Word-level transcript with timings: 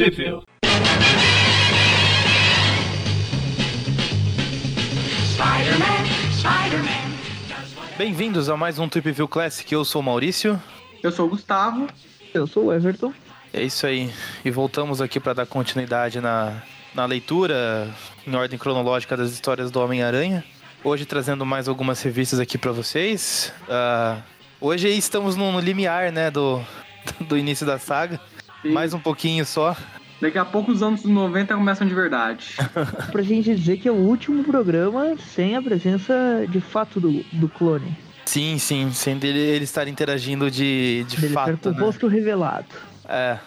Tripville. 0.00 0.40
Bem-vindos 7.98 8.48
a 8.48 8.56
mais 8.56 8.78
um 8.78 8.88
Trip 8.88 9.12
View 9.12 9.28
Classic. 9.28 9.70
Eu 9.70 9.84
sou 9.84 10.00
o 10.00 10.02
Maurício. 10.02 10.58
Eu 11.02 11.12
sou 11.12 11.26
o 11.26 11.28
Gustavo. 11.28 11.86
Eu 12.32 12.46
sou 12.46 12.64
o 12.64 12.72
Everton. 12.72 13.12
É 13.52 13.62
isso 13.62 13.86
aí. 13.86 14.10
E 14.42 14.50
voltamos 14.50 15.02
aqui 15.02 15.20
para 15.20 15.34
dar 15.34 15.44
continuidade 15.44 16.18
na, 16.18 16.62
na 16.94 17.04
leitura 17.04 17.86
em 18.26 18.34
ordem 18.34 18.58
cronológica 18.58 19.14
das 19.18 19.30
histórias 19.32 19.70
do 19.70 19.82
Homem-Aranha. 19.82 20.42
Hoje 20.82 21.04
trazendo 21.04 21.44
mais 21.44 21.68
algumas 21.68 22.00
revistas 22.00 22.40
aqui 22.40 22.56
para 22.56 22.72
vocês. 22.72 23.52
Uh, 23.68 24.22
hoje 24.62 24.88
estamos 24.88 25.36
no, 25.36 25.52
no 25.52 25.60
limiar, 25.60 26.10
né, 26.10 26.30
do, 26.30 26.58
do 27.28 27.36
início 27.36 27.66
da 27.66 27.78
saga. 27.78 28.18
Sim. 28.62 28.72
Mais 28.72 28.92
um 28.94 29.00
pouquinho 29.00 29.44
só. 29.44 29.76
Daqui 30.20 30.36
a 30.36 30.44
pouco 30.44 30.70
os 30.70 30.82
anos 30.82 31.02
90 31.04 31.54
começam 31.54 31.86
de 31.86 31.94
verdade. 31.94 32.54
Pra 33.10 33.22
gente 33.22 33.54
dizer 33.54 33.78
que 33.78 33.88
é 33.88 33.92
o 33.92 33.96
último 33.96 34.44
programa 34.44 35.16
sem 35.16 35.56
a 35.56 35.62
presença 35.62 36.46
de 36.48 36.60
fato 36.60 37.00
do, 37.00 37.24
do 37.32 37.48
clone. 37.48 37.96
Sim, 38.26 38.58
sim, 38.58 38.92
sem 38.92 39.16
dele 39.16 39.38
ele 39.38 39.64
estar 39.64 39.88
interagindo 39.88 40.50
de, 40.50 41.04
de 41.08 41.16
Dele 41.16 41.32
fato. 41.34 41.50
ser 41.50 41.56
com 41.56 41.68
o 41.70 41.72
né? 41.72 41.78
rosto 41.80 42.06
revelado. 42.06 42.66
É. 43.08 43.38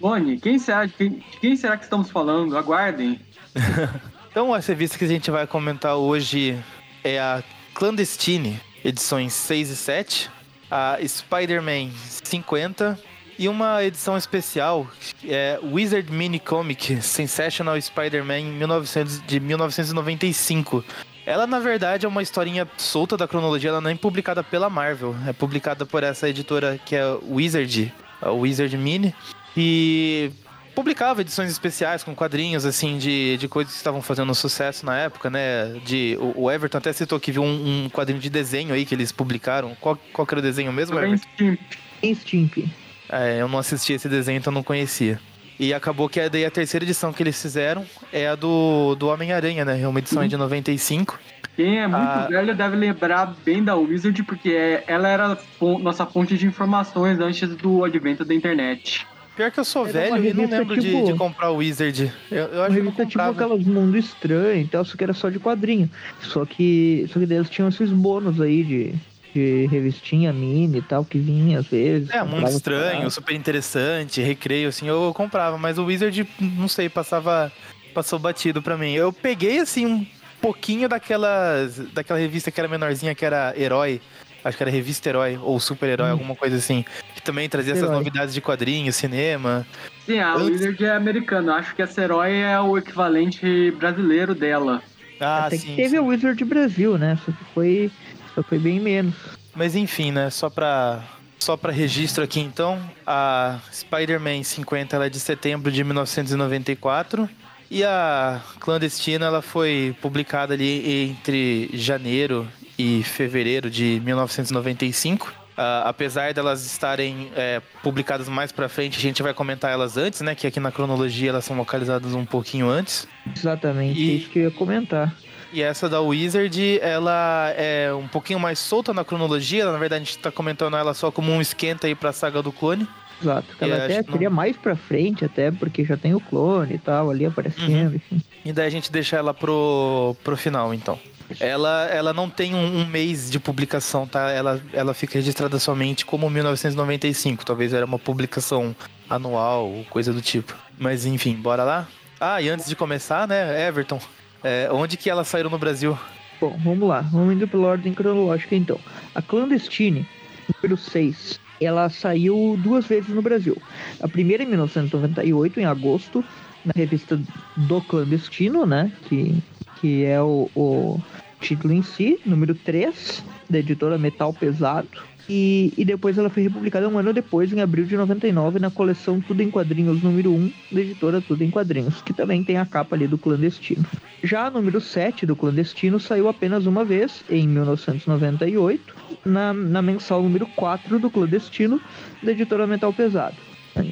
Clone, 0.00 0.38
quem 0.38 0.58
será, 0.58 0.86
de 0.86 0.92
quem, 0.92 1.10
de 1.10 1.38
quem 1.40 1.56
será 1.56 1.76
que 1.76 1.84
estamos 1.84 2.10
falando? 2.10 2.56
Aguardem. 2.56 3.20
Então, 4.30 4.54
a 4.54 4.58
revista 4.60 4.96
que 4.98 5.04
a 5.04 5.08
gente 5.08 5.30
vai 5.32 5.46
comentar 5.48 5.96
hoje 5.96 6.56
é 7.02 7.18
a 7.18 7.42
Clandestine, 7.74 8.60
edições 8.84 9.32
6 9.32 9.70
e 9.70 9.76
7, 9.76 10.30
a 10.70 10.98
Spider-Man 11.04 11.90
50 12.22 12.96
e 13.38 13.48
uma 13.48 13.84
edição 13.84 14.16
especial, 14.16 14.86
é 15.24 15.58
Wizard 15.62 16.10
Mini 16.12 16.40
Comic 16.40 17.00
Sensational 17.00 17.80
Spider-Man 17.80 18.42
1900 18.42 19.22
de 19.26 19.38
1995. 19.38 20.84
Ela, 21.24 21.46
na 21.46 21.60
verdade, 21.60 22.04
é 22.04 22.08
uma 22.08 22.22
historinha 22.22 22.66
solta 22.76 23.16
da 23.16 23.28
cronologia, 23.28 23.70
ela 23.70 23.80
não 23.80 23.90
é 23.90 23.94
publicada 23.94 24.42
pela 24.42 24.68
Marvel, 24.68 25.14
é 25.26 25.32
publicada 25.32 25.86
por 25.86 26.02
essa 26.02 26.28
editora 26.28 26.80
que 26.84 26.96
é 26.96 27.04
Wizard, 27.28 27.92
a 28.20 28.30
Wizard 28.32 28.76
Mini, 28.76 29.14
e 29.56 30.32
publicava 30.74 31.20
edições 31.20 31.50
especiais 31.50 32.02
com 32.02 32.14
quadrinhos, 32.14 32.64
assim, 32.64 32.98
de, 32.98 33.36
de 33.36 33.46
coisas 33.46 33.72
que 33.72 33.78
estavam 33.78 34.00
fazendo 34.00 34.34
sucesso 34.34 34.86
na 34.86 34.96
época, 34.96 35.28
né? 35.28 35.78
De, 35.84 36.16
o, 36.20 36.44
o 36.44 36.50
Everton 36.50 36.78
até 36.78 36.92
citou 36.92 37.20
que 37.20 37.30
viu 37.30 37.42
um, 37.42 37.84
um 37.84 37.90
quadrinho 37.90 38.20
de 38.20 38.30
desenho 38.30 38.72
aí 38.72 38.84
que 38.86 38.94
eles 38.94 39.12
publicaram. 39.12 39.76
Qual, 39.80 39.98
qual 40.12 40.26
que 40.26 40.34
era 40.34 40.40
o 40.40 40.42
desenho 40.42 40.72
mesmo, 40.72 40.98
Everton? 40.98 41.16
Stimp. 41.34 41.60
Instimp. 42.02 42.68
É, 43.10 43.40
eu 43.40 43.48
não 43.48 43.58
assisti 43.58 43.92
esse 43.92 44.08
desenho, 44.08 44.38
então 44.38 44.52
não 44.52 44.62
conhecia. 44.62 45.18
E 45.58 45.74
acabou 45.74 46.08
que 46.08 46.20
a, 46.20 46.28
daí 46.28 46.44
a 46.44 46.50
terceira 46.50 46.84
edição 46.84 47.12
que 47.12 47.22
eles 47.22 47.40
fizeram 47.40 47.84
é 48.12 48.28
a 48.28 48.34
do, 48.36 48.94
do 48.94 49.08
Homem-Aranha, 49.08 49.64
né? 49.64 49.80
É 49.80 49.88
uma 49.88 49.98
edição 49.98 50.22
aí 50.22 50.28
de 50.28 50.36
95. 50.36 51.18
Quem 51.56 51.80
é 51.80 51.88
muito 51.88 52.00
Ah. 52.00 52.28
velho 52.30 52.54
deve 52.54 52.76
lembrar 52.76 53.34
bem 53.44 53.64
da 53.64 53.74
Wizard, 53.74 54.22
porque 54.22 54.50
é- 54.50 54.84
ela 54.86 55.08
era 55.08 55.32
a 55.32 55.38
nossa 55.80 56.06
fonte 56.06 56.38
de 56.38 56.46
informações 56.46 57.18
antes 57.18 57.48
do 57.56 57.84
advento 57.84 58.24
da 58.24 58.32
internet. 58.32 59.04
Pior 59.34 59.50
que 59.50 59.58
eu 59.60 59.64
sou 59.64 59.84
Era 59.84 59.92
velho 59.92 60.14
uma 60.16 60.18
e 60.26 60.34
não 60.34 60.46
lembro 60.48 60.76
de, 60.76 60.90
tipo- 60.90 61.06
de 61.12 61.14
comprar 61.18 61.50
o 61.50 61.56
Wizard. 61.56 62.12
Eu, 62.30 62.44
eu 62.46 62.62
acho 62.62 62.74
que 62.74 62.80
eu 63.02 63.06
tipo 63.06 63.20
aquelas 63.22 63.64
Mundo 63.64 63.96
Estranho 63.96 64.62
e 64.62 64.66
tal, 64.68 64.84
só 64.84 64.96
que 64.96 65.02
era 65.04 65.12
só 65.12 65.28
de 65.28 65.40
quadrinho. 65.40 65.90
Só 66.20 66.44
que, 66.44 67.06
só 67.12 67.18
que 67.18 67.26
daí 67.26 67.38
eles 67.38 67.50
tinham 67.50 67.68
esses 67.68 67.90
bônus 67.90 68.40
aí 68.40 68.62
de, 68.62 68.94
de 69.34 69.66
revistinha 69.66 70.32
mini 70.32 70.78
e 70.78 70.82
tal, 70.82 71.04
que 71.04 71.18
vinha 71.18 71.58
às 71.60 71.66
vezes. 71.66 72.10
É, 72.10 72.20
Mundo 72.22 72.30
comprava 72.32 72.56
Estranho, 72.56 73.10
super 73.10 73.34
interessante, 73.34 74.20
recreio, 74.22 74.68
assim, 74.68 74.88
eu 74.88 75.12
comprava, 75.14 75.56
mas 75.58 75.78
o 75.78 75.84
Wizard, 75.84 76.26
não 76.40 76.68
sei, 76.68 76.88
passava. 76.88 77.52
Passou 77.94 78.18
batido 78.18 78.62
pra 78.62 78.76
mim. 78.76 78.92
Eu 78.92 79.12
peguei, 79.12 79.58
assim, 79.58 79.84
um 79.86 80.06
pouquinho 80.40 80.88
daquelas. 80.88 81.78
daquela 81.92 82.18
revista 82.18 82.50
que 82.50 82.60
era 82.60 82.68
menorzinha, 82.68 83.14
que 83.14 83.24
era 83.24 83.52
Herói. 83.56 84.00
Acho 84.44 84.56
que 84.56 84.62
era 84.62 84.70
Revista 84.70 85.08
Herói, 85.08 85.36
ou 85.42 85.58
Super 85.58 85.88
Herói, 85.88 86.10
alguma 86.10 86.36
coisa 86.36 86.56
assim. 86.56 86.84
Que 87.14 87.22
também 87.22 87.48
trazia 87.48 87.72
essas 87.72 87.84
Herói. 87.84 87.96
novidades 87.98 88.32
de 88.34 88.40
quadrinhos, 88.40 88.94
cinema. 88.94 89.66
Sim, 90.06 90.18
a 90.20 90.34
Antes- 90.34 90.48
Wizard 90.60 90.84
é 90.84 90.90
americana. 90.94 91.54
Acho 91.56 91.74
que 91.74 91.82
essa 91.82 92.00
herói 92.02 92.36
é 92.36 92.60
o 92.60 92.78
equivalente 92.78 93.72
brasileiro 93.72 94.32
dela. 94.34 94.80
Ah, 95.18 95.46
Até 95.46 95.56
sim. 95.56 95.68
que 95.68 95.76
teve 95.76 95.88
sim. 95.90 95.98
o 95.98 96.06
Wizard 96.06 96.44
Brasil, 96.44 96.96
né? 96.96 97.18
Só 97.26 97.32
que 97.32 97.44
foi, 97.52 97.90
só 98.38 98.42
foi 98.42 98.58
bem 98.58 98.78
menos. 98.78 99.14
Mas 99.54 99.74
enfim, 99.74 100.12
né? 100.12 100.30
Só 100.30 100.48
pra, 100.48 101.02
só 101.38 101.56
pra 101.56 101.72
registro 101.72 102.22
aqui 102.22 102.38
então, 102.40 102.80
a 103.06 103.58
Spider-Man 103.72 104.42
50 104.44 104.94
ela 104.94 105.06
é 105.06 105.10
de 105.10 105.18
setembro 105.18 105.72
de 105.72 105.82
1994 105.82 107.28
e 107.70 107.82
a 107.82 108.40
Clandestina 108.60 109.26
ela 109.26 109.42
foi 109.42 109.94
publicada 110.00 110.54
ali 110.54 111.10
entre 111.10 111.68
janeiro 111.74 112.46
e 112.78 113.02
fevereiro 113.02 113.68
de 113.68 114.00
1995. 114.04 115.34
Ah, 115.60 115.88
apesar 115.88 116.32
delas 116.32 116.64
estarem 116.64 117.32
é, 117.34 117.60
publicadas 117.82 118.28
mais 118.28 118.52
pra 118.52 118.68
frente, 118.68 118.96
a 118.96 119.00
gente 119.00 119.20
vai 119.24 119.34
comentar 119.34 119.72
elas 119.72 119.96
antes, 119.96 120.20
né? 120.20 120.36
Que 120.36 120.46
aqui 120.46 120.60
na 120.60 120.70
cronologia 120.70 121.30
elas 121.30 121.44
são 121.44 121.56
localizadas 121.56 122.14
um 122.14 122.24
pouquinho 122.24 122.68
antes. 122.68 123.08
Exatamente, 123.36 123.98
E- 123.98 124.18
isso 124.18 124.28
que 124.30 124.38
eu 124.38 124.44
ia 124.44 124.50
comentar. 124.52 125.12
E 125.52 125.62
essa 125.62 125.88
da 125.88 126.00
Wizard, 126.00 126.78
ela 126.82 127.52
é 127.56 127.92
um 127.92 128.06
pouquinho 128.06 128.38
mais 128.38 128.58
solta 128.58 128.92
na 128.92 129.04
cronologia. 129.04 129.64
Na 129.70 129.78
verdade, 129.78 130.02
a 130.02 130.04
gente 130.04 130.18
tá 130.18 130.30
comentando 130.30 130.76
ela 130.76 130.92
só 130.92 131.10
como 131.10 131.32
um 131.32 131.40
esquenta 131.40 131.86
aí 131.86 131.94
pra 131.94 132.12
saga 132.12 132.42
do 132.42 132.52
clone. 132.52 132.86
Exato. 133.20 133.46
E 133.60 133.64
Ela 133.64 133.76
acho 133.76 133.84
até 133.84 134.02
que 134.02 134.24
não- 134.24 134.30
mais 134.30 134.56
pra 134.56 134.76
frente, 134.76 135.24
até 135.24 135.50
porque 135.50 135.84
já 135.84 135.96
tem 135.96 136.14
o 136.14 136.20
clone 136.20 136.74
e 136.74 136.78
tal 136.78 137.10
ali 137.10 137.24
aparecendo, 137.26 137.96
enfim. 137.96 138.22
E 138.44 138.52
daí 138.52 138.66
a 138.66 138.70
gente 138.70 138.92
deixa 138.92 139.16
ela 139.16 139.32
pro, 139.34 140.14
pro 140.22 140.36
final, 140.36 140.72
então. 140.72 140.98
Ela, 141.40 141.86
ela 141.90 142.12
não 142.14 142.30
tem 142.30 142.54
um, 142.54 142.80
um 142.80 142.86
mês 142.86 143.30
de 143.30 143.38
publicação, 143.40 144.06
tá? 144.06 144.30
Ela, 144.30 144.60
ela 144.72 144.94
fica 144.94 145.14
registrada 145.14 145.58
somente 145.58 146.06
como 146.06 146.30
1995. 146.30 147.44
Talvez 147.44 147.72
era 147.74 147.84
uma 147.84 147.98
publicação 147.98 148.74
anual 149.10 149.68
ou 149.68 149.84
coisa 149.84 150.12
do 150.12 150.22
tipo. 150.22 150.54
Mas 150.78 151.04
enfim, 151.04 151.34
bora 151.34 151.64
lá? 151.64 151.86
Ah, 152.20 152.40
e 152.40 152.48
antes 152.48 152.66
de 152.66 152.74
começar, 152.76 153.26
né, 153.28 153.66
Everton, 153.68 154.00
é, 154.42 154.68
onde 154.70 154.96
que 154.96 155.10
elas 155.10 155.28
saíram 155.28 155.50
no 155.50 155.58
Brasil? 155.58 155.98
Bom, 156.40 156.56
vamos 156.62 156.88
lá. 156.88 157.00
Vamos 157.00 157.34
indo 157.34 157.48
pela 157.48 157.68
ordem 157.68 157.92
cronológica 157.92 158.54
então. 158.54 158.78
A 159.14 159.20
Clandestine, 159.20 160.06
número 160.54 160.76
6, 160.76 161.40
ela 161.60 161.88
saiu 161.88 162.58
duas 162.62 162.86
vezes 162.86 163.10
no 163.10 163.22
Brasil. 163.22 163.60
A 164.00 164.08
primeira 164.08 164.42
em 164.42 164.46
1998, 164.46 165.60
em 165.60 165.64
agosto, 165.64 166.24
na 166.64 166.72
revista 166.74 167.20
do 167.56 167.80
Clandestino, 167.82 168.64
né? 168.64 168.92
Que, 169.08 169.42
que 169.80 170.04
é 170.04 170.20
o, 170.20 170.48
o 170.54 171.00
título 171.40 171.74
em 171.74 171.82
si, 171.82 172.20
número 172.24 172.54
3, 172.54 173.24
da 173.50 173.58
editora 173.58 173.98
Metal 173.98 174.32
Pesado. 174.32 174.88
E, 175.28 175.72
e 175.76 175.84
depois 175.84 176.16
ela 176.16 176.30
foi 176.30 176.42
republicada 176.42 176.88
um 176.88 176.98
ano 176.98 177.12
depois, 177.12 177.52
em 177.52 177.60
abril 177.60 177.84
de 177.84 177.96
99, 177.96 178.58
na 178.58 178.70
coleção 178.70 179.20
Tudo 179.20 179.42
em 179.42 179.50
Quadrinhos 179.50 180.02
número 180.02 180.32
1, 180.32 180.52
da 180.72 180.80
editora 180.80 181.20
Tudo 181.20 181.44
em 181.44 181.50
Quadrinhos, 181.50 182.00
que 182.00 182.14
também 182.14 182.42
tem 182.42 182.56
a 182.56 182.64
capa 182.64 182.96
ali 182.96 183.06
do 183.06 183.18
Clandestino. 183.18 183.84
Já 184.22 184.46
a 184.46 184.50
número 184.50 184.80
7 184.80 185.26
do 185.26 185.36
Clandestino 185.36 186.00
saiu 186.00 186.28
apenas 186.28 186.66
uma 186.66 186.84
vez, 186.84 187.22
em 187.28 187.46
1998, 187.46 188.94
na, 189.24 189.52
na 189.52 189.82
mensal 189.82 190.22
número 190.22 190.46
4 190.56 190.98
do 190.98 191.10
Clandestino, 191.10 191.80
da 192.22 192.32
editora 192.32 192.66
Metal 192.66 192.92
Pesado. 192.92 193.36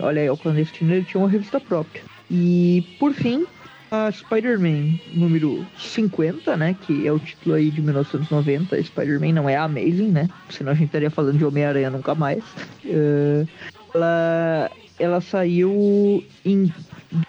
Olha 0.01 0.23
aí, 0.23 0.31
o 0.31 0.37
Clandestino 0.37 0.93
ele 0.95 1.05
tinha 1.05 1.21
uma 1.21 1.29
revista 1.29 1.61
própria. 1.61 2.03
E, 2.31 2.83
por 2.99 3.13
fim, 3.13 3.47
Spider-Man 4.13 4.99
número 5.15 5.65
50, 5.79 6.57
né? 6.57 6.77
Que 6.87 7.07
é 7.07 7.13
o 7.13 7.19
título 7.19 7.55
aí 7.55 7.71
de 7.71 7.81
1990. 7.81 8.83
Spider-Man 8.83 9.33
não 9.33 9.49
é 9.49 9.57
a 9.57 9.65
Amazing, 9.65 10.11
né? 10.11 10.29
Senão 10.51 10.73
a 10.73 10.75
gente 10.75 10.87
estaria 10.87 11.11
falando 11.11 11.39
de 11.39 11.45
Homem-Aranha 11.45 11.91
nunca 11.91 12.15
mais. 12.15 12.43
Eh, 12.85 13.47
ela, 13.95 14.71
ela 14.99 15.21
saiu 15.21 16.25
em 16.45 16.73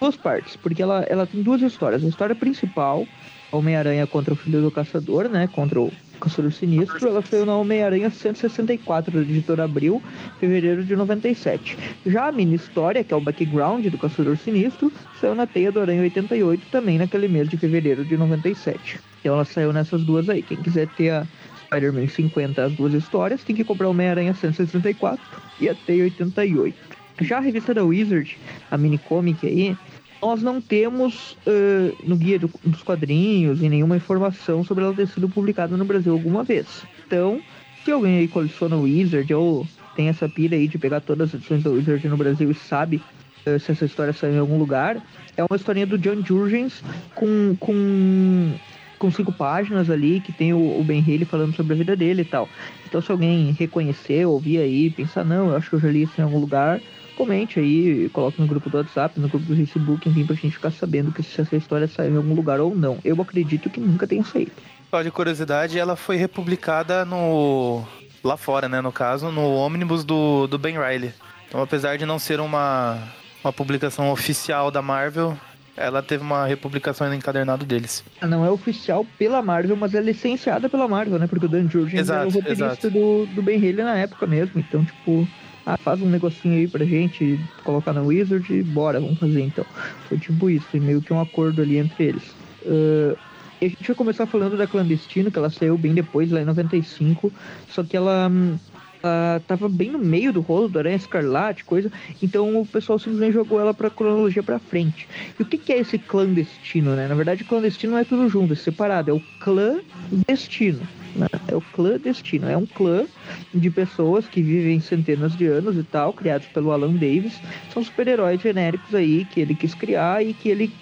duas 0.00 0.16
partes, 0.16 0.56
porque 0.56 0.82
ela, 0.82 1.04
ela 1.08 1.26
tem 1.26 1.42
duas 1.42 1.62
histórias. 1.62 2.04
A 2.04 2.08
história 2.08 2.34
principal, 2.34 3.06
Homem-Aranha 3.52 4.06
contra 4.06 4.34
o 4.34 4.36
Filho 4.36 4.60
do 4.60 4.70
Caçador, 4.70 5.28
né? 5.28 5.48
Contra 5.48 5.80
o 5.80 5.92
Caçador 6.18 6.52
Sinistro, 6.52 7.08
ela 7.08 7.22
saiu 7.22 7.46
na 7.46 7.56
Homem-Aranha 7.56 8.10
164 8.10 9.12
da 9.12 9.20
editora 9.20 9.64
Abril, 9.64 10.02
fevereiro 10.38 10.84
de 10.84 10.94
97. 10.94 11.78
Já 12.06 12.28
a 12.28 12.32
mini 12.32 12.56
história, 12.56 13.02
que 13.02 13.14
é 13.14 13.16
o 13.16 13.20
background 13.20 13.86
do 13.86 13.98
Caçador 13.98 14.36
Sinistro, 14.36 14.92
saiu 15.20 15.34
na 15.34 15.46
Teia 15.46 15.72
do 15.72 15.80
Aranha 15.80 16.02
88, 16.02 16.66
também 16.70 16.98
naquele 16.98 17.28
mês 17.28 17.48
de 17.48 17.56
fevereiro 17.56 18.04
de 18.04 18.16
97. 18.16 19.00
Então 19.20 19.34
ela 19.34 19.44
saiu 19.44 19.72
nessas 19.72 20.04
duas 20.04 20.28
aí. 20.28 20.42
Quem 20.42 20.56
quiser 20.58 20.88
ter 20.88 21.10
a 21.10 21.26
Spider-Man 21.64 22.08
50, 22.08 22.64
as 22.64 22.72
duas 22.72 22.94
histórias, 22.94 23.44
tem 23.44 23.54
que 23.54 23.64
comprar 23.64 23.88
Homem-Aranha 23.88 24.34
164 24.34 25.20
e 25.60 25.68
a 25.68 25.74
Teia 25.74 26.04
88. 26.04 26.76
Já 27.20 27.38
a 27.38 27.40
revista 27.40 27.74
da 27.74 27.84
Wizard, 27.84 28.38
a 28.70 28.78
mini 28.78 28.96
comic 28.96 29.46
aí, 29.46 29.76
nós 30.20 30.42
não 30.42 30.60
temos 30.60 31.36
uh, 31.46 31.96
no 32.04 32.16
guia 32.16 32.38
do, 32.38 32.50
dos 32.64 32.82
quadrinhos 32.82 33.62
e 33.62 33.68
nenhuma 33.68 33.96
informação 33.96 34.64
sobre 34.64 34.84
ela 34.84 34.94
ter 34.94 35.06
sido 35.08 35.28
publicada 35.28 35.76
no 35.76 35.84
Brasil 35.84 36.12
alguma 36.12 36.42
vez. 36.42 36.84
Então, 37.06 37.40
se 37.84 37.90
alguém 37.90 38.18
aí 38.18 38.28
coleciona 38.28 38.76
o 38.76 38.82
Wizard 38.82 39.32
ou 39.32 39.66
tem 39.94 40.08
essa 40.08 40.28
pira 40.28 40.54
aí 40.54 40.68
de 40.68 40.78
pegar 40.78 41.00
todas 41.00 41.28
as 41.28 41.34
edições 41.34 41.62
da 41.62 41.70
Wizard 41.70 42.06
no 42.08 42.16
Brasil 42.16 42.50
e 42.50 42.54
sabe 42.54 43.02
eh, 43.46 43.58
se 43.58 43.72
essa 43.72 43.84
história 43.84 44.12
saiu 44.12 44.34
em 44.34 44.38
algum 44.38 44.58
lugar. 44.58 44.96
É 45.36 45.42
uma 45.42 45.56
historinha 45.56 45.86
do 45.86 45.98
John 45.98 46.22
Jurgens 46.24 46.82
com, 47.14 47.56
com, 47.58 48.52
com 48.98 49.10
cinco 49.10 49.32
páginas 49.32 49.88
ali, 49.90 50.20
que 50.20 50.32
tem 50.32 50.52
o, 50.52 50.78
o 50.78 50.84
Ben 50.84 51.00
Haley 51.00 51.24
falando 51.24 51.54
sobre 51.54 51.74
a 51.74 51.76
vida 51.76 51.96
dele 51.96 52.22
e 52.22 52.24
tal. 52.24 52.48
Então 52.86 53.00
se 53.00 53.10
alguém 53.10 53.52
reconhecer, 53.52 54.26
ouvir 54.26 54.58
aí, 54.58 54.90
pensar, 54.90 55.24
não, 55.24 55.48
eu 55.48 55.56
acho 55.56 55.70
que 55.70 55.76
eu 55.76 55.80
já 55.80 55.90
li 55.90 56.02
isso 56.02 56.20
em 56.20 56.24
algum 56.24 56.38
lugar, 56.38 56.80
comente 57.18 57.58
aí, 57.58 58.08
coloque 58.10 58.40
no 58.40 58.46
grupo 58.46 58.70
do 58.70 58.76
WhatsApp, 58.76 59.18
no 59.18 59.28
grupo 59.28 59.44
do 59.44 59.56
Facebook, 59.56 60.08
enfim, 60.08 60.24
pra 60.24 60.36
gente 60.36 60.52
ficar 60.52 60.70
sabendo 60.70 61.10
que 61.10 61.20
se 61.20 61.40
essa 61.40 61.56
história 61.56 61.88
saiu 61.88 62.14
em 62.14 62.16
algum 62.16 62.32
lugar 62.32 62.60
ou 62.60 62.76
não. 62.76 62.98
Eu 63.04 63.20
acredito 63.20 63.68
que 63.68 63.80
nunca 63.80 64.06
tenha 64.06 64.22
saído. 64.22 64.52
Só 64.88 65.02
de 65.02 65.10
curiosidade, 65.10 65.76
ela 65.76 65.96
foi 65.96 66.16
republicada 66.16 67.04
no. 67.04 67.82
lá 68.22 68.36
fora, 68.36 68.68
né? 68.68 68.80
No 68.80 68.92
caso, 68.92 69.32
no 69.32 69.52
ônibus 69.52 70.04
do, 70.04 70.46
do 70.46 70.56
Ben 70.56 70.78
Riley. 70.78 71.12
Então, 71.48 71.60
apesar 71.60 71.98
de 71.98 72.06
não 72.06 72.20
ser 72.20 72.38
uma, 72.38 73.02
uma 73.42 73.52
publicação 73.52 74.12
oficial 74.12 74.70
da 74.70 74.80
Marvel, 74.80 75.36
ela 75.76 76.00
teve 76.00 76.22
uma 76.22 76.46
republicação 76.46 77.08
no 77.08 77.14
encadernado 77.14 77.66
deles. 77.66 78.04
Não 78.22 78.44
é 78.44 78.50
oficial 78.50 79.04
pela 79.18 79.42
Marvel, 79.42 79.76
mas 79.76 79.92
é 79.92 80.00
licenciada 80.00 80.68
pela 80.68 80.86
Marvel, 80.86 81.18
né? 81.18 81.26
Porque 81.26 81.46
o 81.46 81.48
Dan 81.48 81.68
Jurgens 81.68 82.08
era 82.08 82.28
o 82.28 82.30
roteirista 82.30 82.64
exato. 82.64 82.90
do, 82.90 83.26
do 83.26 83.42
Ben 83.42 83.56
Haley 83.56 83.84
na 83.84 83.98
época 83.98 84.24
mesmo. 84.24 84.60
Então, 84.60 84.84
tipo, 84.84 85.26
ah, 85.68 85.76
faz 85.76 86.00
um 86.00 86.08
negocinho 86.08 86.54
aí 86.54 86.66
pra 86.66 86.82
gente 86.84 87.38
colocar 87.62 87.92
na 87.92 88.00
Wizard 88.00 88.50
e 88.52 88.62
bora, 88.62 88.98
vamos 88.98 89.18
fazer 89.18 89.42
então. 89.42 89.66
Foi 90.08 90.16
tipo 90.16 90.48
isso, 90.48 90.66
foi 90.66 90.80
meio 90.80 91.02
que 91.02 91.12
um 91.12 91.20
acordo 91.20 91.60
ali 91.60 91.76
entre 91.76 92.04
eles. 92.04 92.34
Ah, 92.66 93.14
e 93.60 93.66
a 93.66 93.68
gente 93.68 93.86
vai 93.86 93.96
começar 93.96 94.24
falando 94.26 94.56
da 94.56 94.66
Clandestino, 94.66 95.30
que 95.30 95.38
ela 95.38 95.50
saiu 95.50 95.76
bem 95.76 95.92
depois, 95.92 96.30
lá 96.30 96.40
em 96.40 96.44
95. 96.44 97.30
Só 97.68 97.82
que 97.82 97.96
ela, 97.96 98.28
hum, 98.30 98.56
ela 99.02 99.42
tava 99.46 99.68
bem 99.68 99.90
no 99.90 99.98
meio 99.98 100.32
do 100.32 100.40
rolo 100.40 100.68
do 100.68 100.78
Aranha 100.78 100.96
Escarlate, 100.96 101.64
coisa. 101.64 101.90
Então 102.22 102.60
o 102.60 102.64
pessoal 102.64 102.98
simplesmente 102.98 103.34
jogou 103.34 103.60
ela 103.60 103.74
pra 103.74 103.90
cronologia 103.90 104.42
pra 104.42 104.58
frente. 104.58 105.08
E 105.38 105.42
o 105.42 105.44
que, 105.44 105.58
que 105.58 105.72
é 105.72 105.78
esse 105.78 105.98
clandestino, 105.98 106.94
né? 106.94 107.08
Na 107.08 107.14
verdade, 107.14 107.44
clandestino 107.44 107.92
não 107.92 107.98
é 107.98 108.04
tudo 108.04 108.28
junto, 108.28 108.52
é 108.52 108.56
separado. 108.56 109.10
É 109.10 109.12
o 109.12 109.20
clã 109.40 109.80
destino. 110.26 110.80
Né? 111.14 111.26
É 111.48 111.56
o 111.56 111.60
clã 111.60 111.98
destino. 111.98 112.48
É 112.48 112.56
um 112.56 112.66
clã 112.66 113.06
de 113.54 113.70
pessoas 113.70 114.26
que 114.26 114.42
vivem 114.42 114.80
centenas 114.80 115.36
de 115.36 115.46
anos 115.46 115.76
e 115.76 115.82
tal, 115.82 116.12
criados 116.12 116.46
pelo 116.48 116.72
Alan 116.72 116.92
Davis. 116.92 117.40
São 117.72 117.82
super-heróis 117.82 118.40
genéricos 118.40 118.94
aí 118.94 119.24
que 119.24 119.40
ele 119.40 119.54
quis 119.54 119.74
criar 119.74 120.24
e 120.24 120.32
que 120.34 120.48
ele 120.48 120.72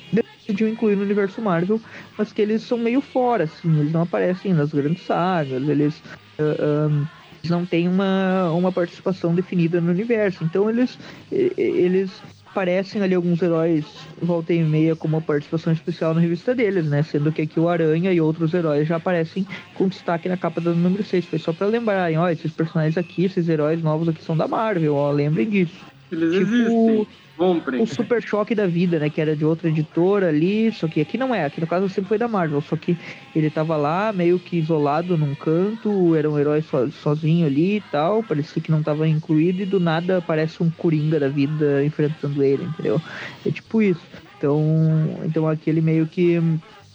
decidiu 0.47 0.69
incluir 0.69 0.97
no 0.97 1.03
universo 1.03 1.41
Marvel, 1.43 1.81
mas 2.17 2.33
que 2.33 2.41
eles 2.41 2.63
são 2.63 2.79
meio 2.79 3.01
fora, 3.01 3.45
assim, 3.45 3.81
eles 3.81 3.93
não 3.93 4.03
aparecem 4.03 4.55
nas 4.55 4.73
grandes 4.73 5.03
sagas, 5.03 5.69
eles, 5.69 6.01
ah, 6.39 6.57
ah, 6.59 7.07
eles 7.43 7.51
não 7.51 7.67
têm 7.67 7.89
uma, 7.89 8.51
uma 8.53 8.71
participação 8.71 9.35
definida 9.35 9.81
no 9.81 9.91
universo, 9.91 10.45
então 10.45 10.71
eles, 10.71 10.97
eles 11.31 12.23
aparecem 12.57 13.03
ali 13.03 13.15
alguns 13.15 13.43
heróis 13.43 13.85
volta 14.21 14.55
e 14.55 14.63
meia 14.63 14.97
com 14.97 15.07
uma 15.07 15.21
participação 15.21 15.75
especial 15.75 16.15
na 16.15 16.23
revista 16.23 16.55
deles, 16.55 16.87
né, 16.87 17.03
sendo 17.03 17.31
que 17.31 17.43
aqui 17.43 17.61
o 17.61 17.69
Aranha 17.69 18.11
e 18.11 18.19
outros 18.19 18.55
heróis 18.55 18.89
já 18.89 18.97
aparecem 18.97 19.47
com 19.75 19.89
destaque 19.89 20.27
na 20.27 20.39
capa 20.39 20.59
do 20.59 20.75
número 20.75 21.05
6, 21.05 21.27
foi 21.27 21.39
só 21.39 21.53
pra 21.53 21.67
lembrarem, 21.67 22.17
ó, 22.17 22.31
esses 22.31 22.51
personagens 22.51 22.97
aqui, 22.97 23.27
esses 23.27 23.47
heróis 23.47 23.83
novos 23.83 24.09
aqui 24.09 24.25
são 24.25 24.35
da 24.35 24.49
Marvel, 24.49 24.95
ó, 24.95 25.11
lembrem 25.11 25.51
disso. 25.51 25.85
Eles 26.11 26.33
Tipo, 26.33 26.51
existem. 26.51 27.07
Comprem. 27.37 27.83
o 27.83 27.87
Super 27.87 28.23
Choque 28.23 28.55
da 28.55 28.67
Vida, 28.67 28.99
né? 28.99 29.11
Que 29.11 29.21
era 29.21 29.37
de 29.37 29.45
outra 29.45 29.69
editora 29.69 30.29
ali, 30.29 30.73
só 30.73 30.89
que 30.89 31.01
aqui 31.01 31.19
não 31.19 31.35
é, 31.35 31.45
aqui 31.45 31.61
no 31.61 31.67
caso 31.67 31.89
sempre 31.89 32.09
foi 32.09 32.19
da 32.19 32.27
Marvel, 32.27 32.61
só 32.61 32.77
que 32.77 32.97
ele 33.35 33.51
tava 33.51 33.77
lá 33.77 34.13
meio 34.13 34.39
que 34.41 34.57
isolado 34.57 35.19
num 35.19 35.35
canto, 35.35 36.15
era 36.15 36.31
um 36.31 36.39
herói 36.39 36.63
so- 36.63 36.91
sozinho 36.91 37.47
ali 37.47 37.77
e 37.77 37.81
tal, 37.81 38.23
parecia 38.23 38.63
que 38.63 38.71
não 38.71 38.83
tava 38.83 39.07
incluído 39.07 39.63
e 39.63 39.67
do 39.67 39.79
nada 39.79 40.19
aparece 40.19 40.63
um 40.63 40.71
Coringa 40.71 41.21
da 41.21 41.29
vida 41.29 41.85
enfrentando 41.85 42.43
ele, 42.43 42.65
entendeu? 42.65 43.03
É 43.45 43.51
tipo 43.51 43.83
isso. 43.83 44.07
Então, 44.37 45.21
então 45.25 45.47
aquele 45.49 45.81
meio 45.81 46.07
que 46.07 46.41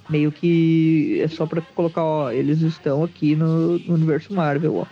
meio 0.09 0.31
que 0.31 1.19
é 1.21 1.27
só 1.27 1.45
pra 1.47 1.61
colocar, 1.61 2.03
ó, 2.03 2.31
eles 2.31 2.61
estão 2.61 3.03
aqui 3.03 3.35
no, 3.35 3.79
no 3.79 3.93
universo 3.93 4.33
Marvel, 4.33 4.75
ó. 4.75 4.85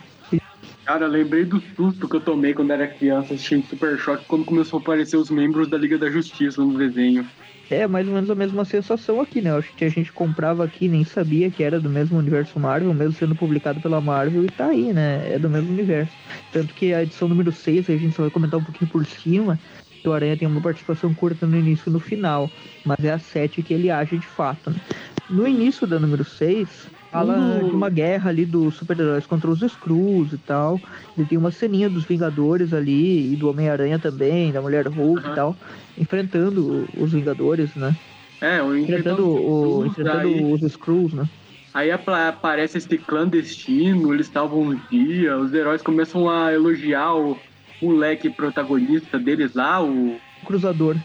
Cara, 0.90 1.04
eu 1.04 1.08
lembrei 1.08 1.44
do 1.44 1.62
susto 1.76 2.08
que 2.08 2.16
eu 2.16 2.20
tomei 2.20 2.52
quando 2.52 2.72
era 2.72 2.84
criança 2.84 3.32
assistindo 3.32 3.64
Super 3.64 3.96
Choque 3.96 4.24
quando 4.26 4.44
começou 4.44 4.80
a 4.80 4.82
aparecer 4.82 5.16
os 5.16 5.30
membros 5.30 5.68
da 5.68 5.78
Liga 5.78 5.96
da 5.96 6.10
Justiça 6.10 6.60
no 6.60 6.76
desenho. 6.76 7.24
É 7.70 7.86
mais 7.86 8.08
ou 8.08 8.14
menos 8.14 8.28
a 8.28 8.34
mesma 8.34 8.64
sensação 8.64 9.20
aqui, 9.20 9.40
né? 9.40 9.56
Acho 9.56 9.72
que 9.74 9.84
a 9.84 9.88
gente 9.88 10.10
comprava 10.10 10.64
aqui 10.64 10.88
nem 10.88 11.04
sabia 11.04 11.48
que 11.48 11.62
era 11.62 11.78
do 11.78 11.88
mesmo 11.88 12.18
universo 12.18 12.58
Marvel, 12.58 12.92
mesmo 12.92 13.12
sendo 13.12 13.36
publicado 13.36 13.80
pela 13.80 14.00
Marvel, 14.00 14.44
e 14.44 14.48
tá 14.48 14.66
aí, 14.66 14.92
né? 14.92 15.32
É 15.32 15.38
do 15.38 15.48
mesmo 15.48 15.70
universo. 15.70 16.12
Tanto 16.52 16.74
que 16.74 16.92
a 16.92 17.04
edição 17.04 17.28
número 17.28 17.52
6, 17.52 17.88
a 17.88 17.96
gente 17.96 18.16
só 18.16 18.22
vai 18.22 18.30
comentar 18.32 18.58
um 18.58 18.64
pouquinho 18.64 18.90
por 18.90 19.06
cima, 19.06 19.56
que 20.02 20.08
o 20.08 20.12
Aranha 20.12 20.36
tem 20.36 20.48
uma 20.48 20.60
participação 20.60 21.14
curta 21.14 21.46
no 21.46 21.56
início 21.56 21.88
e 21.88 21.92
no 21.92 22.00
final, 22.00 22.50
mas 22.84 23.04
é 23.04 23.12
a 23.12 23.18
7 23.20 23.62
que 23.62 23.72
ele 23.72 23.92
age 23.92 24.18
de 24.18 24.26
fato, 24.26 24.70
né? 24.70 24.80
No 25.30 25.46
início 25.46 25.86
da 25.86 25.98
número 25.98 26.24
6, 26.24 26.88
fala 27.12 27.36
Uh. 27.62 27.68
de 27.68 27.74
uma 27.74 27.88
guerra 27.88 28.30
ali 28.30 28.44
dos 28.44 28.74
super-heróis 28.74 29.26
contra 29.26 29.48
os 29.50 29.62
Skrulls 29.62 30.32
e 30.34 30.38
tal. 30.38 30.80
Ele 31.16 31.26
tem 31.26 31.38
uma 31.38 31.50
ceninha 31.52 31.88
dos 31.88 32.04
Vingadores 32.04 32.72
ali, 32.72 33.32
e 33.32 33.36
do 33.36 33.48
Homem-Aranha 33.48 33.98
também, 33.98 34.50
da 34.52 34.60
Mulher 34.60 34.86
Hulk 34.88 35.22
Aham. 35.22 35.32
e 35.32 35.34
tal, 35.36 35.56
enfrentando 35.96 36.88
os 36.96 37.12
Vingadores, 37.12 37.74
né? 37.76 37.94
É, 38.40 38.60
o 38.62 38.76
Enfrentando, 38.76 39.28
o, 39.28 39.86
enfrentando 39.86 40.18
aí, 40.28 40.52
os 40.52 40.62
Skrulls, 40.62 41.14
né? 41.14 41.28
aí 41.74 41.90
apa- 41.90 42.28
aparece 42.28 42.78
esse 42.78 42.98
clandestino, 42.98 44.12
eles 44.12 44.26
estavam 44.26 44.60
um 44.62 44.80
dia, 44.90 45.36
os 45.38 45.52
heróis 45.52 45.82
começam 45.82 46.28
a 46.28 46.52
elogiar 46.52 47.14
o 47.14 47.38
moleque 47.80 48.28
protagonista 48.30 49.18
deles 49.18 49.54
lá, 49.54 49.80
o. 49.82 50.16
O 50.42 50.46
Cruzador. 50.46 50.96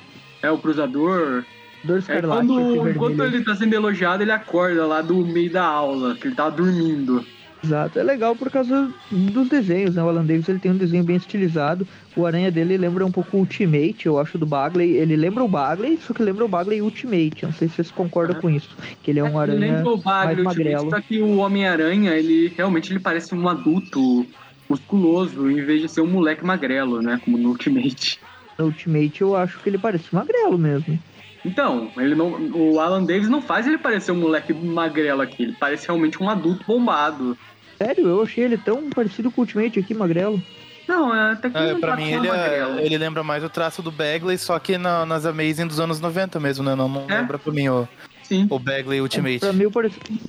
É 0.42 0.50
o 0.50 0.58
cruzador. 0.58 1.44
Dor 1.86 1.98
É 1.98 2.00
Escarlate. 2.00 2.48
quando, 2.48 2.60
esse 2.82 2.90
enquanto 2.96 3.24
ele 3.24 3.44
tá 3.44 3.56
sendo 3.56 3.74
elogiado, 3.74 4.24
ele 4.24 4.32
acorda 4.32 4.86
lá 4.86 5.02
do 5.02 5.26
meio 5.26 5.52
da 5.52 5.64
aula, 5.64 6.16
que 6.16 6.28
ele 6.28 6.36
tava 6.36 6.52
dormindo. 6.52 7.26
Exato. 7.64 7.98
É 7.98 8.04
legal 8.04 8.36
por 8.36 8.52
causa 8.52 8.92
dos 9.10 9.50
desenhos, 9.50 9.96
né? 9.96 10.04
O 10.04 10.08
Alan 10.10 10.24
Davis 10.24 10.48
ele 10.48 10.60
tem 10.60 10.72
um 10.72 10.78
desenho 10.78 11.04
bem 11.04 11.16
estilizado. 11.16 11.88
O 12.16 12.24
aranha 12.26 12.52
dele 12.52 12.78
lembra 12.78 13.04
um 13.04 13.12
pouco 13.12 13.38
o 13.38 13.40
Ultimate, 13.40 14.06
eu 14.06 14.20
acho, 14.20 14.38
do 14.38 14.46
Bagley. 14.46 14.98
Ele 14.98 15.16
lembra 15.16 15.44
o 15.44 15.48
Bagley, 15.48 15.98
só 16.06 16.14
que 16.14 16.22
lembra 16.22 16.46
o 16.46 16.48
Bagley 16.48 16.82
Ultimate. 16.82 17.42
Eu 17.42 17.50
Não 17.50 17.56
sei 17.56 17.68
se 17.68 17.76
vocês 17.76 17.90
concordam 17.90 18.34
Aham. 18.34 18.42
com 18.42 18.50
isso. 18.52 18.70
Que 19.02 19.10
ele 19.10 19.20
é 19.20 19.24
um 19.24 19.30
Ele 19.30 19.38
aranha 19.54 19.60
lembra 19.60 19.90
o 19.92 19.98
Bagre, 19.98 20.44
mais 20.44 20.58
magrelo. 20.58 20.90
só 20.92 21.02
que 21.02 21.20
o 21.22 21.38
Homem-Aranha, 21.38 22.12
ele 22.14 22.54
realmente 22.56 22.92
ele 22.94 23.00
parece 23.00 23.34
um 23.34 23.48
adulto 23.50 24.28
musculoso, 24.70 25.50
em 25.50 25.64
vez 25.64 25.82
de 25.82 25.90
ser 25.90 26.02
um 26.02 26.08
moleque 26.08 26.46
magrelo, 26.46 27.02
né? 27.02 27.20
Como 27.24 27.36
no 27.38 27.50
Ultimate. 27.50 28.20
No 28.60 28.66
Ultimate 28.66 29.22
eu 29.22 29.36
acho 29.36 29.60
que 29.60 29.70
ele 29.70 29.78
parece 29.80 30.14
magrelo 30.14 30.58
mesmo. 30.58 31.00
Então, 31.46 31.90
ele 31.98 32.16
não, 32.16 32.32
o 32.54 32.80
Alan 32.80 33.04
Davis 33.04 33.30
não 33.30 33.42
faz 33.42 33.68
ele 33.68 33.78
parecer 33.78 34.12
um 34.12 34.16
moleque 34.20 34.52
magrelo 34.54 35.22
aqui, 35.22 35.44
ele 35.44 35.56
parece 35.60 35.86
realmente 35.88 36.22
um 36.22 36.28
adulto 36.30 36.66
bombado. 36.68 37.38
Sério, 37.78 38.08
eu 38.08 38.24
achei 38.24 38.44
ele 38.44 38.58
tão 38.58 38.90
parecido 38.90 39.30
com 39.30 39.42
o 39.42 39.44
Ultimate 39.44 39.78
aqui, 39.80 39.94
magrelo. 39.94 40.42
Não, 40.88 41.14
é 41.16 41.34
até 41.34 41.50
que 41.50 41.58
É, 41.58 41.74
não 41.74 41.80
pra 41.80 41.92
tá 41.92 41.98
mim, 41.98 42.12
ele, 42.12 42.28
magrelo. 42.28 42.80
é, 42.80 42.86
ele 42.86 42.98
lembra 42.98 43.24
mais 43.24 43.44
o 43.44 43.50
traço 43.50 43.82
do 43.82 43.92
Bagley, 43.92 44.38
só 44.38 44.58
que 44.60 44.78
na- 44.78 45.06
nas 45.06 45.26
Amazing 45.26 45.68
dos 45.68 45.80
anos 45.80 46.00
90 46.00 46.40
mesmo, 46.40 46.64
né? 46.64 46.74
Não, 46.76 46.88
não 46.90 47.06
É. 47.10 47.20
lembra 47.22 47.38
pra 47.40 47.52
mim 47.52 47.68
o, 47.70 47.88
Sim. 48.24 48.48
o 48.50 48.58
Bagley 48.60 49.02
Ultimate. 49.02 49.40
Pra 49.40 49.54
mim, 49.54 49.66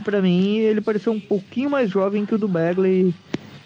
pra 0.04 0.20
mim, 0.22 0.58
ele 0.58 0.80
pareceu 0.80 1.12
um 1.12 1.20
pouquinho 1.20 1.70
mais 1.70 1.90
jovem 1.90 2.24
que 2.26 2.34
o 2.34 2.38
do 2.38 2.48
Bagley 2.48 3.14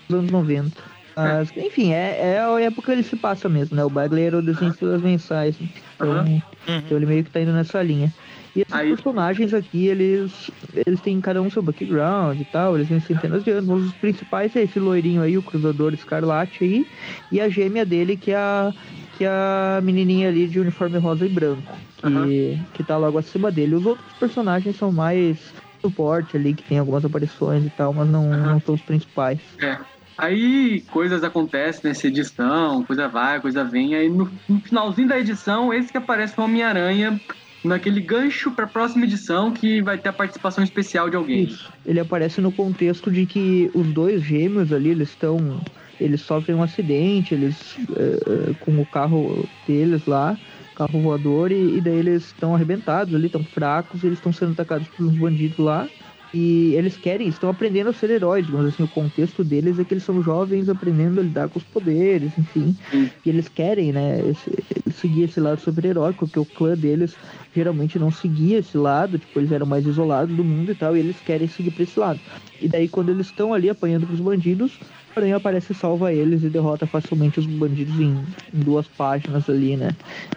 dos 0.09 0.19
anos 0.19 0.30
90. 0.30 0.89
Mas, 1.29 1.53
enfim, 1.57 1.93
é, 1.93 2.35
é 2.35 2.41
a 2.41 2.61
época 2.61 2.87
que 2.87 2.93
ele 2.93 3.03
se 3.03 3.17
passa 3.17 3.49
mesmo, 3.49 3.77
né? 3.77 3.85
O 3.85 3.91
Bagley 3.91 4.25
era 4.25 4.39
o 4.39 4.43
desenho 4.43 4.73
das 4.81 5.00
mensais. 5.03 5.59
né? 5.61 5.69
Então. 5.97 6.11
Uhum. 6.11 6.43
então 6.79 6.97
ele 6.97 7.07
meio 7.07 7.25
que 7.25 7.31
tá 7.31 7.41
indo 7.41 7.53
nessa 7.53 7.83
linha. 7.83 8.12
E 8.55 8.61
esses 8.61 8.73
Aí- 8.75 8.89
personagens 8.89 9.55
aqui, 9.55 9.87
eles, 9.87 10.50
eles 10.87 11.00
têm 11.00 11.21
cada 11.21 11.41
um 11.41 11.49
seu 11.49 11.62
background 11.62 12.41
e 12.41 12.45
tal, 12.45 12.75
eles 12.77 12.89
têm 12.89 12.99
centenas 13.00 13.45
de 13.45 13.50
anos. 13.50 13.69
Mas 13.69 13.83
os 13.85 13.93
principais 13.95 14.55
é 14.57 14.62
esse 14.62 14.79
loirinho 14.81 15.23
aí, 15.23 15.39
o 15.39 15.43
Cruzador 15.43 15.95
Escarlate 15.95 16.65
aí, 16.65 16.87
e 17.31 17.41
a 17.41 17.49
gêmea 17.49 17.85
dele, 17.87 18.17
que 18.17 18.31
é 18.33 18.37
a, 18.37 18.73
que 19.17 19.25
é 19.25 19.29
a 19.29 19.81
menininha 19.83 20.29
ali 20.29 20.47
de 20.49 20.59
uniforme 20.61 20.99
rosa 20.99 21.25
e 21.27 21.29
branco, 21.29 21.77
que, 21.97 22.07
Aham. 22.07 22.59
que 22.75 22.83
tá 22.83 22.97
logo 22.97 23.19
acima 23.19 23.50
dele. 23.53 23.77
Os 23.77 23.87
outros 23.87 24.12
personagens 24.15 24.77
são 24.77 24.91
mais 24.93 25.55
suporte 25.85 26.37
ali, 26.37 26.53
que 26.53 26.62
tem 26.65 26.79
algumas 26.79 27.05
aparições 27.05 27.65
e 27.65 27.71
tal, 27.71 27.95
mas 27.95 28.09
não, 28.09 28.25
Aham. 28.33 28.53
não 28.55 28.61
são 28.61 28.75
os 28.75 28.83
principais. 28.83 29.39
É. 29.62 29.77
Aí 30.21 30.83
coisas 30.91 31.25
acontecem 31.25 31.83
nessa 31.85 32.07
edição, 32.07 32.85
coisa 32.85 33.09
vai, 33.09 33.41
coisa 33.41 33.65
vem. 33.65 33.95
Aí 33.95 34.09
no, 34.11 34.31
no 34.49 34.61
finalzinho 34.61 35.09
da 35.09 35.19
edição, 35.19 35.73
esse 35.73 35.91
que 35.91 35.97
aparece 35.97 36.39
o 36.39 36.45
Homem-Aranha 36.45 37.19
naquele 37.65 38.00
gancho 38.00 38.50
pra 38.50 38.67
próxima 38.67 39.05
edição 39.05 39.50
que 39.50 39.83
vai 39.83 39.99
ter 39.99 40.11
a 40.11 40.12
participação 40.12 40.62
especial 40.62 41.09
de 41.09 41.17
alguém. 41.17 41.45
Isso. 41.45 41.71
Ele 41.87 42.00
aparece 42.00 42.41
no 42.41 42.53
contexto 42.53 43.11
de 43.11 43.25
que 43.27 43.71
os 43.75 43.87
dois 43.93 44.23
gêmeos 44.23 44.73
ali, 44.73 44.91
eles 44.91 45.09
estão. 45.11 45.61
Eles 45.99 46.23
sofrem 46.23 46.57
um 46.57 46.62
acidente, 46.62 47.35
eles. 47.35 47.77
eh, 47.97 48.55
com 48.61 48.81
o 48.81 48.87
carro 48.87 49.47
deles 49.67 50.07
lá, 50.07 50.37
carro 50.75 51.00
voador, 51.00 51.53
e, 51.53 51.77
e 51.77 51.81
daí 51.81 51.97
eles 51.97 52.27
estão 52.27 52.55
arrebentados 52.55 53.15
ali, 53.15 53.27
estão 53.27 53.45
fracos, 53.45 54.03
eles 54.03 54.19
estão 54.19 54.33
sendo 54.33 54.53
atacados 54.53 54.89
por 54.89 55.05
uns 55.05 55.17
bandidos 55.17 55.59
lá. 55.59 55.87
E 56.33 56.75
eles 56.77 56.97
querem, 56.97 57.27
estão 57.29 57.51
aprendendo 57.51 57.91
a 57.91 57.93
ser 57.93 58.09
heróis, 58.11 58.47
digamos 58.47 58.67
assim, 58.67 58.83
o 58.85 58.89
contexto 58.89 59.43
deles 59.43 59.79
é 59.81 59.85
que 59.85 59.93
eles 59.95 60.05
são 60.05 60.23
jovens 60.23 60.69
aprendendo 60.69 61.19
a 61.21 61.25
lidar 61.25 61.49
com 61.49 61.59
os 61.59 61.65
poderes, 61.65 62.39
enfim. 62.39 62.77
E 63.25 63.29
eles 63.29 63.49
querem, 63.49 63.93
né? 63.93 64.25
esse- 64.29 64.51
seguir 64.93 65.23
esse 65.25 65.41
lado 65.41 65.61
super-heróico, 65.61 66.27
porque 66.27 66.39
o 66.39 66.47
clã 66.47 66.77
deles 66.79 67.19
geralmente 67.54 67.99
não 67.99 68.11
seguia 68.11 68.59
esse 68.59 68.76
lado, 68.76 69.19
tipo, 69.19 69.38
eles 69.38 69.52
eram 69.52 69.66
mais 69.66 69.87
isolados 69.87 70.35
do 70.35 70.45
mundo 70.45 70.73
e 70.73 70.75
tal, 70.75 70.97
e 70.97 71.00
eles 71.00 71.16
querem 71.25 71.49
seguir 71.49 71.71
pra 71.71 71.83
esse 71.83 71.99
lado. 71.99 72.21
E 72.61 72.69
daí, 72.69 72.88
quando 72.88 73.11
eles 73.11 73.26
estão 73.26 73.52
ali 73.52 73.69
apanhando 73.69 74.07
pros 74.07 74.21
bandidos, 74.21 74.78
o 75.14 75.19
Aranha 75.19 75.37
aparece 75.37 75.73
e 75.73 75.75
salva 75.75 76.12
eles 76.12 76.45
e 76.45 76.49
derrota 76.49 76.87
facilmente 76.87 77.40
os 77.40 77.47
bandidos 77.47 77.99
em, 77.99 78.25
em 78.54 78.61
duas 78.61 78.87
páginas 78.87 79.49
ali, 79.50 79.76
né? 79.76 79.90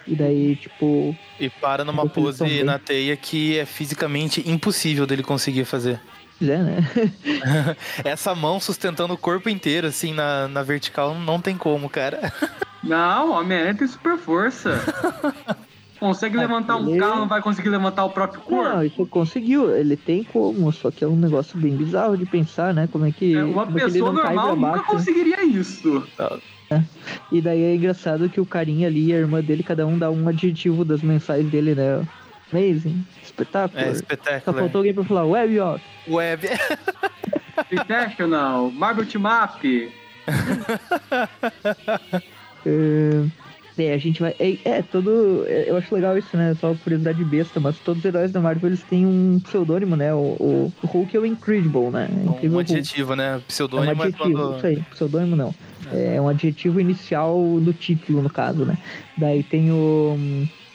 E 0.08 0.16
daí, 0.16 0.56
tipo. 0.56 1.16
E 1.40 1.50
para 1.50 1.86
numa 1.86 2.08
pose 2.08 2.44
bem. 2.44 2.64
na 2.64 2.80
teia 2.80 3.16
que 3.16 3.58
é 3.58 3.66
fisicamente 3.66 4.48
impossível 4.50 5.06
dele 5.06 5.22
conseguir 5.22 5.66
fazer. 5.66 6.00
É, 6.42 6.58
né? 6.58 6.78
Essa 8.04 8.34
mão 8.34 8.60
sustentando 8.60 9.14
o 9.14 9.18
corpo 9.18 9.48
inteiro, 9.48 9.88
assim, 9.88 10.14
na, 10.14 10.48
na 10.48 10.64
vertical, 10.64 11.14
não 11.16 11.40
tem 11.40 11.56
como, 11.56 11.88
cara. 11.90 12.34
Não, 12.84 13.32
Homem-Aranha 13.32 13.76
tem 13.76 13.88
super 13.88 14.18
força. 14.18 14.82
Consegue 16.04 16.36
Ah, 16.38 16.42
levantar 16.42 16.76
um 16.76 16.98
carro, 16.98 17.20
não 17.20 17.28
vai 17.30 17.42
conseguir 17.42 17.70
levantar 17.70 18.04
o 18.04 18.10
próprio 18.10 18.42
corpo. 18.42 18.62
Não, 18.62 18.84
isso 18.84 19.06
conseguiu, 19.06 19.74
ele 19.74 19.96
tem 19.96 20.22
como, 20.22 20.70
só 20.74 20.92
que 20.92 21.02
é 21.02 21.08
um 21.08 21.16
negócio 21.16 21.58
bem 21.58 21.78
bizarro 21.78 22.18
de 22.18 22.26
pensar, 22.26 22.74
né? 22.74 22.90
Como 22.92 23.06
é 23.06 23.12
que. 23.14 23.34
É, 23.38 23.42
Uma 23.42 23.66
como 23.66 23.78
é 23.78 23.80
que 23.80 23.86
ele 23.86 23.94
pessoa 23.94 24.12
normal 24.12 24.54
nunca 24.58 24.78
né? 24.80 24.84
conseguiria 24.86 25.46
isso. 25.46 26.06
E 27.32 27.40
daí 27.40 27.64
é 27.64 27.76
engraçado 27.76 28.28
que 28.28 28.42
o 28.42 28.46
carinha 28.46 28.88
ali 28.90 29.12
e 29.12 29.14
a 29.14 29.18
irmã 29.18 29.40
dele, 29.42 29.64
cada 29.64 29.88
um 29.88 29.98
dá 29.98 30.12
um 30.12 30.28
adjetivo 30.28 30.84
das 30.84 31.02
mensais 31.02 31.46
dele, 31.50 31.74
né? 31.74 32.06
Amazing, 32.52 33.06
espetáculo. 33.24 33.80
É 33.80 33.86
Só 33.86 33.92
espetáculo. 33.92 34.58
faltou 34.58 34.80
alguém 34.80 34.94
pra 34.94 35.06
falar 35.06 35.24
web 35.24 35.58
off. 35.62 35.82
Web. 36.10 36.50
Sensational, 37.70 38.70
Marvel 38.72 39.06
Team 39.06 39.24
Up. 39.24 39.90
É, 42.66 43.24
é, 43.78 43.94
a 43.94 43.98
gente 43.98 44.22
vai. 44.22 44.36
É, 44.40 44.58
é, 44.66 44.82
todo. 44.82 45.46
é, 45.48 45.70
eu 45.70 45.78
acho 45.78 45.94
legal 45.94 46.18
isso, 46.18 46.36
né? 46.36 46.56
Só 46.60 46.74
curiosidade 46.76 47.24
besta, 47.24 47.60
mas 47.60 47.78
todos 47.80 48.00
os 48.00 48.06
heróis 48.06 48.32
da 48.32 48.40
Marvel 48.40 48.70
eles 48.70 48.84
têm 48.84 49.06
um 49.06 49.40
pseudônimo, 49.44 49.96
né? 49.96 50.14
O, 50.14 50.18
o, 50.40 50.74
o 50.82 50.88
Hulk 50.88 51.16
é 51.16 51.20
o 51.20 51.26
Incredible, 51.26 51.90
né? 51.90 52.10
É 52.42 52.48
Um 52.48 52.60
adjetivo, 52.60 53.16
né? 53.16 53.34
É 53.34 53.38
um 53.38 53.42
Pseudônimo 53.42 53.90
é 53.90 53.94
adjetivo, 53.94 54.34
quando. 54.34 54.58
isso 54.58 54.66
aí, 54.68 54.84
pseudônimo 54.92 55.36
não. 55.36 55.54
É 55.92 56.20
um 56.20 56.28
adjetivo 56.28 56.80
inicial 56.80 57.38
do 57.60 57.74
título, 57.74 58.22
no 58.22 58.30
caso, 58.30 58.66
né? 58.66 58.78
Daí 59.18 59.44
tem 59.44 59.72
o. 59.72 60.18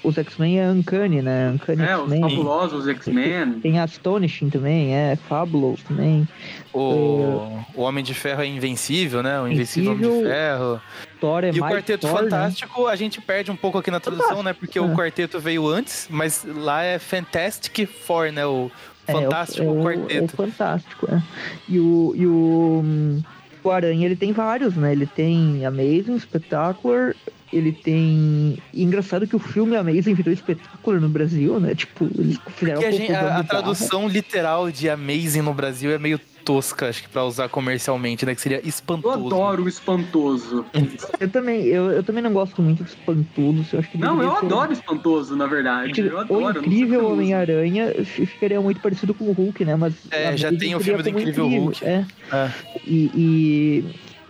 Os 0.09 0.17
X-Men 0.19 0.59
é 0.61 0.69
Uncanny, 0.71 1.21
né? 1.23 1.51
Uncanny 1.55 1.83
É, 1.83 1.97
os 1.97 2.13
fabulosos 2.19 2.89
X-Men. 2.89 3.61
Tem 3.61 3.79
Astonishing 3.79 4.49
também, 4.51 4.95
é, 4.95 5.17
Fabulous 5.29 5.83
também. 5.83 6.27
O, 6.73 7.61
o 7.75 7.83
Homem 7.83 8.03
de 8.03 8.15
Ferro 8.15 8.43
é 8.43 8.47
invencível, 8.47 9.23
né? 9.23 9.41
O 9.41 9.47
Invencível 9.49 9.93
Homem 9.93 10.03
de 10.03 10.09
Invencível, 10.09 10.31
Ferro. 10.33 10.81
Thor 11.21 11.45
é 11.45 11.51
E 11.53 11.61
o 11.61 11.63
Quarteto 11.63 12.07
Thor, 12.07 12.23
né? 12.23 12.31
Fantástico 12.31 12.87
a 12.87 12.97
gente 12.97 13.21
perde 13.21 13.51
um 13.51 13.57
pouco 13.57 13.79
aqui 13.79 13.91
na 13.91 14.01
tradução, 14.01 14.43
né? 14.43 14.53
Porque 14.53 14.79
É. 14.79 14.83
o 14.83 14.95
Quarteto 14.95 15.39
veio 15.41 15.67
antes, 15.69 16.07
mas 16.11 16.47
lá 16.47 16.83
é 16.83 16.99
Fantastic 16.99 17.87
Four, 17.87 18.33
né? 18.33 18.47
O 18.47 18.71
É, 19.07 19.11
é 19.11 19.15
Fantástico 19.15 19.63
é 19.67 19.71
o, 19.71 19.83
Quarteto. 19.83 20.15
É 20.15 20.25
o 20.25 20.29
Fantástico, 20.29 21.09
é. 21.15 21.23
E 21.69 21.79
o, 21.81 22.13
e 22.17 22.27
o, 22.27 22.83
hum, 22.85 23.23
o 23.65 23.71
Aranha, 23.71 24.05
ele 24.07 24.17
tem 24.17 24.33
vários, 24.33 24.75
né? 24.77 24.93
Ele 24.93 25.07
tem 25.07 25.65
Amazing, 25.67 26.19
Spectacular, 26.21 27.15
ele 27.53 27.73
tem... 27.73 28.59
E 28.73 28.83
engraçado 28.85 29.27
que 29.27 29.35
o 29.35 29.39
filme 29.39 29.77
Amazing 29.77 30.15
virou 30.15 30.35
Spectacular 30.37 31.01
no 31.01 31.09
Brasil, 31.09 31.59
né? 31.59 31.75
Tipo, 31.75 32.05
eles 32.19 32.39
fizeram 32.57 32.81
Porque 32.81 32.95
a, 32.95 32.99
gente- 32.99 33.13
a- 33.13 33.39
a 33.39 33.45
tradução 33.45 34.07
literal 34.09 34.71
de 34.71 34.89
Amazing 34.89 35.43
no 35.43 35.55
Brasil 35.55 35.91
é 35.91 35.99
meio 35.99 36.21
tosca, 36.49 36.89
acho 36.89 37.03
que 37.03 37.09
pra 37.11 37.25
usar 37.25 37.47
comercialmente, 37.51 38.25
né? 38.25 38.35
Que 38.35 38.41
seria 38.41 38.59
Eu 38.61 38.69
espantoso. 38.69 39.27
adoro 39.27 39.65
o 39.65 39.69
espantoso. 39.69 40.65
Eu 41.21 41.29
também, 41.29 41.67
eu, 41.67 41.91
eu 41.91 42.03
também 42.03 42.23
não 42.23 42.33
gosto 42.33 42.63
muito 42.63 42.83
de 42.83 42.91
espantudos, 42.91 43.71
eu 43.73 43.81
acho 43.81 43.91
que 43.91 43.99
Não, 43.99 44.23
eu 44.23 44.31
ser- 44.37 44.47
adoro 44.47 44.73
espantoso, 44.73 45.37
na 45.37 45.47
verdade. 45.47 46.01
Eu 46.01 46.17
o 46.17 46.19
adoro. 46.21 46.35
eu 46.35 46.41
não 46.41 46.53
sei 46.53 46.61
incrível. 46.63 47.09
Homem-Aranha 47.13 47.93
ficaria 48.05 48.61
muito 48.61 48.81
parecido 48.81 49.13
com 49.13 49.25
o 49.25 49.33
Hulk, 49.33 49.65
né? 49.65 49.77
Mas 49.77 49.93
É, 50.11 50.35
já 50.37 50.51
tem 50.51 50.75
o 50.75 50.81
filme 50.81 51.03
do 51.03 51.11
como 51.11 51.19
Incrível 51.21 51.47
Hulk. 51.49 51.85
É. 51.85 52.05
É. 52.33 52.51
E, 52.87 53.11
e 53.15 53.85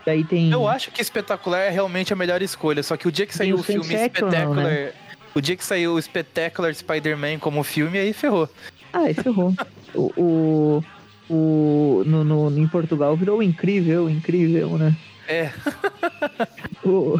daí 0.04 0.24
tem. 0.24 0.50
Eu 0.50 0.66
acho 0.66 0.90
que 0.90 1.00
Espetacular 1.00 1.60
é 1.60 1.70
realmente 1.70 2.12
a 2.12 2.16
melhor 2.16 2.42
escolha, 2.42 2.82
só 2.82 2.96
que 2.96 3.06
o 3.06 3.12
dia 3.12 3.26
que 3.26 3.34
saiu 3.36 3.56
o 3.56 3.60
o 3.60 3.62
filme 3.62 3.84
Sensational, 3.84 4.30
Spectacular. 4.30 4.64
né? 4.64 4.92
O 5.34 5.40
dia 5.40 5.56
que 5.56 5.64
saiu 5.64 5.94
o 5.94 6.02
Spectacular 6.02 6.74
Spider-Man 6.74 7.38
como 7.38 7.62
filme, 7.62 7.96
aí 7.98 8.12
ferrou. 8.12 8.48
Ah, 8.92 9.00
aí 9.00 9.14
ferrou. 9.14 9.54
o, 9.94 10.12
o, 10.16 10.84
o 11.28 12.02
no, 12.06 12.24
no, 12.24 12.58
em 12.58 12.66
Portugal 12.66 13.16
virou 13.16 13.42
incrível, 13.42 14.08
incrível, 14.08 14.78
né? 14.78 14.94
É, 15.28 15.50
O, 16.88 17.18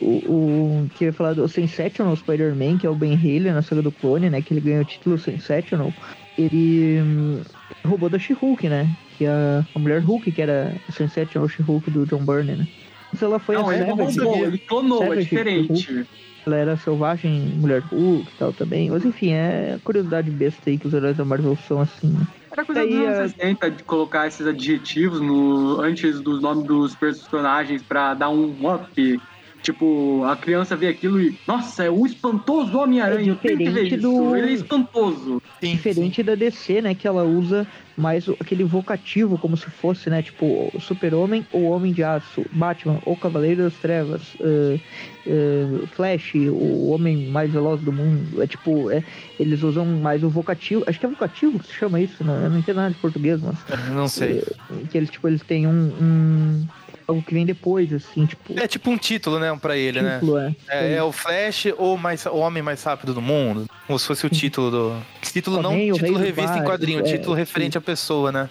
o, 0.00 0.06
o 0.06 0.90
queria 0.96 1.12
falar 1.12 1.34
do 1.34 1.46
Sensational 1.48 2.16
Spider-Man, 2.16 2.78
que 2.78 2.86
é 2.86 2.90
o 2.90 2.94
Ben 2.94 3.14
Haley 3.14 3.52
na 3.52 3.62
saga 3.62 3.82
do 3.82 3.92
clone, 3.92 4.30
né? 4.30 4.42
Que 4.42 4.54
ele 4.54 4.60
ganhou 4.60 4.82
o 4.82 4.84
título 4.84 5.18
Sensational. 5.18 5.92
Ele 6.36 7.00
hum, 7.00 7.40
roubou 7.84 8.08
da 8.08 8.18
She-Hulk, 8.18 8.68
né? 8.68 8.88
Que 9.16 9.26
é 9.26 9.28
a, 9.28 9.64
a 9.74 9.78
mulher 9.78 10.00
Hulk, 10.00 10.32
que 10.32 10.42
era 10.42 10.74
a 10.88 10.92
Sensational 10.92 11.48
She-Hulk 11.48 11.90
do 11.90 12.06
John 12.06 12.24
Byrne, 12.24 12.56
né? 12.56 12.68
Mas 13.12 13.22
ela 13.22 13.38
foi 13.38 13.56
Não, 13.56 13.68
a 13.68 13.74
ele 13.74 13.86
Savage, 13.86 14.18
roubou, 14.18 14.46
ele 14.46 14.58
clonou, 14.58 15.12
é 15.12 15.16
diferente. 15.16 16.06
ela 16.46 16.56
era 16.56 16.76
selvagem 16.76 17.32
mulher 17.56 17.82
Hulk 17.82 18.28
e 18.28 18.38
tal 18.38 18.52
também. 18.52 18.90
Mas 18.90 19.04
enfim, 19.04 19.32
é 19.32 19.78
curiosidade 19.84 20.30
besta 20.30 20.70
aí 20.70 20.78
que 20.78 20.86
os 20.86 20.94
heróis 20.94 21.16
da 21.16 21.24
Marvel 21.24 21.56
são 21.68 21.80
assim, 21.80 22.08
né? 22.08 22.26
Era 22.52 22.64
coisa 22.64 22.80
Aí, 22.80 22.88
dos 22.88 22.98
anos 23.18 23.30
60 23.32 23.70
de 23.70 23.84
colocar 23.84 24.26
esses 24.26 24.46
adjetivos 24.46 25.20
no, 25.20 25.80
antes 25.80 26.20
dos 26.20 26.40
nomes 26.42 26.64
dos 26.66 26.96
personagens 26.96 27.82
pra 27.82 28.14
dar 28.14 28.30
um 28.30 28.56
up. 28.72 29.22
Tipo, 29.62 30.24
a 30.24 30.36
criança 30.36 30.74
vê 30.74 30.88
aquilo 30.88 31.20
e, 31.20 31.36
nossa, 31.46 31.84
é 31.84 31.90
o 31.90 32.06
espantoso 32.06 32.78
Homem-Aranha, 32.78 33.28
É 33.28 33.30
eu 33.30 33.36
tenho 33.36 33.58
que 33.58 33.64
ver 33.64 33.70
diferente 33.84 33.96
isso. 33.98 34.08
do- 34.10 34.36
Ele 34.36 34.50
é 34.50 34.52
espantoso. 34.54 35.38
sim, 35.62 35.72
Diferente 35.72 36.22
da 36.22 36.34
DC, 36.34 36.80
né? 36.80 36.94
Que 36.94 37.06
ela 37.06 37.24
usa 37.24 37.66
mais 38.00 38.26
o- 38.26 38.36
aquele 38.40 38.64
vocativo, 38.64 39.36
como 39.38 39.56
se 39.56 39.66
fosse, 39.66 40.08
né? 40.10 40.22
Tipo, 40.22 40.72
Super-Homem 40.80 41.46
ou 41.52 41.64
Homem 41.70 41.92
de 41.92 42.02
Aço, 42.02 42.44
Batman 42.52 42.98
ou 43.04 43.14
Cavaleiro 43.16 43.62
das 43.64 43.74
Trevas, 43.74 44.22
eh, 44.40 44.80
eh, 45.26 45.86
Flash, 45.94 46.34
o 46.34 46.88
homem 46.90 47.28
mais 47.28 47.50
veloz 47.52 47.80
do 47.82 47.92
mundo. 47.92 48.42
É 48.42 48.46
tipo, 48.46 48.90
é, 48.90 49.04
eles 49.38 49.62
usam 49.62 49.84
mais 49.84 50.22
o 50.24 50.28
vocativo. 50.30 50.82
Acho 50.86 50.98
que 50.98 51.06
é 51.06 51.08
vocativo 51.08 51.58
que 51.58 51.66
se 51.66 51.74
chama 51.74 52.00
isso, 52.00 52.24
né? 52.24 52.40
Eu 52.44 52.50
não 52.50 52.58
entendo 52.58 52.76
nada 52.76 52.90
de 52.94 52.96
português, 53.00 53.40
mas. 53.40 53.56
Não 53.90 54.08
sei. 54.08 54.42
Que 54.90 54.96
eles, 54.98 55.10
tipo, 55.10 55.28
eles 55.28 55.42
têm 55.42 55.66
um. 55.66 55.70
um- 56.00 56.66
algo 57.10 57.22
que 57.22 57.34
vem 57.34 57.44
depois, 57.44 57.92
assim, 57.92 58.24
tipo. 58.26 58.58
É 58.58 58.66
tipo 58.66 58.90
um 58.90 58.96
título, 58.96 59.38
né, 59.38 59.56
pra 59.60 59.76
ele, 59.76 60.00
né? 60.00 60.18
título, 60.20 60.38
é. 60.38 60.54
É, 60.68 60.94
é 60.94 61.02
o 61.02 61.12
Flash 61.12 61.66
ou 61.76 61.96
mais, 61.98 62.24
o 62.26 62.36
homem 62.36 62.62
mais 62.62 62.82
rápido 62.82 63.12
do 63.12 63.20
mundo. 63.20 63.66
Como 63.86 63.98
se 63.98 64.06
fosse 64.06 64.26
o 64.26 64.30
título 64.30 64.70
do. 64.70 64.96
Título 65.20 65.60
não 65.62 65.74
o 65.74 65.78
título 65.94 66.00
Rei 66.00 66.12
do 66.12 66.18
revista 66.18 66.58
em 66.58 66.64
quadrinho, 66.64 67.00
é, 67.00 67.02
título 67.02 67.34
referente 67.34 67.76
à 67.76 67.80
pessoa, 67.80 68.32
né? 68.32 68.48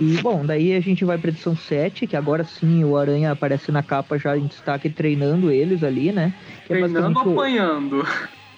E, 0.00 0.16
bom, 0.20 0.44
daí 0.44 0.74
a 0.74 0.80
gente 0.80 1.04
vai 1.04 1.16
pra 1.16 1.30
edição 1.30 1.56
7, 1.56 2.06
que 2.06 2.16
agora 2.16 2.42
sim 2.44 2.82
o 2.84 2.96
Aranha 2.96 3.30
aparece 3.30 3.70
na 3.70 3.82
capa 3.82 4.18
já 4.18 4.36
em 4.36 4.46
destaque 4.46 4.90
treinando 4.90 5.50
eles 5.52 5.84
ali, 5.84 6.10
né? 6.10 6.34
Que 6.66 6.72
é 6.72 6.76
Treinando, 6.78 7.14
basicamente 7.14 7.28
o- 7.28 7.40
apanhando. 7.40 8.08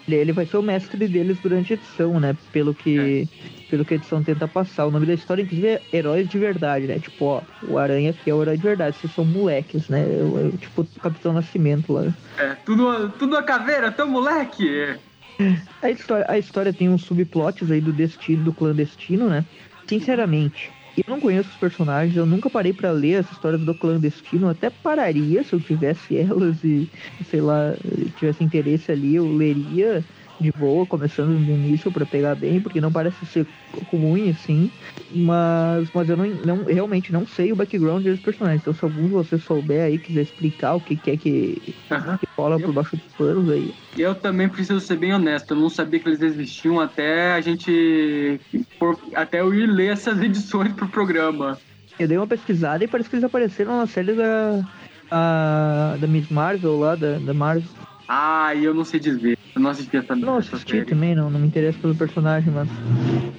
ele, 0.09 0.17
ele 0.17 0.33
vai 0.33 0.47
ser 0.47 0.57
o 0.57 0.63
mestre 0.63 1.07
deles 1.07 1.37
durante 1.43 1.75
a 1.75 1.77
edição, 1.77 2.19
né? 2.19 2.35
Pelo 2.53 2.73
que, 2.75 3.29
pelo 3.69 3.85
que 3.85 3.95
a 3.95 3.97
edição 3.97 4.23
tenta 4.23 4.47
passar. 4.47 4.87
O 4.87 4.91
nome 4.91 5.07
da 5.07 5.15
história, 5.15 5.43
inclusive, 5.43 5.67
é 5.69 5.83
Heróis 5.93 6.29
de 6.29 6.39
Verdade, 6.39 6.87
né? 6.87 6.99
Tipo, 6.99 7.25
ó, 7.27 7.43
o 7.61 7.79
Aranha 7.79 8.11
aqui 8.11 8.31
é 8.31 8.35
o 8.35 8.43
herói 8.43 8.57
de 8.57 8.63
verdade, 8.63 8.97
vocês 8.97 9.13
são 9.13 9.25
moleques, 9.25 9.89
né? 9.89 10.05
Eu- 10.07 10.39
eu- 10.39 10.57
tipo 10.59 10.83
o 10.83 11.01
Capitão 11.01 11.33
Nascimento 11.33 11.93
lá. 11.93 12.13
É, 12.39 12.55
tudo, 12.65 13.11
tudo 13.11 13.37
a 13.37 13.43
caveira, 13.43 13.91
tão 13.91 14.09
moleque. 14.09 14.97
A 15.83 15.91
história, 15.91 16.25
a 16.29 16.39
história 16.39 16.73
tem 16.73 16.89
uns 16.89 17.03
subplots 17.03 17.71
aí 17.71 17.81
do 17.81 17.93
destino, 17.93 18.43
do 18.43 18.55
clandestino, 18.55 19.29
né? 19.29 19.45
Sinceramente, 19.87 20.73
eu 20.97 21.05
não 21.09 21.21
conheço 21.21 21.51
os 21.51 21.57
personagens, 21.57 22.17
eu 22.17 22.25
nunca 22.25 22.49
parei 22.49 22.73
pra 22.73 22.91
ler 22.91 23.17
as 23.17 23.31
histórias 23.31 23.61
do 23.63 23.75
clandestino, 23.75 24.49
até 24.49 24.71
pararia 24.71 25.45
se 25.45 25.53
eu 25.55 25.61
tivesse 25.61 26.17
elas 26.19 26.65
e, 26.65 26.89
sei 27.23 27.43
lá, 27.43 27.77
tivesse 28.15 28.43
interesse 28.43 28.91
ali, 28.91 29.15
eu 29.15 29.31
leria 29.31 30.03
de 30.41 30.51
boa, 30.53 30.87
começando 30.87 31.39
no 31.39 31.51
início 31.53 31.91
pra 31.93 32.07
pegar 32.07 32.35
bem, 32.35 32.61
porque 32.61 32.81
não 32.81 32.93
parece 32.93 33.25
ser 33.27 33.49
ruim 33.93 34.31
assim, 34.31 34.73
mas, 35.11 35.91
mas 35.93 36.09
eu 36.09 36.17
não, 36.17 36.25
não- 36.27 36.65
realmente 36.65 37.13
não 37.13 37.27
sei 37.27 37.53
o 37.53 37.57
background 37.57 38.05
dos 38.07 38.21
personagens, 38.21 38.61
então 38.61 38.73
se 38.73 38.85
algum 38.85 39.07
de 39.07 39.13
vocês 39.13 39.43
souber 39.43 39.85
aí, 39.85 39.99
quiser 39.99 40.23
explicar 40.23 40.75
o 40.75 40.81
que, 40.81 40.97
que 40.97 41.11
é 41.11 41.17
que, 41.17 41.55
Aham. 41.91 42.19
que 42.19 42.27
rola 42.39 42.61
por 42.61 42.73
baixo 42.73 42.97
dos 42.97 43.09
panos 43.17 43.49
aí, 43.51 43.77
Eu 43.97 44.15
também 44.21 44.51
preciso 44.51 44.79
ser 44.81 44.97
bem 44.99 45.15
honesto, 45.15 45.53
eu 45.53 45.57
não 45.57 45.71
sabia 45.71 45.99
que 46.01 46.09
eles 46.09 46.21
existiam 46.21 46.79
até 46.81 47.33
a 47.33 47.41
gente. 47.41 48.39
por- 48.79 49.01
até 49.15 49.41
eu 49.41 49.55
ir 49.55 49.67
ler 49.67 49.93
essas 49.93 50.21
edições 50.23 50.73
pro 50.75 50.91
programa. 50.91 51.61
Eu 51.99 52.09
dei 52.09 52.17
uma 52.19 52.27
pesquisada 52.29 52.85
e 52.85 52.89
parece 52.89 53.09
que 53.09 53.17
eles 53.17 53.25
apareceram 53.25 53.77
na 53.79 53.87
série 53.87 54.15
da. 54.15 54.67
a- 55.11 55.97
da 55.99 56.07
Miss 56.09 56.29
Marvel 56.29 56.77
lá, 56.77 56.97
da, 56.97 57.19
da 57.19 57.35
Marvel. 57.35 57.71
Ah, 58.09 58.55
e 58.55 58.65
eu 58.65 58.75
não 58.75 58.85
sei 58.85 59.01
dizer. 59.01 59.36
Eu 59.57 59.63
não 59.63 59.71
assisti 59.71 59.97
essa, 59.97 60.15
Não 60.15 60.39
essa 60.39 60.57
assisti 60.57 60.71
série. 60.73 60.85
também, 60.85 61.15
não, 61.15 61.31
não 61.31 61.41
me 61.41 61.47
interessa 61.47 61.79
pelo 61.79 61.95
personagem, 61.95 62.53
mas. 62.53 62.69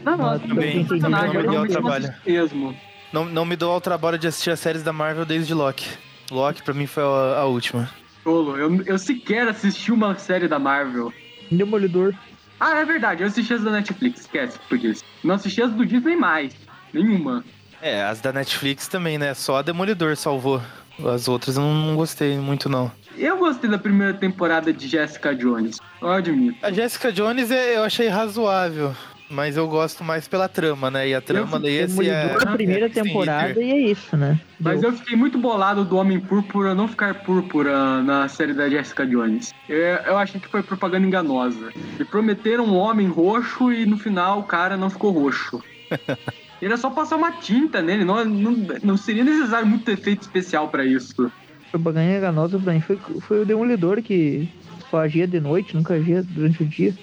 Não, 0.04 0.18
não, 0.18 0.30
Ah, 0.32 0.40
também, 0.40 0.82
o 0.82 0.88
personagem, 0.88 1.28
também 1.34 1.46
eu 1.46 1.52
não 1.54 1.62
me 1.62 1.68
não 1.68 1.68
trabalho. 1.68 2.14
mesmo. 2.26 2.76
Não, 3.14 3.26
não 3.26 3.46
me 3.46 3.56
dou 3.56 3.72
ao 3.72 3.80
trabalho 3.80 4.18
de 4.18 4.28
assistir 4.28 4.50
as 4.50 4.60
séries 4.60 4.82
da 4.82 4.92
Marvel 4.92 5.26
desde 5.26 5.54
Loki. 5.54 5.88
Loki, 6.32 6.64
pra 6.64 6.74
mim, 6.74 6.88
foi 6.88 7.04
a, 7.04 7.40
a 7.42 7.46
última. 7.46 7.88
tolo. 8.24 8.58
Eu, 8.58 8.82
eu 8.84 8.98
sequer 8.98 9.48
assisti 9.48 9.92
uma 9.92 10.16
série 10.18 10.48
da 10.48 10.58
Marvel. 10.60 11.14
Demolidor. 11.52 12.14
Ah, 12.60 12.80
é 12.80 12.84
verdade, 12.86 13.22
eu 13.22 13.28
assisti 13.28 13.54
as 13.54 13.62
da 13.64 13.70
Netflix, 13.70 14.22
esquece 14.22 14.58
por 14.68 14.84
isso. 14.84 15.04
Não 15.24 15.36
assisti 15.36 15.62
as 15.62 15.72
do 15.72 15.86
Disney 15.86 16.16
mais. 16.16 16.56
Nenhuma. 16.92 17.46
É, 17.80 18.04
as 18.04 18.20
da 18.20 18.34
Netflix 18.34 18.88
também, 18.88 19.20
né? 19.20 19.36
Só 19.36 19.58
a 19.58 19.62
Demolidor 19.62 20.18
salvou. 20.18 20.60
As 21.06 21.28
outras 21.28 21.58
eu 21.58 21.64
não, 21.64 21.96
gostei 21.96 22.38
muito, 22.38 22.68
não. 22.70 22.92
Eu 23.18 23.38
gostei 23.38 23.70
da 23.70 23.78
primeira 23.78 24.14
temporada 24.14 24.72
de 24.74 24.88
Jessica 24.88 25.36
Jones. 25.36 25.80
Eu 26.02 26.10
admito. 26.10 26.58
A 26.66 26.72
Jessica 26.72 27.12
Jones 27.12 27.52
é- 27.52 27.78
eu 27.78 27.84
achei 27.84 28.08
razoável. 28.08 28.96
Mas 29.30 29.58
eu 29.58 29.68
gosto 29.68 30.06
mais 30.06 30.26
pela 30.26 30.48
trama, 30.48 30.90
né? 30.90 31.10
E 31.10 31.14
a 31.14 31.20
trama 31.20 31.60
desse 31.60 32.10
é. 32.10 32.34
A 32.34 32.46
primeira 32.54 32.86
é 32.86 32.90
temporada 32.90 33.50
Hitler. 33.50 33.68
e 33.68 33.72
é 33.72 33.92
isso, 33.92 34.16
né? 34.16 34.40
Mas 34.58 34.80
Deu. 34.80 34.90
eu 34.90 34.96
fiquei 34.96 35.18
muito 35.18 35.38
bolado 35.38 35.84
do 35.84 35.98
Homem 35.98 36.18
Púrpura 36.18 36.74
não 36.74 36.88
ficar 36.88 37.14
púrpura 37.14 38.02
na 38.02 38.30
série 38.30 38.54
da 38.54 38.70
Jessica 38.70 39.06
Jones. 39.06 39.54
Eu, 39.68 39.78
eu 39.78 40.18
achei 40.18 40.40
que 40.40 40.48
foi 40.48 40.64
propaganda 40.64 41.06
enganosa. 41.06 41.74
E 42.00 42.06
prometeram 42.06 42.66
um 42.66 42.78
homem 42.78 43.08
roxo 43.10 43.72
e 43.72 43.86
no 43.86 43.98
final 43.98 44.40
o 44.40 44.44
cara 44.44 44.78
não 44.78 44.90
ficou 44.90 45.12
roxo. 45.12 45.62
Era 46.62 46.78
só 46.78 46.90
passar 46.90 47.16
uma 47.18 47.32
tinta 47.34 47.82
nele, 47.82 48.04
não, 48.04 48.24
não, 48.26 48.56
não 48.84 48.98
seria 48.98 49.24
necessário 49.24 49.68
muito 49.68 49.90
efeito 49.90 50.22
especial 50.24 50.70
pra 50.70 50.84
isso. 50.86 51.32
propaganda 51.72 52.18
enganosa 52.18 52.58
pra 52.58 52.74
mim 52.74 52.82
foi, 52.82 52.98
foi 53.22 53.42
o 53.42 53.46
Demolidor 53.46 54.02
que 54.02 54.48
só 54.90 55.00
agia 55.00 55.28
de 55.28 55.40
noite, 55.40 55.76
nunca 55.76 55.94
agia 55.94 56.24
durante 56.24 56.64
o 56.64 56.66
dia. 56.66 56.94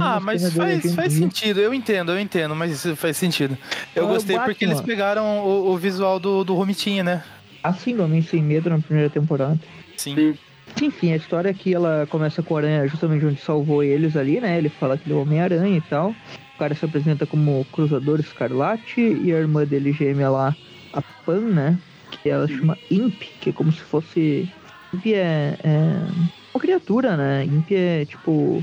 Ah, 0.00 0.20
mas 0.20 0.52
faz, 0.52 0.94
faz 0.94 1.12
sentido, 1.12 1.58
eu 1.58 1.74
entendo, 1.74 2.12
eu 2.12 2.20
entendo, 2.20 2.54
mas 2.54 2.70
isso 2.70 2.94
faz 2.94 3.16
sentido. 3.16 3.58
Eu 3.96 4.04
Ah, 4.04 4.08
gostei 4.12 4.38
porque 4.38 4.64
eles 4.64 4.76
Batman. 4.76 4.86
pegaram 4.86 5.40
o, 5.40 5.72
o 5.72 5.76
visual 5.76 6.20
do, 6.20 6.44
do 6.44 6.54
Romitinha, 6.54 7.02
né? 7.02 7.24
Assim, 7.60 7.96
do 7.96 8.04
Homem 8.04 8.22
Sem 8.22 8.40
Medo 8.42 8.70
na 8.70 8.78
primeira 8.78 9.10
temporada. 9.10 9.58
Sim. 9.96 10.14
Sim. 10.14 10.38
Enfim, 10.82 11.12
a 11.12 11.16
história 11.16 11.50
aqui 11.50 11.72
ela 11.72 12.06
começa 12.10 12.42
com 12.42 12.54
o 12.54 12.56
Aranha 12.56 12.86
justamente 12.88 13.24
onde 13.24 13.40
salvou 13.40 13.82
eles 13.82 14.16
ali, 14.16 14.40
né? 14.40 14.58
Ele 14.58 14.68
fala 14.68 14.98
que 14.98 15.04
ele 15.06 15.14
é 15.14 15.16
o 15.16 15.22
Homem-Aranha 15.22 15.76
e 15.76 15.80
tal. 15.82 16.10
O 16.54 16.58
cara 16.58 16.74
se 16.74 16.84
apresenta 16.84 17.26
como 17.26 17.66
Cruzador 17.72 18.20
Escarlate 18.20 19.00
e 19.00 19.32
a 19.32 19.38
irmã 19.38 19.64
dele 19.64 19.92
gêmea 19.92 20.30
lá, 20.30 20.54
a 20.92 21.02
Pan, 21.02 21.40
né? 21.40 21.78
Que 22.22 22.28
ela 22.28 22.46
chama 22.46 22.78
Imp, 22.90 23.22
que 23.40 23.50
é 23.50 23.52
como 23.52 23.72
se 23.72 23.80
fosse. 23.80 24.48
Imp 24.92 25.06
é, 25.06 25.58
é 25.62 26.06
uma 26.52 26.60
criatura, 26.60 27.16
né? 27.16 27.44
Imp 27.44 27.70
é 27.72 28.04
tipo. 28.04 28.62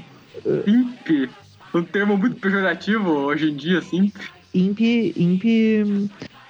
Imp. 0.68 1.30
Um 1.74 1.84
termo 1.84 2.18
muito 2.18 2.36
pejorativo 2.38 3.10
hoje 3.10 3.51
em 3.51 3.56
dia, 3.56 3.80
assim. 3.80 4.12
Imp. 4.53 4.80
Imp. 4.80 5.44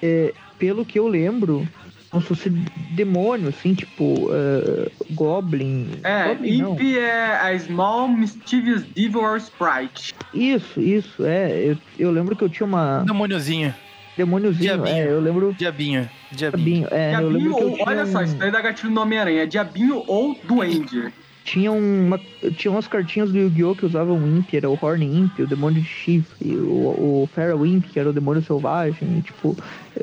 é, 0.02 0.34
pelo 0.58 0.84
que 0.84 0.98
eu 0.98 1.08
lembro, 1.08 1.66
como 2.12 2.22
se 2.22 2.28
fosse 2.28 2.50
demônio, 2.90 3.48
assim, 3.48 3.74
tipo. 3.74 4.28
é, 4.30 4.90
Goblin. 5.12 5.88
É, 6.04 6.28
Goblin. 6.28 6.58
Imp 6.58 6.80
é 6.98 7.38
a 7.38 7.58
Small 7.58 8.06
Mischievous 8.08 8.84
Devil 8.94 9.22
or 9.22 9.38
Sprite. 9.38 10.14
Isso, 10.34 10.78
isso, 10.78 11.24
é. 11.24 11.70
Eu, 11.70 11.78
eu 11.98 12.10
lembro 12.10 12.36
que 12.36 12.44
eu 12.44 12.50
tinha 12.50 12.66
uma. 12.66 13.02
Demôniozinho. 13.04 13.74
Demôniozinho, 14.14 14.74
Diabinho. 14.74 14.94
é, 14.94 15.10
eu 15.10 15.20
lembro. 15.20 15.54
Diabinho. 15.54 16.10
Diabinho. 16.30 16.86
Diabinho, 16.86 16.88
é, 16.90 17.14
eu 17.14 17.30
lembro 17.30 17.30
Diabinho 17.30 17.56
que 17.56 17.62
eu 17.62 17.68
ou. 17.68 17.74
tinha, 17.76 17.88
Olha 17.88 18.06
só, 18.06 18.22
isso 18.22 18.36
daí 18.36 18.50
dá 18.50 18.60
gatilho 18.60 18.90
no 18.92 19.00
Homem-Aranha. 19.00 19.42
É 19.44 19.46
Diabinho 19.46 20.04
ou 20.06 20.38
Duende. 20.44 21.10
Tinha 21.44 21.72
uma. 21.72 22.20
Tinha 22.56 22.70
umas 22.70 22.86
cartinhas 22.86 23.32
do 23.32 23.38
Yu-Gi-Oh! 23.38 23.74
que 23.74 23.86
usavam 23.86 24.16
o 24.16 24.26
Imp, 24.26 24.54
era 24.54 24.70
o 24.70 24.78
Horn 24.80 25.04
Imp, 25.04 25.40
o 25.40 25.46
demônio 25.46 25.82
de 25.82 25.88
chifre, 25.88 26.56
o, 26.56 27.22
o 27.22 27.28
Feral 27.34 27.64
Imp, 27.66 27.84
que 27.86 27.98
era 27.98 28.10
o 28.10 28.12
demônio 28.12 28.42
selvagem, 28.42 29.18
e, 29.18 29.22
tipo, 29.22 29.56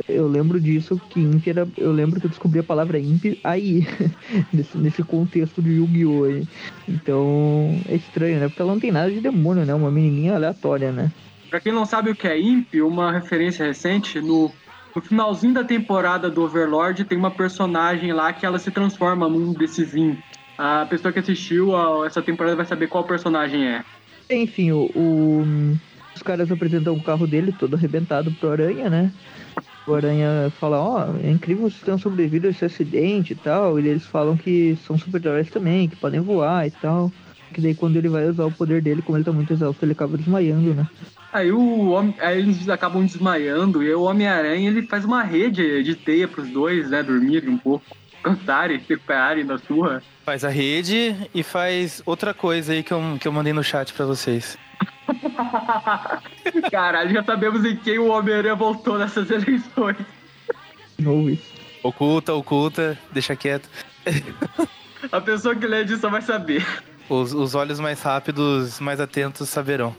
eu 0.07 0.27
lembro 0.27 0.59
disso, 0.59 0.99
que 1.09 1.19
Imp 1.19 1.47
era. 1.47 1.67
Eu 1.77 1.91
lembro 1.91 2.19
que 2.19 2.25
eu 2.25 2.29
descobri 2.29 2.59
a 2.59 2.63
palavra 2.63 2.99
Imp 2.99 3.39
aí, 3.43 3.87
nesse, 4.51 4.77
nesse 4.77 5.03
contexto 5.03 5.61
de 5.61 5.71
Yu-Gi-Oh! 5.71 6.45
Então, 6.87 7.79
é 7.87 7.95
estranho, 7.95 8.39
né? 8.39 8.47
Porque 8.47 8.61
ela 8.61 8.73
não 8.73 8.79
tem 8.79 8.91
nada 8.91 9.09
de 9.09 9.21
demônio, 9.21 9.65
né? 9.65 9.73
Uma 9.73 9.91
menininha 9.91 10.35
aleatória, 10.35 10.91
né? 10.91 11.11
Pra 11.49 11.59
quem 11.59 11.71
não 11.73 11.85
sabe 11.85 12.11
o 12.11 12.15
que 12.15 12.27
é 12.27 12.39
Imp, 12.39 12.75
uma 12.75 13.11
referência 13.11 13.65
recente, 13.65 14.19
no, 14.19 14.51
no 14.95 15.01
finalzinho 15.01 15.53
da 15.53 15.63
temporada 15.63 16.29
do 16.29 16.43
Overlord 16.43 17.05
tem 17.05 17.17
uma 17.17 17.31
personagem 17.31 18.11
lá 18.11 18.33
que 18.33 18.45
ela 18.45 18.59
se 18.59 18.69
transforma 18.69 19.27
num 19.27 19.53
desses 19.53 19.95
Imp. 19.95 20.19
A 20.61 20.85
pessoa 20.89 21.13
que 21.13 21.19
assistiu 21.19 21.73
a- 21.73 22.05
essa 22.05 22.21
temporada 22.21 22.57
vai 22.57 22.65
saber 22.65 22.87
qual 22.87 23.05
personagem 23.05 23.65
é. 23.65 23.81
Enfim, 24.29 24.71
o, 24.73 24.91
o- 24.93 25.77
os 26.13 26.21
caras 26.21 26.51
apresentam 26.51 26.93
o 26.93 27.01
carro 27.01 27.25
dele 27.25 27.53
todo 27.57 27.75
arrebentado 27.77 28.29
pro 28.31 28.51
Aranha, 28.51 28.89
né? 28.89 29.09
O 29.87 29.93
Aranha 29.93 30.51
fala, 30.59 30.77
ó, 30.81 31.15
é 31.23 31.31
incrível 31.31 31.69
vocês 31.69 31.81
tenham 31.81 31.97
sobrevivido 31.97 32.47
a 32.47 32.49
esse 32.49 32.65
acidente 32.65 33.31
e 33.31 33.35
tal. 33.37 33.79
E 33.79 33.87
eles 33.87 34.05
falam 34.05 34.35
que 34.35 34.77
são 34.85 34.97
super-heróis 34.97 35.49
também, 35.49 35.87
que 35.87 35.95
podem 35.95 36.19
voar 36.19 36.67
e 36.67 36.71
tal. 36.71 37.09
Que 37.53 37.61
daí 37.61 37.73
quando 37.73 37.95
ele 37.95 38.09
vai 38.09 38.27
usar 38.27 38.45
o 38.45 38.51
poder 38.51 38.81
dele, 38.81 39.01
como 39.01 39.17
ele 39.17 39.23
tá 39.23 39.31
muito 39.31 39.53
exausto, 39.53 39.83
ele 39.83 39.93
acaba 39.93 40.17
desmaiando, 40.17 40.75
né? 40.75 40.85
Aí, 41.31 41.51
o, 41.53 41.89
Hom- 41.91 42.13
aí 42.19 42.37
eles 42.39 42.67
acabam 42.67 43.03
desmaiando 43.05 43.81
e 43.81 43.91
o 43.95 44.01
Homem-Aranha 44.03 44.69
ele 44.69 44.83
faz 44.83 45.05
uma 45.05 45.23
rede 45.23 45.81
de 45.83 45.95
teia 45.95 46.27
pros 46.27 46.49
dois, 46.49 46.89
né? 46.89 47.01
Dormirem 47.01 47.49
um 47.49 47.57
pouco, 47.57 47.85
cantarem, 48.21 48.79
se 48.79 48.89
recuperarem 48.89 49.45
da 49.45 49.57
surra. 49.57 50.03
Faz 50.29 50.45
a 50.45 50.49
rede 50.49 51.15
e 51.33 51.41
faz 51.41 52.03
outra 52.05 52.35
coisa 52.35 52.71
aí 52.71 52.83
que 52.83 52.91
eu, 52.93 53.01
que 53.19 53.27
eu 53.27 53.31
mandei 53.31 53.51
no 53.51 53.63
chat 53.63 53.91
pra 53.93 54.05
vocês. 54.05 54.59
Caralho, 56.69 57.11
já 57.11 57.23
sabemos 57.23 57.65
em 57.65 57.75
quem 57.75 57.97
o 57.97 58.09
Homem-Aranha 58.09 58.53
voltou 58.53 58.99
nessas 58.99 59.27
eleições. 59.31 59.97
De 60.99 61.03
novo 61.03 61.31
isso. 61.31 61.41
Oculta, 61.81 62.31
oculta, 62.35 62.95
deixa 63.11 63.35
quieto. 63.35 63.67
A 65.11 65.19
pessoa 65.19 65.55
que 65.55 65.65
lê 65.65 65.79
edição 65.81 66.11
vai 66.11 66.21
saber. 66.21 66.63
Os, 67.09 67.33
os 67.33 67.55
olhos 67.55 67.79
mais 67.79 67.99
rápidos, 68.03 68.79
mais 68.79 68.99
atentos 68.99 69.49
saberão. 69.49 69.95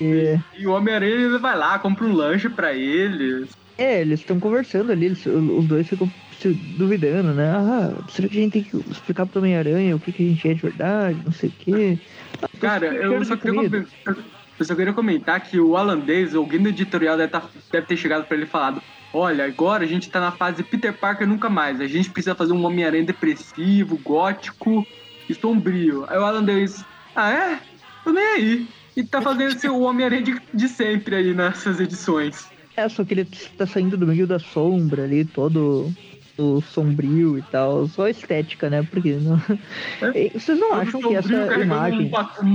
É, 0.00 0.38
E 0.56 0.66
o 0.66 0.72
Homem-Aranha 0.72 1.38
vai 1.38 1.58
lá, 1.58 1.78
compra 1.78 2.06
um 2.06 2.12
lanche 2.14 2.48
pra 2.48 2.72
eles. 2.72 3.50
é, 3.76 4.00
eles 4.00 4.20
estão 4.20 4.40
conversando 4.40 4.92
ali, 4.92 5.04
eles- 5.04 5.26
os 5.26 5.66
dois 5.66 5.86
ficam 5.86 6.10
se 6.40 6.52
duvidando, 6.52 7.32
né? 7.32 7.50
Ah, 7.50 7.92
será 8.08 8.28
que 8.28 8.38
a 8.38 8.40
gente 8.40 8.52
tem 8.52 8.64
que 8.64 8.76
explicar 8.90 9.26
pro 9.26 9.40
Homem-Aranha 9.40 9.96
o 9.96 10.00
que, 10.00 10.12
que 10.12 10.22
a 10.22 10.26
gente 10.26 10.48
é 10.48 10.54
de 10.54 10.62
verdade, 10.62 11.18
não 11.24 11.32
sei 11.32 11.48
o 11.48 11.52
quê. 11.58 11.98
Ah, 12.42 12.48
Cara, 12.60 12.86
eu 12.86 13.24
só, 13.24 13.36
queria, 13.36 13.86
eu 14.58 14.64
só 14.64 14.74
queria 14.74 14.92
comentar 14.92 15.40
que 15.40 15.58
o 15.58 15.74
Davis, 15.96 16.34
alguém 16.34 16.60
do 16.60 16.68
editorial 16.68 17.16
deve, 17.16 17.32
tá- 17.32 17.48
deve 17.72 17.86
ter 17.86 17.96
chegado 17.96 18.24
pra 18.26 18.36
ele 18.36 18.46
e 18.46 18.48
falado: 18.48 18.82
Olha, 19.12 19.44
agora 19.46 19.84
a 19.84 19.86
gente 19.86 20.10
tá 20.10 20.20
na 20.20 20.32
fase 20.32 20.62
Peter 20.62 20.92
Parker 20.92 21.26
nunca 21.26 21.48
mais. 21.48 21.80
A 21.80 21.86
gente 21.86 22.10
precisa 22.10 22.34
fazer 22.34 22.52
um 22.52 22.64
Homem-Aranha 22.64 23.04
depressivo, 23.04 23.98
gótico 24.04 24.86
e 25.28 25.34
sombrio. 25.34 26.04
Aí 26.08 26.18
o 26.18 26.24
Alan 26.24 26.44
Davis, 26.44 26.84
ah 27.14 27.30
é? 27.30 27.58
Tô 28.04 28.12
nem 28.12 28.24
aí. 28.24 28.66
E 28.96 29.04
tá 29.04 29.20
fazendo 29.20 29.74
o 29.74 29.82
Homem-Aranha 29.82 30.22
de, 30.22 30.40
de 30.52 30.68
sempre 30.68 31.16
aí 31.16 31.34
nessas 31.34 31.80
edições. 31.80 32.48
É, 32.76 32.88
só 32.88 33.04
que 33.04 33.14
ele 33.14 33.24
tá 33.56 33.66
saindo 33.66 33.96
do 33.96 34.06
meio 34.06 34.26
da 34.26 34.38
sombra 34.38 35.04
ali, 35.04 35.24
todo, 35.24 35.90
todo 36.36 36.60
sombrio 36.60 37.38
e 37.38 37.42
tal. 37.42 37.86
Só 37.88 38.08
estética, 38.08 38.68
né? 38.68 38.82
Porque 38.82 39.14
não... 39.14 39.40
E 40.14 40.30
Vocês 40.38 40.58
não 40.58 40.74
acham 40.74 41.00
que 41.00 41.14
essa 41.14 41.60
imagem, 41.60 42.12
Um, 42.42 42.46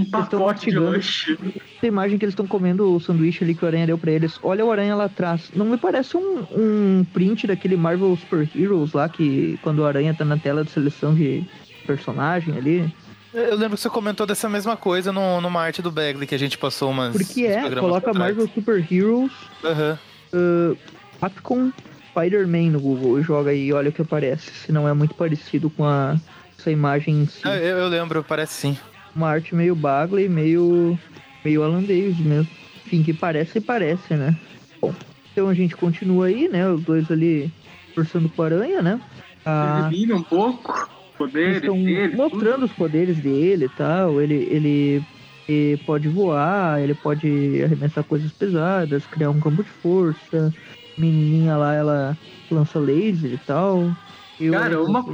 um 0.00 0.04
pacote 0.10 0.70
lanche. 0.70 1.38
essa 1.76 1.86
imagem 1.86 2.18
que 2.18 2.24
eles 2.24 2.32
estão 2.32 2.46
comendo 2.46 2.94
o 2.94 3.00
sanduíche 3.00 3.44
ali 3.44 3.54
que 3.54 3.64
o 3.64 3.68
Aranha 3.68 3.86
deu 3.86 3.98
pra 3.98 4.10
eles, 4.10 4.38
olha 4.42 4.64
o 4.64 4.72
Aranha 4.72 4.94
lá 4.94 5.04
atrás. 5.04 5.50
Não 5.54 5.66
me 5.66 5.76
parece 5.76 6.16
um, 6.16 6.46
um 6.52 7.06
print 7.12 7.46
daquele 7.46 7.76
Marvel 7.76 8.16
Super 8.16 8.48
Heroes 8.56 8.92
lá 8.92 9.08
que 9.08 9.58
quando 9.62 9.80
o 9.80 9.84
Aranha 9.84 10.14
tá 10.14 10.24
na 10.24 10.38
tela 10.38 10.64
de 10.64 10.70
seleção 10.70 11.14
de 11.14 11.44
personagem 11.86 12.56
ali? 12.56 12.92
Eu 13.32 13.56
lembro 13.56 13.76
que 13.76 13.82
você 13.82 13.90
comentou 13.90 14.26
dessa 14.26 14.48
mesma 14.48 14.76
coisa 14.76 15.12
no, 15.12 15.40
numa 15.40 15.60
arte 15.60 15.80
do 15.80 15.90
Bagley 15.90 16.26
que 16.26 16.34
a 16.34 16.38
gente 16.38 16.58
passou 16.58 16.90
umas. 16.90 17.12
Porque 17.12 17.44
é, 17.44 17.70
coloca. 17.76 18.12
Marvel 18.12 18.48
Super 18.48 18.84
Heroes 18.90 19.32
Aham. 19.62 19.98
Capcom 21.20 21.70
Spider-Man 22.20 22.70
no 22.70 22.80
Google 22.80 23.18
e 23.18 23.22
joga 23.22 23.50
aí 23.50 23.66
e 23.66 23.72
olha 23.72 23.90
o 23.90 23.92
que 23.92 24.02
aparece. 24.02 24.50
Se 24.50 24.72
não 24.72 24.88
é 24.88 24.92
muito 24.92 25.14
parecido 25.14 25.70
com 25.70 25.84
a, 25.84 26.16
essa 26.58 26.70
imagem 26.70 27.22
em 27.22 27.26
si. 27.26 27.40
Ah, 27.44 27.56
eu, 27.56 27.78
eu 27.78 27.88
lembro, 27.88 28.22
parece 28.22 28.52
sim. 28.54 28.78
Uma 29.14 29.28
arte 29.30 29.54
meio 29.54 29.74
Bagley, 29.74 30.28
meio, 30.28 30.98
meio 31.44 31.62
Alan 31.62 31.80
Davis 31.82 32.18
mesmo. 32.18 32.48
Enfim, 32.86 33.02
que 33.02 33.12
parece 33.12 33.58
e 33.58 33.60
parece, 33.60 34.14
né? 34.14 34.36
Bom, 34.80 34.94
então 35.32 35.48
a 35.48 35.54
gente 35.54 35.76
continua 35.76 36.26
aí, 36.26 36.48
né? 36.48 36.68
Os 36.68 36.82
dois 36.82 37.10
ali 37.10 37.50
forçando 37.94 38.28
com 38.28 38.42
a 38.42 38.46
aranha, 38.46 38.82
né? 38.82 39.00
Ah, 39.44 39.88
Exibindo 39.88 40.16
um 40.16 40.22
pouco 40.22 40.72
eles 40.72 41.16
poderes 41.16 41.56
estão 41.56 41.74
dele. 41.76 42.16
mostrando 42.16 42.64
os 42.64 42.72
poderes 42.72 43.18
dele 43.18 43.64
e 43.66 43.68
tal. 43.70 44.20
Ele, 44.20 44.34
ele, 44.34 45.02
ele 45.48 45.76
pode 45.84 46.08
voar, 46.08 46.80
ele 46.80 46.94
pode 46.94 47.62
arremessar 47.64 48.04
coisas 48.04 48.30
pesadas, 48.32 49.06
criar 49.06 49.30
um 49.30 49.40
campo 49.40 49.62
de 49.62 49.70
força. 49.70 50.52
Menininha 51.00 51.56
lá, 51.56 51.74
ela 51.74 52.18
lança 52.50 52.78
laser 52.78 53.32
e 53.32 53.38
tal. 53.38 53.90
E 54.38 54.50
o 54.50 54.52
Cara, 54.52 54.82
uma-. 54.82 55.04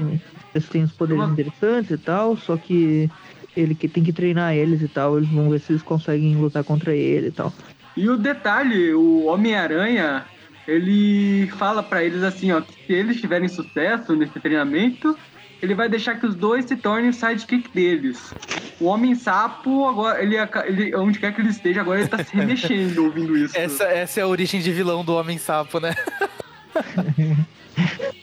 Eles 0.54 0.68
têm 0.68 0.82
os 0.84 0.92
poderes 0.92 1.22
uma- 1.22 1.32
interessantes 1.32 1.90
e 1.90 1.98
tal, 1.98 2.36
só 2.36 2.56
que 2.56 3.10
ele 3.56 3.74
que 3.74 3.88
tem 3.88 4.02
que 4.02 4.12
treinar 4.12 4.54
eles 4.54 4.82
e 4.82 4.88
tal. 4.88 5.16
Eles 5.16 5.28
vão 5.28 5.50
ver 5.50 5.60
se 5.60 5.72
eles 5.72 5.82
conseguem 5.82 6.34
lutar 6.36 6.64
contra 6.64 6.94
ele 6.94 7.28
e 7.28 7.30
tal. 7.32 7.52
E 7.96 8.08
o 8.08 8.16
detalhe, 8.16 8.92
o 8.94 9.24
Homem-Aranha, 9.24 10.24
ele 10.66 11.46
fala 11.56 11.82
pra 11.82 12.04
eles 12.04 12.22
assim, 12.22 12.52
ó, 12.52 12.60
que 12.60 12.72
se 12.72 12.92
eles 12.92 13.20
tiverem 13.20 13.48
sucesso 13.48 14.14
nesse 14.14 14.38
treinamento, 14.40 15.16
ele 15.62 15.74
vai 15.74 15.88
deixar 15.88 16.18
que 16.18 16.26
os 16.26 16.34
dois 16.34 16.64
se 16.66 16.76
tornem 16.76 17.10
o 17.10 17.12
sidekick 17.12 17.70
deles. 17.72 18.32
O 18.80 18.86
Homem-Sapo, 18.86 19.86
agora, 19.86 20.22
ele, 20.22 20.36
ele, 20.66 20.96
onde 20.96 21.18
quer 21.18 21.34
que 21.34 21.40
ele 21.40 21.48
esteja, 21.48 21.80
agora 21.80 22.00
ele 22.00 22.08
tá 22.08 22.22
se 22.22 22.34
remexendo 22.36 23.04
ouvindo 23.04 23.36
isso. 23.36 23.56
Essa, 23.56 23.84
essa 23.84 24.20
é 24.20 24.22
a 24.22 24.26
origem 24.26 24.60
de 24.60 24.70
vilão 24.72 25.04
do 25.04 25.14
Homem-Sapo, 25.14 25.80
né? 25.80 25.94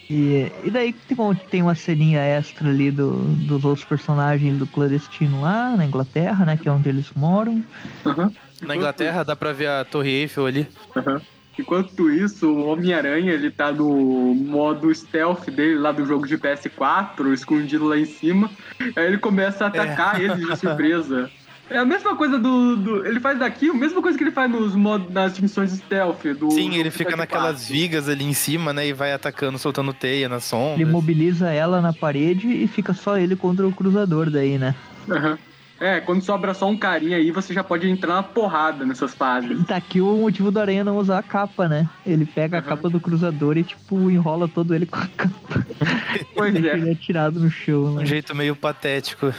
e, 0.10 0.52
e 0.64 0.70
daí 0.70 0.94
tem, 0.94 1.18
tem 1.50 1.62
uma 1.62 1.76
ceninha 1.76 2.22
extra 2.22 2.70
ali 2.70 2.92
do, 2.92 3.12
dos 3.12 3.66
outros 3.66 3.86
personagens 3.86 4.58
do 4.58 4.68
clandestino 4.68 5.42
lá 5.42 5.76
na 5.76 5.86
Inglaterra, 5.86 6.46
né? 6.46 6.58
Que 6.58 6.70
é 6.70 6.72
onde 6.72 6.90
eles 6.90 7.12
moram. 7.16 7.64
Uhum. 8.06 8.32
Na 8.62 8.76
Inglaterra 8.76 9.24
dá 9.24 9.36
pra 9.36 9.52
ver 9.52 9.68
a 9.68 9.84
Torre 9.84 10.10
Eiffel 10.10 10.46
ali. 10.46 10.68
Uhum. 10.96 11.22
Enquanto 11.58 12.10
isso, 12.10 12.50
o 12.50 12.66
Homem-Aranha, 12.68 13.32
ele 13.32 13.52
tá 13.52 13.72
no 13.72 14.34
modo 14.34 14.94
stealth 14.94 15.46
dele 15.50 15.78
lá 15.78 15.92
do 15.92 16.06
jogo 16.06 16.28
de 16.28 16.38
PS4, 16.38 17.32
escondido 17.32 17.86
lá 17.86 17.98
em 17.98 18.06
cima. 18.06 18.50
Aí 18.96 19.06
ele 19.06 19.18
começa 19.18 19.66
a 19.66 19.68
atacar 19.68 20.20
é. 20.20 20.24
eles 20.24 20.48
de 20.48 20.58
surpresa. 20.58 21.30
É 21.70 21.78
a 21.78 21.86
mesma 21.86 22.16
coisa 22.16 22.38
do, 22.38 22.76
do, 22.76 23.06
Ele 23.06 23.20
faz 23.20 23.40
daqui, 23.40 23.70
a 23.70 23.74
mesma 23.74 24.02
coisa 24.02 24.18
que 24.18 24.24
ele 24.24 24.32
faz 24.32 24.52
nos 24.52 24.76
mod, 24.76 25.12
nas 25.12 25.40
missões 25.40 25.72
stealth 25.72 26.24
do. 26.38 26.52
Sim, 26.52 26.76
ele 26.76 26.92
fica 26.92 27.16
naquelas 27.16 27.68
vigas 27.68 28.10
ali 28.10 28.26
em 28.26 28.34
cima, 28.34 28.74
né? 28.74 28.88
E 28.88 28.94
vai 28.94 29.14
atacando, 29.14 29.58
soltando 29.58 29.94
teia 29.94 30.28
na 30.28 30.40
sombra. 30.40 30.82
Ele 30.82 30.92
mobiliza 30.92 31.52
ela 31.52 31.82
na 31.82 31.94
parede 31.94 32.48
e 32.48 32.68
fica 32.68 32.94
só 32.94 33.18
ele 33.18 33.36
contra 33.36 33.66
o 33.66 33.72
cruzador 33.72 34.30
daí, 34.30 34.58
né? 34.58 34.76
Aham. 35.10 35.32
Uhum. 35.32 35.53
É, 35.80 36.00
quando 36.00 36.22
sobra 36.22 36.54
só 36.54 36.70
um 36.70 36.78
carinha 36.78 37.18
aí, 37.18 37.32
você 37.32 37.54
já 37.54 37.64
pode 37.64 37.90
entrar 37.90 38.16
na 38.16 38.24
porrada 38.24 38.86
nessas 38.86 39.14
fases. 39.14 39.66
Tá 39.66 39.76
aqui 39.76 40.00
o 40.00 40.16
motivo 40.18 40.52
do 40.52 40.60
Aranha 40.60 40.84
não 40.84 40.98
usar 40.98 41.20
a 41.20 41.24
capa, 41.24 41.68
né? 41.68 41.90
Ele 42.06 42.26
pega 42.26 42.58
uhum. 42.58 42.64
a 42.64 42.66
capa 42.66 42.90
do 42.90 43.00
cruzador 43.00 43.58
e, 43.58 43.64
tipo, 43.64 44.10
enrola 44.10 44.48
todo 44.48 44.74
ele 44.74 44.86
com 44.86 44.98
a 44.98 45.08
capa. 45.08 45.66
Pois 46.36 46.56
é. 46.56 46.78
Ele 46.78 46.92
é 46.92 46.96
tirado 46.96 47.40
no 47.40 47.50
chão, 47.50 47.96
né? 47.96 48.04
Um 48.04 48.06
jeito 48.06 48.36
meio 48.36 48.56
patético. 48.56 49.34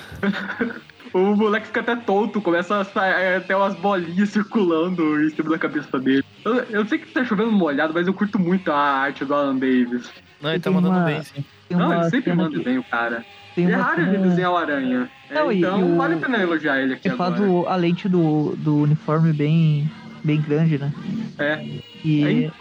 o 1.15 1.37
moleque 1.37 1.69
fica 1.69 1.81
até 1.81 1.97
tonto, 1.97 2.41
começa 2.41 2.81
a 2.81 2.85
sair 2.85 3.37
até 3.37 3.57
umas 3.57 3.75
bolinhas 3.77 4.31
circulando 4.31 5.23
em 5.25 5.31
cima 5.31 5.51
da 5.51 5.59
cabeça 5.59 5.99
dele. 5.99 6.25
Eu, 6.45 6.55
eu 6.65 6.87
sei 6.87 6.99
que 6.99 7.07
tá 7.13 7.25
chovendo 7.25 7.53
molhado, 7.53 7.95
mas 7.95 8.07
eu 8.07 8.15
curto 8.15 8.39
muito 8.39 8.71
a 8.73 8.77
arte 8.77 9.25
do 9.25 9.33
Alan 9.33 9.57
Davis. 9.57 10.11
Não, 10.43 10.51
ele 10.51 10.61
tá 10.61 10.71
mandando 10.71 10.97
uma... 10.97 11.07
bem, 11.07 11.23
sim. 11.23 11.45
Não, 11.71 11.93
ele 11.93 12.11
sempre 12.11 12.35
manda 12.35 12.59
que... 12.59 12.65
bem, 12.65 12.79
o 12.79 12.85
cara. 12.85 13.25
Tem 13.55 13.71
é 13.71 13.75
raro 13.75 14.01
ele 14.01 14.19
desenhar 14.19 14.53
o 14.53 14.57
Aranha. 14.57 15.09
Não, 15.31 15.51
é, 15.51 15.55
então 15.55 15.95
e, 15.95 15.97
vale 15.97 16.15
a 16.15 16.19
pena 16.19 16.43
elogiar 16.43 16.81
ele 16.81 16.95
aqui 16.95 17.09
ele 17.09 17.15
agora. 17.15 17.37
faz 17.37 17.49
o, 17.49 17.67
a 17.67 17.77
lente 17.77 18.09
do, 18.09 18.55
do 18.57 18.79
uniforme 18.79 19.33
bem, 19.33 19.91
bem 20.23 20.41
grande, 20.41 20.79
né? 20.79 20.93
É. 21.39 21.65
E, 22.05 22.25
Aí, 22.25 22.53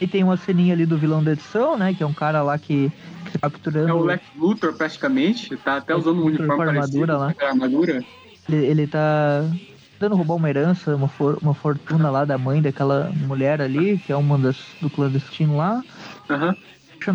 e 0.00 0.06
tem 0.06 0.24
uma 0.24 0.36
ceninha 0.36 0.74
ali 0.74 0.86
do 0.86 0.96
vilão 0.96 1.22
da 1.22 1.32
edição, 1.32 1.76
né? 1.76 1.94
Que 1.94 2.02
é 2.02 2.06
um 2.06 2.12
cara 2.12 2.42
lá 2.42 2.58
que, 2.58 2.90
que 3.26 3.38
tá 3.38 3.50
capturando... 3.50 3.88
É 3.88 3.92
o 3.92 4.02
Lex 4.02 4.22
Luthor, 4.36 4.72
praticamente. 4.72 5.56
Tá 5.58 5.76
até 5.76 5.94
usando 5.94 6.20
um 6.20 6.26
uniforme 6.26 6.56
com 6.56 6.62
armadura 6.62 7.16
lá. 7.16 7.34
armadura. 7.40 8.04
Ele, 8.48 8.66
ele 8.66 8.86
tá 8.86 9.44
tentando 9.92 10.16
roubar 10.16 10.34
uma 10.34 10.50
herança, 10.50 10.96
uma, 10.96 11.06
for, 11.06 11.38
uma 11.40 11.54
fortuna 11.54 12.10
lá 12.10 12.24
da 12.24 12.36
mãe 12.36 12.60
daquela 12.60 13.12
mulher 13.28 13.62
ali, 13.62 13.98
que 13.98 14.10
é 14.10 14.16
uma 14.16 14.36
das 14.36 14.56
do 14.80 14.90
clandestino 14.90 15.56
lá. 15.56 15.80
Uhum. 16.28 16.56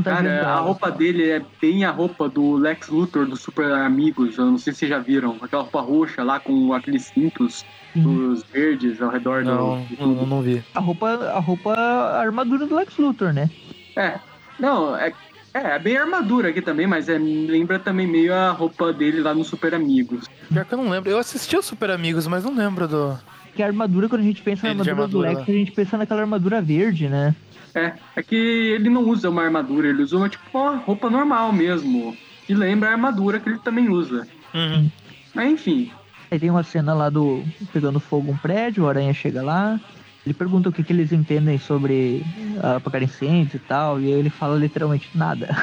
Cara, 0.04 0.48
a 0.48 0.60
roupa 0.60 0.92
dele 0.92 1.30
é 1.30 1.42
bem 1.62 1.86
a 1.86 1.92
roupa 1.92 2.28
do 2.30 2.56
Lex 2.56 2.90
Luthor 2.90 3.26
do 3.26 3.36
Super 3.36 3.72
Amigos. 3.72 4.38
Eu 4.38 4.46
não 4.46 4.58
sei 4.58 4.74
se 4.74 4.80
vocês 4.80 4.90
já 4.90 5.00
viram. 5.00 5.38
Aquela 5.42 5.64
roupa 5.64 5.82
roxa 5.82 6.24
lá 6.24 6.40
com 6.40 6.74
aqueles 6.74 7.06
cintos 7.06 7.66
os 7.96 8.44
verdes 8.44 9.02
ao 9.02 9.10
redor 9.10 9.44
não, 9.44 9.84
do. 9.84 10.06
Não, 10.06 10.26
não 10.26 10.42
vi. 10.42 10.64
A 10.74 10.80
roupa, 10.80 11.10
a 11.10 11.40
roupa, 11.40 11.74
a 11.74 12.22
armadura 12.22 12.66
do 12.66 12.76
Lex 12.76 12.98
Luthor, 12.98 13.34
né? 13.34 13.50
É. 13.96 14.20
Não, 14.60 14.96
é, 14.96 15.14
é, 15.54 15.76
é 15.76 15.80
bem 15.80 15.98
armadura 15.98 16.50
aqui 16.50 16.62
também, 16.62 16.88
mas 16.88 17.10
é, 17.10 17.18
lembra 17.18 17.80
também 17.80 18.08
meio 18.08 18.34
a 18.34 18.52
roupa 18.52 18.92
dele 18.92 19.22
lá 19.22 19.34
no 19.34 19.44
Super 19.44 19.74
Amigos. 19.74 20.28
Pior 20.50 20.66
que 20.66 20.74
eu 20.74 20.78
não 20.78 20.90
lembro. 20.90 21.10
Eu 21.10 21.18
assisti 21.18 21.56
o 21.56 21.62
Super 21.62 21.92
Amigos, 21.92 22.28
mas 22.28 22.44
não 22.44 22.56
lembro 22.56 22.88
do. 22.88 23.18
Que 23.58 23.64
a 23.64 23.66
armadura, 23.66 24.08
quando 24.08 24.22
a 24.22 24.24
gente 24.24 24.44
pensa 24.44 24.68
na 24.68 24.70
armadura, 24.70 24.92
armadura, 24.92 25.30
do 25.30 25.38
Lex, 25.40 25.50
a 25.50 25.52
gente 25.52 25.72
pensa 25.72 25.98
naquela 25.98 26.22
armadura 26.22 26.62
verde, 26.62 27.10
né? 27.10 27.36
É, 27.74 27.94
é 28.16 28.22
que 28.22 28.36
ele 28.36 28.88
não 28.88 29.02
usa 29.10 29.32
uma 29.32 29.42
armadura, 29.44 29.88
ele 29.88 30.04
usa 30.04 30.16
uma 30.16 30.30
tipo 30.30 30.44
uma 30.54 30.76
roupa 30.76 31.10
normal 31.10 31.52
mesmo. 31.52 32.16
Que 32.46 32.54
lembra 32.54 32.90
a 32.90 32.92
armadura 32.92 33.40
que 33.40 33.50
ele 33.50 33.58
também 33.58 33.90
usa. 33.90 34.28
Uhum. 34.54 34.92
Mas 35.34 35.52
enfim. 35.54 35.92
Aí 36.30 36.38
tem 36.38 36.52
uma 36.52 36.62
cena 36.62 36.94
lá 36.94 37.10
do 37.10 37.44
pegando 37.74 38.00
fogo 38.00 38.32
um 38.32 38.38
prédio, 38.38 38.84
o 38.84 38.88
Aranha 38.88 39.12
chega 39.12 39.42
lá. 39.42 39.80
Ele 40.24 40.36
pergunta 40.36 40.70
o 40.70 40.72
que, 40.72 40.84
que 40.84 40.94
eles 40.94 41.12
entendem 41.12 41.58
sobre 41.58 42.24
apagar 42.62 43.02
incêndios 43.02 43.56
e 43.56 43.60
tal, 43.60 44.00
e 44.00 44.06
aí 44.06 44.20
ele 44.20 44.30
fala 44.30 44.56
literalmente 44.56 45.10
nada. 45.16 45.50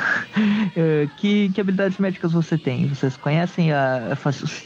Eh, 0.76 1.08
que, 1.18 1.50
que 1.50 1.60
habilidades 1.60 1.98
médicas 1.98 2.32
você 2.32 2.58
tem? 2.58 2.88
Vocês 2.88 3.16
conhecem 3.16 3.72
a. 3.72 4.16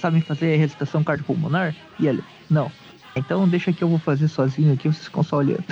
sabem 0.00 0.22
fazer 0.22 0.54
a 0.54 0.56
recitação 0.56 1.04
cardiopulmonar? 1.04 1.74
E 2.00 2.06
ele, 2.06 2.24
não. 2.48 2.72
Então 3.18 3.48
deixa 3.48 3.72
que 3.72 3.82
eu 3.82 3.88
vou 3.88 3.98
fazer 3.98 4.28
sozinho 4.28 4.72
aqui, 4.72 4.88
vocês 4.88 5.04
ficam 5.04 5.22
só 5.22 5.36
olhando. 5.36 5.64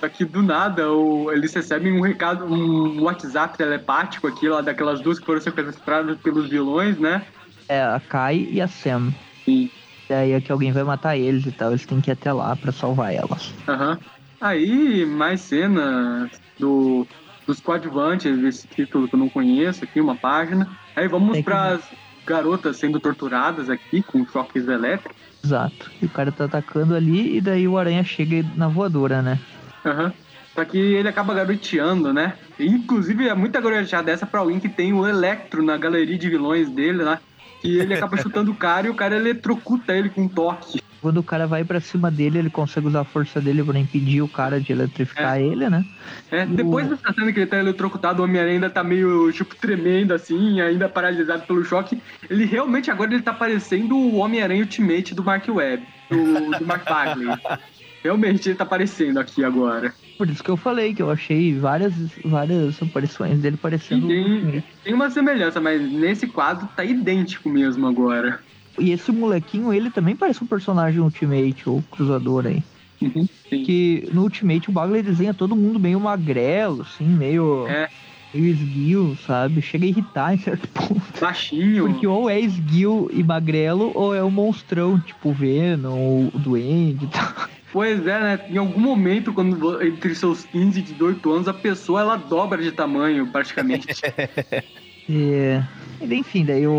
Só 0.00 0.08
que 0.08 0.24
do 0.24 0.42
nada 0.42 0.92
o, 0.92 1.32
eles 1.32 1.52
recebem 1.52 1.92
um 1.92 2.00
recado, 2.00 2.44
um 2.44 3.02
WhatsApp 3.02 3.58
telepático 3.58 4.28
aqui, 4.28 4.48
lá 4.48 4.60
daquelas 4.60 5.00
duas 5.00 5.18
que 5.18 5.26
foram 5.26 5.40
sequestradas 5.40 6.16
pelos 6.18 6.48
vilões, 6.48 6.98
né? 6.98 7.26
É, 7.68 7.82
a 7.82 8.00
Kai 8.00 8.48
e 8.50 8.60
a 8.60 8.68
Sam. 8.68 9.12
Sim. 9.44 9.68
E 10.08 10.14
aí 10.14 10.32
é 10.32 10.40
que 10.40 10.52
alguém 10.52 10.72
vai 10.72 10.84
matar 10.84 11.16
eles 11.16 11.44
e 11.44 11.52
tal, 11.52 11.70
eles 11.70 11.84
têm 11.84 12.00
que 12.00 12.10
ir 12.10 12.12
até 12.12 12.32
lá 12.32 12.54
pra 12.54 12.72
salvar 12.72 13.12
elas. 13.12 13.52
Aham. 13.68 13.92
Uhum. 13.92 13.98
Aí, 14.40 15.04
mais 15.04 15.40
cenas 15.40 16.30
do, 16.60 17.04
dos 17.44 17.60
coadjuvantes 17.60 18.38
desse 18.38 18.68
título 18.68 19.08
que 19.08 19.16
eu 19.16 19.18
não 19.18 19.28
conheço 19.28 19.82
aqui, 19.82 20.00
uma 20.00 20.14
página. 20.14 20.70
Aí 20.94 21.08
vamos 21.08 21.40
para 21.40 21.80
garotas 22.28 22.76
sendo 22.76 23.00
torturadas 23.00 23.70
aqui 23.70 24.02
com 24.02 24.26
choques 24.26 24.68
elétricos. 24.68 25.16
Exato. 25.42 25.90
E 26.02 26.04
o 26.04 26.08
cara 26.10 26.30
tá 26.30 26.44
atacando 26.44 26.94
ali 26.94 27.38
e 27.38 27.40
daí 27.40 27.66
o 27.66 27.78
aranha 27.78 28.04
chega 28.04 28.44
na 28.54 28.68
voadora, 28.68 29.22
né? 29.22 29.38
Uhum. 29.84 30.12
Só 30.54 30.64
que 30.64 30.76
ele 30.76 31.08
acaba 31.08 31.32
garoteando, 31.32 32.12
né? 32.12 32.34
Inclusive, 32.58 33.28
é 33.28 33.34
muita 33.34 33.60
garoteada 33.60 34.06
dessa 34.06 34.26
pra 34.26 34.40
alguém 34.40 34.60
que 34.60 34.68
tem 34.68 34.92
o 34.92 35.06
Electro 35.06 35.62
na 35.62 35.76
galeria 35.76 36.18
de 36.18 36.28
vilões 36.28 36.68
dele, 36.68 37.04
né? 37.04 37.18
E 37.62 37.78
ele 37.78 37.94
acaba 37.94 38.16
chutando 38.20 38.50
o 38.50 38.54
cara 38.54 38.86
e 38.86 38.90
o 38.90 38.94
cara 38.94 39.16
eletrocuta 39.16 39.92
ele 39.92 40.08
com 40.08 40.22
um 40.22 40.28
toque. 40.28 40.80
Quando 41.00 41.18
o 41.18 41.22
cara 41.22 41.46
vai 41.46 41.62
para 41.62 41.80
cima 41.80 42.10
dele, 42.10 42.38
ele 42.38 42.50
consegue 42.50 42.88
usar 42.88 43.02
a 43.02 43.04
força 43.04 43.40
dele 43.40 43.62
para 43.62 43.78
impedir 43.78 44.20
o 44.20 44.28
cara 44.28 44.60
de 44.60 44.72
eletrificar 44.72 45.38
é. 45.38 45.42
ele, 45.42 45.68
né? 45.68 45.84
É, 46.28 46.44
depois 46.44 46.86
o... 46.86 46.90
dessa 46.90 47.12
cena 47.12 47.32
que 47.32 47.38
ele 47.38 47.46
tá 47.46 47.56
eletrocutado, 47.56 48.20
o 48.20 48.24
Homem-Aranha 48.24 48.54
ainda 48.54 48.70
tá 48.70 48.82
meio, 48.82 49.30
tipo, 49.30 49.54
tremendo, 49.54 50.12
assim, 50.12 50.60
ainda 50.60 50.88
paralisado 50.88 51.42
pelo 51.46 51.64
choque. 51.64 52.02
Ele 52.28 52.44
realmente, 52.44 52.90
agora, 52.90 53.14
ele 53.14 53.22
tá 53.22 53.32
parecendo 53.32 53.96
o 53.96 54.16
Homem-Aranha 54.16 54.62
Ultimate 54.62 55.14
do 55.14 55.22
Mark 55.22 55.46
Webb, 55.48 55.86
do, 56.10 56.58
do 56.58 56.66
Mark 56.66 56.84
Bagley. 56.84 57.28
Realmente 58.02 58.48
ele 58.48 58.56
tá 58.56 58.64
aparecendo 58.64 59.18
aqui 59.18 59.44
agora. 59.44 59.92
Por 60.16 60.28
isso 60.28 60.42
que 60.42 60.50
eu 60.50 60.56
falei 60.56 60.94
que 60.94 61.02
eu 61.02 61.10
achei 61.10 61.56
várias, 61.58 61.94
várias 62.24 62.82
aparições 62.82 63.38
dele 63.40 63.56
parecendo. 63.56 64.08
Tem, 64.08 64.64
tem 64.84 64.94
uma 64.94 65.10
semelhança, 65.10 65.60
mas 65.60 65.80
nesse 65.80 66.26
quadro 66.26 66.68
tá 66.74 66.84
idêntico 66.84 67.48
mesmo 67.48 67.86
agora. 67.86 68.40
E 68.78 68.92
esse 68.92 69.10
molequinho, 69.10 69.72
ele 69.72 69.90
também 69.90 70.14
parece 70.14 70.42
um 70.42 70.46
personagem 70.46 71.00
Ultimate, 71.00 71.68
ou 71.68 71.82
Cruzador 71.90 72.46
aí. 72.46 72.62
Uhum, 73.00 73.28
que 73.48 74.08
no 74.12 74.22
Ultimate 74.22 74.68
o 74.68 74.72
Bagley 74.72 75.02
desenha 75.02 75.32
todo 75.32 75.54
mundo 75.54 75.78
meio 75.78 76.00
magrelo, 76.00 76.82
assim, 76.82 77.06
meio. 77.06 77.66
É. 77.68 77.88
Meio 78.34 78.46
esguio, 78.46 79.16
sabe? 79.26 79.62
Chega 79.62 79.86
a 79.86 79.88
irritar 79.88 80.34
em 80.34 80.38
certo 80.38 80.68
ponto. 80.74 81.00
Baixinho. 81.18 81.86
Porque 81.86 82.06
ou 82.06 82.28
é 82.28 82.38
esguio 82.38 83.08
e 83.10 83.22
magrelo, 83.22 83.90
ou 83.94 84.14
é 84.14 84.22
um 84.22 84.30
monstrão, 84.30 85.00
tipo 85.00 85.32
Venom, 85.32 85.98
ou 85.98 86.30
o 86.34 86.38
Duende 86.38 87.06
e 87.06 87.08
tal. 87.08 87.48
Pois 87.72 88.06
é, 88.06 88.18
né? 88.18 88.40
Em 88.50 88.56
algum 88.56 88.80
momento, 88.80 89.32
quando 89.32 89.82
entre 89.82 90.14
seus 90.14 90.44
15 90.44 90.78
e 90.78 90.82
18 90.82 91.32
anos, 91.32 91.48
a 91.48 91.54
pessoa 91.54 92.00
ela 92.00 92.16
dobra 92.16 92.62
de 92.62 92.72
tamanho, 92.72 93.26
praticamente. 93.26 93.86
é, 95.10 95.62
enfim, 96.00 96.44
daí 96.44 96.66
o, 96.66 96.72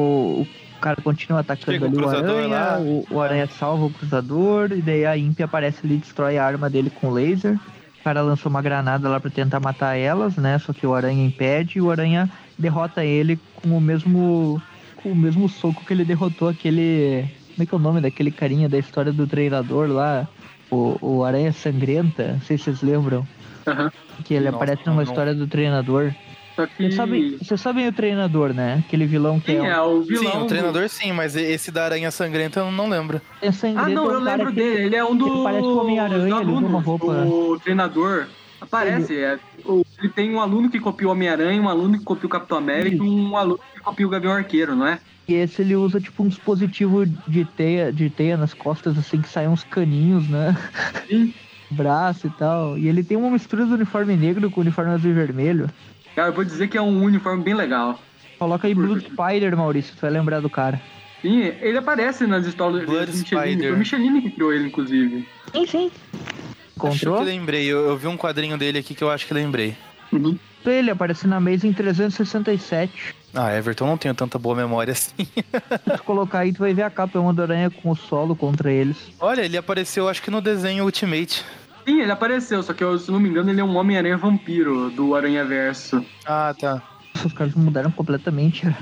o 0.44 0.82
cara 0.82 1.00
continua 1.02 1.42
atacando 1.42 1.72
Chega 1.72 1.86
ali 1.86 1.96
o, 1.96 2.02
o 2.02 2.10
aranha, 2.10 2.80
o, 2.80 3.06
o, 3.12 3.22
aranha 3.22 3.48
salva 3.48 3.86
o 3.86 3.90
cruzador, 3.92 4.72
e 4.72 4.82
daí 4.82 5.06
a 5.06 5.16
Imp 5.16 5.40
aparece 5.42 5.86
ali 5.86 5.96
e 5.96 5.98
destrói 5.98 6.38
a 6.38 6.46
arma 6.46 6.70
dele 6.70 6.90
com 6.90 7.12
laser. 7.12 7.56
O 8.00 8.04
cara 8.04 8.22
lançou 8.22 8.50
uma 8.50 8.62
granada 8.62 9.08
lá 9.10 9.20
para 9.20 9.30
tentar 9.30 9.60
matar 9.60 9.96
elas, 9.96 10.38
né? 10.38 10.58
Só 10.58 10.74
que 10.74 10.88
o 10.88 10.96
aranha 10.96 11.24
impede 11.24 11.78
e 11.78 11.82
o 11.82 11.92
aranha 11.92 12.30
derrota 12.58 13.04
ele 13.06 13.40
com 13.56 13.78
o 13.78 13.82
mesmo 13.82 14.62
com 14.96 15.12
o 15.12 15.16
mesmo 15.16 15.48
soco 15.48 15.86
que 15.86 15.94
ele 15.94 16.04
derrotou 16.04 16.50
aquele 16.50 17.26
como 17.60 17.64
é 17.64 17.66
que 17.66 17.76
é 17.76 17.78
o 17.78 17.82
nome 17.82 18.00
daquele 18.02 18.32
carinha 18.32 18.70
da 18.70 18.78
história 18.78 19.12
do 19.12 19.28
treinador 19.28 19.90
lá? 19.90 20.28
O, 20.72 20.98
o 21.02 21.24
Aranha 21.24 21.52
Sangrenta, 21.52 22.34
não 22.34 22.42
sei 22.42 22.58
se 22.58 22.66
vocês 22.66 22.82
lembram. 22.82 23.28
Uhum. 23.68 23.90
Que 24.24 24.34
ele 24.34 24.46
Nossa, 24.46 24.56
aparece 24.58 24.82
numa 24.86 24.98
não. 24.98 25.04
história 25.04 25.34
do 25.34 25.48
treinador. 25.48 26.14
Vocês 26.78 26.96
sabem, 26.96 27.38
sabem 27.58 27.88
o 27.88 27.92
treinador, 27.94 28.54
né? 28.54 28.84
Aquele 28.86 29.06
vilão 29.06 29.40
que 29.40 29.52
sim, 29.54 29.66
é, 29.66 29.70
é 29.70 29.82
o 29.82 30.02
vilão. 30.02 30.32
Sim, 30.32 30.38
o 30.40 30.46
treinador 30.46 30.90
sim, 30.90 31.12
mas 31.14 31.36
esse 31.36 31.72
da 31.72 31.86
Aranha 31.86 32.12
Sangrenta 32.12 32.60
eu 32.60 32.70
não 32.72 32.90
lembro. 32.90 33.22
É 33.42 33.50
sangrento, 33.50 33.90
ah, 33.90 33.94
não, 33.94 34.12
é 34.12 34.14
eu 34.16 34.20
lembro 34.20 34.52
dele. 34.52 34.84
Ele 34.88 34.96
é 34.98 35.06
um 35.06 35.16
dos. 35.16 35.32
Ele 35.32 35.44
parece 35.44 35.64
o 35.66 35.78
Homem-Aranha, 35.80 36.42
ele 36.42 36.52
uma 36.52 36.82
roupa. 36.82 37.06
O 37.06 37.58
treinador. 37.64 38.28
Aparece, 38.60 39.18
é, 39.18 39.40
o- 39.64 39.86
ele 40.00 40.10
tem 40.10 40.36
um 40.36 40.42
aluno 40.42 40.70
que 40.70 40.82
copia 40.82 41.08
o 41.08 41.12
Homem-Aranha, 41.12 41.62
um 41.62 41.70
aluno 41.70 41.98
que 41.98 42.04
copia 42.04 42.26
o 42.28 42.30
Capitão 42.30 42.58
América 42.58 42.98
e 42.98 43.00
um 43.10 43.38
aluno 43.38 43.60
que 43.74 43.80
copia 43.80 44.06
o 44.06 44.10
Gavião 44.10 44.34
Arqueiro, 44.34 44.76
não 44.76 44.86
é? 44.86 45.00
E 45.30 45.36
esse 45.36 45.62
ele 45.62 45.76
usa 45.76 46.02
tipo 46.02 46.24
um 46.24 46.28
dispositivo 46.28 47.06
de 47.06 47.46
teia, 47.46 47.94
de 47.94 48.10
teia 48.10 48.36
nas 48.36 48.52
costas, 48.52 48.98
assim, 48.98 49.22
que 49.22 49.30
saem 49.30 49.48
uns 49.48 49.64
caninhos, 49.64 50.28
né? 50.28 50.58
Sim. 51.08 51.32
Braço 51.70 52.26
e 52.26 52.30
tal. 52.32 52.76
E 52.80 52.88
ele 52.88 53.04
tem 53.04 53.16
uma 53.16 53.30
mistura 53.30 53.64
do 53.64 53.76
uniforme 53.76 54.16
negro 54.18 54.50
com 54.50 54.60
o 54.60 54.64
uniforme 54.64 54.92
azul 54.92 55.12
e 55.12 55.14
vermelho. 55.14 55.70
Cara, 56.16 56.30
eu 56.30 56.34
vou 56.34 56.44
dizer 56.44 56.68
que 56.68 56.76
é 56.76 56.82
um 56.82 57.04
uniforme 57.04 57.44
bem 57.44 57.54
legal. 57.54 58.00
Coloca 58.40 58.66
aí 58.66 58.74
Blue 58.74 59.00
Spider, 59.00 59.56
Maurício, 59.56 59.94
tu 59.96 60.02
vai 60.02 60.10
lembrar 60.10 60.40
do 60.40 60.50
cara. 60.50 60.82
Sim, 61.22 61.42
ele 61.62 61.78
aparece 61.78 62.26
nas 62.26 62.48
histórias 62.48 62.86
Blood 62.86 63.12
do 63.12 63.18
Michelin. 63.20 63.42
Spider. 63.42 63.68
Foi 63.68 63.76
o 63.76 63.78
Michelin 63.78 64.22
que 64.22 64.32
criou 64.32 64.52
ele, 64.52 64.68
inclusive. 64.68 65.28
Sim, 65.52 65.68
sim. 65.68 65.92
Acho 65.92 67.00
que 67.00 67.06
Encontrou? 67.06 67.22
lembrei. 67.22 67.66
Eu, 67.68 67.86
eu 67.90 67.98
vi 67.98 68.08
um 68.08 68.18
quadrinho 68.18 68.58
dele 68.58 68.80
aqui 68.80 68.96
que 68.96 69.04
eu 69.04 69.12
acho 69.12 69.28
que 69.28 69.34
lembrei. 69.34 69.76
Uhum. 70.12 70.40
Ele 70.66 70.90
aparece 70.90 71.28
na 71.28 71.40
mesa 71.40 71.68
em 71.68 71.74
367. 71.74 73.14
Ah, 73.34 73.56
Everton, 73.56 73.86
não 73.86 73.98
tenho 73.98 74.14
tanta 74.16 74.40
boa 74.40 74.56
memória 74.56 74.92
assim. 74.92 75.14
Se 75.26 75.98
tu 75.98 76.04
colocar 76.04 76.40
aí, 76.40 76.52
tu 76.52 76.60
vai 76.60 76.74
ver 76.74 76.84
a 76.84 76.90
capa 76.90 77.18
é 77.18 77.22
uma 77.22 77.34
do 77.34 77.42
Aranha 77.42 77.70
com 77.70 77.92
o 77.92 77.96
solo 77.96 78.36
contra 78.36 78.72
eles. 78.72 78.98
Olha, 79.20 79.42
ele 79.42 79.56
apareceu, 79.58 80.10
acho 80.10 80.22
que 80.22 80.32
no 80.32 80.42
desenho 80.42 80.84
Ultimate. 80.84 81.46
Sim, 81.88 82.02
ele 82.02 82.12
apareceu, 82.12 82.62
só 82.64 82.74
que 82.74 82.84
eu, 82.84 82.98
se 82.98 83.12
não 83.12 83.20
me 83.20 83.30
engano 83.30 83.50
ele 83.50 83.62
é 83.62 83.64
um 83.64 83.76
Homem-Aranha 83.78 84.18
vampiro 84.18 84.90
do 84.92 85.16
Aranha 85.16 85.46
Verso. 85.46 86.04
Ah, 86.26 86.54
tá. 86.60 86.82
Os 87.24 87.34
caras 87.34 87.54
mudaram 87.54 87.92
completamente 87.92 88.66
a, 88.68 88.74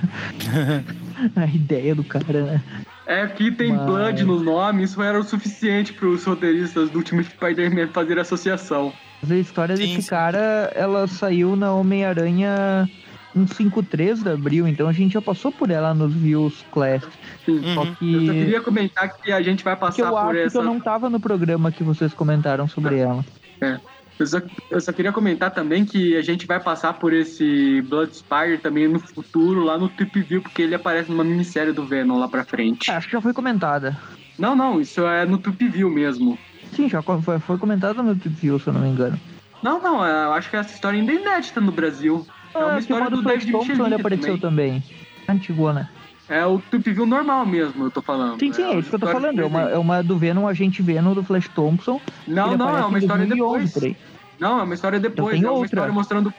a 1.42 1.46
ideia 1.48 1.96
do 1.96 2.04
cara, 2.04 2.44
né? 2.44 2.62
É 3.06 3.26
que 3.28 3.52
tem 3.52 3.74
Mas- 3.74 3.86
Blood 3.86 4.24
no 4.26 4.40
nome, 4.40 4.84
isso 4.84 5.02
era 5.02 5.20
o 5.20 5.24
suficiente 5.24 5.94
para 5.94 6.08
os 6.08 6.24
roteiristas 6.24 6.90
do 6.90 6.98
Ultimate 7.00 7.30
Spider-Man 7.32 7.88
fazer 7.88 8.20
associação. 8.20 8.94
Mas 9.22 9.32
a 9.32 9.36
história 9.38 9.76
Sim, 9.76 9.88
desse 9.88 10.02
sim. 10.04 10.10
cara, 10.10 10.72
ela 10.76 11.08
saiu 11.08 11.56
na 11.56 11.72
Homem-Aranha 11.74 12.88
153 13.46 14.24
de 14.24 14.30
abril, 14.30 14.68
então 14.68 14.88
a 14.88 14.94
gente 14.94 15.14
já 15.14 15.22
passou 15.22 15.52
por 15.52 15.70
ela 15.70 15.94
nos 15.94 16.14
views 16.14 16.66
Class. 16.72 17.04
Sim. 17.46 17.62
Só 17.74 17.88
Uhum. 17.88 17.88
Eu 17.88 18.26
só 18.26 18.34
que, 18.34 18.40
queria 18.40 18.62
comentar 18.62 19.18
que 19.18 19.32
a 19.32 19.42
gente 19.42 19.64
vai 19.64 19.76
que 19.76 19.82
passar 19.82 20.04
eu 20.04 20.10
por 20.10 20.18
acho 20.18 20.32
que 20.32 20.40
essa. 20.40 20.58
eu 20.58 20.64
não 20.64 20.80
tava 20.80 21.10
no 21.10 21.20
programa 21.20 21.72
que 21.72 21.84
vocês 21.84 22.14
comentaram 22.14 22.68
sobre 22.68 22.98
ela. 22.98 23.24
Eu 24.20 24.26
só, 24.26 24.42
eu 24.72 24.82
só 24.82 24.92
queria 24.92 25.12
comentar 25.12 25.52
também 25.52 25.86
que 25.86 26.18
a 26.18 26.22
gente 26.22 26.48
vai 26.48 26.60
passar 26.60 26.94
por 26.94 27.14
esse 27.14 27.82
Blood 27.84 28.16
Spider 28.16 28.60
também 28.60 28.88
no 28.88 29.00
futuro, 29.00 29.64
lá 29.64 29.78
no 29.78 29.90
Trip 29.90 30.22
View, 30.22 30.42
porque 30.42 30.64
ele 30.64 30.74
aparece 30.74 31.12
numa 31.12 31.24
minissérie 31.24 31.72
do 31.72 31.86
Venom 31.86 32.18
lá 32.18 32.28
pra 32.28 32.44
frente. 32.44 32.90
Acho 32.90 33.08
que 33.08 33.14
já 33.14 33.22
foi 33.22 33.34
comentada. 33.34 33.96
Não, 34.38 34.56
não, 34.56 34.82
isso 34.82 35.06
é 35.06 35.26
no 35.26 35.38
Trip 35.38 35.68
View 35.68 35.90
mesmo. 35.90 36.38
Sim, 36.74 36.90
já 36.90 37.02
foi, 37.02 37.40
foi 37.40 37.58
comentada 37.58 38.02
no 38.02 38.16
Trip 38.16 38.36
View, 38.36 38.60
se 38.60 38.68
eu 38.68 38.74
não 38.74 38.82
me 38.82 38.90
engano. 38.90 39.20
Não, 39.62 39.82
não, 39.82 40.06
é, 40.06 40.26
eu 40.26 40.34
acho 40.34 40.50
que 40.50 40.56
essa 40.56 40.74
história 40.74 41.00
ainda 41.00 41.12
é 41.12 41.16
inédita 41.16 41.62
no 41.62 41.72
Brasil. 41.72 42.26
É 42.54 42.58
uma 42.58 42.74
Ah, 42.76 42.80
história 42.80 43.10
do 43.10 43.22
Flash 43.22 43.46
David 43.46 43.52
Thompson 43.52 43.86
ele 43.86 43.96
apareceu 43.96 44.38
também. 44.40 44.84
Antigona. 45.28 45.90
É 46.30 46.46
o 46.46 46.60
Trip 46.60 46.92
View 46.92 47.06
normal 47.06 47.46
mesmo, 47.46 47.86
eu 47.86 47.92
tô 47.92 48.02
falando. 48.02 48.40
Sim, 48.40 48.52
sim, 48.52 48.64
é 48.64 48.68
uma 48.68 48.80
isso 48.80 48.90
que 48.90 48.96
eu 48.96 49.00
tô 49.00 49.08
falando. 49.08 49.40
É 49.40 49.46
uma, 49.46 49.62
é 49.62 49.78
uma 49.78 50.04
do 50.04 50.18
Venom, 50.18 50.46
agente 50.48 50.82
Venom 50.82 51.14
do 51.14 51.24
Flash 51.24 51.48
Thompson. 51.50 52.02
Não, 52.28 52.48
Ele 52.48 52.58
não, 52.58 52.78
é 52.78 52.86
uma 52.86 52.98
história 53.00 53.26
2011 53.26 53.64
depois. 53.66 53.74
por 53.74 53.84
aí. 53.86 53.98
Não, 54.40 54.60
é 54.60 54.64
uma 54.64 54.74
história 54.74 55.00
depois. 55.00 55.36
é 55.42 55.46
uma 55.46 55.52
outra. 55.52 55.66
história 55.66 55.94
mostrando. 55.94 56.34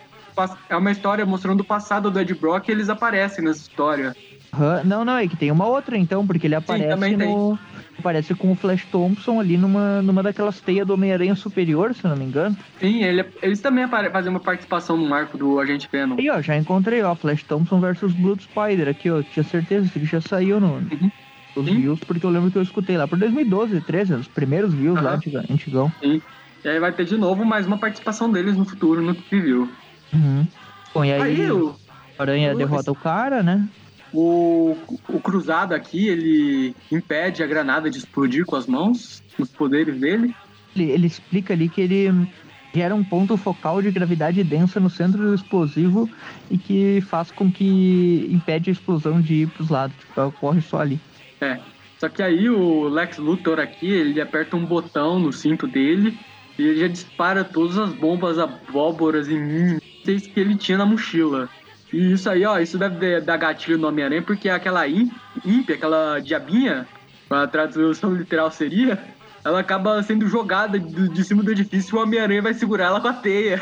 É 0.69 0.77
uma 0.77 0.91
história 0.93 1.27
mostrando 1.27 1.61
o 1.63 1.65
passado 1.65 2.11
do 2.11 2.21
Ed 2.21 2.33
Brock 2.35 2.69
e 2.69 2.73
eles 2.73 2.89
aparecem 2.89 3.43
nessa 3.45 3.61
história. 3.61 4.15
Aham, 4.55 4.83
Não, 4.85 5.05
não, 5.05 5.17
é 5.17 5.27
que 5.27 5.37
tem 5.37 5.51
uma 5.51 5.67
outra 5.67 5.97
então, 5.97 6.27
porque 6.27 6.47
ele 6.47 6.55
aparece 6.55 6.89
também 6.89 7.17
tem. 7.19 7.59
No. 7.99 8.01
Aparece 8.01 8.35
com 8.35 8.53
o 8.53 8.55
Flash 8.55 8.87
Thompson 8.87 9.41
ali 9.41 9.57
numa, 9.59 10.01
numa 10.03 10.23
daquelas 10.23 10.61
teias 10.61 10.87
do 10.87 10.95
Homem-Aranha 10.95 11.35
Superior, 11.35 11.95
se 11.95 12.05
não 12.05 12.17
me 12.17 12.25
engano. 12.25 12.57
Sim, 12.81 13.03
ele- 13.03 13.31
eles 13.43 13.61
também 13.61 13.87
fazem 13.89 14.31
uma 14.31 14.41
participação 14.41 14.97
no 14.97 15.13
arco 15.13 15.37
do 15.37 15.59
Agente 15.59 15.89
Venom. 15.93 16.17
Aí, 16.19 16.31
ó, 16.31 16.41
já 16.41 16.57
encontrei, 16.57 17.03
ó, 17.03 17.15
Flash 17.15 17.43
Thompson 17.45 17.81
versus 17.81 18.15
Blood 18.15 18.43
Spider 18.45 18.89
aqui, 18.89 19.11
ó. 19.11 19.23
Tinha 19.23 19.43
certeza 19.45 19.91
que 19.91 20.05
já 20.05 20.21
saiu 20.21 20.61
no, 20.61 20.77
Uhum. 20.77 21.11
nos 21.57 21.67
Sim. 21.67 21.81
views, 21.81 22.01
porque 22.01 22.25
eu 22.25 22.31
lembro 22.31 22.51
que 22.51 22.59
eu 22.59 22.63
escutei 22.63 22.97
lá 22.97 23.07
por 23.07 23.19
2012, 23.19 23.81
13, 23.81 24.15
os 24.15 24.29
primeiros 24.29 24.73
views 24.73 24.95
lá, 25.01 25.11
Aham. 25.11 25.17
antiga- 25.17 25.45
antigão. 25.51 25.93
Sim. 26.03 26.23
E 26.65 26.69
aí 26.69 26.81
vai 26.81 26.93
ter 26.93 27.05
de 27.05 27.17
novo 27.17 27.45
mais 27.45 27.67
uma 27.67 27.79
participação 27.79 28.31
deles 28.31 28.57
no 28.57 28.65
futuro, 28.65 29.01
no 29.03 29.15
preview. 29.15 29.69
Uhum. 30.13 30.47
Bom, 30.95 31.05
e 31.05 31.13
aí, 31.13 31.21
Aí 31.23 31.51
o 31.53 31.75
Aranha 32.19 32.55
derrota 32.55 32.91
o 32.91 32.97
cara, 32.97 33.43
né? 33.43 33.69
O, 34.13 34.77
o 35.09 35.21
cruzado 35.21 35.75
aqui, 35.75 36.09
ele 36.09 36.75
impede 36.91 37.43
a 37.43 37.47
granada 37.47 37.91
de 37.91 37.99
explodir 37.99 38.45
com 38.45 38.57
as 38.57 38.67
mãos, 38.67 39.23
os 39.39 39.51
poderes 39.51 39.99
dele. 40.01 40.35
Ele, 40.75 40.91
ele 40.91 41.07
explica 41.07 41.55
ali 41.55 41.69
que 41.69 41.81
ele 41.81 42.29
gera 42.75 42.95
um 42.95 43.05
ponto 43.05 43.37
focal 43.37 43.81
de 43.83 43.91
gravidade 43.91 44.43
densa 44.45 44.79
no 44.79 44.91
centro 44.91 45.19
do 45.19 45.35
explosivo 45.35 46.09
e 46.51 46.59
que 46.59 47.01
faz 47.03 47.31
com 47.31 47.51
que 47.51 48.29
impede 48.31 48.71
a 48.71 48.73
explosão 48.73 49.21
de 49.21 49.35
ir 49.35 49.49
pros 49.49 49.69
lados. 49.69 49.97
Tipo, 49.97 50.23
ocorre 50.23 50.61
só 50.61 50.81
ali. 50.81 51.01
É. 51.41 51.59
Só 51.99 52.09
que 52.09 52.23
aí 52.23 52.49
o 52.49 52.89
Lex 52.89 53.19
Luthor 53.19 53.59
aqui, 53.59 53.91
ele 53.91 54.21
aperta 54.21 54.57
um 54.57 54.65
botão 54.65 55.19
no 55.19 55.33
cinto 55.33 55.67
dele 55.67 56.17
e 56.57 56.63
ele 56.63 56.81
já 56.81 56.89
dispara 56.89 57.43
todas 57.43 57.77
as 57.77 57.93
bombas 57.93 58.39
abóboras 58.39 59.29
e 59.29 59.35
mísseis 59.35 60.27
que 60.27 60.39
ele 60.39 60.55
tinha 60.55 60.79
na 60.79 60.87
mochila. 60.87 61.49
E 61.93 62.13
isso 62.13 62.29
aí, 62.29 62.45
ó, 62.45 62.59
isso 62.59 62.77
deve 62.79 63.21
dar 63.21 63.37
gatilho 63.37 63.79
no 63.79 63.89
Homem-Aranha, 63.89 64.23
porque 64.23 64.49
aquela 64.49 64.87
imp, 64.87 65.13
imp, 65.45 65.71
aquela 65.71 66.19
diabinha, 66.21 66.87
a 67.31 67.47
tradução 67.47 68.15
literal 68.15 68.51
seria, 68.51 68.99
ela 69.45 69.61
acaba 69.61 70.03
sendo 70.03 70.29
jogada 70.29 70.79
de, 70.79 71.09
de 71.09 71.25
cima 71.25 71.43
do 71.43 71.51
edifício 71.53 71.95
e 71.95 71.99
o 71.99 72.03
Homem-Aranha 72.03 72.43
vai 72.43 72.55
segurar 72.55 72.87
ela 72.87 73.01
com 73.01 73.09
a 73.09 73.13
teia. 73.15 73.61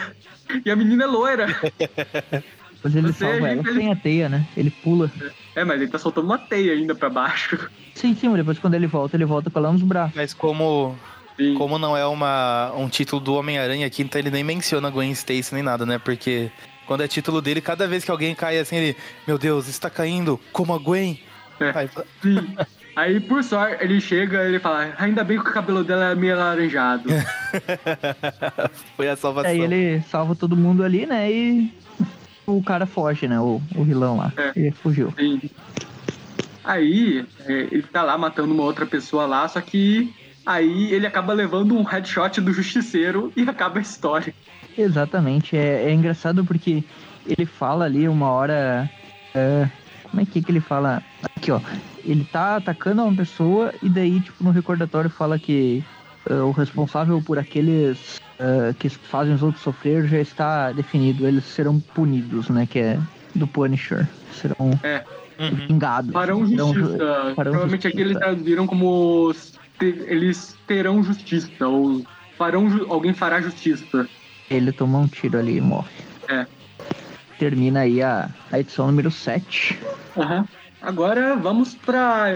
E 0.65 0.71
a 0.71 0.77
menina 0.77 1.05
é 1.05 1.07
loira. 1.07 1.47
Depois 2.77 2.95
ele 2.95 3.07
Ou 3.09 3.13
salva 3.13 3.35
seja, 3.35 3.47
ela 3.49 3.53
ele- 3.69 3.75
sem 3.75 3.91
a 3.93 3.97
teia, 3.97 4.29
né? 4.29 4.47
Ele 4.57 4.71
pula. 4.71 5.11
É, 5.55 5.65
mas 5.65 5.81
ele 5.81 5.91
tá 5.91 5.99
soltando 5.99 6.25
uma 6.27 6.39
teia 6.39 6.73
ainda 6.73 6.95
pra 6.95 7.09
baixo. 7.09 7.59
Sim, 7.95 8.15
sim, 8.15 8.29
mas 8.29 8.39
depois 8.39 8.59
quando 8.59 8.75
ele 8.75 8.87
volta, 8.87 9.17
ele 9.17 9.25
volta 9.25 9.51
com 9.51 9.59
ela 9.59 9.73
nos 9.73 9.83
braços. 9.83 10.15
Mas 10.15 10.35
como, 10.35 10.95
Sim. 11.37 11.55
como 11.55 11.79
não 11.79 11.97
é 11.97 12.07
uma, 12.07 12.73
um 12.77 12.89
título 12.89 13.21
do 13.21 13.35
Homem-Aranha 13.35 13.87
aqui, 13.87 14.03
então 14.03 14.19
ele 14.21 14.31
nem 14.31 14.45
menciona 14.45 14.91
Gwen 14.91 15.11
Stacy 15.13 15.55
nem 15.55 15.63
nada, 15.63 15.87
né? 15.87 15.99
Porque 15.99 16.51
quando 16.87 17.03
é 17.03 17.09
título 17.09 17.43
dele, 17.43 17.61
cada 17.61 17.87
vez 17.87 18.05
que 18.05 18.11
alguém 18.11 18.35
cai 18.35 18.59
assim, 18.59 18.77
ele... 18.77 18.97
Meu 19.27 19.39
Deus, 19.39 19.69
está 19.69 19.91
caindo 19.91 20.41
como 20.53 20.73
a 20.73 20.79
Gwen. 20.79 21.21
É. 21.61 21.73
Aí, 21.75 21.91
Sim. 22.23 22.57
Aí, 22.97 23.21
por 23.21 23.45
sorte, 23.45 23.85
ele 23.85 24.01
chega 24.01 24.45
e 24.45 24.49
ele 24.49 24.59
fala: 24.59 24.95
Ainda 24.99 25.23
bem 25.23 25.39
que 25.39 25.49
o 25.49 25.53
cabelo 25.53 25.85
dela 25.85 26.13
é 26.13 26.15
meio 26.15 26.35
alaranjado. 26.35 27.11
foi 28.97 29.07
a 29.07 29.17
salvação. 29.17 29.51
Aí 29.51 29.61
ele 29.61 30.01
salva 30.11 30.35
todo 30.35 30.57
mundo 30.57 30.83
ali, 30.83 31.05
né? 31.05 31.31
E 31.31 31.71
o 32.47 32.63
cara 32.63 32.87
foge, 32.87 33.29
né? 33.29 33.39
O, 33.39 33.61
o 33.75 33.85
vilão 33.85 34.17
lá. 34.17 34.33
É. 34.37 34.53
Ele 34.57 34.71
fugiu. 34.71 35.13
Sim. 35.19 35.43
Aí, 36.65 37.25
é, 37.45 37.53
ele 37.71 37.83
tá 37.83 38.03
lá 38.03 38.17
matando 38.17 38.55
uma 38.55 38.63
outra 38.63 38.87
pessoa 38.87 39.27
lá, 39.27 39.47
só 39.47 39.61
que 39.61 40.13
aí 40.45 40.93
ele 40.93 41.07
acaba 41.07 41.35
levando 41.35 41.77
um 41.77 41.83
headshot 41.83 42.41
do 42.41 42.53
justiceiro 42.53 43.31
e 43.37 43.43
acaba 43.43 43.79
a 43.79 43.83
história. 43.83 44.35
Exatamente. 44.77 45.57
É, 45.57 45.85
é 45.85 45.93
engraçado 45.93 46.45
porque 46.45 46.83
ele 47.27 47.47
fala 47.47 47.85
ali 47.85 48.09
uma 48.09 48.31
hora. 48.31 48.89
é, 49.35 49.69
como 50.11 50.23
é 50.23 50.25
que, 50.25 50.39
é 50.39 50.43
que 50.43 50.51
ele 50.51 50.61
fala? 50.61 51.03
Aqui, 51.37 51.51
ó. 51.51 51.61
Ele 52.05 52.25
tá 52.25 52.57
atacando 52.57 53.03
uma 53.03 53.15
pessoa 53.15 53.73
e 53.83 53.89
daí, 53.89 54.21
tipo, 54.21 54.43
no 54.45 54.51
recordatório 54.51 55.11
fala 55.11 55.39
que 55.39 55.83
é, 56.29 56.35
o 56.35 56.53
responsável 56.53 57.21
por 57.21 57.39
aqueles 57.39 58.21
é, 58.39 58.73
que 58.79 58.89
farem 58.89 59.35
os 59.35 59.43
outros 59.43 59.63
sofrer 59.63 60.07
já 60.07 60.19
está 60.19 60.71
definido. 60.73 61.27
Eles 61.27 61.45
serão 61.45 61.81
punidos, 61.81 62.49
né? 62.49 62.67
Que 62.71 62.79
é 62.79 62.99
do 63.35 63.47
Punisher. 63.47 64.07
Serão 64.33 64.79
É. 64.83 65.03
Uhum. 65.39 65.51
vingados. 65.69 66.13
Farão 66.13 66.47
serão 66.47 66.73
ju- 66.73 66.81
justiça. 66.81 67.33
farão 67.35 67.53
Provavelmente 67.53 67.87
aqui 67.89 67.97
eles 68.01 68.13
justiça. 68.13 68.27
traduziram 68.33 68.67
como 68.67 69.35
eles 69.81 70.57
terão 70.67 71.03
justiça, 71.03 71.67
ou 71.69 72.03
farão 72.39 72.87
alguém 72.89 73.13
fará 73.13 73.41
justiça. 73.43 74.09
Ele 74.51 74.73
toma 74.73 74.99
um 74.99 75.07
tiro 75.09 75.39
ali 75.39 75.57
e 75.57 75.61
morre. 75.61 75.91
É. 76.29 76.47
Termina 77.39 77.81
aí 77.81 78.03
a, 78.03 78.31
a 78.51 78.61
edição 78.61 78.87
número 78.87 79.11
7. 79.11 79.79
Aham. 80.17 80.47
Agora 80.81 81.37
vamos 81.37 81.75
pra 81.75 82.27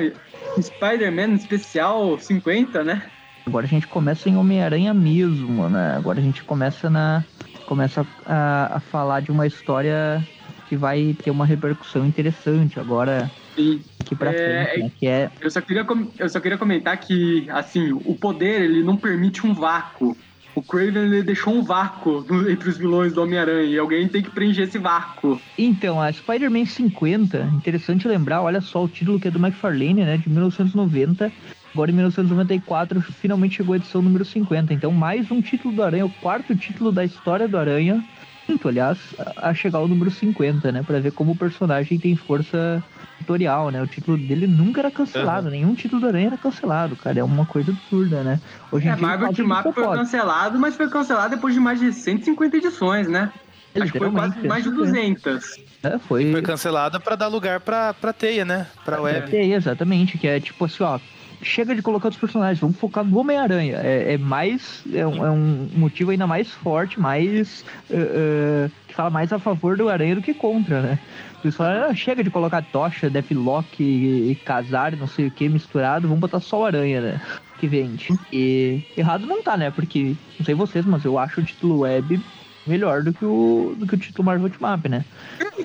Spider-Man 0.61 1.35
especial 1.35 2.18
50, 2.18 2.83
né? 2.83 3.11
Agora 3.46 3.66
a 3.66 3.68
gente 3.68 3.87
começa 3.87 4.29
em 4.29 4.37
Homem-Aranha 4.37 4.92
mesmo, 4.92 5.68
né? 5.68 5.94
Agora 5.96 6.18
a 6.18 6.23
gente 6.23 6.42
começa 6.44 6.90
na. 6.90 7.25
Começa 7.66 8.05
a, 8.27 8.77
a 8.77 8.81
falar 8.81 9.20
de 9.20 9.31
uma 9.31 9.46
história 9.46 10.27
que 10.68 10.77
vai 10.77 11.14
ter 11.23 11.31
uma 11.31 11.46
repercussão 11.46 12.05
interessante 12.05 12.81
agora 12.81 13.31
Sim. 13.57 13.81
aqui 14.01 14.14
pra 14.16 14.33
É, 14.33 14.35
frente, 14.35 14.83
né? 14.83 14.92
Que 14.99 15.07
é. 15.07 15.31
Eu 15.40 15.51
só, 15.51 15.61
queria, 15.61 15.87
eu 16.18 16.29
só 16.29 16.40
queria 16.40 16.59
comentar 16.59 16.96
que, 16.99 17.49
assim, 17.51 17.92
o 17.92 18.14
poder, 18.14 18.62
ele 18.62 18.83
não 18.83 18.96
permite 18.96 19.46
um 19.46 19.55
vácuo. 19.55 20.16
O 20.55 20.63
Craven 20.63 21.23
deixou 21.23 21.55
um 21.55 21.63
vácuo 21.63 22.25
entre 22.49 22.69
os 22.69 22.77
vilões 22.77 23.13
do 23.13 23.23
Homem-Aranha 23.23 23.65
e 23.65 23.79
alguém 23.79 24.09
tem 24.09 24.23
que 24.23 24.31
preencher 24.31 24.63
esse 24.63 24.79
vácuo. 24.79 25.41
Então, 25.57 26.01
a 26.01 26.13
Spider-Man 26.13 26.67
50, 26.67 27.51
interessante 27.55 28.09
lembrar, 28.09 28.43
olha 28.43 28.61
só 28.61 28.85
o 28.85 28.89
título 28.89 29.21
que 29.21 29.29
é 29.29 29.31
do 29.31 29.39
McFarlane, 29.39 30.05
né, 30.05 30.17
de 30.17 30.29
1990. 30.29 31.33
Agora 31.73 31.91
em 31.91 31.95
1994 31.95 33.01
finalmente 33.01 33.57
chegou 33.57 33.75
a 33.75 33.77
edição 33.77 34.03
número 34.03 34.25
50. 34.25 34.75
Então, 34.75 34.91
mais 34.91 35.31
um 35.31 35.41
título 35.41 35.75
do 35.75 35.83
Aranha, 35.83 36.07
o 36.07 36.11
quarto 36.11 36.55
título 36.57 36.91
da 36.91 37.05
história 37.05 37.47
do 37.47 37.57
Aranha. 37.57 38.05
Quinto, 38.51 38.69
aliás, 38.69 38.99
a 39.37 39.55
chegar 39.55 39.79
ao 39.79 39.87
número 39.87 40.11
50, 40.11 40.73
né, 40.73 40.83
Pra 40.83 40.99
ver 40.99 41.13
como 41.13 41.33
o 41.33 41.37
personagem 41.37 41.99
tem 41.99 42.17
força 42.17 42.83
editorial, 43.19 43.71
né? 43.71 43.81
O 43.83 43.87
título 43.87 44.17
dele 44.17 44.47
nunca 44.47 44.81
era 44.81 44.91
cancelado, 44.91 45.51
nenhum 45.51 45.75
título 45.75 46.01
do 46.01 46.09
Aranha 46.09 46.29
era 46.29 46.37
cancelado, 46.37 46.97
cara. 46.97 47.21
É 47.21 47.25
uma 47.25 47.47
coisa 47.47 47.71
absurda, 47.71 48.23
né? 48.23 48.41
Hoje 48.73 48.87
em 48.87 48.91
É, 48.91 48.95
dia, 48.97 49.07
Marvel 49.07 49.29
Up 49.29 49.37
você 49.37 49.63
foi 49.73 49.85
pode. 49.85 49.99
cancelado, 50.01 50.59
mas 50.59 50.75
foi 50.75 50.89
cancelado 50.89 51.35
depois 51.35 51.55
de 51.55 51.61
mais 51.61 51.79
de 51.79 51.93
150 51.93 52.57
edições, 52.57 53.09
né? 53.09 53.31
Acho 53.79 53.93
que 53.93 53.99
foi 53.99 54.11
quase 54.11 54.49
mais 54.49 54.65
de 54.65 54.71
né? 54.71 54.77
200. 54.77 55.61
É, 55.83 55.99
foi, 55.99 56.33
Foi 56.33 56.43
cancelada 56.43 56.99
pra 56.99 57.15
dar 57.15 57.29
lugar 57.29 57.61
pra, 57.61 57.95
pra 57.95 58.13
teia, 58.13 58.45
né? 58.45 58.67
Pra 58.85 59.01
web. 59.01 59.37
É, 59.37 59.47
exatamente, 59.47 60.19
que 60.19 60.27
é 60.27 60.41
tipo 60.41 60.65
assim, 60.65 60.83
ó. 60.83 60.99
Chega 61.42 61.74
de 61.74 61.81
colocar 61.83 62.09
os 62.09 62.16
personagens, 62.16 62.59
vamos 62.61 62.76
focar 62.76 63.05
no 63.05 63.18
Homem-Aranha. 63.18 63.79
É, 63.83 64.14
é 64.14 64.18
mais. 64.18 64.83
É 64.92 65.07
um, 65.07 65.24
é 65.24 65.31
um 65.31 65.68
motivo 65.74 66.11
ainda 66.11 66.26
mais 66.26 66.50
forte, 66.50 67.00
mais. 67.00 67.64
eh, 67.90 68.66
eh, 68.66 68.70
que 68.87 68.94
fala 68.94 69.09
mais 69.09 69.33
a 69.33 69.38
favor 69.38 69.76
do 69.76 69.88
Aranha 69.88 70.16
do 70.16 70.22
que 70.22 70.35
contra, 70.35 70.83
né? 70.83 70.98
O 71.38 71.42
pessoal 71.42 71.70
ah, 71.88 71.94
chega 71.94 72.22
de 72.22 72.31
colocar 72.31 72.62
Tocha, 72.62 73.09
Deathlock 73.09 73.83
e, 73.83 74.33
e 74.33 74.35
Casar, 74.35 74.94
não 74.96 75.07
sei 75.07 75.29
o 75.29 75.31
que, 75.31 75.48
misturado, 75.48 76.07
vamos 76.09 76.20
botar 76.20 76.40
só 76.40 76.61
o 76.61 76.64
Aranha, 76.66 77.00
né? 77.00 77.20
Que 77.59 77.66
vende. 77.66 78.09
E 78.33 78.83
errado 78.96 79.26
não 79.26 79.42
tá, 79.42 79.57
né? 79.57 79.70
Porque, 79.70 80.14
não 80.38 80.44
sei 80.44 80.55
vocês, 80.55 80.85
mas 80.85 81.05
eu 81.05 81.18
acho 81.18 81.40
o 81.40 81.44
título 81.44 81.81
web 81.81 82.20
melhor 82.66 83.03
do 83.03 83.12
que 83.12 83.24
o, 83.24 83.74
do 83.79 83.87
que 83.87 83.94
o 83.94 83.98
título 83.98 84.26
Marvel 84.26 84.50
Team 84.50 84.74
Up, 84.74 84.88
né? 84.88 85.05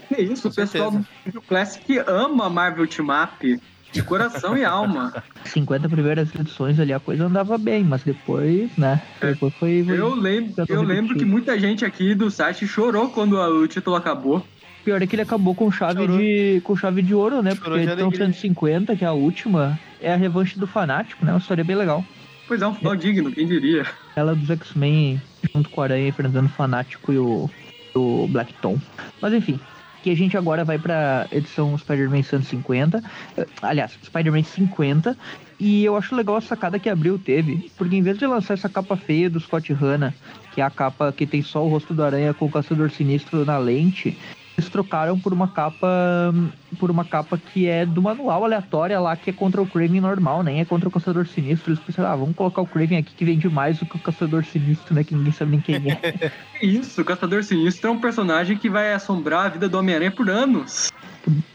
Que 0.08 0.22
isso, 0.22 0.44
Com 0.44 0.50
o 0.50 0.54
pessoal 0.54 0.92
certeza. 0.92 1.10
do 1.34 1.42
Classic 1.42 1.98
ama 2.08 2.50
Marvel 2.50 2.88
Team 2.88 3.08
Up 3.10 3.60
de 3.96 4.04
coração 4.04 4.58
e 4.58 4.64
alma. 4.64 5.14
50 5.46 5.88
primeiras 5.90 6.30
edições 6.36 6.80
ali 6.80 6.94
a 6.94 7.00
coisa 7.00 7.26
andava 7.26 7.58
bem, 7.58 7.84
mas 7.84 8.04
depois, 8.04 8.70
né? 8.78 9.02
É. 9.22 9.28
Depois 9.32 9.54
foi. 9.56 9.84
foi- 9.86 9.98
Eu 10.00 10.14
lembro, 10.14 10.66
eu 10.68 10.82
lembro 10.82 11.16
que 11.18 11.26
muita 11.26 11.58
gente 11.60 11.84
aqui 11.86 12.14
do 12.14 12.30
site 12.30 12.68
chorou 12.68 13.10
quando 13.10 13.38
a- 13.40 13.50
o 13.50 13.68
título 13.68 13.96
acabou. 13.96 14.46
Pior 14.84 15.02
é 15.02 15.08
que 15.08 15.16
ele 15.16 15.24
acabou 15.24 15.56
com 15.56 15.72
chave, 15.72 16.02
Chorou. 16.02 16.18
de, 16.20 16.62
com 16.64 16.76
chave 16.76 17.02
de 17.02 17.16
ouro, 17.16 17.42
né? 17.42 17.56
Chorou 17.56 17.78
Porque 17.80 17.90
alegria. 17.90 18.26
150, 18.28 18.96
que 18.96 19.04
é 19.04 19.08
a 19.08 19.14
última, 19.14 19.80
é 20.00 20.14
a 20.14 20.16
revanche 20.16 20.60
do 20.60 20.68
Fanático, 20.68 21.26
né? 21.26 21.32
Uma 21.32 21.40
história 21.40 21.64
bem 21.64 21.76
legal. 21.76 22.06
Pois 22.48 22.62
é, 22.62 22.68
um 22.68 22.76
final 22.76 22.96
digno, 22.96 23.32
quem 23.32 23.48
diria. 23.48 23.84
Ela 24.16 24.36
dos 24.36 24.48
X-Men 24.48 25.20
junto 25.52 25.70
com 25.70 25.82
o 25.82 25.84
Aranha 25.84 26.08
enfrentando 26.08 26.46
o 26.46 26.50
Fanático 26.50 27.12
e 27.12 27.18
o, 27.18 27.50
o 27.96 28.28
Black 28.30 28.54
Tom. 28.62 28.78
Mas 29.20 29.34
enfim, 29.34 29.60
que 30.06 30.12
a 30.12 30.16
gente 30.16 30.38
agora 30.38 30.64
vai 30.64 30.78
pra 30.78 31.26
edição 31.32 31.76
Spider-Man 31.76 32.22
150. 32.22 33.02
eh, 33.38 33.48
Aliás, 33.60 33.98
Spider-Man 34.06 34.44
50. 34.44 35.18
E 35.60 35.84
eu 35.84 35.98
acho 35.98 36.16
legal 36.16 36.36
a 36.36 36.42
sacada 36.42 36.78
que 36.78 36.88
a 36.88 36.94
Abril 36.94 37.18
teve, 37.18 37.72
porque 37.76 37.96
em 37.96 38.04
vez 38.04 38.16
de 38.20 38.28
lançar 38.28 38.54
essa 38.54 38.70
capa 38.70 38.96
feia 38.96 39.32
do 39.32 39.40
Scott 39.40 39.74
Hanna, 39.74 40.14
que 40.54 40.62
é 40.62 40.64
a 40.64 40.70
capa 40.70 41.12
que 41.12 41.26
tem 41.26 41.42
só 41.42 41.66
o 41.66 41.70
rosto 41.70 41.92
do 41.92 42.04
Aranha 42.04 42.36
com 42.36 42.46
o 42.46 42.52
Caçador 42.52 42.92
Sinistro 42.92 43.44
na 43.46 43.58
lente, 43.58 44.16
eles 44.58 44.70
trocaram 44.70 45.20
por 45.20 45.34
uma 45.34 45.48
capa 45.50 46.34
por 46.80 46.90
uma 46.90 47.04
capa 47.04 47.38
que 47.38 47.68
é 47.68 47.86
do 47.86 48.02
manual 48.02 48.44
aleatória 48.44 49.00
lá, 49.00 49.16
que 49.16 49.30
é 49.30 49.34
contra 49.34 49.62
o 49.62 49.68
Craven 49.68 50.02
normal, 50.02 50.44
nem 50.44 50.60
é 50.60 50.66
contra 50.66 50.88
o 50.88 50.92
Caçador 50.92 51.28
Sinistro. 51.28 51.72
Eles 51.72 51.84
pensaram, 51.84 52.10
ah, 52.10 52.16
vamos 52.16 52.36
colocar 52.36 52.62
o 52.62 52.68
Craven 52.68 52.98
aqui 52.98 53.14
que 53.16 53.26
vende 53.26 53.50
mais 53.50 53.80
do 53.80 53.86
que 53.86 53.96
o 53.96 54.00
Caçador 54.00 54.44
Sinistro, 54.46 54.94
né? 54.94 55.04
Que 55.04 55.14
ninguém 55.16 55.32
sabe 55.32 55.52
nem 55.52 55.60
quem 55.60 55.76
é. 55.76 56.32
Que 56.60 56.66
Isso, 56.66 57.02
o 57.02 57.06
Caçador 57.06 57.44
Sinistro 57.44 57.90
é 57.90 57.92
um 57.92 58.00
personagem 58.00 58.58
que 58.58 58.70
vai 58.70 58.94
assombrar 58.94 59.46
a 59.46 59.50
vida 59.50 59.70
do 59.70 59.78
Homem-Aranha 59.78 60.12
por 60.12 60.30
anos. 60.30 60.92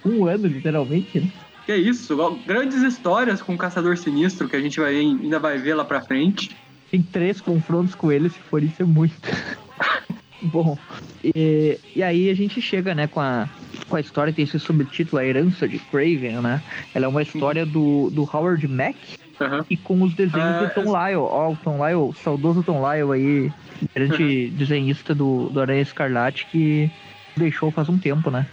um 0.05 0.27
ano, 0.27 0.47
literalmente, 0.47 1.21
né? 1.21 1.31
Que 1.67 1.77
isso, 1.77 2.17
grandes 2.47 2.83
histórias 2.83 3.41
com 3.43 3.55
o 3.55 3.59
Caçador 3.59 3.97
Sinistro 3.97 4.49
que 4.49 4.57
a 4.57 4.61
gente 4.61 4.81
vai, 4.81 4.97
ainda 4.97 5.39
vai 5.39 5.59
ver 5.59 5.75
lá 5.75 5.85
pra 5.85 6.01
frente. 6.01 6.57
Tem 6.91 7.03
três 7.03 7.41
confrontos 7.41 7.95
com 7.95 8.11
ele, 8.11 8.29
se 8.29 8.39
for 8.39 8.63
isso 8.63 8.83
é 8.83 8.85
muito. 8.85 9.15
Bom, 10.53 10.77
e, 11.25 11.79
e 11.95 12.03
aí 12.03 12.31
a 12.31 12.35
gente 12.35 12.61
chega, 12.63 12.95
né, 12.95 13.07
com 13.07 13.21
a, 13.21 13.49
com 13.89 13.97
a 13.97 14.01
história, 14.01 14.33
tem 14.33 14.45
esse 14.45 14.59
subtítulo, 14.59 15.21
A 15.21 15.25
Herança 15.27 15.69
de 15.69 15.79
Craven, 15.79 16.41
né? 16.41 16.63
Ela 16.95 17.07
é 17.07 17.09
uma 17.09 17.23
história 17.23 17.67
do, 17.67 18.11
do 18.11 18.23
Howard 18.23 18.67
Mack 18.67 18.97
Aham. 19.41 19.65
e 19.69 19.77
com 19.77 20.03
os 20.03 20.15
desenhos 20.15 20.57
Ah, 20.57 20.65
do 20.65 20.75
Tom 20.75 20.85
Lyle. 20.93 21.17
Ó, 21.17 21.53
o 21.53 21.57
Tom 21.57 21.77
Lyle, 21.85 22.15
saudoso 22.23 22.63
Tom 22.63 22.83
Lyle 22.87 23.13
aí, 23.13 23.53
grande 23.95 24.49
desenhista 24.51 25.15
do, 25.15 25.51
do 25.51 25.61
Aranha 25.61 25.83
Escarlate 25.83 26.47
que 26.47 26.91
deixou 27.37 27.71
faz 27.71 27.89
um 27.89 27.99
tempo, 27.99 28.31
né? 28.31 28.47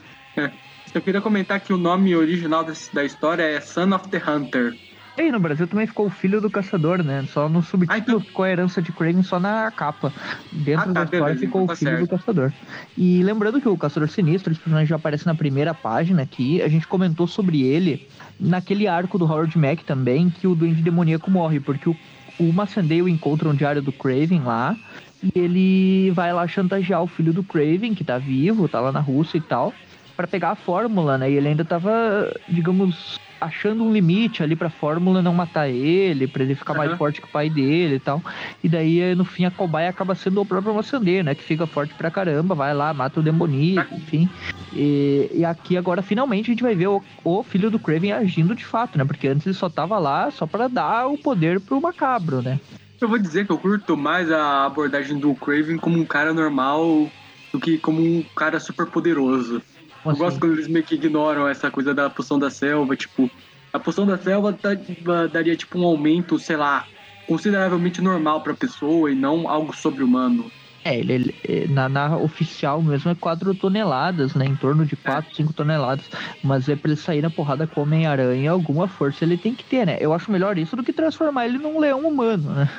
Eu 0.93 1.01
queria 1.01 1.21
comentar 1.21 1.59
que 1.59 1.73
o 1.73 1.77
nome 1.77 2.15
original 2.15 2.63
desse- 2.63 2.93
da 2.93 3.03
história 3.03 3.43
é 3.43 3.59
Son 3.59 3.93
of 3.93 4.07
the 4.09 4.17
Hunter. 4.25 4.75
E 5.17 5.21
aí, 5.21 5.31
no 5.31 5.39
Brasil 5.39 5.65
também 5.67 5.87
ficou 5.87 6.05
o 6.05 6.09
Filho 6.11 6.39
do 6.39 6.47
Caçador, 6.47 7.03
né? 7.03 7.25
Só 7.33 7.49
no 7.49 7.63
subtítulo 7.63 7.97
Ah, 7.97 7.97
então- 7.97 8.19
ficou 8.19 8.45
a 8.45 8.49
herança 8.51 8.81
de 8.83 8.91
Craven 8.91 9.23
só 9.23 9.39
na 9.39 9.71
capa. 9.71 10.13
Dentro 10.51 10.91
Ah, 10.91 10.93
tá, 10.93 10.93
da 10.93 11.03
história 11.05 11.25
beleza, 11.25 11.39
ficou 11.39 11.61
então 11.63 11.67
tá 11.67 11.73
o 11.73 11.75
Filho 11.75 11.91
certo. 11.91 12.03
do 12.03 12.07
Caçador. 12.09 12.53
E 12.95 13.23
lembrando 13.23 13.59
que 13.59 13.67
o 13.67 13.75
Caçador 13.75 14.09
Sinistro, 14.09 14.51
esse 14.51 14.61
personagem 14.61 14.85
já 14.87 14.95
aparece 14.95 15.25
na 15.25 15.33
primeira 15.33 15.73
página 15.73 16.21
aqui, 16.21 16.61
a 16.61 16.67
gente 16.67 16.85
comentou 16.87 17.25
sobre 17.25 17.63
ele 17.63 18.07
naquele 18.39 18.87
arco 18.87 19.17
do 19.17 19.25
Howard 19.25 19.57
Mack 19.57 19.83
também, 19.85 20.29
que 20.29 20.45
o 20.45 20.53
Duende 20.53 20.83
Demoníaco 20.83 21.31
morre, 21.31 21.59
porque 21.59 21.89
o, 21.89 21.95
o 22.39 23.07
encontra 23.09 23.49
um 23.49 23.55
diário 23.55 23.81
do 23.81 23.91
Craven 23.91 24.41
lá, 24.43 24.77
e 25.23 25.31
ele 25.39 26.11
vai 26.11 26.31
lá 26.31 26.47
chantagear 26.47 27.01
o 27.01 27.07
filho 27.07 27.33
do 27.33 27.43
Craven, 27.43 27.95
que 27.95 28.03
tá 28.03 28.19
vivo, 28.19 28.67
tá 28.69 28.79
lá 28.79 28.91
na 28.91 28.99
Rússia 28.99 29.39
e 29.39 29.41
tal, 29.41 29.73
para 30.15 30.27
pegar 30.27 30.51
a 30.51 30.55
fórmula, 30.55 31.17
né? 31.17 31.31
E 31.31 31.33
ele 31.33 31.47
ainda 31.47 31.65
tava, 31.65 32.31
digamos, 32.47 33.17
achando 33.39 33.83
um 33.83 33.91
limite 33.91 34.43
ali 34.43 34.55
pra 34.55 34.69
fórmula 34.69 35.21
não 35.21 35.33
matar 35.33 35.69
ele, 35.69 36.27
pra 36.27 36.43
ele 36.43 36.55
ficar 36.55 36.73
mais 36.73 36.89
Aham. 36.89 36.97
forte 36.97 37.21
que 37.21 37.27
o 37.27 37.31
pai 37.31 37.49
dele 37.49 37.95
e 37.95 37.99
tal. 37.99 38.21
E 38.63 38.69
daí, 38.69 38.99
eh, 38.99 39.15
no 39.15 39.25
fim, 39.25 39.45
a 39.45 39.51
cobaia 39.51 39.89
acaba 39.89 40.15
sendo 40.15 40.41
o 40.41 40.45
próprio 40.45 40.73
Maçandeiro, 40.73 41.25
né? 41.25 41.35
Que 41.35 41.43
fica 41.43 41.65
forte 41.67 41.93
pra 41.95 42.11
caramba, 42.11 42.55
vai 42.55 42.73
lá, 42.73 42.93
mata 42.93 43.19
o 43.19 43.23
demoníaco, 43.23 43.95
enfim. 43.95 44.29
E, 44.73 45.29
e 45.33 45.45
aqui 45.45 45.77
agora, 45.77 46.01
finalmente, 46.01 46.49
a 46.49 46.53
gente 46.53 46.63
vai 46.63 46.75
ver 46.75 46.87
o, 46.87 47.01
o 47.23 47.43
filho 47.43 47.69
do 47.69 47.79
Craven 47.79 48.11
agindo 48.11 48.55
de 48.55 48.65
fato, 48.65 48.97
né? 48.97 49.05
Porque 49.05 49.27
antes 49.27 49.45
ele 49.45 49.55
só 49.55 49.69
tava 49.69 49.97
lá 49.97 50.29
só 50.31 50.45
pra 50.45 50.67
dar 50.67 51.07
o 51.07 51.17
poder 51.17 51.59
pro 51.59 51.81
macabro, 51.81 52.41
né? 52.41 52.59
Eu 52.99 53.07
vou 53.07 53.19
dizer 53.19 53.45
que 53.45 53.51
eu 53.51 53.57
curto 53.59 53.95
mais 53.95 54.31
a 54.31 54.65
abordagem 54.65 55.19
do 55.19 55.35
Craven 55.35 55.77
como 55.77 55.99
um 55.99 56.05
cara 56.05 56.33
normal 56.33 57.11
do 57.53 57.59
que 57.59 57.77
como 57.77 58.01
um 58.01 58.23
cara 58.35 58.59
super 58.59 58.87
poderoso. 58.87 59.61
Eu 60.05 60.11
gosto 60.11 60.27
assim? 60.27 60.39
quando 60.39 60.53
eles 60.53 60.67
meio 60.67 60.85
que 60.85 60.95
ignoram 60.95 61.47
essa 61.47 61.69
coisa 61.69 61.93
da 61.93 62.09
poção 62.09 62.39
da 62.39 62.49
selva, 62.49 62.95
tipo, 62.95 63.29
a 63.73 63.79
poção 63.79 64.05
da 64.05 64.17
selva 64.17 64.57
da- 65.01 65.27
daria 65.27 65.55
tipo 65.55 65.77
um 65.79 65.83
aumento, 65.85 66.39
sei 66.39 66.55
lá, 66.55 66.87
consideravelmente 67.25 68.01
normal 68.01 68.41
pra 68.41 68.53
pessoa 68.53 69.11
e 69.11 69.15
não 69.15 69.49
algo 69.49 69.75
sobre-humano. 69.75 70.51
É, 70.85 70.97
ele, 70.97 71.35
ele- 71.43 71.67
na, 71.67 71.89
na 71.89 72.17
oficial 72.17 72.81
mesmo 72.81 73.11
é 73.11 73.15
4 73.15 73.53
toneladas, 73.53 74.33
né? 74.33 74.45
Em 74.45 74.55
torno 74.55 74.85
de 74.85 74.95
4, 74.95 75.35
5 75.35 75.51
toneladas. 75.51 76.09
Mas 76.41 76.69
é 76.69 76.75
pra 76.77 76.91
ele 76.91 76.99
sair 76.99 77.21
na 77.21 77.29
porrada 77.29 77.67
com 77.67 77.81
o 77.81 77.83
Homem-Aranha, 77.83 78.51
alguma 78.51 78.87
força 78.87 79.25
ele 79.25 79.37
tem 79.37 79.53
que 79.53 79.65
ter, 79.65 79.85
né? 79.85 79.97
Eu 79.99 80.13
acho 80.13 80.31
melhor 80.31 80.57
isso 80.57 80.77
do 80.77 80.83
que 80.83 80.93
transformar 80.93 81.45
ele 81.45 81.57
num 81.57 81.77
leão 81.77 82.07
humano, 82.07 82.53
né? 82.53 82.69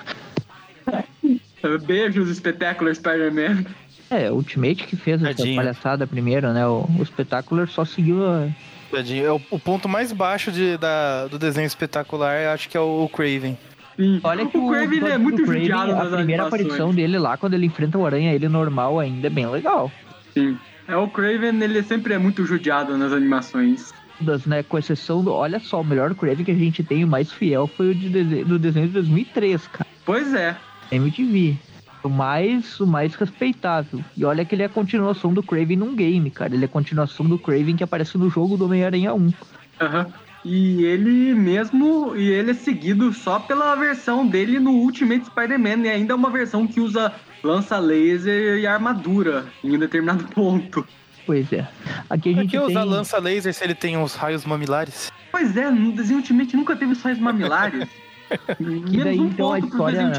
Beijos, 1.86 2.34
Spectacular 2.36 2.94
Spider-Man. 2.94 3.64
É, 4.10 4.30
o 4.30 4.34
Ultimate 4.36 4.84
que 4.86 4.96
fez 4.96 5.22
essa 5.22 5.34
Tadinho. 5.34 5.56
palhaçada 5.56 6.06
primeiro, 6.06 6.52
né? 6.52 6.66
O, 6.66 6.88
o 6.98 7.04
Spectacular 7.04 7.68
só 7.68 7.84
seguiu 7.84 8.26
a... 8.26 8.48
Tadinho. 8.90 9.26
É 9.26 9.32
o, 9.32 9.40
o 9.50 9.58
ponto 9.58 9.88
mais 9.88 10.12
baixo 10.12 10.50
de, 10.50 10.78
da, 10.78 11.26
do 11.26 11.38
desenho 11.38 11.66
espetacular, 11.66 12.40
eu 12.40 12.50
acho 12.50 12.68
que 12.70 12.76
é 12.76 12.80
o, 12.80 13.04
o 13.04 13.08
Craven. 13.08 13.58
Sim. 13.96 14.20
Olha 14.22 14.46
que 14.46 14.56
o 14.56 14.68
Craven 14.68 14.98
ele 14.98 15.08
é 15.10 15.18
muito 15.18 15.42
Craven, 15.42 15.60
judiado 15.60 15.92
A 15.92 15.94
primeira 15.96 16.42
animações. 16.44 16.46
aparição 16.62 16.94
dele 16.94 17.18
lá, 17.18 17.36
quando 17.36 17.54
ele 17.54 17.66
enfrenta 17.66 17.98
o 17.98 18.06
Aranha, 18.06 18.32
ele 18.32 18.48
normal 18.48 18.98
ainda, 18.98 19.26
é 19.26 19.30
bem 19.30 19.46
legal. 19.46 19.92
Sim. 20.32 20.56
É, 20.86 20.96
o 20.96 21.06
Craven 21.08 21.62
ele 21.62 21.82
sempre 21.82 22.14
é 22.14 22.18
muito 22.18 22.46
judiado 22.46 22.96
nas 22.96 23.12
animações. 23.12 23.92
Das, 24.20 24.46
né, 24.46 24.62
com 24.62 24.78
exceção 24.78 25.22
do... 25.22 25.32
Olha 25.32 25.60
só, 25.60 25.80
o 25.82 25.84
melhor 25.84 26.14
Craven 26.14 26.44
que 26.44 26.50
a 26.50 26.54
gente 26.54 26.82
tem, 26.82 27.04
o 27.04 27.08
mais 27.08 27.30
fiel, 27.30 27.66
foi 27.66 27.90
o 27.90 27.94
de 27.94 28.08
do 28.44 28.58
desenho 28.58 28.86
de 28.86 28.92
2003, 28.94 29.66
cara. 29.68 29.86
Pois 30.06 30.32
é. 30.32 30.56
MTV. 30.90 31.56
O 32.02 32.08
mais, 32.08 32.78
o 32.80 32.86
mais 32.86 33.14
respeitável. 33.14 34.02
E 34.16 34.24
olha 34.24 34.44
que 34.44 34.54
ele 34.54 34.62
é 34.62 34.66
a 34.66 34.70
continuação 34.70 35.32
do 35.32 35.42
Craven 35.42 35.76
num 35.76 35.94
game, 35.94 36.30
cara. 36.30 36.54
Ele 36.54 36.64
é 36.64 36.66
a 36.66 36.70
continuação 36.70 37.26
do 37.26 37.38
Craven 37.38 37.76
que 37.76 37.84
aparece 37.84 38.16
no 38.16 38.30
jogo 38.30 38.56
do 38.56 38.66
Homem-Aranha 38.66 39.14
1. 39.14 39.32
Aham. 39.80 40.06
E 40.44 40.84
ele 40.84 41.34
mesmo, 41.34 42.16
e 42.16 42.30
ele 42.30 42.52
é 42.52 42.54
seguido 42.54 43.12
só 43.12 43.40
pela 43.40 43.74
versão 43.74 44.26
dele 44.26 44.60
no 44.60 44.70
Ultimate 44.70 45.26
Spider-Man, 45.26 45.82
e 45.84 45.88
ainda 45.88 46.12
é 46.12 46.16
uma 46.16 46.30
versão 46.30 46.66
que 46.66 46.80
usa 46.80 47.12
lança 47.42 47.78
laser 47.78 48.58
e 48.58 48.66
armadura 48.66 49.46
em 49.62 49.74
um 49.74 49.78
determinado 49.78 50.24
ponto. 50.32 50.86
Pois 51.26 51.52
é. 51.52 51.66
Aqui 52.08 52.30
a 52.30 52.34
Por 52.34 52.40
gente 52.42 52.50
que 52.50 52.58
tem... 52.58 52.66
usar 52.66 52.84
lança 52.84 53.18
laser 53.18 53.52
se 53.52 53.62
ele 53.62 53.74
tem 53.74 53.98
os 53.98 54.14
raios 54.14 54.44
mamilares? 54.44 55.12
Pois 55.30 55.56
é, 55.56 55.70
no 55.70 55.92
desenho 55.92 56.20
Ultimate 56.20 56.56
nunca 56.56 56.74
teve 56.74 56.92
os 56.92 57.18
mamilares. 57.18 57.86
Menos 58.60 59.04
daí, 59.04 59.18
um 59.20 59.26
então, 59.26 59.52
a 59.52 59.58
história- 59.58 60.12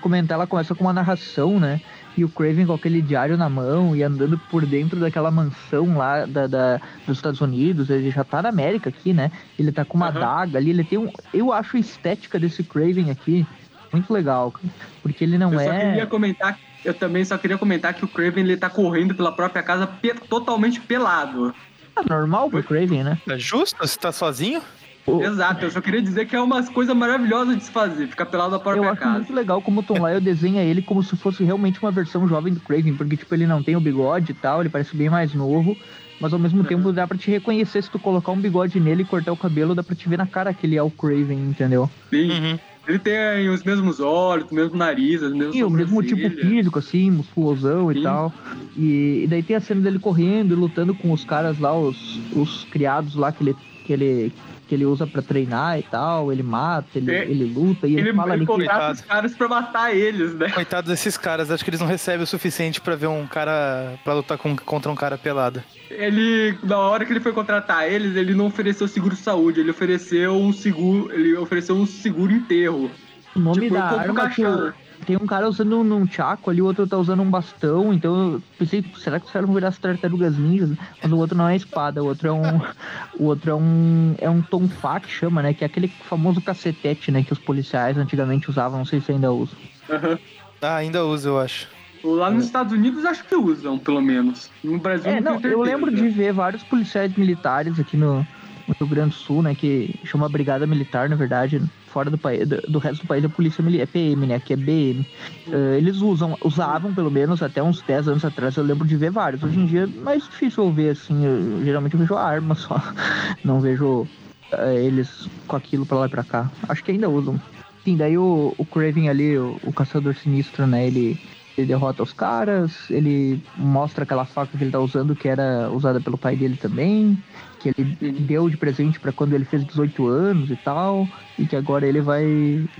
comentar, 0.00 0.36
ela 0.36 0.46
começa 0.46 0.74
com 0.74 0.84
uma 0.84 0.92
narração, 0.92 1.58
né? 1.58 1.80
E 2.16 2.24
o 2.24 2.28
Craven 2.28 2.66
com 2.66 2.72
aquele 2.74 3.00
diário 3.00 3.36
na 3.36 3.48
mão 3.48 3.94
e 3.94 4.02
andando 4.02 4.36
por 4.50 4.66
dentro 4.66 4.98
daquela 4.98 5.30
mansão 5.30 5.96
lá 5.96 6.26
da, 6.26 6.46
da- 6.48 6.80
dos 7.06 7.18
Estados 7.18 7.40
Unidos. 7.40 7.90
Ele 7.90 8.10
já 8.10 8.24
tá 8.24 8.42
na 8.42 8.48
América 8.48 8.88
aqui, 8.88 9.12
né? 9.12 9.30
Ele 9.58 9.70
tá 9.70 9.84
com 9.84 9.96
uma 9.96 10.08
Aham. 10.08 10.18
adaga 10.18 10.58
ali. 10.58 10.70
Ele 10.70 10.82
tem 10.84 10.98
um. 10.98 11.10
Eu 11.32 11.52
acho 11.52 11.76
a 11.76 11.80
estética 11.80 12.38
desse 12.38 12.64
Craven 12.64 13.10
aqui 13.10 13.46
muito 13.92 14.12
legal, 14.12 14.50
cara. 14.50 14.66
Porque 15.02 15.22
ele 15.24 15.38
não 15.38 15.52
Eu 15.52 15.60
só 15.60 15.72
é. 15.72 15.78
queria 15.86 16.06
comentar, 16.06 16.58
eu 16.84 16.92
também 16.92 17.24
só 17.24 17.38
queria 17.38 17.56
comentar 17.56 17.94
que 17.94 18.04
o 18.04 18.08
Craven 18.08 18.42
ele 18.44 18.56
tá 18.56 18.68
correndo 18.68 19.14
pela 19.14 19.30
própria 19.30 19.62
casa 19.62 19.86
pe- 19.86 20.14
totalmente 20.28 20.80
pelado. 20.80 21.54
Ah, 21.94 22.02
normal 22.08 22.50
pro 22.50 22.62
Craven, 22.64 23.04
né? 23.04 23.18
É 23.28 23.38
justo? 23.38 23.76
Você 23.78 23.96
tá 23.98 24.10
sozinho? 24.10 24.60
O- 25.06 25.22
Exato, 25.22 25.64
eu 25.64 25.70
só 25.70 25.80
queria 25.80 26.02
dizer 26.02 26.26
que 26.26 26.36
é 26.36 26.40
uma 26.40 26.62
coisa 26.72 26.94
maravilhosa 26.94 27.56
de 27.56 27.64
se 27.64 27.70
fazer, 27.70 28.08
ficar 28.08 28.26
pelado 28.26 28.50
na 28.50 28.56
Eu 28.58 28.62
própria 28.62 28.90
acho 28.90 29.00
casa. 29.00 29.14
muito 29.18 29.32
legal 29.32 29.62
como 29.62 29.80
o 29.80 29.82
Tom 29.82 30.06
Lyle 30.06 30.20
desenha 30.20 30.62
ele 30.62 30.82
como 30.82 31.02
se 31.02 31.16
fosse 31.16 31.42
realmente 31.44 31.80
uma 31.80 31.90
versão 31.90 32.26
jovem 32.28 32.52
do 32.52 32.60
Craven, 32.60 32.94
porque 32.94 33.16
tipo, 33.16 33.34
ele 33.34 33.46
não 33.46 33.62
tem 33.62 33.74
o 33.76 33.80
bigode 33.80 34.32
e 34.32 34.34
tal, 34.34 34.60
ele 34.60 34.68
parece 34.68 34.94
bem 34.94 35.08
mais 35.08 35.34
novo, 35.34 35.78
mas 36.20 36.32
ao 36.32 36.38
mesmo 36.38 36.60
Uhum. 36.60 36.66
tempo 36.66 36.92
dá 36.92 37.06
pra 37.06 37.16
te 37.16 37.30
reconhecer 37.30 37.82
se 37.82 37.90
tu 37.90 37.98
colocar 37.98 38.32
um 38.32 38.40
bigode 38.40 38.78
nele 38.80 39.02
e 39.02 39.06
cortar 39.06 39.32
o 39.32 39.36
cabelo, 39.36 39.74
dá 39.74 39.82
pra 39.82 39.96
te 39.96 40.08
ver 40.08 40.18
na 40.18 40.26
cara 40.26 40.52
que 40.52 40.66
ele 40.66 40.76
é 40.76 40.82
o 40.82 40.90
Craven, 40.90 41.38
entendeu? 41.38 41.88
Sim. 42.12 42.30
Uhum. 42.30 42.58
Ele 42.86 42.98
tem 42.98 43.50
os 43.50 43.62
mesmos 43.62 44.00
olhos, 44.00 44.50
o 44.50 44.54
mesmo 44.54 44.74
nariz, 44.76 45.22
as 45.22 45.30
mesmas 45.32 45.56
E 45.56 45.62
o 45.62 45.68
mesmo 45.70 46.02
tipo 46.02 46.30
físico, 46.30 46.78
assim, 46.78 47.10
musculosão 47.10 47.92
Sim. 47.92 48.00
e 48.00 48.02
tal. 48.02 48.34
E, 48.74 49.22
e 49.24 49.26
daí 49.26 49.42
tem 49.42 49.56
a 49.56 49.60
cena 49.60 49.80
dele 49.82 49.98
correndo 49.98 50.52
e 50.54 50.56
lutando 50.56 50.94
com 50.94 51.12
os 51.12 51.24
caras 51.24 51.58
lá, 51.58 51.78
os, 51.78 52.22
os 52.30 52.64
criados 52.64 53.14
lá 53.14 53.30
que 53.30 53.42
ele, 53.42 53.58
que 53.82 53.92
ele 53.92 54.32
que 54.68 54.74
ele 54.74 54.84
usa 54.84 55.06
pra 55.06 55.22
treinar 55.22 55.78
e 55.78 55.82
tal, 55.82 56.30
ele 56.30 56.42
mata, 56.42 56.86
ele, 56.96 57.10
É. 57.10 57.22
ele 57.24 57.44
luta 57.46 57.86
e 57.86 57.94
ele, 57.96 58.08
Ele, 58.10 58.12
fala 58.16 58.28
ele 58.28 58.32
ali 58.34 58.46
que 58.46 58.52
contrata 58.52 58.92
os 58.92 59.00
caras 59.00 59.34
pra 59.34 59.48
matar 59.48 59.96
eles, 59.96 60.34
né? 60.34 60.50
Coitado 60.50 60.88
desses 60.88 61.16
caras, 61.16 61.50
acho 61.50 61.64
que 61.64 61.70
eles 61.70 61.80
não 61.80 61.86
recebem 61.86 62.22
o 62.22 62.26
suficiente 62.26 62.80
pra 62.80 62.94
ver 62.94 63.06
um 63.06 63.26
cara. 63.26 63.94
pra 64.04 64.12
lutar 64.14 64.36
com- 64.36 64.56
contra 64.56 64.92
um 64.92 64.94
cara 64.94 65.16
pelado. 65.16 65.62
Ele, 65.90 66.56
na 66.62 66.78
hora 66.78 67.04
que 67.06 67.12
ele 67.12 67.20
foi 67.20 67.32
contratar 67.32 67.90
eles, 67.90 68.14
ele 68.14 68.34
não 68.34 68.46
ofereceu 68.46 68.86
seguro 68.86 69.16
saúde, 69.16 69.60
ele 69.60 69.70
ofereceu 69.70 70.36
um 70.36 70.52
seguro, 70.52 71.10
ele 71.12 71.34
ofereceu 71.36 71.74
um 71.74 71.86
seguro 71.86 72.32
enterro. 72.32 72.90
o 73.34 73.40
nome 73.40 73.60
tipo, 73.62 73.74
da 73.74 73.84
arma 73.84 74.28
que 74.30 74.42
caixão. 74.42 74.68
o- 74.68 74.87
tem 75.06 75.16
um 75.16 75.26
cara 75.26 75.48
usando 75.48 75.78
um, 75.78 75.94
um 75.94 76.06
chaco 76.06 76.50
ali, 76.50 76.60
o 76.60 76.66
outro 76.66 76.86
tá 76.86 76.96
usando 76.96 77.22
um 77.22 77.30
bastão, 77.30 77.92
então 77.92 78.34
eu 78.34 78.42
pensei, 78.58 78.84
será 78.98 79.18
que 79.18 79.26
os 79.26 79.32
caras 79.32 79.46
vão 79.46 79.54
virar 79.54 79.68
as 79.68 79.78
tartarugas 79.78 80.36
ninjas? 80.36 80.70
Mas 81.02 81.12
o 81.12 81.16
outro 81.16 81.36
não 81.36 81.48
é 81.48 81.56
espada, 81.56 82.02
o 82.02 82.06
outro 82.06 82.28
é 82.28 82.32
um. 82.32 82.60
o 83.18 83.24
outro 83.24 83.50
é 83.50 83.54
um. 83.54 84.14
É 84.18 84.28
um 84.28 84.42
tonfá 84.42 85.00
que 85.00 85.08
chama, 85.08 85.42
né? 85.42 85.54
Que 85.54 85.64
é 85.64 85.66
aquele 85.66 85.88
famoso 85.88 86.40
cacetete, 86.40 87.10
né? 87.10 87.22
Que 87.22 87.32
os 87.32 87.38
policiais 87.38 87.96
antigamente 87.96 88.50
usavam, 88.50 88.78
não 88.78 88.84
sei 88.84 89.00
se 89.00 89.12
ainda 89.12 89.32
usam. 89.32 89.58
Aham. 89.88 90.18
Ah, 90.60 90.76
ainda 90.76 91.04
usa, 91.04 91.28
eu 91.28 91.38
acho. 91.38 91.68
Lá 92.02 92.30
nos 92.30 92.44
Estados 92.44 92.72
Unidos 92.72 93.04
acho 93.04 93.24
que 93.24 93.34
usam, 93.34 93.78
pelo 93.78 94.00
menos. 94.00 94.50
No 94.62 94.78
Brasil 94.78 95.10
É, 95.10 95.20
não, 95.20 95.40
tenho 95.40 95.54
eu 95.54 95.62
lembro 95.62 95.90
de 95.90 96.08
ver 96.08 96.32
vários 96.32 96.62
policiais 96.62 97.14
militares 97.16 97.78
aqui 97.78 97.96
no, 97.96 98.18
no 98.66 98.74
Rio 98.78 98.86
Grande 98.86 99.10
do 99.10 99.14
Sul, 99.14 99.42
né? 99.42 99.54
Que 99.54 99.94
chama 100.04 100.28
Brigada 100.28 100.66
Militar, 100.66 101.08
na 101.08 101.16
verdade. 101.16 101.62
Fora 101.88 102.10
do 102.10 102.18
país, 102.18 102.46
do, 102.46 102.78
resto 102.78 103.02
do 103.02 103.08
país 103.08 103.24
é 103.24 103.28
polícia 103.28 103.62
é 103.62 103.86
PM, 103.86 104.26
né? 104.26 104.38
Que 104.38 104.52
é 104.52 104.56
BM. 104.56 105.04
Eh, 105.50 105.78
eles 105.78 105.96
usam, 106.02 106.36
usavam 106.44 106.92
pelo 106.94 107.10
menos 107.10 107.42
até 107.42 107.62
uns 107.62 107.82
10 107.82 108.06
anos 108.08 108.24
atrás, 108.24 108.56
eu 108.56 108.64
lembro 108.64 108.86
de 108.86 108.96
ver 108.96 109.10
vários. 109.10 109.42
Hoje 109.42 109.58
em 109.58 109.64
dia 109.64 109.82
é 109.84 109.86
mais 109.86 110.24
difícil 110.24 110.64
eu 110.64 110.72
ver, 110.72 110.90
assim. 110.90 111.24
eu- 111.24 111.64
geralmente 111.64 111.94
eu 111.94 112.00
vejo 112.00 112.14
a 112.14 112.22
arma 112.22 112.54
só. 112.54 112.76
Não 113.42 113.60
vejo 113.60 114.06
eh, 114.52 114.84
eles 114.84 115.28
com 115.46 115.56
aquilo 115.56 115.86
pra 115.86 115.98
lá 115.98 116.06
e 116.06 116.08
pra 116.10 116.24
cá. 116.24 116.50
Acho 116.68 116.84
que 116.84 116.92
ainda 116.92 117.08
usam. 117.08 117.40
Sim, 117.86 117.96
daí 117.96 118.18
o, 118.18 118.54
o 118.58 118.64
Craven 118.66 119.08
ali, 119.08 119.38
o, 119.38 119.58
o 119.62 119.72
caçador 119.72 120.14
sinistro, 120.14 120.66
né? 120.66 120.86
Ele, 120.86 121.18
ele 121.56 121.66
derrota 121.66 122.02
os 122.02 122.12
caras, 122.12 122.90
ele 122.90 123.40
mostra 123.56 124.04
aquela 124.04 124.24
faca 124.26 124.56
que 124.56 124.62
ele 124.62 124.70
tá 124.70 124.78
usando, 124.78 125.16
que 125.16 125.26
era 125.28 125.70
usada 125.72 126.00
pelo 126.00 126.18
pai 126.18 126.36
dele 126.36 126.56
também, 126.56 127.16
que 127.58 127.68
ele 127.76 127.96
Uhum. 128.00 128.12
deu 128.26 128.48
de 128.48 128.56
presente 128.56 128.98
pra 129.00 129.12
quando 129.12 129.32
ele 129.34 129.44
fez 129.44 129.64
18 129.64 130.06
anos 130.06 130.50
e 130.50 130.56
tal, 130.56 131.08
e 131.38 131.46
que 131.46 131.56
agora 131.56 131.86
ele 131.86 132.00
vai 132.00 132.24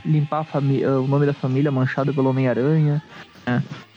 limpar 0.05 0.41
a 0.41 0.45
fami- 0.45 0.85
o 0.85 1.07
nome 1.07 1.27
da 1.27 1.33
família 1.35 1.71
manchado 1.71 2.13
pelo 2.15 2.31
Homem-Aranha. 2.31 3.03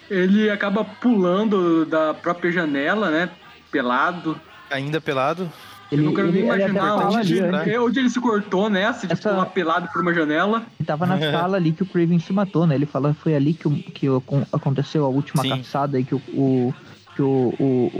Ele 0.10 0.50
acaba 0.50 0.84
pulando 0.84 1.86
da 1.86 2.14
própria 2.14 2.52
janela, 2.52 3.10
né? 3.10 3.30
Pelado. 3.72 4.40
Ainda 4.70 5.00
pelado. 5.00 5.50
Ele, 5.92 6.02
eu 6.02 6.06
não 6.06 6.14
quero 6.14 6.28
ele, 6.30 6.42
nem 6.44 6.50
ele 6.50 6.62
imaginar 6.64 6.96
onde, 7.08 7.18
ali, 7.18 7.42
né? 7.52 7.66
né? 7.66 7.80
onde 7.80 8.00
ele 8.00 8.10
se 8.10 8.20
cortou 8.20 8.70
nessa, 8.70 9.06
de 9.06 9.12
Essa- 9.14 9.30
pular 9.30 9.46
pelado 9.48 9.90
por 9.92 10.02
uma 10.02 10.14
janela. 10.14 10.64
Ele 10.80 10.88
tava 10.88 11.06
na 11.06 11.20
sala 11.20 11.58
ali 11.58 11.74
que 11.74 11.84
o 11.84 11.86
Craven 11.86 12.18
se 12.20 12.32
matou, 12.32 12.66
né? 12.66 12.76
Ele 12.76 12.86
fala 12.86 13.14
que 13.14 13.20
foi 13.20 13.36
ali 13.36 13.54
que, 13.54 13.68
o, 13.68 13.72
que 13.76 14.10
o- 14.10 14.24
aconteceu 14.54 15.04
a 15.04 15.10
última 15.10 15.42
Sim. 15.44 15.50
caçada 15.50 16.00
e 16.00 16.04
que 16.06 16.16
o, 16.16 16.22
o, 16.30 16.74
que 17.16 17.22
o, 17.22 17.54
o, 17.60 17.92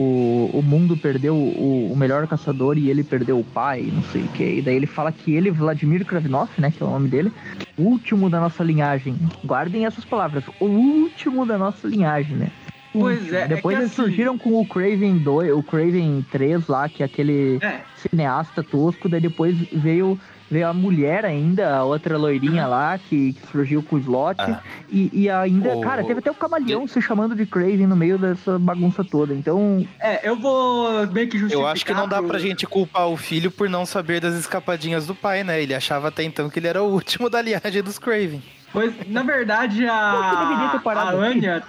o, 0.54 0.60
o 0.60 0.62
mundo 0.64 0.96
perdeu 0.96 1.36
o, 1.36 1.92
o 1.92 1.96
melhor 1.98 2.26
caçador 2.28 2.78
e 2.78 2.90
ele 2.90 3.04
perdeu 3.04 3.40
o 3.40 3.44
pai, 3.44 3.90
não 3.92 4.02
sei 4.04 4.22
o 4.22 4.28
que. 4.30 4.44
E 4.44 4.62
daí 4.62 4.76
ele 4.76 4.88
fala 4.88 5.12
que 5.12 5.34
ele, 5.34 5.52
Vladimir 5.52 6.06
Kravinov, 6.06 6.50
né? 6.58 6.72
Que 6.72 6.82
é 6.82 6.86
o 6.86 6.90
nome 6.90 7.10
dele, 7.10 7.32
o 7.78 7.84
último 7.84 8.30
da 8.30 8.40
nossa 8.40 8.64
linhagem. 8.64 9.16
Guardem 9.44 9.86
essas 9.86 10.06
palavras. 10.06 10.44
O 10.60 10.66
último 10.66 11.46
da 11.46 11.58
nossa 11.58 11.88
linhagem, 11.88 12.38
né? 12.38 12.48
Pois 12.94 13.32
é, 13.32 13.44
é 13.44 13.48
Depois 13.48 13.76
que 13.78 13.82
eles 13.84 13.92
assim- 13.94 14.02
surgiram 14.04 14.38
com 14.38 14.60
o 14.60 14.66
Craven 14.66 15.18
2, 15.18 15.52
o 15.54 15.64
Craven 15.64 16.26
3 16.30 16.68
lá, 16.68 16.90
que 16.90 17.02
é 17.04 17.06
aquele 17.06 17.58
É, 17.62 17.82
cineasta 17.96 18.62
tosco, 18.64 19.08
daí 19.08 19.22
depois 19.22 19.56
veio, 19.72 20.20
veio 20.52 20.68
a 20.68 20.74
mulher 20.74 21.26
ainda, 21.26 21.76
a 21.78 21.84
outra 21.86 22.18
loirinha 22.18 22.68
lá, 22.68 22.98
que, 23.00 23.34
que 23.34 23.48
surgiu 23.52 23.82
com 23.82 23.96
o 23.96 24.00
slot. 24.00 24.36
Ah. 24.42 24.60
E, 24.90 25.10
e 25.14 25.30
ainda, 25.30 25.78
O- 25.78 25.82
cara, 25.82 26.04
teve 26.04 26.20
até 26.20 26.30
o 26.30 26.34
camaleão 26.36 26.86
se 26.86 27.02
chamando 27.02 27.34
de 27.34 27.46
Craven 27.46 27.88
no 27.88 27.96
meio 27.96 28.18
dessa 28.18 28.60
bagunça 28.60 29.04
toda. 29.04 29.34
Então, 29.34 29.88
é, 30.00 30.28
eu 30.28 30.36
vou 30.36 31.08
meio 31.08 31.30
que 31.30 31.38
justificar. 31.40 31.64
Eu 31.64 31.68
acho 31.72 31.86
que 31.86 31.94
não 31.94 32.08
dá 32.08 32.18
pro- 32.18 32.28
pra 32.28 32.40
gente 32.40 32.68
culpar 32.68 33.08
o 33.08 33.16
filho 33.16 33.50
por 33.50 33.70
não 33.70 33.86
saber 33.86 34.20
das 34.20 34.36
escapadinhas 34.36 35.08
do 35.08 35.16
pai, 35.16 35.44
né? 35.44 35.62
Ele 35.64 35.74
achava 35.74 36.10
até 36.10 36.24
então 36.24 36.50
que 36.50 36.60
ele 36.60 36.68
era 36.68 36.84
o 36.84 36.92
último 36.92 37.30
da 37.30 37.42
linhagem 37.42 37.82
dos 37.82 37.98
Craven. 37.98 38.44
Pois, 38.74 38.94
na 39.08 39.24
verdade, 39.24 39.80
ter 39.82 39.88
a, 39.90 40.80
a. 40.86 41.12
Anya. 41.12 41.64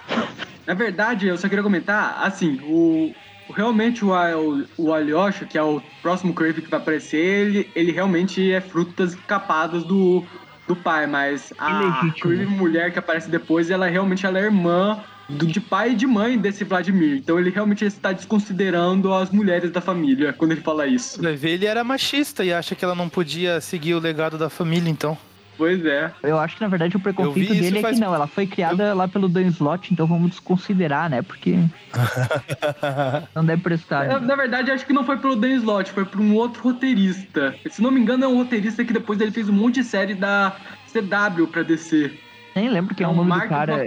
Na 0.65 0.73
verdade, 0.73 1.27
eu 1.27 1.37
só 1.37 1.47
queria 1.49 1.63
comentar, 1.63 2.19
assim, 2.23 2.59
o. 2.63 3.13
Realmente 3.49 4.03
o, 4.05 4.11
o, 4.11 4.65
o 4.77 4.93
Alyosha, 4.93 5.45
que 5.45 5.57
é 5.57 5.63
o 5.63 5.81
próximo 6.01 6.33
Craven 6.33 6.61
que 6.61 6.69
vai 6.69 6.79
aparecer, 6.79 7.17
ele, 7.17 7.69
ele 7.75 7.91
realmente 7.91 8.51
é 8.51 8.61
fruto 8.61 8.93
das 9.03 9.13
escapadas 9.13 9.83
do, 9.83 10.23
do 10.67 10.75
pai, 10.75 11.07
mas 11.07 11.53
a. 11.57 12.09
Craven 12.19 12.45
mulher 12.45 12.91
que 12.91 12.99
aparece 12.99 13.29
depois, 13.29 13.69
ela 13.69 13.87
realmente 13.87 14.25
ela 14.25 14.39
é 14.39 14.43
irmã 14.43 15.03
do, 15.29 15.45
de 15.45 15.59
pai 15.59 15.91
e 15.91 15.95
de 15.95 16.05
mãe 16.05 16.37
desse 16.37 16.63
Vladimir. 16.63 17.17
Então 17.17 17.39
ele 17.39 17.49
realmente 17.49 17.85
está 17.85 18.11
desconsiderando 18.11 19.13
as 19.13 19.29
mulheres 19.29 19.71
da 19.71 19.81
família 19.81 20.33
quando 20.33 20.51
ele 20.51 20.61
fala 20.61 20.87
isso. 20.87 21.19
Ele 21.25 21.65
era 21.65 21.83
machista 21.83 22.43
e 22.43 22.53
acha 22.53 22.75
que 22.75 22.83
ela 22.83 22.95
não 22.95 23.09
podia 23.09 23.59
seguir 23.61 23.93
o 23.93 23.99
legado 23.99 24.37
da 24.37 24.49
família, 24.49 24.89
então. 24.89 25.17
Pois 25.57 25.85
é. 25.85 26.11
eu 26.23 26.39
acho 26.39 26.55
que 26.55 26.61
na 26.61 26.67
verdade 26.67 26.97
o 26.97 26.99
preconceito 26.99 27.53
Eu 27.53 27.59
dele 27.61 27.79
é 27.79 27.81
faz- 27.81 27.95
que 27.95 28.01
não, 28.01 28.13
ela 28.13 28.27
foi 28.27 28.47
criada 28.47 28.93
lá 28.93 29.07
pelo 29.07 29.27
Dan 29.27 29.47
Slott, 29.47 29.93
então 29.93 30.07
vamos 30.07 30.31
desconsiderar, 30.31 31.09
né? 31.09 31.21
Porque 31.21 31.57
não 33.35 33.45
deve 33.45 33.61
prestar. 33.61 34.07
Na, 34.07 34.19
né? 34.19 34.27
na 34.27 34.35
verdade, 34.35 34.71
acho 34.71 34.85
que 34.85 34.93
não 34.93 35.05
foi 35.05 35.17
pelo 35.17 35.35
Dan 35.35 35.53
Slott, 35.55 35.91
foi 35.91 36.05
por 36.05 36.19
um 36.19 36.33
outro 36.35 36.63
roteirista. 36.63 37.55
Se 37.69 37.81
não 37.81 37.91
me 37.91 37.99
engano, 37.99 38.23
é 38.23 38.27
um 38.27 38.37
roteirista 38.37 38.83
que 38.83 38.93
depois 38.93 39.19
ele 39.21 39.31
fez 39.31 39.49
um 39.49 39.53
monte 39.53 39.75
de 39.75 39.83
série 39.83 40.15
da 40.15 40.55
CW 40.91 41.47
pra 41.47 41.63
descer. 41.63 42.19
Nem 42.55 42.69
lembro 42.69 42.93
quem 42.93 43.03
é 43.03 43.07
o 43.07 43.11
um 43.11 43.15
nome 43.15 43.31
do 43.31 43.47
cara. 43.47 43.85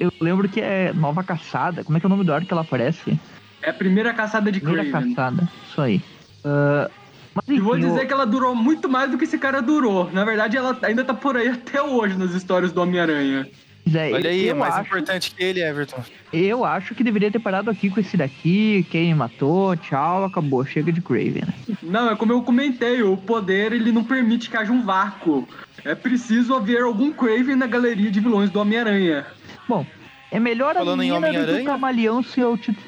Eu 0.00 0.10
lembro 0.20 0.48
que 0.48 0.60
é 0.60 0.92
Nova 0.94 1.22
Caçada. 1.22 1.84
Como 1.84 1.96
é 1.96 2.00
que 2.00 2.06
é 2.06 2.08
o 2.08 2.10
nome 2.10 2.24
do 2.24 2.32
arco 2.32 2.46
que 2.46 2.52
ela 2.52 2.62
aparece? 2.62 3.18
É 3.62 3.70
a 3.70 3.74
primeira 3.74 4.14
caçada 4.14 4.50
de 4.50 4.60
Primeira 4.60 4.88
Craven. 4.88 5.14
Caçada. 5.14 5.48
Isso 5.68 5.80
aí. 5.80 6.00
Ah, 6.44 6.88
mas 7.36 7.46
E 7.48 7.60
vou 7.60 7.78
dizer 7.78 8.06
que 8.06 8.12
ela 8.12 8.26
durou 8.26 8.54
muito 8.54 8.88
mais 8.88 9.10
do 9.10 9.18
que 9.18 9.24
esse 9.24 9.38
cara 9.38 9.60
durou. 9.60 10.10
Na 10.10 10.24
verdade, 10.24 10.56
ela 10.56 10.76
ainda 10.82 11.04
tá 11.04 11.12
por 11.12 11.36
aí 11.36 11.48
até 11.48 11.82
hoje 11.82 12.16
nas 12.16 12.32
histórias 12.32 12.72
do 12.72 12.80
Homem-Aranha. 12.80 13.46
É, 13.94 14.12
Olha 14.12 14.30
aí, 14.30 14.48
é 14.48 14.54
mais 14.54 14.74
acho, 14.74 14.86
importante 14.86 15.32
que 15.32 15.44
ele, 15.44 15.62
Everton. 15.62 16.02
Eu 16.32 16.64
acho 16.64 16.92
que 16.92 17.04
deveria 17.04 17.30
ter 17.30 17.38
parado 17.38 17.70
aqui 17.70 17.88
com 17.88 18.00
esse 18.00 18.16
daqui. 18.16 18.84
Quem 18.90 19.14
matou, 19.14 19.76
tchau, 19.76 20.24
acabou. 20.24 20.64
Chega 20.66 20.90
de 20.90 21.00
Craven. 21.00 21.44
né? 21.46 21.76
Não, 21.82 22.10
é 22.10 22.16
como 22.16 22.32
eu 22.32 22.42
comentei, 22.42 23.02
o 23.02 23.16
poder 23.16 23.72
ele 23.72 23.92
não 23.92 24.02
permite 24.02 24.50
que 24.50 24.56
haja 24.56 24.72
um 24.72 24.82
vácuo. 24.82 25.46
É 25.84 25.94
preciso 25.94 26.54
haver 26.54 26.82
algum 26.82 27.12
Craven 27.12 27.54
na 27.54 27.66
galeria 27.68 28.10
de 28.10 28.18
vilões 28.18 28.50
do 28.50 28.58
Homem-Aranha. 28.58 29.24
Bom, 29.68 29.86
é 30.32 30.40
melhor 30.40 30.72
a 30.76 30.80
Falando 30.80 31.02
em 31.04 31.12
menina 31.12 31.46
do 31.46 31.54
que 31.54 31.62
o 31.62 31.64
camaleão 31.64 32.22
se, 32.24 32.40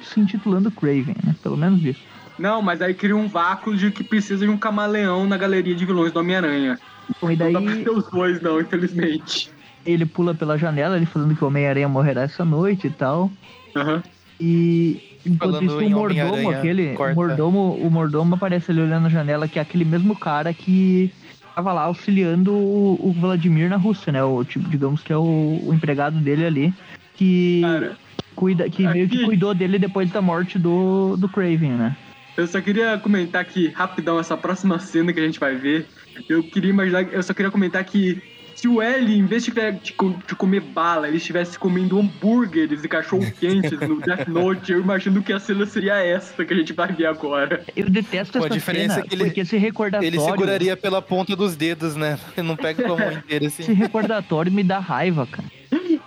se 0.02 0.18
intitulando 0.18 0.70
Craven, 0.70 1.14
né? 1.22 1.36
Pelo 1.42 1.56
menos 1.56 1.84
isso. 1.84 2.00
Não, 2.38 2.62
mas 2.62 2.80
aí 2.80 2.94
cria 2.94 3.16
um 3.16 3.28
vácuo 3.28 3.76
de 3.76 3.90
que 3.90 4.04
precisa 4.04 4.44
de 4.44 4.50
um 4.50 4.56
camaleão 4.56 5.26
na 5.26 5.36
galeria 5.36 5.74
de 5.74 5.84
vilões 5.84 6.12
do 6.12 6.20
Homem-Aranha. 6.20 6.78
E 7.22 7.36
daí 7.36 7.52
Não 7.52 7.64
dá 7.64 7.72
pra 7.72 7.82
ter 7.82 7.90
os 7.90 8.08
dois, 8.10 8.40
não, 8.40 8.60
infelizmente. 8.60 9.50
ele 9.84 10.06
pula 10.06 10.34
pela 10.34 10.58
janela, 10.58 10.96
ele 10.96 11.06
falando 11.06 11.34
que 11.34 11.42
o 11.42 11.46
Homem-Aranha 11.46 11.88
morrerá 11.88 12.22
essa 12.22 12.44
noite 12.44 12.86
e 12.86 12.90
tal. 12.90 13.30
Aham. 13.74 14.02
E 14.40 15.18
enquanto 15.26 15.54
Falando 15.54 15.66
isso, 15.66 15.78
o 15.78 15.90
mordomo, 15.90 16.50
aquele. 16.50 16.94
Corta. 16.94 17.14
mordomo, 17.14 17.74
o 17.74 17.90
mordomo 17.90 18.34
aparece 18.36 18.70
ali 18.70 18.80
olhando 18.80 19.04
na 19.04 19.08
janela, 19.08 19.48
que 19.48 19.58
é 19.58 19.62
aquele 19.62 19.84
mesmo 19.84 20.14
cara 20.14 20.54
que 20.54 21.12
tava 21.56 21.72
lá 21.72 21.82
auxiliando 21.82 22.52
o, 22.52 23.00
o 23.02 23.12
Vladimir 23.12 23.68
na 23.68 23.76
Rússia, 23.76 24.12
né? 24.12 24.22
O 24.22 24.44
tipo, 24.44 24.68
digamos 24.68 25.02
que 25.02 25.12
é 25.12 25.16
o, 25.16 25.60
o 25.64 25.74
empregado 25.74 26.20
dele 26.20 26.46
ali 26.46 26.74
que 27.16 27.60
Cara, 27.62 27.96
cuida, 28.36 28.70
que 28.70 28.86
meio 28.86 29.08
que 29.08 29.24
cuidou 29.24 29.52
dele 29.52 29.78
depois 29.78 30.08
da 30.10 30.22
morte 30.22 30.56
do, 30.56 31.16
do 31.16 31.28
Craven, 31.28 31.72
né? 31.72 31.96
Eu 32.38 32.46
só 32.46 32.60
queria 32.60 32.96
comentar 32.98 33.42
aqui, 33.42 33.68
rapidão, 33.68 34.18
essa 34.18 34.36
próxima 34.36 34.78
cena 34.78 35.12
que 35.12 35.20
a 35.20 35.24
gente 35.24 35.38
vai 35.40 35.54
ver. 35.56 35.86
Eu 36.28 36.42
queria 36.42 36.70
imaginar, 36.70 37.02
eu 37.12 37.22
só 37.22 37.34
queria 37.34 37.50
comentar 37.50 37.82
que 37.84 38.22
se 38.54 38.66
o 38.66 38.82
L, 38.82 39.16
em 39.16 39.24
vez 39.24 39.44
de, 39.44 39.52
de 39.52 39.94
de 40.26 40.34
comer 40.34 40.60
bala, 40.60 41.06
ele 41.06 41.18
estivesse 41.18 41.56
comendo 41.56 41.98
hambúrgueres 41.98 42.82
e 42.82 42.88
cachorro-quentes 42.88 43.78
no 43.86 44.00
Death 44.00 44.26
Note, 44.26 44.72
eu 44.72 44.80
imagino 44.80 45.22
que 45.22 45.32
a 45.32 45.38
cena 45.38 45.64
seria 45.64 45.94
essa 46.04 46.44
que 46.44 46.52
a 46.52 46.56
gente 46.56 46.72
vai 46.72 46.92
ver 46.92 47.06
agora. 47.06 47.64
Eu 47.76 47.88
detesto 47.88 48.38
Pô, 48.38 48.44
a 48.44 48.46
essa 48.46 48.54
diferença 48.54 48.94
cena, 48.94 49.06
é 49.06 49.08
que 49.08 49.14
ele- 49.14 49.24
porque 49.26 49.40
esse 49.42 49.56
recordatório... 49.56 50.08
Ele 50.08 50.20
seguraria 50.20 50.76
pela 50.76 51.00
ponta 51.00 51.36
dos 51.36 51.54
dedos, 51.54 51.94
né? 51.94 52.18
Ele 52.36 52.46
não 52.48 52.56
pega 52.56 52.82
com 52.82 52.94
a 52.94 52.98
mão 52.98 53.12
inteira 53.12 53.44
Esse 53.44 53.62
assim. 53.62 53.72
recordatório 53.74 54.50
me 54.50 54.64
dá 54.64 54.78
raiva, 54.78 55.26
cara. 55.26 55.48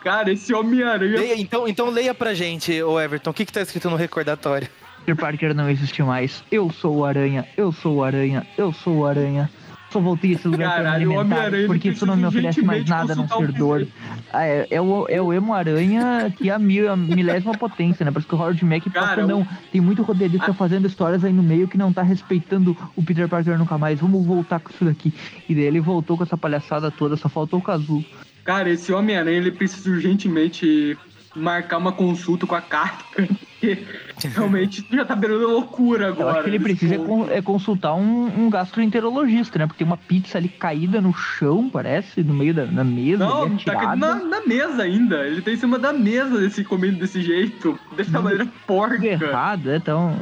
Cara, 0.04 0.32
esse 0.32 0.52
Homem-Aranha 0.52 1.20
Leia, 1.20 1.40
então, 1.40 1.68
então 1.68 1.90
leia 1.90 2.14
pra 2.14 2.34
gente, 2.34 2.82
ô 2.82 3.00
Everton, 3.00 3.30
o 3.30 3.34
que 3.34 3.46
que 3.46 3.54
tá 3.54 3.62
escrito 3.62 3.88
no 3.90 3.96
recordatório? 3.96 4.68
Peter 5.06 5.16
Parker 5.16 5.54
não 5.54 5.70
existe 5.70 6.02
mais. 6.04 6.44
Eu 6.52 6.72
sou 6.72 6.98
o 6.98 7.06
Aranha, 7.06 7.48
eu 7.58 7.72
sou 7.72 7.98
o 7.98 8.04
Aranha, 8.04 8.46
eu 8.58 8.72
sou 8.72 9.00
o 9.00 9.06
Aranha. 9.06 9.50
Só 9.92 10.00
voltei 10.00 10.32
a 10.32 10.34
esse 10.36 10.48
lugar 10.48 10.70
me 10.70 10.74
Caralho, 10.86 11.10
o 11.10 11.20
alimentar, 11.20 11.20
Homem-Aranha 11.20 11.68
porque 11.68 11.90
isso 11.90 12.06
não 12.06 12.16
me 12.16 12.26
oferece 12.26 12.62
mais 12.62 12.86
nada 12.86 13.12
a 13.12 13.16
não 13.16 13.28
ser 13.28 13.52
dor. 13.52 13.86
Ah, 14.32 14.46
é, 14.46 14.68
é 14.72 14.82
o, 14.82 15.06
é 15.10 15.22
o 15.22 15.34
emo 15.34 15.54
aranha 15.54 16.34
que 16.38 16.50
é 16.50 16.54
a, 16.54 16.58
mil, 16.58 16.90
a 16.90 16.96
milésima 16.96 17.58
potência, 17.58 18.06
né? 18.06 18.12
Isso 18.16 18.26
que 18.26 18.34
o 18.34 18.38
Howard 18.38 18.64
Mack 18.64 18.90
Cara, 18.90 19.28
não, 19.28 19.46
tem 19.70 19.82
muito 19.82 20.02
roteirista 20.02 20.54
fazendo 20.54 20.88
histórias 20.88 21.26
aí 21.26 21.34
no 21.34 21.44
meio 21.44 21.68
que 21.68 21.78
não 21.78 21.92
tá 21.92 22.04
respeitando 22.04 22.78
o 22.96 23.04
Peter 23.04 23.28
Parker 23.28 23.58
nunca 23.58 23.78
mais. 23.78 24.00
Vamos 24.00 24.26
voltar 24.26 24.62
com 24.62 24.70
isso 24.70 24.86
daqui. 24.86 25.14
E 25.50 25.54
daí 25.54 25.66
ele 25.66 25.82
voltou 25.82 26.16
com 26.16 26.24
essa 26.24 26.38
palhaçada 26.38 26.90
toda, 26.90 27.18
só 27.18 27.28
faltou 27.28 27.60
o 27.60 27.62
Kazu. 27.62 28.06
Cara, 28.46 28.70
esse 28.70 28.94
Homem-Aranha 28.94 29.40
ele 29.40 29.52
precisa 29.52 29.90
urgentemente 29.90 30.98
marcar 31.36 31.78
uma 31.78 31.92
consulta 31.92 32.48
com 32.48 32.56
a 32.56 32.62
Carter, 32.62 33.30
porque 33.62 33.86
realmente 34.36 34.86
já 34.92 35.06
tá 35.06 35.16
beirando 35.16 35.48
loucura 35.48 36.08
Eu 36.08 36.12
agora. 36.14 36.32
acho 36.32 36.44
que 36.44 36.50
ele 36.50 36.60
precisa 36.60 36.96
é 36.96 36.98
con- 36.98 37.28
é 37.30 37.42
consultar 37.42 37.94
um, 37.94 38.46
um 38.46 38.50
gastroenterologista, 38.50 39.60
né? 39.60 39.68
Porque 39.68 39.78
tem 39.84 39.88
uma 39.88 39.98
pizza 39.98 40.38
ali 40.38 40.50
caída 40.50 41.00
no 41.00 41.14
chão, 41.14 41.70
parece, 41.72 42.24
no 42.24 42.34
meio 42.34 42.54
da, 42.54 42.66
da 42.66 42.84
mesa, 42.84 43.26
Não, 43.26 43.50
tá 43.58 43.74
atirada. 43.74 43.96
na, 43.96 44.16
na 44.16 44.42
mesa 44.46 44.84
ainda. 44.84 45.26
Ele 45.28 45.42
tá 45.42 45.52
em 45.52 45.58
cima 45.58 45.78
da 45.78 45.94
mesa 45.94 46.40
desse 46.40 46.64
comendo 46.64 46.98
desse 47.00 47.22
jeito, 47.22 47.80
dessa 47.96 48.20
maneira 48.20 48.48
porca. 48.66 49.06
errado, 49.06 49.66
né? 49.68 49.76
Então, 49.78 50.16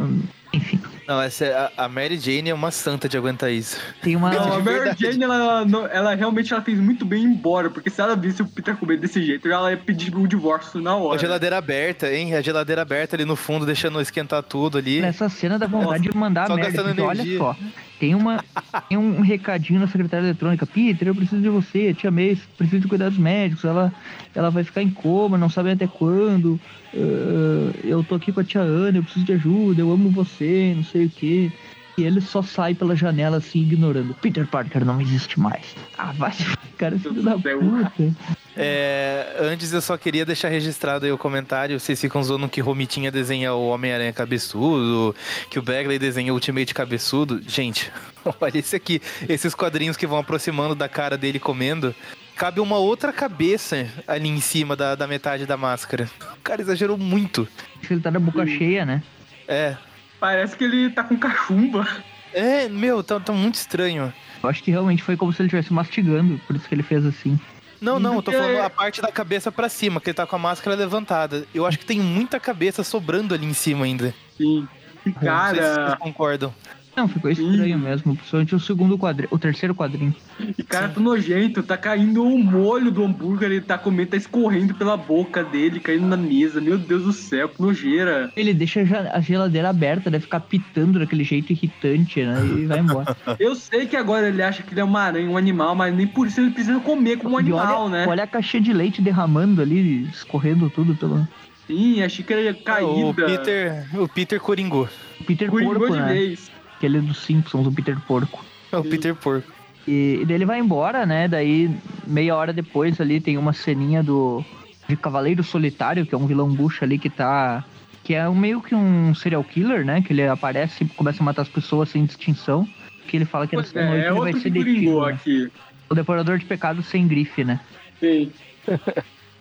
enfim, 0.54 0.80
Não, 1.10 1.20
essa 1.20 1.44
é, 1.44 1.54
a, 1.56 1.72
a 1.86 1.90
Mary 1.90 2.20
Jane 2.20 2.52
é 2.52 2.54
uma 2.54 2.70
santa 2.70 3.10
de 3.10 3.18
aguentar 3.18 3.52
isso. 3.52 3.78
tem 4.00 4.16
uma... 4.16 4.30
Não, 4.30 4.54
a 4.54 4.60
Mary. 4.60 4.92
Jane, 4.96 5.24
ela, 5.24 5.66
não- 5.66 5.88
ela 5.88 6.14
realmente 6.14 6.54
ela 6.54 6.62
fez 6.62 6.78
muito 6.80 7.04
bem 7.04 7.24
ir 7.24 7.26
embora, 7.26 7.68
porque 7.72 7.90
se 7.90 8.00
ela 8.00 8.16
visse 8.16 8.44
o 8.44 8.46
Peter 8.46 8.76
comendo 8.78 9.02
desse 9.02 9.24
jeito, 9.26 9.48
ela 9.52 9.72
ia 9.72 9.78
pedir 9.78 10.16
o 10.16 10.28
divórcio 10.28 10.80
na 10.80 10.92
A 10.92 10.96
hora. 10.98 11.18
geladeira 11.20 11.58
aberta, 11.58 12.14
hein? 12.14 12.36
A 12.36 12.42
geladeira 12.42 12.84
aberta 12.84 13.16
ali 13.16 13.26
no 13.26 13.36
fundo, 13.36 13.66
deixando 13.66 14.00
esquentar 14.00 14.44
tudo 14.44 14.78
ali. 14.78 15.02
Nessa 15.02 15.28
cena 15.30 15.58
dá 15.58 15.66
vontade 15.66 16.04
de 16.04 16.16
mandar 16.16 16.48
gastando 16.48 16.90
porque 16.90 17.02
olha 17.02 17.22
energia. 17.22 17.38
só, 17.40 17.56
tem, 18.00 18.16
uma, 18.16 18.44
tem 18.88 18.98
um 18.98 19.20
recadinho 19.20 19.80
na 19.80 19.88
secretária 19.88 20.26
eletrônica. 20.26 20.66
Peter, 20.66 21.08
eu 21.08 21.16
preciso 21.16 21.42
de 21.42 21.50
você, 21.50 21.94
te 21.94 22.08
amei, 22.08 22.38
preciso 22.58 22.82
de 22.82 22.88
cuidados 22.88 23.18
médicos. 23.18 23.66
Ela, 23.66 23.94
ela 24.34 24.50
vai 24.50 24.64
ficar 24.64 24.82
em 24.82 24.90
coma, 24.90 25.38
não 25.38 25.50
sabe 25.50 25.72
até 25.72 25.86
quando. 25.86 26.60
Ah, 26.96 27.72
eu 27.84 28.04
tô 28.04 28.16
aqui 28.16 28.32
com 28.32 28.40
a 28.40 28.44
tia 28.44 28.62
Ana, 28.62 28.98
eu 28.98 29.04
preciso 29.04 29.26
de 29.26 29.34
ajuda, 29.34 29.82
eu 29.82 29.92
amo 29.92 30.10
você, 30.10 30.74
não 30.76 30.84
sei 30.84 31.06
o 31.06 31.10
quê. 31.10 31.52
E 32.00 32.04
ele 32.06 32.22
só 32.22 32.42
sai 32.42 32.74
pela 32.74 32.96
janela 32.96 33.38
assim, 33.38 33.60
ignorando. 33.60 34.14
Peter 34.14 34.48
Parker 34.48 34.86
não 34.86 35.02
existe 35.02 35.38
mais. 35.38 35.76
Ah, 35.98 36.14
vai 36.14 36.32
se 36.32 36.46
cara, 36.78 36.98
filho 36.98 37.22
da 37.22 37.38
puta. 37.38 38.16
É, 38.56 39.36
antes 39.38 39.74
eu 39.74 39.82
só 39.82 39.98
queria 39.98 40.26
deixar 40.26 40.48
registrado 40.48 41.06
aí 41.06 41.12
o 41.12 41.18
comentário. 41.18 41.78
Vocês 41.78 42.00
ficam 42.00 42.24
zoando 42.24 42.48
que 42.48 42.62
Romitinha 42.62 43.12
desenha 43.12 43.54
o 43.54 43.68
Homem-Aranha 43.68 44.14
cabeçudo, 44.14 45.14
que 45.50 45.60
o 45.60 45.62
Bagley 45.62 46.00
desenha 46.00 46.32
o 46.32 46.36
Ultimate 46.36 46.74
cabeçudo. 46.74 47.42
Gente, 47.46 47.92
olha 48.40 48.58
esse 48.58 48.78
aqui. 48.78 49.02
Esses 49.28 49.54
quadrinhos 49.54 49.98
que 49.98 50.08
vão 50.08 50.20
aproximando 50.20 50.76
da 50.76 50.88
cara 50.88 51.18
dele 51.18 51.38
comendo. 51.38 51.94
Cabe 52.34 52.62
uma 52.62 52.78
outra 52.78 53.12
cabeça 53.12 53.88
ali 54.08 54.30
em 54.30 54.40
cima 54.40 54.74
da, 54.74 54.96
da 54.96 55.06
metade 55.06 55.46
da 55.46 55.58
máscara. 55.58 56.10
O 56.38 56.42
cara 56.42 56.62
exagerou 56.62 56.98
muito. 56.98 57.46
Ele 57.92 58.00
tá 58.00 58.10
na 58.10 58.20
boca 58.20 58.48
cheia, 58.48 58.86
né? 58.86 59.04
É. 59.46 59.76
Parece 60.20 60.56
que 60.56 60.64
ele 60.64 60.90
tá 60.90 61.04
com 61.04 61.18
cachumba. 61.18 61.88
É, 62.34 62.68
meu, 62.68 63.04
tá, 63.04 63.20
tá 63.20 63.34
muito 63.34 63.56
estranho. 63.56 64.14
Eu 64.42 64.50
acho 64.50 64.64
que 64.64 64.72
realmente 64.72 65.04
foi 65.04 65.18
como 65.18 65.34
se 65.34 65.42
ele 65.42 65.48
estivesse 65.48 65.74
mastigando, 65.74 66.40
por 66.46 66.56
isso 66.56 66.68
que 66.68 66.76
ele 66.76 66.84
fez 66.84 67.06
assim. 67.06 67.40
Não, 67.82 68.00
não, 68.00 68.16
eu 68.16 68.22
tô 68.22 68.32
falando 68.32 68.58
a 68.58 68.70
parte 68.70 69.02
da 69.02 69.12
cabeça 69.12 69.52
pra 69.52 69.70
cima, 69.70 70.02
que 70.02 70.10
ele 70.10 70.16
tá 70.16 70.28
com 70.28 70.36
a 70.36 70.40
máscara 70.40 70.76
levantada. 70.76 71.46
Eu 71.54 71.66
acho 71.66 71.80
que 71.80 71.86
tem 71.86 72.00
muita 72.00 72.40
cabeça 72.40 72.84
sobrando 72.84 73.34
ali 73.34 73.46
em 73.46 73.54
cima 73.54 73.86
ainda. 73.86 74.14
Sim. 74.38 74.68
Não 75.06 75.14
sei 75.14 75.14
se 75.14 75.20
vocês 75.20 75.76
cara, 75.76 75.98
concordam. 75.98 76.54
Não, 77.00 77.08
ficou 77.08 77.32
estranho 77.32 77.66
Ih. 77.66 77.76
mesmo, 77.78 78.14
principalmente 78.14 78.54
o 78.54 78.60
segundo 78.60 78.98
quadrinho, 78.98 79.30
o 79.32 79.40
terceiro 79.40 79.74
quadrinho. 79.74 80.14
e 80.58 80.62
cara, 80.64 80.90
tá 80.90 81.00
nojento, 81.00 81.64
tá 81.64 81.78
caindo 81.78 82.22
o 82.26 82.38
molho 82.38 82.92
do 82.92 83.06
hambúrguer, 83.06 83.50
ele 83.50 83.62
tá 83.62 83.78
comendo, 83.78 84.10
tá 84.10 84.18
escorrendo 84.18 84.76
pela 84.76 84.98
boca 84.98 85.42
dele, 85.42 85.80
caindo 85.80 86.06
na 86.06 86.18
mesa. 86.18 86.60
Meu 86.60 86.78
Deus 86.78 87.04
do 87.04 87.14
céu, 87.14 87.48
que 87.48 87.62
nojeira. 87.62 88.30
Ele 88.36 88.54
deixa 88.54 88.82
a 89.14 89.22
geladeira 89.22 89.70
aberta, 89.70 90.12
deve 90.12 90.26
ficar 90.26 90.42
pitando 90.42 91.00
daquele 91.00 91.24
jeito 91.24 91.54
irritante, 91.54 92.22
né? 92.22 92.38
E 92.58 92.66
vai 92.66 92.80
embora. 92.80 93.16
Eu 93.40 93.56
sei 93.56 93.86
que 93.86 93.96
agora 93.96 94.28
ele 94.28 94.44
acha 94.44 94.62
que 94.62 94.74
ele 94.74 94.82
é 94.82 94.84
uma 94.84 95.00
aranha, 95.00 95.30
um 95.30 95.38
animal, 95.38 95.74
mas 95.76 95.96
nem 95.96 96.06
por 96.06 96.28
isso 96.28 96.42
ele 96.42 96.52
precisa 96.52 96.82
comer 96.82 97.18
como 97.18 97.36
um 97.36 97.40
E 97.40 97.44
animal, 97.44 97.86
olha, 97.86 97.92
né? 97.92 98.06
olha 98.08 98.24
a 98.24 98.28
caixinha 98.28 98.62
de 98.62 98.74
leite 98.74 99.02
derramando 99.02 99.62
ali, 99.62 100.04
escorrendo 100.10 100.70
tudo 100.70 100.96
pelo. 100.96 101.26
Sim, 101.66 102.02
a 102.02 102.10
xícara 102.10 102.52
caída. 102.54 102.92
O 102.92 103.14
Peter, 103.14 103.86
o 104.02 104.08
Peter 104.08 104.40
coringou. 104.40 104.90
O 105.22 105.24
Peter 105.24 105.50
Coringou 105.52 105.76
Porco, 105.76 105.94
de 105.94 106.02
né? 106.02 106.14
vez. 106.14 106.49
Aquele 106.80 107.02
dos 107.02 107.20
Simpsons, 107.26 107.68
o 107.68 107.72
Peter 107.74 108.00
Porco. 108.08 108.44
É 108.72 108.78
o 108.78 108.84
Peter 108.84 109.14
Porco. 109.14 109.52
E, 109.86 110.20
e 110.22 110.26
daí 110.26 110.36
ele 110.36 110.46
vai 110.46 110.60
embora, 110.60 111.06
né? 111.06 111.28
Daí, 111.28 111.70
meia 112.08 112.34
hora 112.38 112.54
depois 112.54 113.02
ali, 113.02 113.20
tem 113.20 113.38
uma 113.38 113.52
ceninha 113.52 114.02
do 114.02 114.44
de 114.88 114.96
Cavaleiro 114.96 115.44
Solitário, 115.44 116.06
que 116.06 116.16
é 116.16 116.18
um 116.18 116.26
vilão 116.26 116.48
bucha 116.50 116.86
ali 116.86 116.98
que 116.98 117.10
tá. 117.10 117.64
Que 118.04 118.16
é 118.16 118.28
um, 118.30 118.34
meio 118.34 118.62
que 118.62 118.74
um 118.74 119.14
serial 119.14 119.44
killer, 119.44 119.86
né? 119.86 120.02
Que 120.02 120.14
ele 120.14 120.26
aparece 120.26 120.86
e 120.86 120.88
começa 120.88 121.22
a 121.22 121.26
matar 121.26 121.42
as 121.42 121.50
pessoas 121.50 121.90
sem 121.90 122.06
distinção. 122.06 122.68
Que 123.08 123.18
ele 123.18 123.26
fala 123.26 123.46
que 123.46 123.56
Pois 123.56 123.74
nessa 123.74 123.80
é, 123.86 123.90
noite 123.90 124.04
é 124.04 124.08
ele 124.08 124.20
vai 124.20 124.28
outro 124.28 124.42
ser 124.42 124.50
detido. 124.52 125.02
né? 125.06 125.12
aqui. 125.14 125.52
O 125.90 125.96
Devorador 125.96 126.38
de 126.38 126.46
Pecados 126.46 126.86
sem 126.88 127.08
grife, 127.08 127.44
né? 127.44 127.60
Sim. 128.00 128.32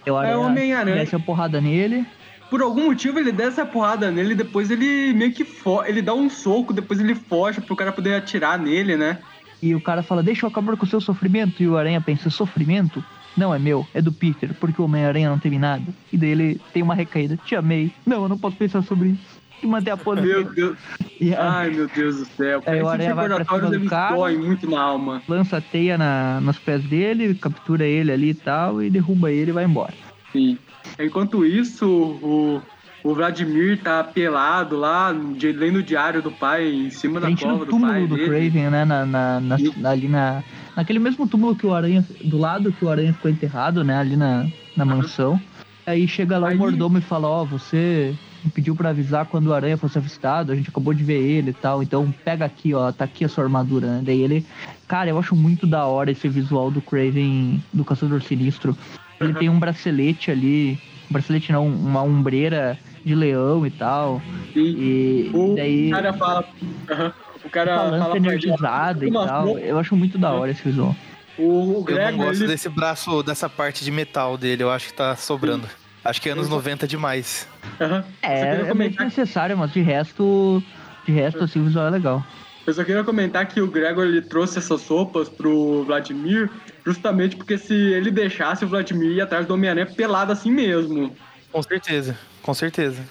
Eu 0.05 0.21
É 0.21 0.37
o 0.37 0.43
Homem-Aranha. 0.43 0.97
desce 0.97 1.15
a 1.15 1.19
porrada 1.21 1.61
nele. 1.61 2.05
Por 2.51 2.63
algum 2.63 2.87
motivo 2.87 3.19
ele 3.19 3.31
desce 3.31 3.61
a 3.61 3.67
porrada 3.67 4.11
nele, 4.11 4.35
depois 4.35 4.71
ele 4.71 5.13
meio 5.13 5.33
que 5.33 5.45
foge. 5.45 5.91
Ele 5.91 6.03
dá 6.03 6.15
um 6.15 6.31
soco, 6.31 6.73
depois 6.73 6.99
ele 6.99 7.15
foge 7.15 7.61
pro 7.61 7.77
cara 7.77 7.93
poder 7.93 8.15
atirar 8.15 8.59
nele, 8.59 8.97
né? 8.97 9.19
E 9.63 9.75
o 9.75 9.81
cara 9.81 10.03
fala, 10.03 10.23
deixa 10.23 10.47
eu 10.47 10.51
acabar 10.51 10.77
com 10.77 10.87
o 10.87 10.89
seu 10.89 11.01
sofrimento. 11.01 11.63
E 11.63 11.69
o 11.69 11.77
Aranha 11.77 12.01
pensa, 12.01 12.31
sofrimento? 12.31 13.05
Não 13.37 13.55
é 13.55 13.59
meu, 13.59 13.87
é 13.95 14.01
do 14.01 14.13
Peter, 14.13 14.53
porque 14.55 14.81
o 14.81 14.85
Homem-Aranha 14.85 15.31
não 15.31 15.39
teve 15.39 15.59
nada. 15.59 15.85
E 16.13 16.17
daí 16.17 16.31
ele 16.31 16.61
tem 16.73 16.83
uma 16.83 16.95
recaída, 16.95 17.37
te 17.37 17.55
amei. 17.55 17.93
Não, 18.05 18.23
eu 18.23 18.29
não 18.29 18.39
posso 18.39 18.57
pensar 18.57 18.83
sobre 18.83 19.11
isso. 19.11 19.39
E 19.63 19.67
manter 19.67 19.91
a 19.91 19.97
pose. 19.97 20.23
Meu 20.23 20.45
Deus. 20.45 20.79
E 21.21 21.35
Ai, 21.35 21.71
meu 21.71 21.89
Deus 21.89 22.17
do 22.17 22.25
céu. 22.25 22.63
Aí 22.65 22.81
o 22.81 22.89
Aranha 22.89 23.15
vai 23.15 23.29
pra 23.29 23.45
cima 23.45 23.71
do 23.71 23.89
dói 23.89 24.37
muito 24.37 24.71
na 24.71 24.81
alma. 24.81 25.23
lança 25.29 25.59
a 25.59 25.61
teia 25.61 25.99
na, 25.99 26.41
nos 26.41 26.59
pés 26.59 26.83
dele, 26.85 27.35
captura 27.35 27.85
ele 27.85 28.13
ali 28.13 28.31
e 28.31 28.35
tal, 28.35 28.83
e 28.83 28.89
derruba 28.89 29.31
ele 29.31 29.51
e 29.51 29.55
vai 29.55 29.65
embora. 29.65 29.95
Sim. 30.33 30.59
Enquanto 30.99 31.45
isso, 31.45 31.87
o, 31.89 32.63
o 33.03 33.15
Vladimir 33.15 33.81
tá 33.83 34.03
pelado 34.05 34.77
lá, 34.77 35.13
de- 35.37 35.53
lendo 35.53 35.77
o 35.77 35.83
diário 35.83 36.23
do 36.23 36.31
pai, 36.31 36.69
em 36.69 36.91
cima 36.91 37.21
da 37.21 37.29
gente 37.29 37.45
cova 37.45 37.65
do 37.65 37.81
pai 37.81 38.07
do 38.07 38.17
dele. 38.17 38.29
Craven, 38.29 38.71
né? 38.71 38.85
Na, 38.85 39.07
na- 39.07 39.41
na- 39.41 39.91
ali 39.91 40.09
na. 40.09 40.43
Naquele 40.77 40.99
mesmo 40.99 41.27
túmulo 41.27 41.57
que 41.57 41.67
o 41.67 41.75
Aranha. 41.75 42.05
Do 42.25 42.39
lado 42.39 42.73
que 42.73 42.85
o 42.85 42.89
Aranha 42.89 43.13
ficou 43.13 43.31
enterrado, 43.31 43.83
né? 43.83 43.97
Ali 43.99 44.17
na, 44.17 44.47
na 44.77 44.85
mansão. 44.85 45.41
Aí 45.87 46.07
chega 46.07 46.39
lá 46.39 46.49
Aí- 46.49 46.55
o 46.55 46.59
mordomo 46.59 46.99
e 46.99 47.01
fala, 47.01 47.27
ó, 47.29 47.45
você 47.45 48.15
me 48.45 48.51
pediu 48.51 48.77
pra 48.77 48.91
avisar 48.91 49.27
quando 49.27 49.49
o 49.49 49.55
Aranha 49.55 49.77
fosse 49.77 49.99
avistado, 49.99 50.53
a 50.53 50.55
gente 50.55 50.69
acabou 50.71 50.95
de 50.95 51.03
ver 51.03 51.21
ele 51.21 51.51
e 51.51 51.55
tal, 51.55 51.83
então 51.83 52.15
pega 52.25 52.45
aqui, 52.45 52.73
ó, 52.73 52.93
tá 52.93 53.05
aqui 53.05 53.25
a 53.25 53.29
sua 53.29 53.43
armadura, 53.45 53.87
né? 53.89 54.03
Daí 54.05 54.21
ele. 54.23 54.47
Cara, 54.87 55.11
eu 55.11 55.19
acho 55.19 55.35
muito 55.35 55.67
da 55.67 55.85
hora 55.87 56.11
esse 56.11 56.29
visual 56.29 56.71
do 56.71 56.81
Craven 56.81 57.63
do 57.73 57.85
Caçador 57.85 58.23
Sinistro. 58.23 58.77
Ele 59.21 59.35
tem 59.35 59.49
um 59.49 59.59
bracelete 59.59 60.31
ali. 60.31 60.79
Um 61.11 61.13
bracelete 61.13 61.53
não, 61.53 61.67
uma 61.67 62.03
ombreira 62.03 62.79
de 63.05 63.15
leão 63.15 63.67
e 63.67 63.71
tal. 63.71 64.21
Sim. 64.53 64.61
E 64.61 65.31
O 65.33 65.55
daí. 65.57 65.91
cara 65.91 66.13
fala. 66.13 66.45
Aham. 66.91 67.13
O 67.45 67.51
cara 67.51 67.83
Uma 67.89 67.99
fala 67.99 68.17
energizada 68.17 69.05
e 69.07 69.09
"Uma 69.09 69.27
tal. 69.27 69.45
roupa". 69.47 69.61
Eu 69.61 69.79
acho 69.79 69.95
muito 69.97 70.19
da 70.19 70.33
hora 70.33 70.51
esse 70.51 70.63
visual. 70.63 70.95
O, 71.39 71.83
o 71.83 71.85
Eu 71.89 72.11
não 72.13 72.19
gosto 72.19 72.41
ele 72.43 72.49
desse 72.49 72.69
braço, 72.69 73.23
dessa 73.23 73.49
parte 73.49 73.85
de 73.85 73.91
metal 73.93 74.37
dele, 74.37 74.65
eu 74.65 74.71
acho 74.71 74.89
que 74.89 74.95
tá 74.95 75.15
sobrando. 75.15 75.69
Acho 76.05 76.21
que 76.21 76.29
é 76.29 76.33
anos 76.33 76.47
Eu 76.47 76.51
só- 76.51 76.57
90 76.57 76.87
demais. 76.89 77.49
Só 77.79 77.85
É, 78.23 78.41
é 78.51 78.55
muito 78.57 78.69
comentar 78.69 79.05
necessário, 79.07 79.57
mas 79.57 79.73
de 79.73 79.81
resto. 79.81 80.63
De 81.07 81.13
resto, 81.13 81.43
assim, 81.45 81.61
o 81.61 81.65
visual 81.65 81.87
é 81.87 81.91
legal. 81.91 82.25
Eu 82.69 82.75
só 82.75 82.85
queria 82.85 83.03
comentar 83.03 83.49
que 83.49 83.63
o 83.63 83.67
Gregor 83.67 84.05
ele 84.05 84.21
trouxe 84.21 84.59
essas 84.59 84.83
sopas 84.83 85.27
pro 85.27 85.85
Vladimir 85.85 86.51
justamente 86.85 87.35
porque 87.35 87.57
se 87.57 87.73
ele 87.73 88.11
deixasse 88.11 88.63
o 88.63 88.69
Vladimir 88.69 89.13
ir 89.13 89.23
atrás 89.23 89.47
do 89.47 89.55
Homem-Aranha 89.55 89.87
pelado 89.87 90.33
assim 90.33 90.51
mesmo. 90.51 91.17
Com 91.51 91.63
certeza, 91.63 92.15
com 92.43 92.53
certeza. 92.53 93.03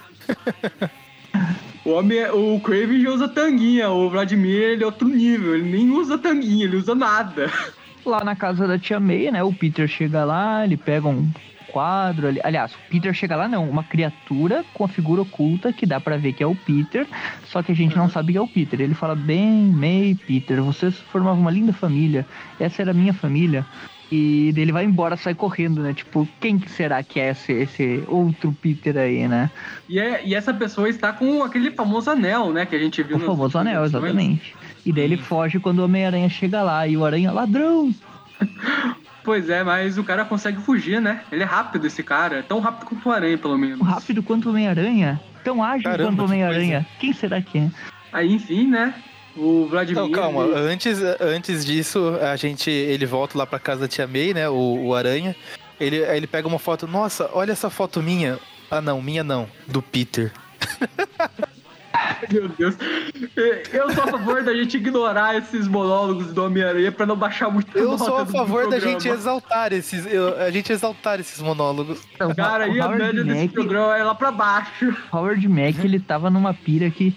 o, 1.83 1.89
homem, 1.89 2.23
o 2.29 2.59
Craven 2.59 3.01
já 3.01 3.09
usa 3.09 3.27
tanguinha, 3.27 3.89
o 3.89 4.07
Vladimir 4.11 4.61
ele 4.61 4.83
é 4.83 4.85
outro 4.85 5.07
nível, 5.07 5.55
ele 5.55 5.67
nem 5.71 5.89
usa 5.89 6.19
tanguinha, 6.19 6.65
ele 6.65 6.77
usa 6.77 6.93
nada. 6.93 7.51
Lá 8.05 8.23
na 8.23 8.35
casa 8.35 8.67
da 8.67 8.77
tia 8.77 8.99
May, 8.99 9.31
né? 9.31 9.41
O 9.41 9.51
Peter 9.51 9.87
chega 9.87 10.23
lá, 10.23 10.63
ele 10.65 10.77
pega 10.77 11.07
um 11.07 11.27
quadro 11.77 12.27
ali. 12.27 12.39
Aliás, 12.43 12.73
o 12.73 12.77
Peter 12.89 13.13
chega 13.13 13.35
lá, 13.35 13.47
não, 13.47 13.69
uma 13.69 13.83
criatura 13.83 14.65
com 14.73 14.83
a 14.83 14.87
figura 14.87 15.21
oculta 15.21 15.71
que 15.71 15.85
dá 15.85 15.99
para 15.99 16.17
ver 16.17 16.33
que 16.33 16.41
é 16.41 16.47
o 16.47 16.55
Peter, 16.55 17.05
só 17.45 17.61
que 17.61 17.71
a 17.71 17.75
gente 17.75 17.95
uhum. 17.95 18.03
não 18.03 18.09
sabe 18.09 18.31
que 18.31 18.37
é 18.39 18.41
o 18.41 18.47
Peter. 18.47 18.81
Ele 18.81 18.95
fala: 18.95 19.13
Bem, 19.13 19.67
May, 19.67 20.17
Peter, 20.25 20.59
vocês 20.63 20.97
formavam 20.97 21.39
uma 21.39 21.51
linda 21.51 21.71
família, 21.71 22.25
essa 22.59 22.81
era 22.81 22.89
a 22.89 22.95
minha 22.95 23.13
família. 23.13 23.63
E 24.11 24.53
ele 24.55 24.71
vai 24.71 24.85
embora, 24.85 25.17
sai 25.17 25.35
correndo, 25.35 25.83
né? 25.83 25.93
Tipo, 25.93 26.27
quem 26.39 26.59
será 26.65 27.03
que 27.03 27.19
é 27.19 27.31
esse, 27.31 27.51
esse 27.51 28.03
outro 28.07 28.55
Peter 28.59 28.97
aí, 28.97 29.27
né? 29.27 29.51
E, 29.87 29.99
é, 29.99 30.25
e 30.25 30.33
essa 30.33 30.53
pessoa 30.53 30.89
está 30.89 31.11
com 31.11 31.43
aquele 31.43 31.71
famoso 31.71 32.09
anel, 32.09 32.53
né? 32.53 32.65
Que 32.65 32.75
a 32.75 32.79
gente 32.79 33.03
viu 33.03 33.17
O 33.17 33.19
famoso 33.19 33.57
anel, 33.57 33.83
exatamente. 33.83 34.55
E 34.85 34.93
daí 34.93 35.03
ele 35.03 35.17
foge 35.17 35.59
quando 35.59 35.79
o 35.79 35.85
Homem-Aranha 35.85 36.29
chega 36.29 36.63
lá 36.63 36.87
e 36.87 36.95
o 36.95 37.03
Aranha, 37.05 37.31
ladrão! 37.31 37.93
Pois 39.27 39.49
é, 39.49 39.61
mas 39.61 39.97
o 39.97 40.05
cara 40.05 40.23
consegue 40.23 40.61
fugir, 40.61 41.01
né? 41.01 41.21
Ele 41.29 41.43
é 41.43 41.45
rápido, 41.45 41.85
esse 41.85 42.01
cara. 42.01 42.37
É 42.37 42.41
tão 42.41 42.61
rápido 42.61 42.85
quanto 42.85 43.09
o 43.09 43.11
Aranha, 43.11 43.37
pelo 43.37 43.57
menos. 43.57 43.85
Rápido 43.85 44.23
quanto 44.23 44.45
o 44.45 44.51
Homem-Aranha? 44.51 45.19
Tão 45.43 45.61
ágil 45.61 45.83
Caramba, 45.83 46.11
quanto 46.11 46.21
o 46.21 46.23
Homem-Aranha. 46.23 46.87
Quem 46.97 47.11
será 47.11 47.41
que 47.41 47.57
é? 47.57 47.71
Aí, 48.13 48.31
enfim, 48.31 48.69
né? 48.69 48.93
O 49.35 49.67
Vladimir. 49.69 50.01
Não, 50.01 50.11
calma, 50.11 50.45
ele... 50.45 50.71
antes, 50.71 51.01
antes 51.19 51.65
disso, 51.65 52.17
a 52.21 52.37
gente. 52.37 52.71
Ele 52.71 53.05
volta 53.05 53.37
lá 53.37 53.45
pra 53.45 53.59
casa 53.59 53.81
da 53.81 53.87
Tia 53.89 54.07
May, 54.07 54.33
né? 54.33 54.47
O, 54.47 54.85
o 54.85 54.95
Aranha. 54.95 55.35
Ele, 55.77 55.97
ele 55.97 56.25
pega 56.25 56.47
uma 56.47 56.57
foto. 56.57 56.87
Nossa, 56.87 57.29
olha 57.33 57.51
essa 57.51 57.69
foto 57.69 58.01
minha. 58.01 58.39
Ah, 58.71 58.79
não, 58.79 59.01
minha 59.01 59.25
não. 59.25 59.45
Do 59.67 59.81
Peter. 59.81 60.31
Meu 62.31 62.47
Deus. 62.49 62.75
Eu 63.71 63.91
sou 63.91 64.03
a 64.03 64.07
favor 64.07 64.43
da 64.43 64.53
gente 64.53 64.77
ignorar 64.77 65.37
esses 65.37 65.67
monólogos 65.67 66.33
do 66.33 66.43
Homem-Aranha 66.43 66.91
pra 66.91 67.05
não 67.05 67.15
baixar 67.15 67.49
muito 67.49 67.75
Eu 67.77 67.97
sou 67.97 68.17
a 68.17 68.25
favor 68.25 68.69
da 68.69 68.79
gente 68.79 69.07
exaltar 69.07 69.73
esses. 69.73 70.05
Eu, 70.05 70.39
a 70.39 70.49
gente 70.51 70.71
exaltar 70.71 71.19
esses 71.19 71.41
monólogos. 71.41 72.01
Não, 72.19 72.33
Cara, 72.33 72.67
e 72.67 72.79
a 72.79 72.87
média 72.89 73.23
Mac, 73.23 73.35
desse 73.35 73.49
programa 73.49 73.97
é 73.97 74.03
lá 74.03 74.15
pra 74.15 74.31
baixo. 74.31 74.95
Howard 75.11 75.47
Mack, 75.47 75.79
ele 75.83 75.99
tava 75.99 76.29
numa 76.29 76.53
pira 76.53 76.89
que. 76.89 77.15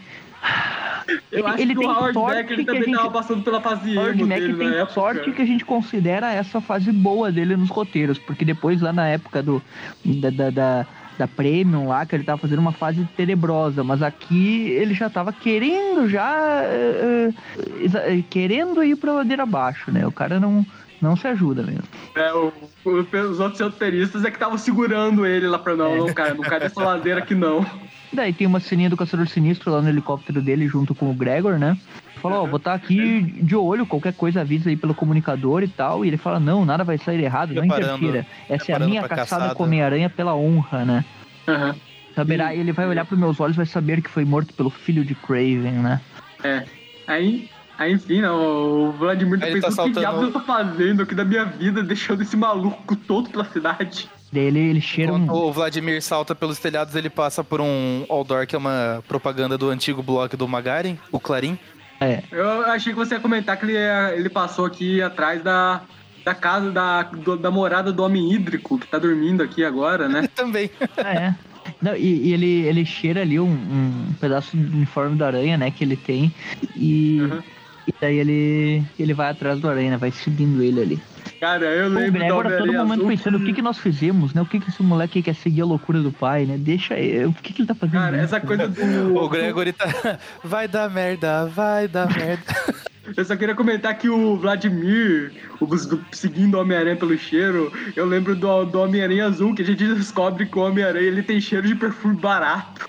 Eu 1.33 1.41
ele, 1.41 1.49
acho 1.49 1.63
ele 1.63 1.75
que 1.75 1.85
o 1.85 1.91
Howard 1.91 2.19
Mack 2.19 2.53
ele 2.53 2.65
também 2.65 2.85
gente... 2.85 2.97
tava 2.97 3.11
passando 3.11 3.43
pela 3.43 3.61
fase 3.61 3.99
Howard 3.99 4.25
Mack 4.25 4.41
tem 4.41 4.69
época. 4.69 4.93
sorte 4.93 5.33
que 5.33 5.43
a 5.43 5.47
gente 5.47 5.65
considera 5.65 6.33
essa 6.33 6.61
fase 6.61 6.93
boa 6.93 7.33
dele 7.33 7.57
nos 7.57 7.69
roteiros, 7.69 8.19
porque 8.19 8.45
depois 8.45 8.81
lá 8.81 8.93
na 8.93 9.09
época 9.09 9.43
do 9.43 9.63
da, 10.05 10.31
da, 10.31 10.51
da 10.51 10.87
da 11.21 11.29
Premium 11.29 11.87
lá, 11.87 12.07
que 12.07 12.17
ele 12.17 12.25
tava 12.25 12.41
fazendo 12.41 12.61
uma 12.61 12.73
fase 12.73 13.07
tenebrosa, 13.15 13.85
mas 13.85 14.03
aqui 14.03 14.71
ele 14.71 14.95
já 14.95 15.11
tava 15.11 15.33
querendo 15.33 16.09
já 16.09 16.63
uh, 16.65 17.29
uh, 17.29 18.23
querendo 18.31 18.83
ir 18.83 18.97
pra 18.97 19.13
ladeira 19.13 19.43
abaixo, 19.43 19.91
né? 19.91 20.07
O 20.07 20.13
cara 20.13 20.41
não 20.41 20.65
não 21.01 21.17
se 21.17 21.27
ajuda 21.27 21.63
mesmo. 21.63 21.85
É, 22.15 22.33
o, 22.33 22.53
os 22.85 23.41
outros 23.41 23.61
roteiristas 23.61 24.25
é 24.25 24.31
que 24.31 24.37
estavam 24.37 24.59
segurando 24.59 25.25
ele 25.25 25.47
lá 25.47 25.59
pra 25.59 25.75
não, 25.77 25.95
é. 25.95 25.99
não, 25.99 26.13
cara, 26.13 26.35
não 26.35 26.43
cai 26.43 26.61
dessa 26.61 26.83
ladeira 26.83 27.21
aqui 27.21 27.35
não. 27.35 27.65
Daí 28.13 28.33
tem 28.33 28.47
uma 28.47 28.61
ceninha 28.61 28.91
do 28.91 28.97
Caçador 28.97 29.29
Sinistro 29.29 29.71
lá 29.71 29.81
no 29.81 29.89
helicóptero 29.89 30.43
dele 30.43 30.67
junto 30.67 30.95
com 30.95 31.11
o 31.11 31.15
Gregor, 31.15 31.59
né? 31.59 31.77
Falou, 32.21 32.41
ó, 32.41 32.45
oh, 32.45 32.47
vou 32.47 32.59
estar 32.59 32.79
tá 32.79 32.85
aqui 32.85 33.23
de 33.23 33.57
olho, 33.57 33.87
qualquer 33.87 34.13
coisa 34.13 34.43
avisa 34.43 34.69
aí 34.69 34.77
pelo 34.77 34.95
comunicador 34.95 35.63
e 35.63 35.69
tal. 35.69 36.05
E 36.05 36.09
ele 36.09 36.17
fala, 36.17 36.39
não, 36.39 36.65
nada 36.65 36.85
vai 36.85 36.99
sair 36.99 37.23
errado, 37.23 37.55
não 37.55 37.65
interfira. 37.65 38.27
Essa 38.49 38.73
é 38.73 38.75
a 38.75 38.79
minha 38.79 39.03
caçada, 39.03 39.23
caçada 39.23 39.55
com 39.55 39.65
Homem-Aranha 39.65 40.11
pela 40.11 40.35
honra, 40.35 40.85
né? 40.85 41.05
Uhum. 41.49 41.75
Saberá, 42.15 42.55
e... 42.55 42.61
ele 42.61 42.73
vai 42.73 42.87
olhar 42.87 43.05
para 43.05 43.17
meus 43.17 43.41
olhos 43.41 43.57
e 43.57 43.59
vai 43.59 43.67
saber 43.67 44.03
que 44.03 44.11
foi 44.11 44.25
morto 44.25 44.53
pelo 44.55 44.71
filho 44.71 45.05
de 45.05 45.15
Craven, 45.15 45.73
né? 45.73 46.01
É. 46.45 46.65
Aí, 47.07 47.49
aí 47.79 47.93
enfim, 47.93 48.21
não, 48.21 48.89
o 48.89 48.93
Vladimir 48.93 49.41
tá 49.41 49.47
pensando 49.47 49.63
tá 49.63 49.71
saltando... 49.71 49.95
que 49.95 50.01
diabo 50.01 50.23
eu 50.23 50.33
tô 50.33 50.41
fazendo 50.41 51.03
aqui 51.03 51.15
da 51.15 51.25
minha 51.25 51.45
vida, 51.45 51.83
deixando 51.83 52.23
esse 52.23 52.37
maluco 52.37 52.95
todo 52.95 53.31
pela 53.31 53.45
cidade. 53.45 54.09
Dele, 54.33 54.61
ele 54.61 54.81
cheira 54.81 55.11
Quando 55.11 55.33
um... 55.33 55.35
o 55.35 55.53
Vladimir 55.53 56.01
salta 56.01 56.35
pelos 56.35 56.59
telhados, 56.59 56.95
ele 56.95 57.11
passa 57.11 57.43
por 57.43 57.61
um 57.61 58.05
outdoor 58.09 58.47
que 58.47 58.55
é 58.55 58.59
uma 58.59 59.03
propaganda 59.09 59.59
do 59.59 59.69
antigo 59.71 60.03
blog 60.03 60.37
do 60.37 60.47
Magarin, 60.47 60.99
o 61.11 61.19
Clarim. 61.19 61.59
É. 62.01 62.23
Eu 62.33 62.63
achei 62.63 62.93
que 62.93 62.99
você 62.99 63.15
ia 63.15 63.21
comentar 63.21 63.59
que 63.59 63.67
ele, 63.67 63.77
ele 64.17 64.31
passou 64.31 64.65
aqui 64.65 65.03
atrás 65.03 65.43
da, 65.43 65.83
da 66.25 66.35
casa, 66.35 66.71
da, 66.71 67.03
do, 67.03 67.37
da 67.37 67.51
morada 67.51 67.93
do 67.93 68.03
homem 68.03 68.33
hídrico, 68.33 68.79
que 68.79 68.87
tá 68.87 68.99
dormindo 68.99 69.43
aqui 69.43 69.65
agora, 69.65 70.09
né? 70.09 70.27
Também. 70.35 70.71
Ah, 70.97 71.15
é. 71.15 71.35
Não, 71.81 71.95
e, 71.95 72.29
e, 72.29 72.33
ele, 72.33 72.63
ele 72.63 72.85
cheira 72.85 73.21
ali 73.21 73.39
um, 73.39 73.51
um, 73.51 74.15
pedaço 74.19 74.57
do 74.57 74.77
uniforme 74.77 75.17
da 75.17 75.27
aranha, 75.27 75.57
né, 75.57 75.71
que 75.71 75.85
ele 75.85 75.97
tem. 75.97 76.33
E, 76.75 77.21
uhum. 77.21 77.43
E 77.91 77.95
daí 78.01 78.19
ele, 78.19 78.83
ele 78.99 79.13
vai 79.13 79.31
atrás 79.31 79.61
do 79.61 79.69
aranha, 79.69 79.91
né, 79.91 79.97
vai 79.97 80.11
seguindo 80.11 80.63
ele 80.63 80.81
ali. 80.81 81.03
Cara, 81.41 81.65
eu 81.65 81.89
lembro 81.89 82.21
o 82.21 82.25
Agora 82.25 82.59
todo 82.59 82.73
momento 82.73 83.07
pensando 83.07 83.39
o 83.39 83.45
que, 83.45 83.53
que 83.55 83.63
nós 83.63 83.79
fizemos, 83.79 84.35
né? 84.35 84.43
O 84.43 84.47
que, 84.47 84.61
que 84.61 84.69
esse 84.69 84.83
moleque 84.83 85.23
quer 85.23 85.35
seguir 85.35 85.63
a 85.63 85.65
loucura 85.65 86.01
do 86.01 86.13
pai, 86.13 86.45
né? 86.45 86.57
Deixa 86.59 86.95
ele. 86.99 87.27
O 87.27 87.33
que, 87.33 87.53
que 87.53 87.63
ele 87.63 87.69
tá 87.69 87.75
fazendo? 87.75 87.99
Cara, 87.99 88.17
essa 88.19 88.41
coisa 88.41 88.69
do. 88.69 89.17
o 89.17 89.29
Gregory 89.29 89.73
tá. 89.73 90.19
Vai 90.45 90.69
dar 90.69 90.91
merda, 90.91 91.47
vai 91.47 91.89
dar 91.89 92.09
merda. 92.15 92.45
Eu 93.17 93.25
só 93.25 93.35
queria 93.35 93.57
comentar 93.57 93.97
que 93.99 94.09
o 94.09 94.37
Vladimir, 94.37 95.33
o, 95.61 95.67
seguindo 96.13 96.55
o 96.55 96.61
Homem-Aranha 96.61 96.95
pelo 96.95 97.17
cheiro, 97.19 97.73
eu 97.97 98.05
lembro 98.05 98.37
do, 98.37 98.65
do 98.67 98.81
Homem-Aranha 98.83 99.27
Azul, 99.27 99.53
que 99.53 99.63
a 99.63 99.65
gente 99.65 99.85
descobre 99.95 100.47
que 100.47 100.57
o 100.57 100.63
Homem-Aranha 100.63 101.09
ele 101.09 101.23
tem 101.23 101.41
cheiro 101.41 101.67
de 101.67 101.75
perfume 101.75 102.15
barato. 102.15 102.89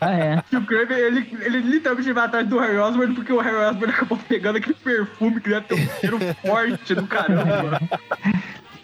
Ah, 0.00 0.12
é. 0.12 0.42
E 0.50 0.56
o 0.56 0.64
Kraven, 0.64 0.96
ele, 0.96 1.36
ele 1.40 1.60
literalmente 1.60 2.12
vai 2.12 2.24
atrás 2.24 2.48
do 2.48 2.58
Harry 2.58 2.78
Osborn 2.78 3.14
porque 3.14 3.32
o 3.32 3.40
Harry 3.40 3.56
Osborn 3.56 3.92
acabou 3.92 4.18
pegando 4.28 4.58
aquele 4.58 4.74
perfume 4.74 5.40
que 5.40 5.50
deve 5.50 5.66
ter 5.66 5.74
um 5.74 6.00
cheiro 6.00 6.18
forte 6.42 6.94
do 6.94 7.06
caramba. 7.06 7.80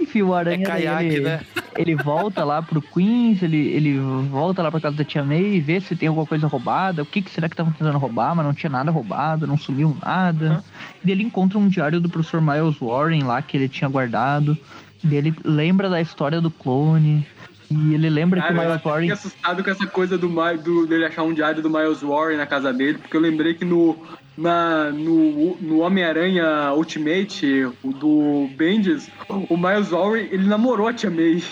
Enfim, 0.02 0.22
o 0.22 0.34
Aranha, 0.34 0.62
é 0.62 0.66
caiaque, 0.66 1.06
ele, 1.06 1.20
né? 1.20 1.40
ele 1.76 1.94
volta 1.94 2.44
lá 2.44 2.60
pro 2.60 2.82
Queens, 2.82 3.42
ele, 3.42 3.68
ele 3.68 3.98
volta 3.98 4.62
lá 4.62 4.70
pra 4.70 4.80
casa 4.80 4.96
da 4.96 5.04
Tia 5.04 5.22
May 5.22 5.54
e 5.54 5.60
vê 5.60 5.80
se 5.80 5.94
tem 5.94 6.08
alguma 6.08 6.26
coisa 6.26 6.46
roubada. 6.46 7.02
O 7.02 7.06
que, 7.06 7.22
que 7.22 7.30
será 7.30 7.48
que 7.48 7.54
estavam 7.54 7.72
tentando 7.72 7.98
roubar, 7.98 8.34
mas 8.34 8.44
não 8.44 8.52
tinha 8.52 8.70
nada 8.70 8.90
roubado, 8.90 9.46
não 9.46 9.56
sumiu 9.56 9.96
nada. 10.04 10.50
Uhum. 10.50 10.62
E 11.04 11.10
ele 11.10 11.22
encontra 11.22 11.58
um 11.58 11.68
diário 11.68 12.00
do 12.00 12.08
professor 12.08 12.40
Miles 12.40 12.78
Warren 12.78 13.22
lá 13.22 13.40
que 13.40 13.56
ele 13.56 13.68
tinha 13.68 13.88
guardado. 13.88 14.58
E 15.04 15.14
ele 15.14 15.34
lembra 15.44 15.88
da 15.88 16.00
história 16.00 16.40
do 16.40 16.50
clone. 16.50 17.26
E 17.72 17.94
ele 17.94 18.10
lembra 18.10 18.40
Cara, 18.40 18.52
que 18.52 18.58
o 18.58 18.62
Miles 18.62 18.82
Warren. 18.82 19.08
Eu 19.08 19.16
fiquei 19.16 19.30
assustado 19.30 19.64
com 19.64 19.70
essa 19.70 19.86
coisa 19.86 20.18
do, 20.18 20.28
do, 20.58 20.86
dele 20.86 21.06
achar 21.06 21.22
um 21.22 21.32
diário 21.32 21.62
do 21.62 21.70
Miles 21.70 22.02
Warren 22.02 22.36
na 22.36 22.46
casa 22.46 22.72
dele, 22.72 22.98
porque 22.98 23.16
eu 23.16 23.20
lembrei 23.20 23.54
que 23.54 23.64
no, 23.64 23.96
na, 24.36 24.90
no, 24.90 25.56
no 25.56 25.78
Homem-Aranha 25.80 26.72
Ultimate, 26.72 27.70
o 27.82 27.92
do 27.92 28.48
Bendis, 28.56 29.10
o 29.28 29.56
Miles 29.56 29.88
Warren, 29.88 30.28
ele 30.30 30.46
namorou 30.46 30.88
a 30.88 30.92
Tia 30.92 31.10
May. 31.10 31.42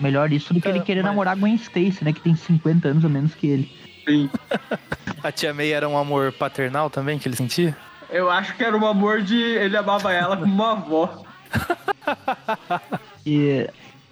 Melhor 0.00 0.32
isso 0.32 0.52
do 0.52 0.60
que 0.60 0.68
ele 0.68 0.80
querer 0.80 1.02
mas... 1.02 1.10
namorar 1.10 1.36
a 1.36 1.36
Gwen 1.36 1.54
Stacy, 1.54 2.04
né? 2.04 2.12
Que 2.12 2.20
tem 2.20 2.34
50 2.34 2.88
anos 2.88 3.04
a 3.04 3.08
menos 3.08 3.34
que 3.34 3.46
ele. 3.46 3.72
Sim. 4.06 4.30
a 5.22 5.32
Tia 5.32 5.54
May 5.54 5.72
era 5.72 5.88
um 5.88 5.96
amor 5.96 6.32
paternal 6.32 6.90
também 6.90 7.18
que 7.18 7.28
ele 7.28 7.36
sentia? 7.36 7.76
Eu 8.10 8.30
acho 8.30 8.56
que 8.56 8.64
era 8.64 8.76
um 8.76 8.86
amor 8.86 9.22
de. 9.22 9.36
Ele 9.36 9.76
amava 9.76 10.12
ela 10.12 10.36
como 10.36 10.52
uma 10.52 10.72
avó. 10.72 11.24
e 13.26 13.68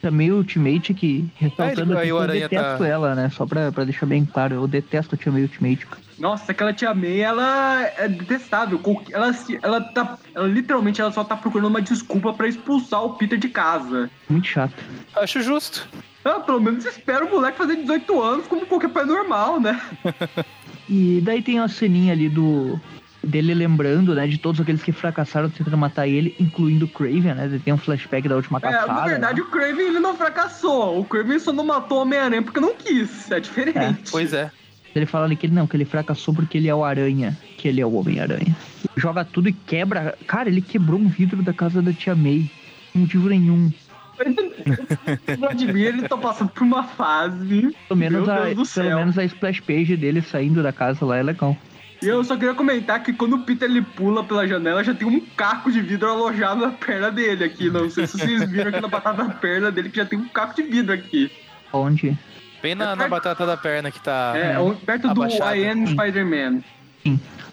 também 0.06 0.30
o 0.30 0.36
Ultimate 0.36 0.94
que, 0.94 1.28
ressaltando 1.34 1.98
aqui, 1.98 2.08
eu 2.08 2.26
detesto 2.28 2.78
tá... 2.78 2.86
ela, 2.86 3.14
né? 3.16 3.28
Só 3.30 3.44
pra, 3.44 3.72
pra 3.72 3.82
deixar 3.82 4.06
bem 4.06 4.24
claro, 4.24 4.54
eu 4.54 4.68
detesto 4.68 5.16
a 5.16 5.18
Tia 5.18 5.32
May 5.32 5.42
Ultimate. 5.42 5.84
Nossa, 6.16 6.52
aquela 6.52 6.72
Tia 6.72 6.94
May, 6.94 7.20
ela 7.20 7.82
é 7.98 8.08
detestável. 8.08 8.80
Ela, 9.10 9.34
ela 9.60 9.80
tá. 9.80 10.16
Ela 10.32 10.46
literalmente 10.46 11.00
ela 11.00 11.10
só 11.10 11.24
tá 11.24 11.36
procurando 11.36 11.68
uma 11.68 11.82
desculpa 11.82 12.32
para 12.32 12.46
expulsar 12.46 13.02
o 13.02 13.14
Peter 13.14 13.36
de 13.36 13.48
casa. 13.48 14.08
Muito 14.28 14.46
chato. 14.46 14.74
Acho 15.16 15.42
justo. 15.42 15.88
Ah, 16.24 16.38
pelo 16.38 16.60
menos 16.60 16.84
espera 16.84 17.24
o 17.24 17.30
moleque 17.30 17.58
fazer 17.58 17.76
18 17.76 18.22
anos 18.22 18.46
como 18.46 18.64
qualquer 18.64 18.90
pai 18.90 19.04
normal, 19.04 19.60
né? 19.60 19.80
e 20.88 21.20
daí 21.24 21.42
tem 21.42 21.58
a 21.58 21.66
ceninha 21.66 22.12
ali 22.12 22.28
do 22.28 22.80
dele 23.26 23.54
lembrando, 23.54 24.14
né, 24.14 24.26
de 24.26 24.38
todos 24.38 24.60
aqueles 24.60 24.82
que 24.82 24.92
fracassaram 24.92 25.50
tentando 25.50 25.76
matar 25.76 26.06
ele, 26.06 26.34
incluindo 26.38 26.84
o 26.84 26.88
Craven, 26.88 27.34
né? 27.34 27.44
Ele 27.46 27.58
tem 27.58 27.74
um 27.74 27.78
flashback 27.78 28.28
da 28.28 28.36
última 28.36 28.60
caçada. 28.60 28.84
É, 28.84 28.94
na 28.94 29.04
verdade, 29.04 29.40
né? 29.40 29.46
o 29.46 29.50
Craven 29.50 29.86
ele 29.86 29.98
não 29.98 30.16
fracassou. 30.16 31.00
O 31.00 31.04
Craven 31.04 31.38
só 31.38 31.52
não 31.52 31.64
matou 31.64 31.98
o 31.98 32.02
Homem-Aranha 32.02 32.42
porque 32.42 32.60
não 32.60 32.74
quis. 32.74 33.30
É 33.30 33.40
diferente. 33.40 33.78
É, 33.78 33.96
pois 34.10 34.32
é. 34.32 34.50
Ele 34.94 35.04
fala 35.04 35.26
ali 35.26 35.36
que 35.36 35.46
ele 35.46 35.54
não, 35.54 35.66
que 35.66 35.76
ele 35.76 35.84
fracassou 35.84 36.32
porque 36.32 36.56
ele 36.56 36.68
é 36.68 36.74
o 36.74 36.82
Aranha, 36.82 37.36
que 37.58 37.68
ele 37.68 37.82
é 37.82 37.86
o 37.86 37.92
Homem-Aranha. 37.92 38.56
Joga 38.96 39.24
tudo 39.24 39.48
e 39.48 39.52
quebra. 39.52 40.16
Cara, 40.26 40.48
ele 40.48 40.62
quebrou 40.62 40.98
um 40.98 41.08
vidro 41.08 41.42
da 41.42 41.52
casa 41.52 41.82
da 41.82 41.92
tia 41.92 42.14
May. 42.14 42.50
Sem 42.92 43.02
motivo 43.02 43.28
nenhum. 43.28 43.70
o 44.18 45.36
Vladimir, 45.38 45.88
ele 45.88 46.08
tá 46.08 46.16
passando 46.16 46.48
por 46.48 46.62
uma 46.62 46.82
fase. 46.82 47.76
Pelo 47.88 48.00
menos, 48.00 48.26
a, 48.26 48.46
pelo 48.74 48.96
menos 48.96 49.18
a 49.18 49.24
splash 49.24 49.60
page 49.60 49.96
dele 49.96 50.22
saindo 50.22 50.62
da 50.62 50.72
casa 50.72 51.04
lá 51.04 51.18
é 51.18 51.22
legal. 51.22 51.54
E 52.02 52.06
eu 52.08 52.22
só 52.22 52.36
queria 52.36 52.54
comentar 52.54 53.02
que 53.02 53.12
quando 53.12 53.36
o 53.36 53.42
Peter 53.42 53.68
ele 53.68 53.80
pula 53.82 54.22
pela 54.22 54.46
janela, 54.46 54.84
já 54.84 54.94
tem 54.94 55.08
um 55.08 55.20
caco 55.36 55.72
de 55.72 55.80
vidro 55.80 56.08
alojado 56.10 56.60
na 56.60 56.70
perna 56.72 57.10
dele 57.10 57.44
aqui. 57.44 57.70
Não 57.70 57.88
sei 57.88 58.06
se 58.06 58.18
vocês 58.18 58.48
viram 58.50 58.68
aqui 58.70 58.80
na 58.80 58.88
batata 58.88 59.24
da 59.24 59.30
perna 59.34 59.72
dele, 59.72 59.88
que 59.88 59.96
já 59.96 60.04
tem 60.04 60.18
um 60.18 60.28
caco 60.28 60.54
de 60.54 60.62
vidro 60.62 60.92
aqui. 60.92 61.30
Onde? 61.72 62.16
Bem 62.62 62.74
na, 62.74 62.94
na 62.94 63.08
batata 63.08 63.46
da 63.46 63.56
perna 63.56 63.90
que 63.90 64.00
tá. 64.00 64.32
É, 64.36 64.58
onde- 64.58 64.80
perto 64.80 65.08
Abaixado. 65.08 65.54
do 65.54 65.56
I 65.56 65.68
Am 65.68 65.86
Spider-Man. 65.86 66.60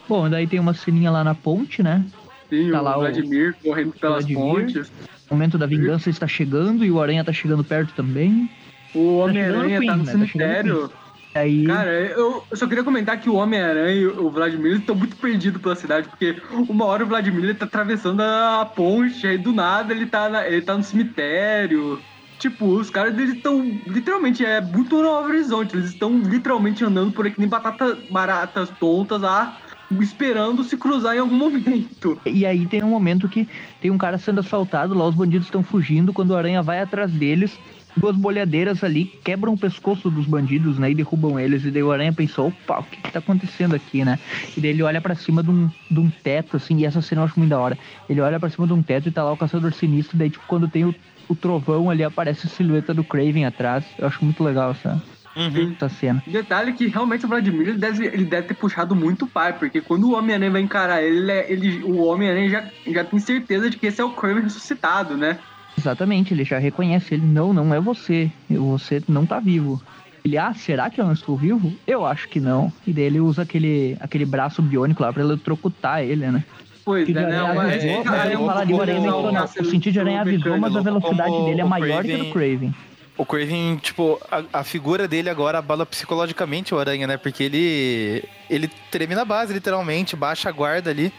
Bom, 0.08 0.30
daí 0.30 0.46
tem 0.48 0.60
uma 0.60 0.74
ceninha 0.74 1.10
lá 1.12 1.24
na 1.24 1.34
ponte, 1.34 1.82
né? 1.82 2.04
Sim, 2.50 2.70
Tá 2.72 2.82
o 2.82 2.84
lá 2.84 2.98
o- 2.98 3.00
Vladimir 3.02 3.56
correndo 3.64 3.94
pelas 3.94 4.26
Vladimir. 4.26 4.44
pontes. 4.44 4.92
O 5.30 5.34
momento 5.36 5.58
da 5.58 5.66
vingança 5.66 6.10
está 6.10 6.28
chegando 6.28 6.84
e 6.84 6.92
o 6.92 7.02
Aranha 7.02 7.24
tá 7.24 7.32
chegando 7.32 7.64
perto 7.64 7.94
também. 7.94 8.50
O 8.94 9.18
Homem-Aranha 9.20 9.80
chegando 9.80 10.06
tá 10.06 10.14
no 10.18 10.28
Queen, 10.28 10.46
né? 10.48 10.54
Tá 10.54 10.62
cemitério. 10.64 10.92
Aí. 11.36 11.66
Cara, 11.66 11.92
eu 12.12 12.46
só 12.54 12.68
queria 12.68 12.84
comentar 12.84 13.20
que 13.20 13.30
o 13.30 13.36
Homem-Aranha 13.36 13.96
e 14.02 14.06
o 14.08 14.30
Vladimir 14.32 14.74
estão 14.78 14.96
muito 14.96 15.18
perdidos 15.18 15.62
pela 15.62 15.76
cidade, 15.76 16.10
porque 16.10 16.38
uma 16.70 16.86
hora 16.86 17.04
o 17.04 17.08
Vladimir 17.08 17.44
ele 17.44 17.56
tá 17.56 17.66
atravessando 17.66 18.22
a 18.22 18.66
ponte, 18.76 19.26
aí 19.26 19.38
do 19.38 19.54
nada 19.54 19.94
ele 19.94 20.06
tá, 20.06 20.30
na- 20.30 20.48
ele 20.48 20.62
tá 20.62 20.78
no 20.78 20.84
cemitério. 20.84 22.04
Tipo, 22.40 22.68
os 22.68 22.90
caras 22.90 23.18
eles 23.18 23.36
estão 23.36 23.82
literalmente, 23.88 24.46
é 24.46 24.62
muito 24.62 25.02
no 25.02 25.10
horizonte, 25.10 25.76
eles 25.76 25.90
estão 25.90 26.20
literalmente 26.20 26.84
andando 26.86 27.14
por 27.14 27.26
aqui 27.28 27.40
nem 27.40 27.50
batata 27.50 28.04
baratas 28.10 28.72
tontas 28.80 29.22
lá, 29.22 29.58
esperando 30.02 30.64
se 30.64 30.78
cruzar 30.78 31.16
em 31.16 31.20
algum 31.20 31.38
momento. 31.38 32.20
E 32.28 32.46
aí 32.46 32.68
tem 32.68 32.84
um 32.84 32.90
momento 32.90 33.30
que 33.30 33.48
tem 33.80 33.92
um 33.92 33.98
cara 33.98 34.18
sendo 34.18 34.42
assaltado, 34.42 34.94
lá 34.94 35.08
os 35.08 35.16
bandidos 35.16 35.48
estão 35.48 35.64
fugindo, 35.64 36.14
quando 36.14 36.32
o 36.32 36.36
Aranha 36.36 36.62
vai 36.64 36.82
atrás 36.82 37.12
deles, 37.14 37.60
duas 37.96 38.16
bolhadeiras 38.16 38.84
ali 38.84 39.12
quebram 39.24 39.54
o 39.54 39.58
pescoço 39.58 40.10
dos 40.10 40.26
bandidos, 40.26 40.78
né, 40.80 40.92
e 40.92 40.96
derrubam 40.96 41.40
eles, 41.40 41.64
e 41.66 41.72
daí 41.72 41.84
o 41.84 41.92
Aranha 41.92 42.14
pensou, 42.14 42.48
opa, 42.48 42.80
o 42.80 42.84
que 42.84 43.02
que 43.02 43.12
tá 43.12 43.20
acontecendo 43.20 43.76
aqui, 43.76 44.04
né? 44.04 44.20
E 44.58 44.62
daí 44.62 44.72
ele 44.72 44.84
olha 44.84 45.02
pra 45.02 45.16
cima 45.16 45.44
de 45.44 45.50
um, 45.52 45.70
de 45.90 46.00
um 46.00 46.10
teto, 46.10 46.58
assim, 46.58 46.78
e 46.80 46.86
essa 46.86 47.02
cena 47.02 47.22
eu 47.22 47.26
acho 47.26 47.38
muito 47.40 47.50
da 47.52 47.60
hora. 47.60 47.78
Ele 48.10 48.22
olha 48.22 48.40
pra 48.40 48.50
cima 48.50 48.68
de 48.68 48.74
um 48.74 48.82
teto 48.84 49.08
e 49.10 49.12
tá 49.12 49.24
lá 49.24 49.32
o 49.32 49.38
Caçador 49.38 49.74
Sinistro, 49.74 50.18
daí 50.18 50.30
tipo, 50.30 50.46
quando 50.48 50.68
tem 50.68 50.86
o, 50.86 50.96
o 51.28 51.36
trovão 51.36 51.90
ali, 51.90 52.04
aparece 52.04 52.48
a 52.48 52.50
silhueta 52.50 52.94
do 52.94 53.04
Craven 53.04 53.46
atrás, 53.46 53.86
eu 53.98 54.08
acho 54.08 54.24
muito 54.24 54.44
legal 54.44 54.72
essa, 54.72 55.02
Uhum. 55.36 55.74
essa 55.76 55.90
cena. 55.90 56.24
Detalhe 56.28 56.74
que 56.74 56.88
realmente 56.88 57.26
o 57.26 57.28
Vladimir 57.30 57.70
ele 57.70 57.78
deve, 57.80 58.06
ele 58.06 58.24
deve 58.26 58.48
ter 58.50 58.54
puxado 58.54 58.96
muito 58.96 59.26
o 59.26 59.28
pai, 59.28 59.58
porque 59.58 59.82
quando 59.82 60.04
o 60.04 60.14
Homem-Aranha 60.16 60.52
vai 60.52 60.62
encarar 60.62 61.02
ele, 61.02 61.20
ele, 61.20 61.32
ele- 61.68 61.84
o 61.84 62.04
Homem-Aranha 62.04 62.50
já, 62.50 62.72
já 62.94 63.04
tem 63.04 63.20
certeza 63.20 63.68
de 63.70 63.78
que 63.78 63.88
esse 63.88 64.00
é 64.00 64.04
o 64.04 64.14
Kraven 64.14 64.44
ressuscitado, 64.44 65.18
né? 65.18 65.40
Exatamente, 65.78 66.34
ele 66.34 66.44
já 66.44 66.58
reconhece 66.58 67.16
ele. 67.16 67.26
Não, 67.26 67.54
não 67.54 67.74
é 67.74 67.80
você. 67.80 68.32
Você 68.50 69.02
não 69.08 69.26
tá 69.26 69.40
vivo. 69.40 69.82
Ele, 70.24 70.38
ah, 70.38 70.54
será 70.54 70.90
que 70.90 71.02
eu 71.02 71.06
não 71.06 71.14
estou 71.14 71.36
vivo? 71.36 71.74
Eu 71.86 72.06
acho 72.06 72.30
que 72.30 72.40
não. 72.40 72.72
E 72.88 72.94
daí 72.94 73.04
ele 73.06 73.20
usa 73.20 73.42
aquele, 73.42 73.98
aquele 74.00 74.26
braço 74.26 74.62
biônico 74.62 75.02
lá 75.04 75.12
pra 75.12 75.22
eletrocutar 75.22 76.02
ele, 76.02 76.26
né? 76.28 76.44
Pois 76.86 77.08
O 77.08 77.12
é, 77.12 77.14
de 77.14 77.20
né? 77.20 77.42
Uma- 77.44 77.64
avisou, 77.64 77.90
esse 77.90 78.10
mas 78.10 78.26
ele 78.26 78.34
é 78.34 78.38
fala 78.38 78.64
o 78.64 78.68
pouco 78.68 78.82
aranha 78.82 79.02
mencionou. 79.02 79.44
O 79.44 79.66
sentido 79.66 79.94
de 79.94 80.00
aranha 80.00 80.22
avisou, 80.22 80.58
mas 80.58 80.76
a 80.76 80.82
velocidade 80.82 81.46
dele 81.46 81.62
é 81.62 81.66
o 81.66 81.70
maior 81.70 82.04
que 82.04 82.14
a 82.14 82.18
do 82.18 82.32
Craven. 82.32 82.74
O 83.18 83.26
Craven, 83.26 83.78
tipo, 83.78 84.20
a, 84.32 84.60
a 84.60 84.64
figura 84.64 85.08
dele 85.08 85.30
agora 85.30 85.60
abala 85.60 85.86
psicologicamente 85.86 86.74
o 86.74 86.80
Aranha, 86.80 87.06
né? 87.06 87.16
Porque 87.18 87.44
ele. 87.44 88.24
Ele 88.50 88.70
treme 88.90 89.14
na 89.14 89.24
base, 89.24 89.54
literalmente, 89.54 90.16
baixa 90.16 90.50
a 90.50 90.52
guarda 90.52 90.90
ali. 90.90 91.14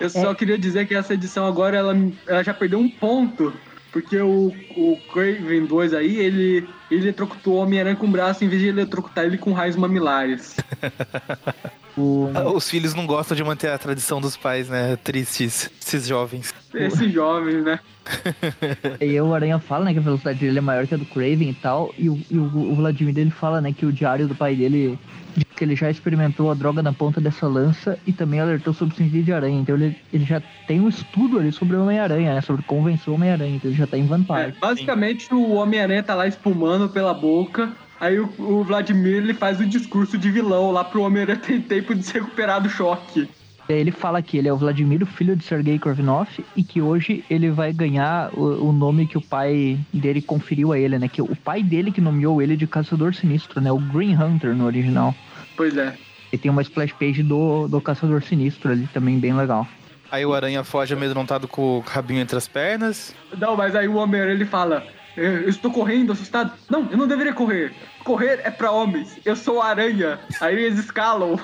Eu 0.00 0.10
só 0.10 0.34
queria 0.34 0.58
dizer 0.58 0.86
que 0.86 0.94
essa 0.94 1.14
edição 1.14 1.46
agora 1.46 1.76
ela, 1.76 1.96
ela 2.26 2.42
já 2.42 2.52
perdeu 2.52 2.78
um 2.78 2.88
ponto. 2.88 3.52
Porque 3.92 4.16
o, 4.18 4.52
o 4.76 4.98
Craven 5.12 5.66
2 5.66 5.94
aí, 5.94 6.16
ele, 6.16 6.68
ele 6.90 7.04
eletrocutou 7.04 7.54
o 7.54 7.58
Homem-Aranha 7.58 7.94
com 7.94 8.08
o 8.08 8.10
braço 8.10 8.44
em 8.44 8.48
vez 8.48 8.60
de 8.60 8.68
eletrocutar 8.68 9.24
ele 9.24 9.38
com 9.38 9.52
raios 9.52 9.76
mamilares. 9.76 10.56
O, 11.96 12.30
Os 12.54 12.68
filhos 12.68 12.94
não 12.94 13.06
gostam 13.06 13.36
de 13.36 13.44
manter 13.44 13.68
a 13.70 13.78
tradição 13.78 14.20
dos 14.20 14.36
pais, 14.36 14.68
né? 14.68 14.96
Tristes, 14.96 15.70
esses 15.80 16.06
jovens. 16.06 16.52
Esses 16.74 17.12
jovens, 17.12 17.64
né? 17.64 17.78
e 19.00 19.04
aí 19.04 19.20
o 19.20 19.32
Aranha 19.32 19.58
fala, 19.58 19.84
né, 19.86 19.92
que 19.92 19.98
a 19.98 20.02
velocidade 20.02 20.38
dele 20.38 20.58
é 20.58 20.60
maior 20.60 20.86
que 20.86 20.94
a 20.94 20.98
do 20.98 21.06
Craven 21.06 21.50
e 21.50 21.54
tal. 21.54 21.94
E 21.96 22.08
o, 22.08 22.20
e 22.30 22.36
o, 22.36 22.44
o 22.44 22.74
Vladimir 22.74 23.16
ele 23.18 23.30
fala, 23.30 23.60
né, 23.60 23.72
que 23.72 23.86
o 23.86 23.92
diário 23.92 24.26
do 24.28 24.34
pai 24.34 24.54
dele 24.54 24.98
diz 25.36 25.46
que 25.56 25.64
ele 25.64 25.74
já 25.76 25.90
experimentou 25.90 26.50
a 26.50 26.54
droga 26.54 26.82
na 26.82 26.92
ponta 26.92 27.20
dessa 27.20 27.46
lança 27.46 27.98
e 28.06 28.12
também 28.12 28.40
alertou 28.40 28.72
sobre 28.74 28.94
o 28.94 28.96
sentido 28.96 29.24
de 29.24 29.32
aranha. 29.32 29.60
Então 29.60 29.74
ele, 29.76 29.96
ele 30.12 30.24
já 30.24 30.40
tem 30.66 30.80
um 30.80 30.88
estudo 30.88 31.38
ali 31.38 31.52
sobre 31.52 31.76
o 31.76 31.82
Homem-Aranha, 31.82 32.34
né? 32.34 32.40
Sobre 32.40 32.62
como 32.64 32.84
vencer 32.84 33.08
o 33.08 33.14
Homem-Aranha. 33.14 33.56
Então 33.56 33.70
ele 33.70 33.78
já 33.78 33.86
tá 33.86 33.96
em 33.96 34.04
É, 34.04 34.06
vantagem. 34.06 34.54
basicamente, 34.60 35.32
o 35.32 35.52
Homem-Aranha 35.54 36.02
tá 36.02 36.14
lá 36.14 36.26
espumando 36.26 36.88
pela 36.88 37.14
boca. 37.14 37.72
Aí 38.04 38.20
o, 38.20 38.30
o 38.38 38.62
Vladimir 38.62 39.16
ele 39.16 39.32
faz 39.32 39.58
o 39.58 39.64
discurso 39.64 40.18
de 40.18 40.30
vilão 40.30 40.70
lá 40.70 40.84
pro 40.84 41.00
Homem-Aranha 41.00 41.38
ter 41.40 41.62
tempo 41.62 41.94
de 41.94 42.02
se 42.02 42.12
recuperar 42.12 42.62
do 42.62 42.68
choque. 42.68 43.26
Aí 43.66 43.76
ele 43.76 43.90
fala 43.90 44.20
que 44.20 44.36
ele 44.36 44.46
é 44.46 44.52
o 44.52 44.58
Vladimir, 44.58 45.02
o 45.02 45.06
filho 45.06 45.34
de 45.34 45.42
Sergei 45.42 45.78
Korvinoff, 45.78 46.44
e 46.54 46.62
que 46.62 46.82
hoje 46.82 47.24
ele 47.30 47.50
vai 47.50 47.72
ganhar 47.72 48.30
o, 48.34 48.68
o 48.68 48.72
nome 48.72 49.06
que 49.06 49.16
o 49.16 49.22
pai 49.22 49.78
dele 49.90 50.20
conferiu 50.20 50.70
a 50.70 50.78
ele, 50.78 50.98
né? 50.98 51.08
Que 51.08 51.22
o 51.22 51.34
pai 51.34 51.62
dele 51.62 51.90
que 51.90 52.00
nomeou 52.02 52.42
ele 52.42 52.58
de 52.58 52.66
Caçador 52.66 53.14
Sinistro, 53.14 53.58
né? 53.58 53.72
O 53.72 53.78
Green 53.78 54.14
Hunter 54.14 54.54
no 54.54 54.66
original. 54.66 55.14
Pois 55.56 55.74
é. 55.74 55.96
E 56.30 56.36
tem 56.36 56.50
uma 56.50 56.60
splash 56.60 56.92
page 56.92 57.22
do, 57.22 57.68
do 57.68 57.80
Caçador 57.80 58.22
Sinistro 58.22 58.70
ali, 58.70 58.86
também 58.92 59.18
bem 59.18 59.34
legal. 59.34 59.66
Aí 60.10 60.26
o 60.26 60.34
Aranha 60.34 60.62
foge 60.62 60.92
amedrontado 60.92 61.48
com 61.48 61.78
o 61.78 61.80
rabinho 61.80 62.20
entre 62.20 62.36
as 62.36 62.46
pernas. 62.46 63.14
Não, 63.38 63.56
mas 63.56 63.74
aí 63.74 63.88
o 63.88 63.94
Homem-Aranha 63.94 64.34
ele 64.34 64.44
fala: 64.44 64.86
"Eu 65.16 65.24
eu 65.24 65.48
estou 65.48 65.70
correndo, 65.70 66.12
assustado. 66.12 66.52
Não, 66.68 66.86
eu 66.90 66.98
não 66.98 67.08
deveria 67.08 67.32
correr. 67.32 67.72
Correr 68.04 68.40
é 68.44 68.50
pra 68.50 68.70
homens. 68.70 69.16
Eu 69.24 69.34
sou 69.34 69.62
aranha. 69.62 70.20
Aí 70.40 70.54
eles 70.62 70.78
escalam. 70.78 71.38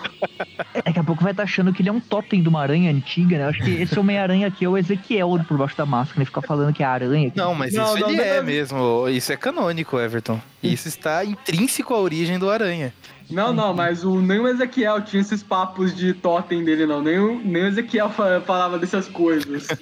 Daqui 0.84 0.98
a 0.98 1.02
pouco 1.04 1.22
vai 1.22 1.32
estar 1.32 1.44
achando 1.44 1.72
que 1.72 1.80
ele 1.82 1.88
é 1.88 1.92
um 1.92 2.00
totem 2.00 2.42
de 2.42 2.48
uma 2.48 2.60
aranha 2.60 2.90
antiga, 2.90 3.38
né? 3.38 3.44
Eu 3.44 3.48
acho 3.48 3.62
que 3.62 3.70
esse 3.70 3.98
Homem-Aranha 3.98 4.46
aqui 4.46 4.64
é 4.64 4.68
o 4.68 4.76
Ezequiel 4.76 5.40
por 5.48 5.56
baixo 5.56 5.76
da 5.76 5.86
máscara, 5.86 6.18
ele 6.20 6.26
fica 6.26 6.42
falando 6.42 6.72
que 6.74 6.82
é 6.82 6.86
aranha. 6.86 7.32
Não, 7.34 7.54
mas 7.54 7.72
Não, 7.72 7.84
isso 7.94 7.98
não, 8.00 8.08
ele 8.10 8.16
não, 8.18 8.24
é 8.24 8.36
não. 8.38 8.44
mesmo. 8.44 9.08
Isso 9.08 9.32
é 9.32 9.36
canônico, 9.36 9.98
Everton. 9.98 10.40
Isso 10.62 10.86
está 10.88 11.24
intrínseco 11.24 11.94
à 11.94 11.98
origem 11.98 12.38
do 12.38 12.50
Aranha. 12.50 12.92
Não, 13.30 13.52
não, 13.52 13.72
mas 13.72 14.04
o, 14.04 14.20
nem 14.20 14.38
o 14.40 14.48
Ezequiel 14.48 15.00
tinha 15.02 15.20
esses 15.22 15.42
papos 15.42 15.96
de 15.96 16.12
totem 16.12 16.64
dele, 16.64 16.84
não. 16.84 17.00
Nem 17.00 17.18
o, 17.18 17.40
nem 17.42 17.62
o 17.62 17.66
Ezequiel 17.68 18.10
fa- 18.10 18.40
falava 18.44 18.78
dessas 18.78 19.08
coisas. 19.08 19.68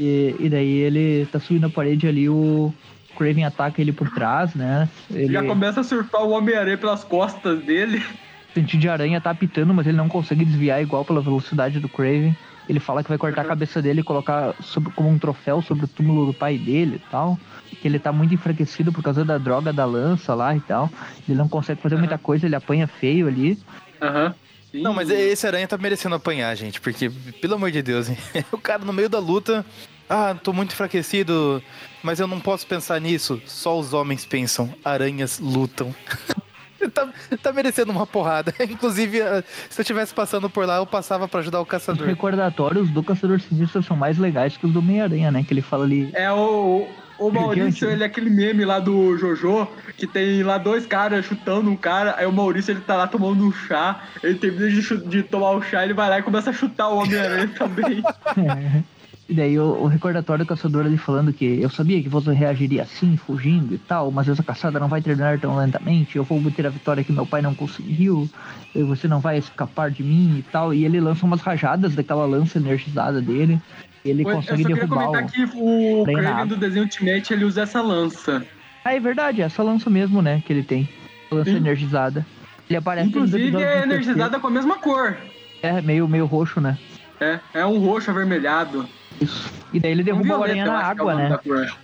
E, 0.00 0.32
e 0.38 0.48
daí 0.48 0.76
ele 0.78 1.26
tá 1.32 1.40
subindo 1.40 1.66
a 1.66 1.70
parede 1.70 2.06
ali, 2.06 2.28
o 2.28 2.72
Craven 3.18 3.44
ataca 3.44 3.80
ele 3.80 3.92
por 3.92 4.08
trás, 4.10 4.54
né? 4.54 4.88
Ele, 5.10 5.32
Já 5.32 5.42
começa 5.42 5.80
a 5.80 5.84
surfar 5.84 6.22
o 6.22 6.30
Homem-Aranha 6.30 6.78
pelas 6.78 7.02
costas 7.02 7.60
dele. 7.64 7.98
O 8.50 8.54
sentido 8.54 8.80
de 8.80 8.88
aranha 8.88 9.20
tá 9.20 9.30
apitando, 9.30 9.74
mas 9.74 9.86
ele 9.86 9.96
não 9.96 10.08
consegue 10.08 10.44
desviar 10.44 10.80
igual 10.80 11.04
pela 11.04 11.20
velocidade 11.20 11.80
do 11.80 11.88
Craven. 11.88 12.36
Ele 12.68 12.78
fala 12.80 13.02
que 13.02 13.08
vai 13.08 13.18
cortar 13.18 13.42
a 13.42 13.44
cabeça 13.44 13.80
dele 13.82 14.00
e 14.00 14.04
colocar 14.04 14.54
sobre- 14.62 14.92
como 14.92 15.08
um 15.08 15.18
troféu 15.18 15.60
sobre 15.62 15.84
o 15.86 15.88
túmulo 15.88 16.26
do 16.26 16.34
pai 16.34 16.56
dele 16.58 16.96
e 17.04 17.10
tal. 17.10 17.38
Que 17.80 17.88
ele 17.88 17.98
tá 17.98 18.12
muito 18.12 18.34
enfraquecido 18.34 18.92
por 18.92 19.02
causa 19.02 19.24
da 19.24 19.38
droga 19.38 19.72
da 19.72 19.84
lança 19.84 20.34
lá 20.34 20.54
e 20.54 20.60
tal. 20.60 20.90
Ele 21.28 21.36
não 21.36 21.48
consegue 21.48 21.80
fazer 21.80 21.96
muita 21.96 22.18
coisa, 22.18 22.46
ele 22.46 22.54
apanha 22.54 22.86
feio 22.86 23.26
ali. 23.26 23.58
Aham. 24.00 24.34
Sim. 24.70 24.82
Não, 24.82 24.92
mas 24.92 25.08
esse 25.08 25.46
aranha 25.46 25.66
tá 25.66 25.78
merecendo 25.78 26.14
apanhar, 26.14 26.54
gente, 26.54 26.78
porque, 26.78 27.08
pelo 27.40 27.54
amor 27.54 27.70
de 27.70 27.80
Deus, 27.80 28.10
hein? 28.10 28.18
o 28.52 28.58
cara 28.58 28.84
no 28.84 28.92
meio 28.92 29.08
da 29.08 29.18
luta. 29.18 29.64
Ah, 30.08 30.34
tô 30.34 30.52
muito 30.52 30.72
enfraquecido, 30.72 31.62
mas 32.02 32.18
eu 32.18 32.26
não 32.26 32.40
posso 32.40 32.66
pensar 32.66 33.00
nisso. 33.00 33.40
Só 33.44 33.78
os 33.78 33.92
homens 33.92 34.24
pensam, 34.24 34.72
aranhas 34.84 35.38
lutam. 35.38 35.94
tá, 36.94 37.08
tá 37.42 37.52
merecendo 37.52 37.92
uma 37.92 38.06
porrada. 38.06 38.54
Inclusive, 38.68 39.20
ah, 39.20 39.42
se 39.68 39.80
eu 39.80 39.84
tivesse 39.84 40.14
passando 40.14 40.48
por 40.48 40.66
lá, 40.66 40.76
eu 40.76 40.86
passava 40.86 41.28
pra 41.28 41.40
ajudar 41.40 41.58
o 41.58 41.62
Os 41.62 41.68
caçador. 41.68 42.06
recordatórios 42.06 42.88
do 42.90 43.02
Caçador 43.02 43.40
Sinistro 43.40 43.82
são 43.82 43.96
mais 43.96 44.18
legais 44.18 44.56
que 44.56 44.66
os 44.66 44.72
do 44.72 44.78
Homem-Aranha, 44.78 45.30
né? 45.30 45.44
Que 45.46 45.52
ele 45.52 45.62
fala 45.62 45.84
ali. 45.84 46.10
É 46.14 46.30
o. 46.32 46.88
O 47.18 47.32
Maurício, 47.32 47.88
né? 47.88 47.94
ele 47.94 48.04
é 48.04 48.06
aquele 48.06 48.30
meme 48.30 48.64
lá 48.64 48.78
do 48.78 49.18
Jojo, 49.18 49.66
que 49.96 50.06
tem 50.06 50.40
lá 50.44 50.56
dois 50.56 50.86
caras 50.86 51.24
chutando 51.24 51.68
um 51.68 51.74
cara, 51.74 52.14
aí 52.16 52.24
o 52.24 52.32
Maurício 52.32 52.70
ele 52.70 52.80
tá 52.80 52.94
lá 52.94 53.08
tomando 53.08 53.44
um 53.44 53.50
chá, 53.50 54.04
ele 54.22 54.36
termina 54.36 54.70
de, 54.70 54.80
de 54.98 55.22
tomar 55.24 55.50
o 55.50 55.60
chá, 55.60 55.82
ele 55.82 55.94
vai 55.94 56.08
lá 56.08 56.20
e 56.20 56.22
começa 56.22 56.50
a 56.50 56.52
chutar 56.52 56.88
o 56.88 56.98
Homem-Aranha 56.98 57.50
também. 57.58 58.04
E 59.28 59.34
daí 59.34 59.58
o, 59.58 59.82
o 59.82 59.86
recordatório 59.86 60.44
do 60.44 60.48
caçador 60.48 60.86
ali 60.86 60.96
falando 60.96 61.34
que 61.34 61.60
eu 61.60 61.68
sabia 61.68 62.02
que 62.02 62.08
você 62.08 62.32
reagiria 62.32 62.82
assim, 62.82 63.14
fugindo 63.16 63.74
e 63.74 63.78
tal, 63.78 64.10
mas 64.10 64.26
essa 64.26 64.42
caçada 64.42 64.80
não 64.80 64.88
vai 64.88 65.02
terminar 65.02 65.38
tão 65.38 65.54
lentamente, 65.54 66.16
eu 66.16 66.24
vou 66.24 66.38
obter 66.38 66.66
a 66.66 66.70
vitória 66.70 67.04
que 67.04 67.12
meu 67.12 67.26
pai 67.26 67.42
não 67.42 67.54
conseguiu, 67.54 68.28
você 68.74 69.06
não 69.06 69.20
vai 69.20 69.36
escapar 69.36 69.90
de 69.90 70.02
mim 70.02 70.38
e 70.38 70.42
tal. 70.50 70.72
E 70.72 70.84
ele 70.84 70.98
lança 70.98 71.26
umas 71.26 71.42
rajadas 71.42 71.94
daquela 71.94 72.24
lança 72.24 72.58
energizada 72.58 73.20
dele. 73.20 73.60
E 74.02 74.10
ele 74.10 74.22
eu 74.22 74.30
consegue 74.30 74.62
só 74.62 74.68
queria 74.68 74.74
derrubar 74.76 75.06
comentar 75.06 75.24
o. 75.24 75.26
que 75.26 75.44
o. 75.54 76.04
Kraven 76.04 76.46
do 76.46 76.56
desenho 76.56 76.84
Ultimate, 76.84 77.32
ele 77.32 77.44
usa 77.44 77.62
essa 77.62 77.82
lança. 77.82 78.46
Ah, 78.84 78.94
é 78.94 79.00
verdade, 79.00 79.42
é 79.42 79.44
essa 79.44 79.62
lança 79.62 79.90
mesmo, 79.90 80.22
né? 80.22 80.42
Que 80.46 80.52
ele 80.54 80.62
tem. 80.62 80.88
Lança 81.30 81.50
Sim. 81.50 81.56
energizada. 81.56 82.24
Ele 82.68 82.76
aparece 82.78 83.08
Inclusive 83.08 83.62
é 83.62 83.82
energizada 83.82 84.40
com 84.40 84.46
a 84.46 84.50
mesma 84.50 84.78
cor. 84.78 85.16
É, 85.62 85.82
meio, 85.82 86.08
meio 86.08 86.24
roxo, 86.24 86.60
né? 86.60 86.78
É, 87.20 87.40
é 87.54 87.66
um 87.66 87.78
roxo 87.78 88.10
avermelhado. 88.10 88.88
Isso. 89.20 89.50
E 89.72 89.80
daí 89.80 89.90
ele 89.92 90.02
Um 90.02 90.04
derruba 90.04 90.22
o 90.22 90.26
violeta, 90.26 90.60
aranha 90.60 90.64
na 90.66 90.72
que 90.72 91.00
é 91.00 91.04
o 91.04 91.08
água, 91.08 91.14
né? 91.14 91.38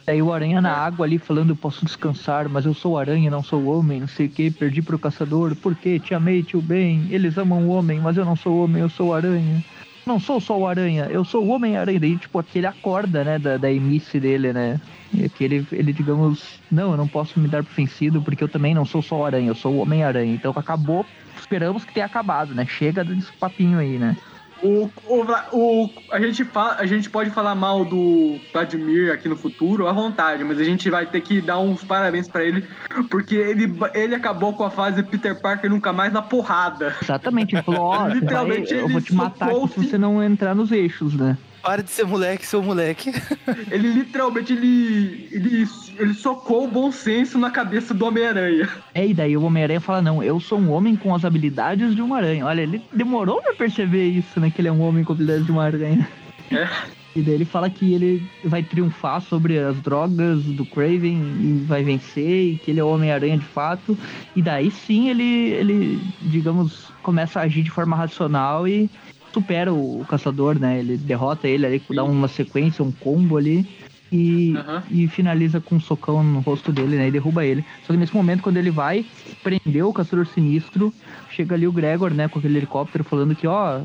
Daí 0.07 0.23
o 0.23 0.33
aranha 0.33 0.61
na 0.61 0.71
É. 0.71 0.73
água 0.73 1.05
ali 1.07 1.19
falando, 1.19 1.51
eu 1.51 1.57
posso 1.57 1.85
descansar, 1.85 2.49
mas 2.49 2.65
eu 2.65 2.73
sou 2.73 2.93
o 2.93 2.99
aranha, 2.99 3.31
não 3.31 3.43
sou 3.43 3.61
o 3.61 3.79
homem, 3.79 4.01
não 4.01 4.07
sei 4.09 4.27
o 4.27 4.31
que, 4.31 4.51
perdi 4.51 4.81
pro 4.81 4.99
caçador, 4.99 5.55
por 5.57 5.75
quê? 5.75 5.99
Te 5.99 6.15
amei, 6.15 6.43
tio 6.43 6.63
bem, 6.63 7.07
eles 7.11 7.37
amam 7.37 7.67
o 7.67 7.69
homem, 7.69 8.01
mas 8.01 8.17
eu 8.17 8.25
não 8.25 8.37
sou 8.37 8.55
o 8.55 8.65
homem, 8.65 8.83
eu 8.83 8.89
sou 8.89 9.09
o 9.09 9.15
aranha. 9.15 9.63
Não 10.07 10.21
sou 10.21 10.39
só 10.39 10.59
o 10.59 10.67
aranha, 10.67 11.09
eu 11.11 11.25
sou 11.25 11.43
o 11.45 11.49
homem-aranha. 11.49 11.99
Daí, 11.99 12.17
tipo, 12.19 12.39
aquele 12.39 12.67
acorda, 12.67 13.25
né, 13.25 13.39
da, 13.39 13.57
da 13.57 13.71
imice 13.71 14.21
dele, 14.21 14.53
né? 14.53 14.79
E 15.15 15.29
que 15.31 15.45
ele, 15.45 15.67
ele, 15.73 15.95
digamos, 15.95 16.61
não, 16.71 16.91
eu 16.91 16.97
não 16.97 17.09
posso 17.09 17.41
me 17.41 17.49
dar 17.49 17.65
por 17.65 17.73
vencido, 17.73 18.21
porque 18.21 18.45
eu 18.45 18.49
também 18.49 18.75
não 18.75 18.85
sou 18.85 19.01
só 19.01 19.21
o 19.21 19.25
aranha, 19.25 19.49
eu 19.49 19.55
sou 19.55 19.73
o 19.73 19.79
Homem-Aranha. 19.79 20.35
Então 20.35 20.53
acabou, 20.55 21.07
esperamos 21.39 21.87
que 21.87 21.93
tenha 21.95 22.05
acabado, 22.05 22.55
né? 22.55 22.67
Chega 22.67 23.03
desse 23.03 23.33
papinho 23.33 23.79
aí, 23.79 23.99
né? 23.99 24.15
O, 24.63 24.89
o, 25.07 25.25
o- 25.53 25.91
a, 26.11 26.19
gente 26.21 26.45
fa, 26.45 26.77
a 26.79 26.87
gente 26.87 27.11
pode 27.11 27.31
falar 27.31 27.55
mal 27.55 27.85
do 27.85 28.39
Vladimir 28.53 29.13
aqui 29.13 29.29
no 29.29 29.37
futuro 29.37 29.87
à 29.87 29.93
vontade, 29.93 30.43
mas 30.45 30.59
a 30.59 30.65
gente 30.65 30.89
vai 30.89 31.05
ter 31.07 31.21
que 31.21 31.41
dar 31.41 31.59
uns 31.59 31.85
parabéns 31.85 32.29
pra 32.29 32.43
ele, 32.45 32.65
porque 33.11 33.35
ele, 33.35 33.71
ele 33.95 34.15
acabou 34.15 34.55
com 34.55 34.65
a 34.65 34.71
fase 34.71 35.03
Peter 35.03 35.39
Parker 35.41 35.69
nunca 35.69 35.93
mais 35.93 36.13
na 36.13 36.23
porrada. 36.23 36.95
Exatamente, 37.03 37.55
ele 37.55 37.63
falou, 37.63 37.91
vai- 37.99 38.15
Literalmente, 38.15 38.73
eu 38.73 38.85
ele 38.85 38.93
vou 38.93 39.03
te 39.03 39.15
matar 39.15 39.51
aqui 39.51 39.69
se 39.81 39.89
você 39.91 39.99
não 39.99 40.23
entrar 40.23 40.55
nos 40.55 40.73
eixos, 40.73 41.15
né? 41.15 41.37
Para 41.63 41.83
de 41.83 41.91
ser 41.91 42.05
moleque, 42.05 42.47
seu 42.47 42.63
moleque. 42.63 43.11
Ele 43.71 43.91
literalmente 43.93 44.53
ele, 44.53 45.29
ele, 45.33 45.67
ele 45.99 46.15
socou 46.15 46.65
o 46.65 46.71
bom 46.71 46.91
senso 46.91 47.39
na 47.39 47.51
cabeça 47.51 47.95
do 47.95 48.07
Homem-Aranha. 48.07 48.69
É, 48.95 49.07
e 49.07 49.15
daí 49.15 49.37
o 49.37 49.43
Homem-Aranha 49.43 49.81
fala, 49.81 50.03
não, 50.03 50.23
eu 50.23 50.41
sou 50.41 50.59
um 50.59 50.71
homem 50.71 50.97
com 50.97 51.15
as 51.15 51.25
habilidades 51.25 51.95
de 51.95 52.03
uma 52.03 52.17
aranha. 52.17 52.47
Olha, 52.47 52.63
ele 52.63 52.83
demorou 52.93 53.41
pra 53.41 53.55
perceber 53.55 54.09
isso, 54.09 54.41
né? 54.41 54.51
Que 54.51 54.61
ele 54.61 54.69
é 54.69 54.73
um 54.73 54.83
homem 54.83 55.05
com 55.05 55.13
habilidades 55.13 55.47
de 55.47 55.53
uma 55.53 55.65
aranha. 55.65 56.09
É. 56.51 56.69
E 57.17 57.23
daí 57.23 57.35
ele 57.35 57.45
fala 57.45 57.71
que 57.71 57.95
ele 57.95 58.29
vai 58.45 58.63
triunfar 58.63 59.21
sobre 59.21 59.59
as 59.59 59.81
drogas 59.81 60.43
do 60.43 60.67
Craven 60.67 61.23
e 61.41 61.65
vai 61.67 61.85
vencer, 61.85 62.55
e 62.55 62.57
que 62.57 62.73
ele 62.73 62.81
é 62.81 62.85
o 62.85 62.89
Homem-Aranha 62.89 63.39
de 63.39 63.45
fato. 63.45 63.97
E 64.35 64.43
daí 64.43 64.71
sim 64.71 65.09
ele, 65.09 65.51
ele, 65.51 66.01
digamos, 66.23 66.93
começa 67.03 67.39
a 67.39 67.45
agir 67.45 67.63
de 67.63 67.71
forma 67.71 67.97
racional 67.97 68.67
e 68.67 68.91
supera 69.33 69.73
o 69.73 70.05
caçador, 70.09 70.59
né? 70.59 70.81
Ele 70.81 70.97
derrota 70.97 71.47
ele 71.47 71.67
ali, 71.67 71.83
dá 71.91 72.03
uma 72.03 72.29
sequência, 72.29 72.85
um 72.85 72.91
combo 72.91 73.37
ali. 73.37 73.67
E, 74.17 74.55
Aham. 74.57 74.83
e 74.93 75.09
finaliza 75.09 75.61
com 75.61 75.75
um 75.75 75.81
socão 75.81 76.23
no 76.23 76.39
rosto 76.39 76.71
dele, 76.71 76.97
né? 76.97 77.09
E 77.09 77.11
derruba 77.11 77.45
ele. 77.45 77.65
Só 77.85 77.93
que 77.93 77.99
nesse 77.99 78.15
momento, 78.15 78.43
quando 78.43 78.59
ele 78.59 78.71
vai 78.71 79.05
prender 79.43 79.85
o 79.85 79.93
caçador 79.93 80.25
sinistro, 80.25 80.95
chega 81.31 81.57
ali 81.57 81.67
o 81.67 81.73
Gregor, 81.73 82.15
né, 82.15 82.29
com 82.29 82.39
aquele 82.39 82.59
helicóptero, 82.59 83.03
falando 83.03 83.35
que, 83.35 83.45
ó, 83.45 83.81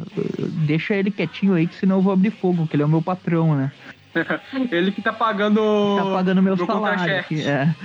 deixa 0.67 0.93
ele 0.93 1.09
quietinho 1.09 1.55
aí, 1.55 1.65
que 1.65 1.73
senão 1.73 1.95
eu 1.95 2.01
vou 2.03 2.13
abrir 2.13 2.29
fogo, 2.29 2.67
que 2.67 2.75
ele 2.75 2.83
é 2.83 2.85
o 2.85 2.89
meu 2.89 3.01
patrão, 3.01 3.55
né? 3.55 3.71
Ele 4.71 4.91
que 4.91 5.03
tá 5.03 5.13
pagando. 5.13 5.61
Tá 5.95 6.03
pagando 6.03 6.41
meus 6.41 6.57
meu 6.57 6.65
salários. 6.65 7.31
É. 7.45 7.75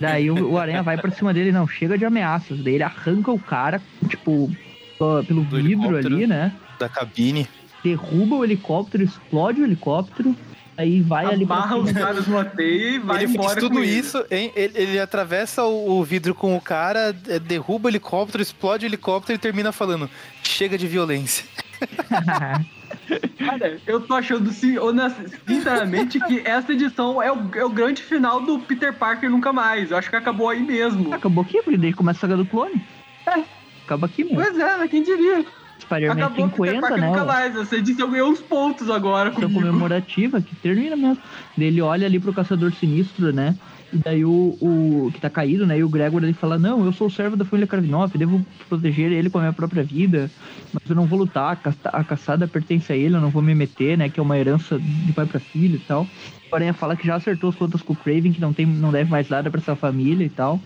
Daí 0.00 0.28
o, 0.28 0.50
o 0.50 0.58
Aranha 0.58 0.82
vai 0.82 0.98
pra 0.98 1.10
cima 1.12 1.32
dele, 1.32 1.52
não, 1.52 1.68
chega 1.68 1.96
de 1.96 2.04
ameaças. 2.04 2.58
Daí 2.58 2.74
ele 2.74 2.82
arranca 2.82 3.30
o 3.30 3.38
cara, 3.38 3.80
tipo, 4.08 4.50
pelo 4.98 5.44
Do 5.44 5.56
vidro 5.62 5.96
ali, 5.96 6.26
né? 6.26 6.52
Da 6.80 6.88
cabine. 6.88 7.48
Derruba 7.82 8.36
o 8.36 8.44
helicóptero, 8.44 9.04
explode 9.04 9.60
o 9.60 9.64
helicóptero, 9.64 10.36
aí 10.76 11.00
vai 11.00 11.26
ali 11.26 11.44
Amarra 11.44 11.76
os 11.76 11.92
caras 11.92 12.26
no 12.26 12.44
teia 12.44 12.90
e 12.90 12.98
vai 12.98 13.22
ele 13.22 13.32
embora 13.32 13.60
tudo 13.60 13.76
com 13.76 13.82
ele. 13.82 13.98
isso, 13.98 14.24
hein? 14.30 14.52
Ele, 14.54 14.72
ele 14.78 14.98
atravessa 14.98 15.64
o, 15.64 15.98
o 15.98 16.04
vidro 16.04 16.34
com 16.34 16.56
o 16.56 16.60
cara, 16.60 17.14
é, 17.28 17.38
derruba 17.38 17.86
o 17.86 17.90
helicóptero, 17.90 18.42
explode 18.42 18.86
o 18.86 18.88
helicóptero 18.88 19.36
e 19.36 19.38
termina 19.38 19.72
falando: 19.72 20.08
chega 20.42 20.76
de 20.78 20.86
violência. 20.86 21.44
Cara, 23.38 23.80
eu 23.86 24.00
tô 24.00 24.14
achando, 24.14 24.50
sinceramente, 24.52 26.20
que 26.20 26.40
essa 26.44 26.72
edição 26.72 27.20
é 27.22 27.32
o, 27.32 27.50
é 27.54 27.64
o 27.64 27.70
grande 27.70 28.02
final 28.02 28.40
do 28.40 28.58
Peter 28.60 28.92
Parker 28.92 29.30
Nunca 29.30 29.52
Mais. 29.52 29.90
Eu 29.90 29.96
acho 29.96 30.08
que 30.08 30.16
acabou 30.16 30.48
aí 30.48 30.62
mesmo. 30.62 31.12
Acabou 31.12 31.42
aqui, 31.42 31.60
porque 31.62 31.78
daí 31.78 31.92
começa 31.92 32.18
a 32.18 32.20
saga 32.20 32.36
do 32.36 32.46
clone. 32.46 32.82
É, 33.26 33.42
acaba 33.84 34.06
aqui 34.06 34.24
mesmo. 34.24 34.40
Pois 34.40 34.58
é, 34.58 34.88
quem 34.88 35.02
diria? 35.02 35.44
Spider-Man 35.82 36.14
Acabou 36.14 36.46
o 36.46 36.50
Peter 36.50 36.74
50, 36.74 36.80
Parker 36.80 37.00
né? 37.00 37.24
Mais. 37.24 37.56
Essa 37.56 37.76
edição 37.76 38.10
ganhou 38.10 38.30
uns 38.30 38.40
pontos 38.40 38.90
agora 38.90 39.30
comigo. 39.30 39.52
comemorativa, 39.52 40.40
que 40.40 40.54
termina 40.56 40.96
mesmo. 40.96 41.22
Ele 41.58 41.80
olha 41.80 42.06
ali 42.06 42.18
pro 42.18 42.32
caçador 42.32 42.72
sinistro, 42.72 43.32
né? 43.32 43.56
E 43.92 43.98
daí 43.98 44.24
o, 44.24 44.56
o 44.60 45.10
que 45.12 45.20
tá 45.20 45.28
caído, 45.28 45.66
né? 45.66 45.78
E 45.78 45.84
o 45.84 45.88
Gregor 45.88 46.22
ele 46.22 46.32
fala: 46.32 46.58
Não, 46.58 46.84
eu 46.84 46.92
sou 46.92 47.08
o 47.08 47.10
servo 47.10 47.36
da 47.36 47.44
família 47.44 47.66
Kravinoff, 47.66 48.16
devo 48.16 48.44
proteger 48.68 49.12
ele 49.12 49.28
com 49.28 49.38
a 49.38 49.42
minha 49.42 49.52
própria 49.52 49.82
vida, 49.82 50.30
mas 50.72 50.88
eu 50.88 50.96
não 50.96 51.04
vou 51.04 51.18
lutar. 51.18 51.60
A, 51.62 51.98
a 51.98 52.04
caçada 52.04 52.48
pertence 52.48 52.90
a 52.90 52.96
ele, 52.96 53.16
eu 53.16 53.20
não 53.20 53.28
vou 53.28 53.42
me 53.42 53.54
meter, 53.54 53.98
né? 53.98 54.08
Que 54.08 54.18
é 54.18 54.22
uma 54.22 54.38
herança 54.38 54.78
de 54.78 55.12
pai 55.12 55.26
pra 55.26 55.38
filho 55.38 55.76
e 55.76 55.80
tal. 55.80 56.06
O 56.50 56.54
Aranha 56.54 56.72
fala 56.72 56.96
que 56.96 57.06
já 57.06 57.16
acertou 57.16 57.50
as 57.50 57.56
contas 57.56 57.82
com 57.82 57.92
o 57.92 57.96
Craven, 57.96 58.32
que 58.32 58.40
não, 58.40 58.52
tem, 58.52 58.64
não 58.64 58.90
deve 58.90 59.10
mais 59.10 59.28
nada 59.28 59.50
pra 59.50 59.60
essa 59.60 59.76
família 59.76 60.24
e 60.24 60.30
tal. 60.30 60.58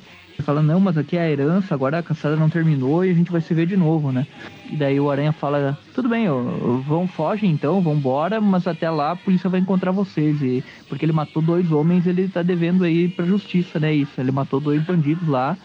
Fala, 0.43 0.63
não, 0.63 0.79
mas 0.79 0.99
aqui 0.99 1.17
é 1.17 1.23
a 1.23 1.31
herança, 1.31 1.75
agora 1.75 1.99
a 1.99 2.03
caçada 2.03 2.37
não 2.37 2.49
terminou 2.49 3.05
e 3.05 3.11
a 3.11 3.15
gente 3.15 3.33
vai 3.33 3.41
se 3.41 3.55
ver 3.55 3.67
de 3.67 3.77
novo, 3.77 4.13
né? 4.13 4.27
E 4.71 4.77
daí 4.77 5.01
o 5.01 5.11
Aranha 5.11 5.33
fala, 5.33 5.79
tudo 5.95 6.09
bem, 6.09 6.29
ó, 6.29 6.41
vão, 6.83 7.07
foge 7.09 7.47
então, 7.47 7.81
vambora, 7.81 8.41
mas 8.41 8.67
até 8.67 8.91
lá 8.91 9.13
a 9.13 9.17
polícia 9.17 9.49
vai 9.49 9.61
encontrar 9.61 9.93
vocês. 9.93 10.43
E, 10.43 10.63
porque 10.89 11.05
ele 11.05 11.13
matou 11.13 11.43
dois 11.43 11.73
homens, 11.73 12.07
ele 12.07 12.29
tá 12.29 12.43
devendo 12.43 12.85
aí 12.85 13.09
pra 13.09 13.25
justiça, 13.25 13.81
né? 13.81 13.95
Isso, 13.95 14.21
ele 14.21 14.31
matou 14.31 14.61
dois 14.61 14.83
bandidos 14.83 15.27
lá. 15.27 15.57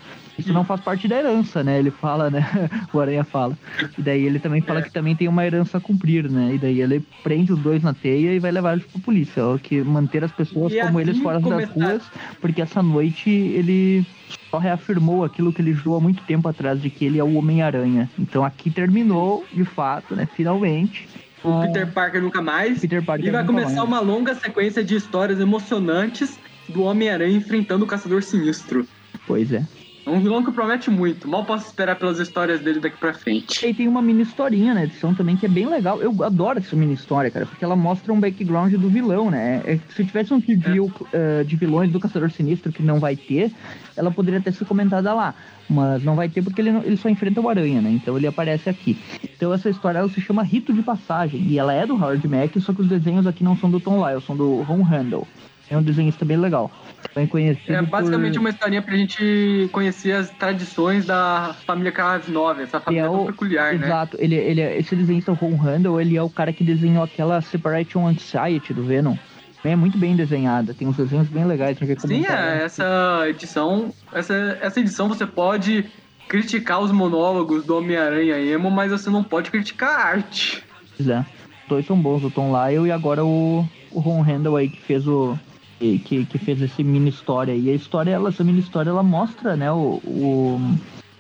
Isso 0.41 0.53
não 0.53 0.63
faz 0.65 0.81
parte 0.81 1.07
da 1.07 1.17
herança, 1.17 1.63
né? 1.63 1.79
Ele 1.79 1.89
fala, 1.91 2.29
né? 2.29 2.41
O 2.93 2.99
Aranha 2.99 3.23
fala. 3.23 3.57
E 3.97 4.01
daí 4.01 4.25
ele 4.25 4.39
também 4.39 4.61
fala 4.61 4.79
É. 4.79 4.83
que 4.83 4.91
também 4.91 5.15
tem 5.15 5.27
uma 5.27 5.45
herança 5.45 5.77
a 5.77 5.81
cumprir, 5.81 6.29
né? 6.29 6.51
E 6.53 6.57
daí 6.57 6.81
ele 6.81 7.03
prende 7.23 7.53
os 7.53 7.59
dois 7.59 7.81
na 7.81 7.93
teia 7.93 8.33
e 8.33 8.39
vai 8.39 8.51
levar 8.51 8.73
eles 8.73 8.85
pra 8.85 9.01
polícia. 9.01 9.45
Ó, 9.45 9.57
que 9.57 9.81
manter 9.81 10.23
as 10.23 10.31
pessoas 10.31 10.71
E 10.73 10.81
como 10.81 10.99
assim 10.99 11.09
eles 11.09 11.21
fora 11.21 11.39
das 11.39 11.43
começar- 11.49 11.73
ruas, 11.73 12.03
porque 12.41 12.61
essa 12.61 12.81
noite 12.83 13.29
ele 13.29 14.05
só 14.49 14.57
reafirmou 14.57 15.23
aquilo 15.23 15.53
que 15.53 15.61
ele 15.61 15.73
jurou 15.73 15.97
há 15.97 16.01
muito 16.01 16.21
tempo 16.23 16.47
atrás, 16.47 16.81
de 16.81 16.89
que 16.89 17.05
ele 17.05 17.17
é 17.19 17.23
o 17.23 17.35
Homem-Aranha. 17.35 18.09
Então 18.19 18.43
aqui 18.43 18.69
terminou, 18.69 19.45
de 19.53 19.63
fato, 19.63 20.15
né? 20.15 20.27
Finalmente. 20.35 21.07
O 21.43 21.49
com 21.51 21.61
Peter 21.61 21.91
Parker 21.91 22.21
Nunca 22.21 22.41
Mais. 22.41 22.79
Peter 22.79 23.03
Parker 23.03 23.27
E 23.27 23.31
vai 23.31 23.43
começar 23.45 23.75
mais. 23.77 23.87
uma 23.87 23.99
longa 23.99 24.35
sequência 24.35 24.83
de 24.83 24.95
histórias 24.95 25.39
emocionantes 25.39 26.37
do 26.69 26.83
Homem-Aranha 26.83 27.35
enfrentando 27.35 27.83
o 27.83 27.87
Caçador 27.87 28.21
Sinistro. 28.23 28.85
Pois 29.25 29.51
é. 29.51 29.65
É 30.03 30.09
um 30.09 30.19
vilão 30.19 30.43
que 30.43 30.51
promete 30.51 30.89
muito. 30.89 31.27
Mal 31.27 31.45
posso 31.45 31.67
esperar 31.67 31.95
pelas 31.95 32.17
histórias 32.19 32.59
dele 32.59 32.79
daqui 32.79 32.97
pra 32.97 33.13
frente. 33.13 33.61
E 33.63 33.67
aí 33.67 33.73
tem 33.73 33.87
uma 33.87 34.01
mini 34.01 34.23
historinha 34.23 34.73
na 34.73 34.83
edição 34.83 35.13
também 35.13 35.37
que 35.37 35.45
é 35.45 35.49
bem 35.49 35.67
legal. 35.67 36.01
Eu 36.01 36.23
adoro 36.23 36.57
essa 36.57 36.75
mini 36.75 36.93
história, 36.95 37.29
cara, 37.29 37.45
porque 37.45 37.63
ela 37.63 37.75
mostra 37.75 38.11
um 38.11 38.19
background 38.19 38.73
do 38.73 38.89
vilão, 38.89 39.29
né? 39.29 39.61
É, 39.63 39.79
se 39.95 40.03
tivesse 40.03 40.33
um 40.33 40.39
review 40.39 40.91
eh, 41.13 41.43
de 41.43 41.55
vilões 41.55 41.91
do 41.91 41.99
Caçador 41.99 42.31
Sinistro 42.31 42.71
que 42.71 42.81
não 42.81 42.99
vai 42.99 43.15
ter, 43.15 43.51
ela 43.95 44.09
poderia 44.09 44.41
ter 44.41 44.51
sido 44.53 44.65
comentada 44.65 45.13
lá. 45.13 45.35
Mas 45.69 46.03
não 46.03 46.15
vai 46.15 46.27
ter 46.27 46.41
porque 46.43 46.59
ele, 46.61 46.71
não- 46.71 46.83
ele 46.83 46.97
só 46.97 47.07
enfrenta 47.07 47.39
o 47.39 47.47
Aranha, 47.47 47.79
né? 47.81 47.91
Então 47.91 48.17
ele 48.17 48.25
aparece 48.27 48.69
aqui. 48.69 48.97
Então 49.23 49.53
essa 49.53 49.69
história 49.69 49.99
ela 49.99 50.09
se 50.09 50.19
chama 50.19 50.41
Rito 50.43 50.73
de 50.73 50.81
Passagem. 50.81 51.41
E 51.43 51.59
ela 51.59 51.73
é 51.73 51.85
do 51.85 51.93
Howard 51.95 52.27
Mack, 52.27 52.59
só 52.59 52.73
que 52.73 52.81
os 52.81 52.87
desenhos 52.87 53.27
aqui 53.27 53.43
não 53.43 53.55
são 53.55 53.69
do 53.69 53.79
Tom 53.79 54.03
Lyle, 54.05 54.21
são 54.21 54.35
do 54.35 54.63
Ron 54.63 54.83
Handel. 54.83 55.27
É 55.71 55.77
um 55.77 55.81
desenhista 55.81 56.25
bem 56.25 56.35
legal. 56.35 56.69
Bem 57.15 57.25
conhecido 57.25 57.73
É 57.73 57.81
basicamente 57.81 58.33
por... 58.33 58.41
uma 58.41 58.49
historinha 58.49 58.81
pra 58.81 58.93
gente 58.95 59.69
conhecer 59.71 60.11
as 60.11 60.29
tradições 60.29 61.05
da 61.05 61.55
família 61.65 61.93
Krasinov, 61.93 62.59
essa 62.61 62.75
Ele 62.77 62.83
família 62.83 63.01
é 63.03 63.05
tão 63.09 63.23
o- 63.23 63.25
peculiar, 63.27 63.73
né? 63.73 63.85
Exato, 63.85 64.17
ele, 64.19 64.35
ele, 64.35 64.59
é- 64.59 64.77
esse 64.77 64.93
desenhista, 64.95 65.31
o 65.31 65.35
Ron 65.35 65.55
Handel, 65.55 65.99
ele 66.01 66.17
é 66.17 66.21
o 66.21 66.29
cara 66.29 66.51
que 66.51 66.61
desenhou 66.63 67.01
aquela 67.01 67.41
Separation 67.41 68.05
Anxiety 68.05 68.73
do 68.73 68.83
Venom. 68.83 69.15
É 69.63 69.73
muito 69.75 69.97
bem 69.97 70.13
desenhada, 70.15 70.73
tem 70.73 70.87
uns 70.87 70.97
desenhos 70.97 71.29
bem 71.29 71.45
legais. 71.45 71.77
Sim, 71.99 72.25
é, 72.25 72.29
né? 72.31 72.63
essa 72.65 73.23
edição, 73.29 73.93
essa, 74.11 74.33
essa 74.59 74.79
edição 74.79 75.07
você 75.07 75.25
pode 75.25 75.85
criticar 76.27 76.81
os 76.81 76.91
monólogos 76.91 77.63
do 77.65 77.77
Homem-Aranha 77.77 78.37
emo, 78.39 78.69
mas 78.69 78.91
você 78.91 79.09
não 79.09 79.23
pode 79.23 79.49
criticar 79.51 79.89
a 79.89 80.03
arte. 80.03 80.63
Pois 80.97 81.07
é. 81.07 81.19
Os 81.19 81.67
dois 81.69 81.85
são 81.85 81.95
bons, 81.97 82.23
o 82.25 82.29
Tom 82.31 82.51
Lyle 82.51 82.87
e 82.87 82.91
agora 82.91 83.23
o, 83.23 83.65
o 83.91 83.99
Ron 84.01 84.21
Handel 84.23 84.57
aí 84.57 84.67
que 84.67 84.81
fez 84.81 85.07
o. 85.07 85.37
Que, 85.81 85.97
que 85.97 86.25
que 86.27 86.37
fez 86.37 86.61
esse 86.61 86.83
mini 86.83 87.09
história. 87.09 87.55
E 87.55 87.67
a 87.67 87.73
história, 87.73 88.11
ela, 88.11 88.29
essa 88.29 88.43
mini 88.43 88.59
história, 88.59 88.91
ela 88.91 89.01
mostra, 89.01 89.55
né, 89.55 89.71
o, 89.71 89.99
o- 90.05 90.61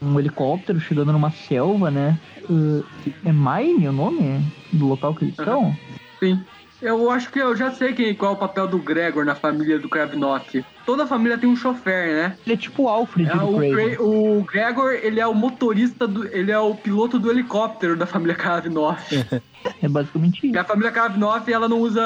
um 0.03 0.19
helicóptero 0.19 0.79
chegando 0.79 1.11
numa 1.11 1.31
selva, 1.31 1.89
né? 1.89 2.15
Uh, 2.47 2.83
é 3.25 3.31
Mine 3.31 3.87
o 3.87 3.91
nome 3.91 4.39
do 4.71 4.87
local 4.87 5.15
que 5.15 5.25
eles 5.25 5.37
estão? 5.39 5.75
Sim. 6.19 6.39
Eu 6.81 7.11
acho 7.11 7.29
que 7.31 7.39
eu 7.39 7.55
já 7.55 7.71
sei 7.71 7.93
quem, 7.93 8.13
qual 8.15 8.31
é 8.31 8.35
o 8.35 8.37
papel 8.37 8.67
do 8.67 8.79
Gregor 8.79 9.23
na 9.23 9.35
família 9.35 9.77
do 9.77 9.87
Kravinoff. 9.87 10.65
Toda 10.85 11.05
família 11.05 11.37
tem 11.37 11.47
um 11.47 11.55
chofer, 11.55 12.13
né? 12.15 12.35
Ele 12.45 12.55
é 12.55 12.57
tipo 12.57 12.83
o 12.83 12.89
Alfred 12.89 13.29
É, 13.29 13.35
do 13.35 13.45
o, 13.55 13.59
Craven. 13.59 13.97
O 13.99 14.43
Gregor, 14.43 14.91
ele 14.93 15.19
é 15.19 15.27
o 15.27 15.33
motorista, 15.33 16.07
do, 16.07 16.25
ele 16.27 16.51
é 16.51 16.57
o 16.57 16.73
piloto 16.73 17.19
do 17.19 17.29
helicóptero 17.29 17.95
da 17.95 18.05
família 18.05 18.35
Kravinoff. 18.35 19.15
É 19.79 19.87
basicamente 19.87 20.39
E 20.43 20.49
isso. 20.49 20.59
a 20.59 20.63
família 20.63 20.91
Kravinoff, 20.91 21.53
ela 21.53 21.69
não 21.69 21.79
usa. 21.81 22.01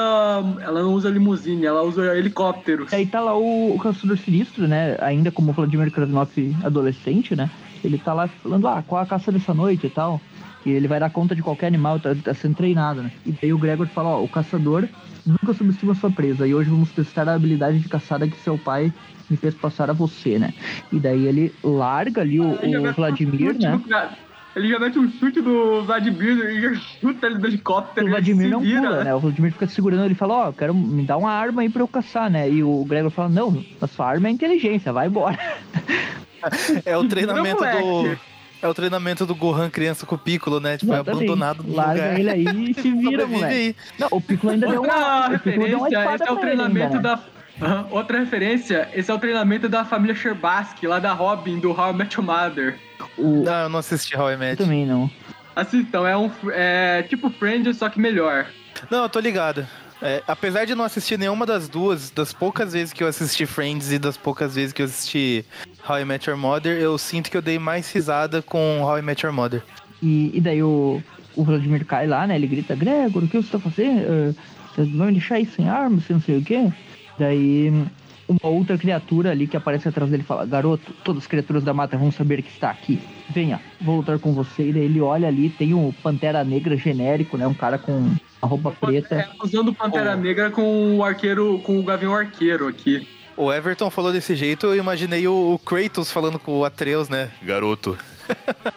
Ela 0.60 0.82
não 0.82 0.92
usa 0.92 1.08
limusine, 1.08 1.64
ela 1.64 1.82
usa 1.82 2.14
helicópteros. 2.14 2.92
Aí 2.92 3.06
tá 3.06 3.18
lá 3.18 3.34
o, 3.34 3.74
o 3.74 3.78
Caçador 3.78 4.18
Sinistro, 4.18 4.68
né? 4.68 4.94
Ainda 5.00 5.30
como 5.30 5.52
o 5.52 5.54
Vladimir 5.54 5.90
Krasnov 5.90 6.28
adolescente, 6.62 7.34
né? 7.34 7.48
Ele 7.82 7.96
tá 7.96 8.12
lá 8.12 8.28
falando, 8.28 8.68
ah, 8.68 8.84
qual 8.86 9.00
a 9.00 9.06
caça 9.06 9.32
dessa 9.32 9.54
noite 9.54 9.86
e 9.86 9.90
tal. 9.90 10.20
E 10.66 10.72
ele 10.72 10.88
vai 10.88 10.98
dar 10.98 11.10
conta 11.10 11.32
de 11.32 11.42
qualquer 11.42 11.68
animal, 11.68 12.00
tá, 12.00 12.12
tá 12.12 12.34
sendo 12.34 12.56
treinado, 12.56 13.00
né? 13.00 13.12
E 13.24 13.30
daí 13.30 13.52
o 13.52 13.58
Gregor 13.58 13.86
fala, 13.86 14.08
ó, 14.08 14.24
o 14.24 14.28
caçador 14.28 14.88
nunca 15.24 15.54
subestima 15.54 15.94
sua 15.94 16.10
presa. 16.10 16.44
E 16.44 16.52
hoje 16.52 16.68
vamos 16.68 16.90
testar 16.90 17.28
a 17.28 17.34
habilidade 17.34 17.78
de 17.78 17.88
caçada 17.88 18.26
que 18.26 18.36
seu 18.38 18.58
pai 18.58 18.92
me 19.30 19.36
fez 19.36 19.54
passar 19.54 19.88
a 19.90 19.92
você, 19.92 20.40
né? 20.40 20.52
E 20.90 20.98
daí 20.98 21.24
ele 21.24 21.54
larga 21.62 22.20
ali 22.20 22.40
o, 22.40 22.46
o 22.48 22.88
um 22.88 22.92
Vladimir, 22.92 23.56
né? 23.56 23.80
Ele 24.56 24.68
já 24.68 24.78
mete 24.80 24.98
um 24.98 25.08
chute 25.08 25.40
do 25.40 25.84
Vladimir 25.84 26.36
e 26.50 26.60
já 26.60 26.74
chuta 26.74 27.26
ele 27.28 27.38
do 27.38 27.46
helicóptero. 27.46 28.06
O 28.08 28.10
Vladimir 28.10 28.50
não 28.50 28.60
vira, 28.60 28.80
pula, 28.80 29.04
né? 29.04 29.14
O 29.14 29.20
Vladimir 29.20 29.52
fica 29.52 29.68
segurando, 29.68 30.04
ele 30.04 30.14
fala, 30.16 30.34
ó, 30.34 30.46
eu 30.48 30.52
quero 30.52 30.74
me 30.74 31.04
dar 31.04 31.16
uma 31.16 31.30
arma 31.30 31.62
aí 31.62 31.68
pra 31.68 31.82
eu 31.82 31.86
caçar, 31.86 32.28
né? 32.28 32.50
E 32.50 32.64
o 32.64 32.84
Gregor 32.84 33.10
fala, 33.12 33.28
não, 33.28 33.64
a 33.80 33.86
sua 33.86 34.08
arma 34.08 34.26
é 34.26 34.32
inteligência, 34.32 34.92
vai 34.92 35.06
embora. 35.06 35.38
É 36.84 36.96
o 36.96 37.06
treinamento 37.08 37.62
Não, 37.62 38.02
do. 38.04 38.35
É 38.62 38.68
o 38.68 38.74
treinamento 38.74 39.26
do 39.26 39.34
Gohan 39.34 39.68
criança 39.70 40.06
com 40.06 40.14
o 40.14 40.18
Piccolo, 40.18 40.60
né? 40.60 40.76
Tipo, 40.78 40.94
é 40.94 40.98
abandonado 40.98 41.62
no 41.62 41.74
Larga 41.74 42.02
lugar. 42.02 42.18
ele 42.20 42.30
aí 42.30 42.70
e 42.70 42.74
se 42.74 42.90
vira, 42.92 43.26
moleque. 43.26 43.54
aí. 43.54 43.76
Não, 43.98 44.08
o 44.10 44.20
Piccolo 44.20 44.52
ainda 44.54 44.66
deu 44.66 44.80
Outra 44.80 44.96
uma, 44.96 45.04
deu 45.04 45.18
uma 45.18 45.28
referência, 45.28 45.86
espada 45.98 46.14
esse 46.14 46.28
é 46.28 46.32
o 46.32 46.36
treinamento 46.36 46.96
ainda, 46.96 47.16
né? 47.16 47.20
da. 47.58 47.66
Aham, 47.66 47.86
Outra 47.90 48.18
referência, 48.18 48.88
esse 48.94 49.10
é 49.10 49.14
o 49.14 49.18
treinamento 49.18 49.68
da 49.68 49.84
família 49.84 50.14
Sherbaski, 50.14 50.86
lá 50.86 50.98
da 50.98 51.12
Robin, 51.12 51.58
do 51.58 51.70
How 51.70 51.90
I 51.90 51.94
Met 51.94 52.14
Your 52.16 52.26
Mother. 52.26 52.78
O... 53.16 53.44
Não, 53.44 53.52
eu 53.62 53.68
não 53.68 53.78
assisti 53.78 54.16
How 54.16 54.30
I 54.30 54.32
Eu 54.34 54.38
Met. 54.38 54.56
também 54.56 54.84
não. 54.84 55.10
Assistam, 55.54 56.06
é 56.06 56.16
um 56.16 56.30
é 56.52 57.02
tipo 57.08 57.30
Friends, 57.30 57.78
só 57.78 57.88
que 57.88 57.98
melhor. 57.98 58.46
Não, 58.90 59.04
eu 59.04 59.08
tô 59.08 59.20
ligado. 59.20 59.66
É, 60.02 60.22
apesar 60.26 60.66
de 60.66 60.74
não 60.74 60.84
assistir 60.84 61.18
nenhuma 61.18 61.46
das 61.46 61.68
duas, 61.68 62.10
das 62.10 62.32
poucas 62.32 62.72
vezes 62.72 62.92
que 62.92 63.02
eu 63.02 63.08
assisti 63.08 63.46
Friends 63.46 63.90
e 63.90 63.98
das 63.98 64.16
poucas 64.16 64.54
vezes 64.54 64.72
que 64.72 64.82
eu 64.82 64.86
assisti 64.86 65.44
How 65.88 66.00
I 66.00 66.04
Met 66.04 66.28
Your 66.28 66.38
Mother, 66.38 66.76
eu 66.78 66.98
sinto 66.98 67.30
que 67.30 67.36
eu 67.36 67.42
dei 67.42 67.58
mais 67.58 67.90
risada 67.90 68.42
com 68.42 68.82
How 68.82 68.98
I 68.98 69.02
Met 69.02 69.24
Your 69.24 69.34
Mother. 69.34 69.62
E, 70.02 70.30
e 70.34 70.40
daí 70.40 70.62
o, 70.62 71.02
o 71.34 71.44
Vladimir 71.44 71.86
cai 71.86 72.06
lá, 72.06 72.26
né? 72.26 72.36
Ele 72.36 72.46
grita, 72.46 72.76
Gregor, 72.76 73.24
o 73.24 73.28
que 73.28 73.38
você 73.38 73.50
tá 73.50 73.58
fazendo? 73.58 74.00
Eh, 74.00 74.34
Você 74.76 74.84
vai 74.84 75.06
me 75.06 75.12
deixar 75.14 75.36
aí 75.36 75.46
sem 75.46 75.68
arma, 75.68 75.98
sem 76.00 76.14
não 76.14 76.22
sei 76.22 76.38
o 76.38 76.44
quê? 76.44 76.70
Daí 77.18 77.72
uma 78.28 78.50
outra 78.50 78.76
criatura 78.76 79.30
ali 79.30 79.46
que 79.46 79.56
aparece 79.56 79.88
atrás 79.88 80.10
dele 80.10 80.24
fala, 80.24 80.44
garoto, 80.44 80.92
todas 81.04 81.22
as 81.22 81.26
criaturas 81.28 81.62
da 81.64 81.72
mata 81.72 81.96
vão 81.96 82.10
saber 82.12 82.42
que 82.42 82.50
está 82.50 82.70
aqui. 82.70 83.00
Venha, 83.30 83.60
vou 83.80 83.96
lutar 83.96 84.18
com 84.18 84.32
você. 84.34 84.68
E 84.68 84.72
daí 84.72 84.82
ele 84.84 85.00
olha 85.00 85.28
ali, 85.28 85.48
tem 85.48 85.72
o 85.72 85.94
Pantera 86.02 86.44
Negra 86.44 86.76
genérico, 86.76 87.38
né? 87.38 87.46
Um 87.46 87.54
cara 87.54 87.78
com 87.78 88.14
uma 88.42 88.48
roupa 88.48 88.70
preta. 88.72 89.14
É, 89.14 89.28
usando 89.42 89.72
Pantera 89.74 90.14
Oh. 90.16 90.20
Negra 90.20 90.50
com 90.50 90.96
o 90.98 91.04
arqueiro, 91.04 91.58
com 91.64 91.78
o 91.78 91.82
Gavião 91.82 92.14
Arqueiro 92.14 92.68
aqui. 92.68 93.06
O 93.36 93.52
Everton 93.52 93.90
falou 93.90 94.12
desse 94.12 94.34
jeito, 94.34 94.66
eu 94.66 94.76
imaginei 94.76 95.28
o, 95.28 95.52
o 95.54 95.58
Kratos 95.58 96.10
falando 96.10 96.38
com 96.38 96.58
o 96.60 96.64
Atreus, 96.64 97.08
né? 97.10 97.30
Garoto. 97.42 97.98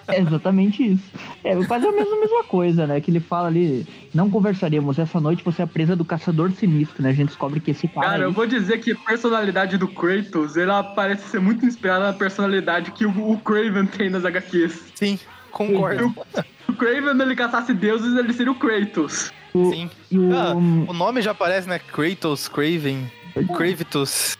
É 0.07 0.19
exatamente 0.19 0.83
isso. 0.93 1.03
É 1.43 1.55
quase 1.65 1.87
a 1.87 1.91
mesma, 1.91 2.19
mesma 2.19 2.43
coisa, 2.43 2.85
né? 2.85 2.99
Que 2.99 3.09
ele 3.09 3.21
fala 3.21 3.47
ali, 3.47 3.87
não 4.13 4.29
conversaremos, 4.29 4.99
essa 4.99 5.19
noite 5.19 5.43
você 5.45 5.61
é 5.61 5.65
a 5.65 5.67
presa 5.67 5.95
do 5.95 6.03
caçador 6.03 6.51
sinistro, 6.51 7.01
né? 7.01 7.09
A 7.09 7.13
gente 7.13 7.27
descobre 7.29 7.59
que 7.61 7.71
esse 7.71 7.87
cara. 7.87 8.01
Cara, 8.07 8.17
aí- 8.17 8.21
eu 8.23 8.33
vou 8.33 8.45
dizer 8.45 8.79
que 8.79 8.91
a 8.91 8.95
personalidade 8.95 9.77
do 9.77 9.87
Kratos, 9.87 10.57
ela 10.57 10.83
parece 10.83 11.27
ser 11.29 11.39
muito 11.39 11.65
inspirada 11.65 12.05
na 12.07 12.13
personalidade 12.13 12.91
que 12.91 13.05
o, 13.05 13.31
o 13.31 13.37
Craven 13.39 13.85
tem 13.85 14.09
nas 14.09 14.25
HQs. 14.25 14.83
Sim, 14.93 15.17
concordo. 15.51 16.13
Se 16.35 16.43
o 16.71 16.73
Craven 16.75 17.19
ele 17.21 17.35
caçasse 17.35 17.73
deuses, 17.73 18.13
ele 18.17 18.33
seria 18.33 18.51
o 18.51 18.55
Kratos. 18.55 19.31
O- 19.53 19.69
Sim. 19.71 19.89
E 20.11 20.17
o, 20.19 20.33
Ah, 20.33 20.53
o 20.55 20.93
nome 20.93 21.21
já 21.21 21.31
aparece, 21.31 21.67
né? 21.67 21.79
Kratos, 21.79 22.47
Craven, 22.47 23.09
Kravitus. 23.55 24.37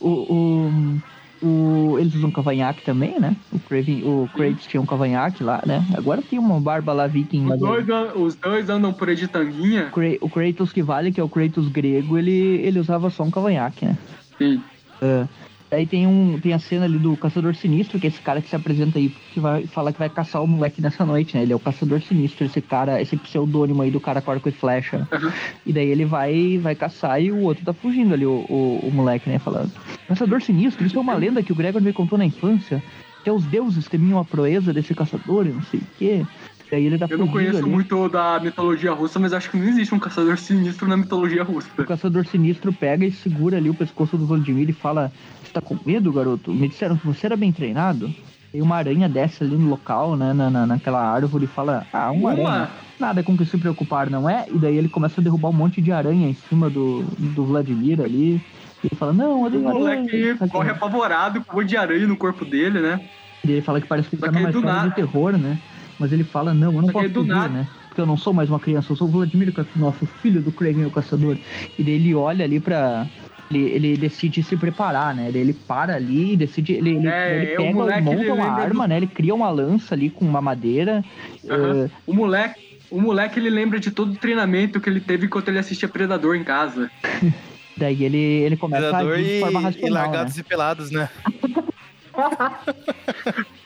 o, 0.00 0.08
o, 0.08 1.46
o- 1.46 1.98
eles 1.98 2.14
usam 2.14 2.30
cavanhaque 2.30 2.82
também, 2.82 3.18
né? 3.20 3.36
O, 3.52 3.58
Craven, 3.58 4.02
o 4.04 4.28
Kratos 4.34 4.66
tinha 4.66 4.80
um 4.80 4.86
cavanhaque 4.86 5.42
lá, 5.42 5.62
né? 5.66 5.84
Agora 5.96 6.22
tem 6.22 6.38
uma 6.38 6.60
barba 6.60 6.92
lá 6.92 7.06
viking. 7.06 7.42
Os 7.42 7.48
mas 7.48 7.62
o, 7.62 7.66
dois, 7.66 7.88
an- 7.88 8.12
os 8.14 8.34
dois 8.36 8.68
andam 8.70 8.92
por 8.92 9.08
aí 9.08 9.16
de 9.16 9.28
tanguinha. 9.28 9.90
O 10.20 10.28
Kratos 10.30 10.72
que 10.72 10.82
vale, 10.82 11.12
que 11.12 11.20
é 11.20 11.24
o 11.24 11.28
Kratos 11.28 11.68
grego, 11.68 12.16
ele, 12.18 12.30
ele 12.62 12.78
usava 12.78 13.10
só 13.10 13.22
um 13.24 13.30
cavanhaque, 13.30 13.84
né? 13.86 13.96
Sim. 14.38 14.62
É. 15.02 15.26
Aí 15.70 15.84
tem, 15.84 16.06
um, 16.06 16.38
tem 16.38 16.52
a 16.52 16.58
cena 16.58 16.84
ali 16.84 16.98
do 16.98 17.16
Caçador 17.16 17.54
Sinistro, 17.54 17.98
que 17.98 18.06
é 18.06 18.10
esse 18.10 18.20
cara 18.20 18.40
que 18.40 18.48
se 18.48 18.54
apresenta 18.54 18.98
aí, 18.98 19.08
que 19.32 19.40
vai 19.40 19.66
falar 19.66 19.92
que 19.92 19.98
vai 19.98 20.08
caçar 20.08 20.42
o 20.42 20.46
moleque 20.46 20.80
nessa 20.80 21.04
noite, 21.04 21.36
né? 21.36 21.42
Ele 21.42 21.52
é 21.52 21.56
o 21.56 21.60
Caçador 21.60 22.00
Sinistro, 22.00 22.46
esse 22.46 22.60
cara, 22.60 23.02
esse 23.02 23.16
pseudônimo 23.16 23.82
aí 23.82 23.90
do 23.90 23.98
cara 23.98 24.20
com 24.20 24.30
arco 24.30 24.48
e 24.48 24.52
flecha. 24.52 25.08
Uhum. 25.12 25.32
E 25.66 25.72
daí 25.72 25.88
ele 25.88 26.04
vai, 26.04 26.58
vai 26.58 26.74
caçar 26.76 27.20
e 27.20 27.32
o 27.32 27.40
outro 27.40 27.64
tá 27.64 27.72
fugindo 27.72 28.14
ali, 28.14 28.24
o, 28.24 28.46
o, 28.48 28.80
o 28.84 28.90
moleque, 28.92 29.28
né? 29.28 29.38
Falando. 29.40 29.72
Caçador 30.06 30.40
Sinistro, 30.40 30.86
isso 30.86 30.96
é 30.96 31.00
uma 31.00 31.14
lenda 31.14 31.42
que 31.42 31.52
o 31.52 31.56
Gregor 31.56 31.82
me 31.82 31.92
contou 31.92 32.16
na 32.16 32.24
infância. 32.24 32.82
Até 33.20 33.32
os 33.32 33.44
deuses 33.44 33.88
temiam 33.88 34.20
a 34.20 34.24
proeza 34.24 34.72
desse 34.72 34.94
caçador 34.94 35.46
e 35.46 35.50
não 35.50 35.62
sei 35.62 35.80
o 35.80 35.86
quê. 35.98 36.26
Daí 36.70 36.86
ele 36.86 36.98
tá 36.98 37.06
Eu 37.08 37.18
não 37.18 37.28
conheço 37.28 37.58
ali. 37.58 37.68
muito 37.68 38.08
da 38.08 38.40
mitologia 38.40 38.92
russa, 38.92 39.18
mas 39.18 39.32
acho 39.32 39.50
que 39.50 39.56
não 39.56 39.68
existe 39.68 39.94
um 39.94 39.98
caçador 39.98 40.36
sinistro 40.36 40.88
na 40.88 40.96
mitologia 40.96 41.44
russa. 41.44 41.68
O 41.78 41.84
caçador 41.84 42.26
sinistro 42.26 42.72
pega 42.72 43.04
e 43.04 43.12
segura 43.12 43.56
ali 43.56 43.70
o 43.70 43.74
pescoço 43.74 44.16
do 44.16 44.26
Vladimir 44.26 44.68
e 44.68 44.72
fala: 44.72 45.12
Você 45.46 45.52
tá 45.52 45.60
com 45.60 45.78
medo, 45.86 46.12
garoto? 46.12 46.52
Me 46.52 46.66
disseram 46.68 46.96
que 46.96 47.06
você 47.06 47.26
era 47.26 47.36
bem 47.36 47.52
treinado. 47.52 48.12
E 48.52 48.60
uma 48.60 48.76
aranha 48.76 49.08
desce 49.08 49.44
ali 49.44 49.56
no 49.56 49.68
local, 49.68 50.16
né? 50.16 50.32
Na, 50.32 50.50
na, 50.50 50.66
naquela 50.66 51.00
árvore 51.00 51.44
e 51.44 51.48
fala: 51.48 51.86
Ah, 51.92 52.10
uma, 52.10 52.34
Uma? 52.34 52.50
aranha. 52.50 52.70
Nada 52.98 53.22
com 53.22 53.36
que 53.36 53.44
se 53.44 53.56
preocupar, 53.58 54.08
não 54.10 54.28
é? 54.28 54.46
E 54.50 54.58
daí 54.58 54.76
ele 54.76 54.88
começa 54.88 55.20
a 55.20 55.24
derrubar 55.24 55.50
um 55.50 55.52
monte 55.52 55.82
de 55.82 55.92
aranha 55.92 56.28
em 56.28 56.34
cima 56.34 56.70
do, 56.70 57.04
do 57.18 57.44
Vladimir 57.44 58.00
ali. 58.00 58.34
E 58.82 58.86
ele 58.86 58.96
fala: 58.96 59.12
Não, 59.12 59.44
eu 59.44 59.50
dei 59.50 59.60
O 59.60 59.68
aranha. 59.68 59.80
moleque 59.80 60.36
Sabe? 60.38 60.50
corre 60.50 60.70
apavorado 60.70 61.44
com 61.44 61.56
monte 61.56 61.68
de 61.68 61.76
aranha 61.76 62.06
no 62.06 62.16
corpo 62.16 62.44
dele, 62.44 62.80
né? 62.80 62.98
E 63.46 63.52
ele 63.52 63.60
fala 63.60 63.80
que 63.80 63.86
parece 63.86 64.08
que 64.08 64.16
ele 64.16 64.22
tá 64.22 64.32
numa 64.32 64.48
história 64.48 64.68
nada- 64.72 64.88
de 64.88 64.94
terror, 64.94 65.36
né? 65.38 65.58
Mas 65.98 66.12
ele 66.12 66.24
fala, 66.24 66.52
não, 66.52 66.72
eu 66.74 66.80
não 66.82 66.86
Só 66.86 66.92
posso 66.92 67.10
fugir, 67.14 67.28
nada- 67.28 67.48
né? 67.48 67.66
Porque 67.88 68.00
eu 68.00 68.06
não 68.06 68.16
sou 68.16 68.34
mais 68.34 68.50
uma 68.50 68.58
criança, 68.58 68.92
eu 68.92 68.96
sou 68.96 69.08
o 69.08 69.10
Vladimir 69.10 69.52
nosso 69.76 70.04
filho 70.04 70.42
do 70.42 70.50
Craven 70.52 70.84
o 70.84 70.90
Caçador. 70.90 71.36
E 71.78 71.82
daí 71.82 71.94
ele 71.94 72.14
olha 72.14 72.44
ali 72.44 72.58
pra... 72.60 73.06
Ele, 73.50 73.60
ele 73.64 73.96
decide 73.96 74.42
se 74.42 74.56
preparar, 74.56 75.14
né? 75.14 75.30
Daí 75.32 75.40
ele 75.40 75.52
para 75.52 75.94
ali 75.94 76.32
e 76.32 76.36
decide... 76.36 76.72
Ele, 76.74 76.96
ele, 76.96 77.08
É, 77.08 77.36
ele 77.36 77.46
é, 77.52 77.56
pega, 77.56 77.72
moleque, 77.72 78.02
monta 78.02 78.22
ele 78.22 78.30
uma 78.32 78.46
arma, 78.46 78.84
do- 78.84 78.88
né? 78.88 78.96
Ele 78.96 79.06
cria 79.06 79.34
uma 79.34 79.48
lança 79.50 79.94
ali 79.94 80.10
com 80.10 80.24
uma 80.24 80.40
madeira. 80.42 81.04
Aham. 81.48 81.84
eh, 81.84 81.90
O 82.06 82.12
moleque, 82.12 82.60
o 82.90 83.00
moleque 83.00 83.38
ele 83.38 83.50
lembra 83.50 83.78
de 83.78 83.90
todo 83.90 84.12
o 84.12 84.16
treinamento 84.16 84.80
que 84.80 84.90
ele 84.90 85.00
teve 85.00 85.26
enquanto 85.26 85.48
ele 85.48 85.58
assistia 85.58 85.88
Predador 85.88 86.34
em 86.34 86.42
casa. 86.42 86.90
daí 87.78 88.02
ele, 88.04 88.16
ele 88.18 88.56
começa 88.56 88.88
Predador 88.88 89.12
a 89.12 89.14
agir 89.16 89.24
de 89.24 89.30
e, 89.36 89.40
forma 89.40 89.60
e 89.60 89.62
racional, 89.62 89.90
né? 89.92 90.00
largados 90.00 90.38
e 90.38 90.42
pelados, 90.42 90.90
né? 90.90 91.08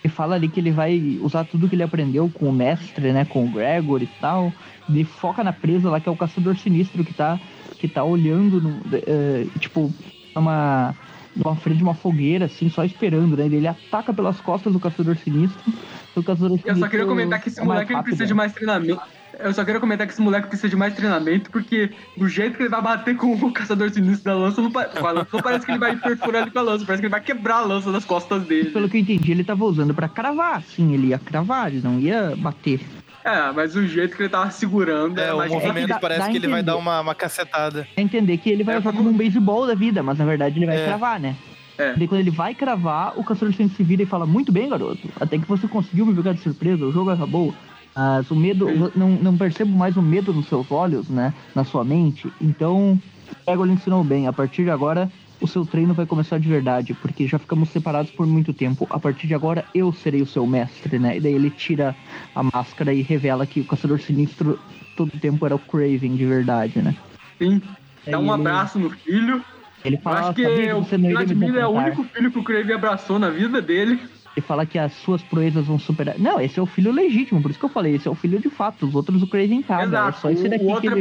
Ele 0.02 0.12
fala 0.12 0.34
ali 0.34 0.48
que 0.48 0.58
ele 0.58 0.70
vai 0.72 1.18
usar 1.20 1.44
tudo 1.44 1.68
que 1.68 1.74
ele 1.74 1.82
aprendeu 1.82 2.28
com 2.32 2.48
o 2.48 2.52
mestre, 2.52 3.12
né? 3.12 3.24
Com 3.24 3.44
o 3.44 3.48
Gregor 3.48 4.02
e 4.02 4.08
tal. 4.20 4.52
Ele 4.88 5.04
foca 5.04 5.44
na 5.44 5.52
presa 5.52 5.90
lá, 5.90 6.00
que 6.00 6.08
é 6.08 6.12
o 6.12 6.16
caçador 6.16 6.56
sinistro 6.56 7.04
que 7.04 7.12
tá, 7.14 7.38
que 7.80 7.88
tá 7.88 8.04
olhando, 8.04 8.60
no, 8.60 8.80
eh, 8.92 9.46
tipo, 9.58 9.92
numa, 10.36 10.94
numa 11.34 11.56
frente 11.56 11.78
de 11.78 11.82
uma 11.82 11.94
fogueira, 11.94 12.44
assim, 12.44 12.68
só 12.68 12.84
esperando, 12.84 13.36
né? 13.36 13.46
Ele 13.46 13.66
ataca 13.66 14.12
pelas 14.12 14.38
costas 14.40 14.72
do 14.72 14.78
caçador 14.78 15.16
sinistro. 15.16 15.58
O 16.14 16.22
caçador 16.22 16.52
Eu 16.52 16.58
sinistro 16.58 16.78
só 16.80 16.88
queria 16.88 17.06
comentar 17.06 17.40
que 17.40 17.48
esse 17.48 17.58
é 17.58 17.64
moleque 17.64 17.92
rápido, 17.92 18.04
precisa 18.04 18.26
de 18.26 18.34
né? 18.34 18.36
mais 18.36 18.52
treinamento. 18.52 19.00
Eu 19.38 19.54
só 19.54 19.64
queria 19.64 19.80
comentar 19.80 20.06
que 20.06 20.12
esse 20.12 20.20
moleque 20.20 20.48
precisa 20.48 20.68
de 20.68 20.76
mais 20.76 20.94
treinamento, 20.94 21.50
porque 21.50 21.90
do 22.16 22.28
jeito 22.28 22.56
que 22.56 22.64
ele 22.64 22.68
vai 22.68 22.82
bater 22.82 23.16
com 23.16 23.32
o 23.32 23.52
caçador 23.52 23.88
sinistro 23.90 24.24
da 24.24 24.36
lança, 24.36 24.60
não, 24.60 24.70
lança, 24.70 25.28
não 25.32 25.40
parece 25.40 25.64
que 25.64 25.72
ele 25.72 25.78
vai 25.78 25.96
perfurar 25.96 26.42
ele 26.42 26.50
com 26.50 26.58
a 26.58 26.62
lança, 26.62 26.84
parece 26.84 27.00
que 27.00 27.06
ele 27.06 27.12
vai 27.12 27.22
quebrar 27.22 27.58
a 27.58 27.64
lança 27.64 27.90
das 27.90 28.04
costas 28.04 28.42
dele. 28.42 28.70
Pelo 28.70 28.88
que 28.88 28.98
eu 28.98 29.00
entendi, 29.00 29.30
ele 29.30 29.44
tava 29.44 29.64
usando 29.64 29.94
pra 29.94 30.08
cravar, 30.08 30.62
sim, 30.62 30.92
ele 30.92 31.08
ia 31.08 31.18
cravar, 31.18 31.68
ele 31.68 31.80
não 31.82 31.98
ia 31.98 32.34
bater. 32.36 32.80
É, 33.24 33.52
mas 33.52 33.76
o 33.76 33.86
jeito 33.86 34.16
que 34.16 34.22
ele 34.22 34.28
tava 34.30 34.50
segurando 34.50 35.18
É, 35.20 35.32
o 35.34 35.38
mais 35.38 35.52
movimento 35.52 35.88
dá- 35.88 35.98
parece 35.98 36.20
dá 36.20 36.28
que 36.30 36.36
ele 36.36 36.48
vai 36.48 36.62
dar 36.62 36.76
uma, 36.76 37.00
uma 37.00 37.14
cacetada. 37.14 37.86
É 37.96 38.00
entender 38.00 38.36
que 38.38 38.48
ele 38.50 38.64
vai 38.64 38.76
É, 38.76 38.78
usar 38.78 38.90
como- 38.92 39.04
como 39.04 39.10
um 39.10 39.16
beisebol 39.16 39.66
da 39.66 39.74
vida, 39.74 40.02
mas 40.02 40.18
na 40.18 40.24
verdade 40.24 40.58
ele 40.58 40.66
vai 40.66 40.76
É. 40.80 40.86
cravar, 40.86 41.20
né? 41.20 41.36
É. 41.76 41.94
Daí 41.94 42.06
quando 42.08 42.20
ele 42.20 42.30
vai 42.30 42.54
cravar, 42.54 43.18
o 43.18 43.24
caçador 43.24 43.54
sinistro 43.54 43.76
se 43.78 43.82
vira 43.82 44.02
e 44.02 44.06
fala, 44.06 44.26
muito 44.26 44.50
bem, 44.52 44.68
garoto. 44.68 45.08
Até 45.20 45.38
que 45.38 45.46
você 45.46 45.66
conseguiu 45.68 46.06
me 46.06 46.14
pegar 46.14 46.32
de 46.32 46.40
surpresa, 46.40 46.84
o 46.84 46.92
jogo 46.92 47.10
acabou. 47.10 47.54
Mas 47.94 48.30
o 48.30 48.36
medo, 48.36 48.66
não, 48.94 49.08
não 49.10 49.36
percebo 49.36 49.70
mais 49.76 49.96
o 49.96 50.02
medo 50.02 50.32
nos 50.32 50.46
seus 50.46 50.70
olhos, 50.70 51.08
né? 51.10 51.34
Na 51.54 51.64
sua 51.64 51.84
mente. 51.84 52.30
Então, 52.40 52.98
Pego 53.44 53.64
lhe 53.64 53.72
ensinou 53.72 54.02
bem. 54.04 54.26
A 54.26 54.32
partir 54.32 54.64
de 54.64 54.70
agora, 54.70 55.10
o 55.40 55.46
seu 55.46 55.64
treino 55.64 55.94
vai 55.94 56.06
começar 56.06 56.38
de 56.38 56.48
verdade, 56.48 56.94
porque 56.94 57.26
já 57.26 57.38
ficamos 57.38 57.70
separados 57.70 58.10
por 58.10 58.26
muito 58.26 58.52
tempo. 58.52 58.86
A 58.90 58.98
partir 58.98 59.26
de 59.26 59.34
agora, 59.34 59.64
eu 59.74 59.92
serei 59.92 60.20
o 60.22 60.26
seu 60.26 60.46
mestre, 60.46 60.98
né? 60.98 61.16
E 61.16 61.20
daí 61.20 61.32
ele 61.34 61.50
tira 61.50 61.96
a 62.34 62.42
máscara 62.42 62.92
e 62.92 63.02
revela 63.02 63.46
que 63.46 63.60
o 63.60 63.64
Caçador 63.64 64.00
Sinistro 64.00 64.58
todo 64.96 65.14
o 65.14 65.18
tempo 65.18 65.44
era 65.46 65.54
o 65.54 65.58
Craven 65.58 66.14
de 66.16 66.26
verdade, 66.26 66.80
né? 66.82 66.94
Sim. 67.38 67.60
Dá 68.06 68.18
um 68.18 68.22
ele- 68.22 68.30
abraço 68.32 68.78
no 68.78 68.90
filho. 68.90 69.42
Ele 69.84 69.96
Eu 69.96 70.00
fala, 70.00 70.20
acho 70.20 70.34
que 70.34 70.42
"Sabia 70.42 70.76
o 70.76 70.82
Vladimir 70.82 71.54
é 71.56 71.66
o 71.66 71.72
confrontar." 71.72 71.86
único 71.86 72.04
filho 72.04 72.30
que 72.30 72.38
o 72.38 72.44
Crave 72.44 72.72
abraçou 72.72 73.18
na 73.18 73.30
vida 73.30 73.62
dele. 73.62 73.98
Ele 74.36 74.46
fala 74.46 74.64
que 74.66 74.78
as 74.78 74.92
suas 74.92 75.22
proezas 75.22 75.66
vão 75.66 75.78
superar. 75.78 76.16
Não, 76.18 76.38
esse 76.40 76.58
é 76.58 76.62
o 76.62 76.66
filho 76.66 76.92
legítimo, 76.92 77.40
por 77.42 77.50
isso 77.50 77.58
que 77.58 77.64
eu 77.64 77.68
falei, 77.70 77.94
esse 77.96 78.06
é 78.06 78.10
o 78.10 78.14
filho 78.14 78.38
de 78.38 78.48
fato. 78.50 78.86
Os 78.86 78.94
outros 78.94 79.22
o 79.22 79.26
Craven 79.26 79.62
caga. 79.62 79.82
É 79.82 79.86
Exato. 79.86 80.20
só 80.20 80.30
esse 80.30 80.48
daqui 80.48 80.64
o 80.64 80.68
outro 80.68 80.82
que 80.82 80.88
é 80.88 80.90
ele... 80.90 81.00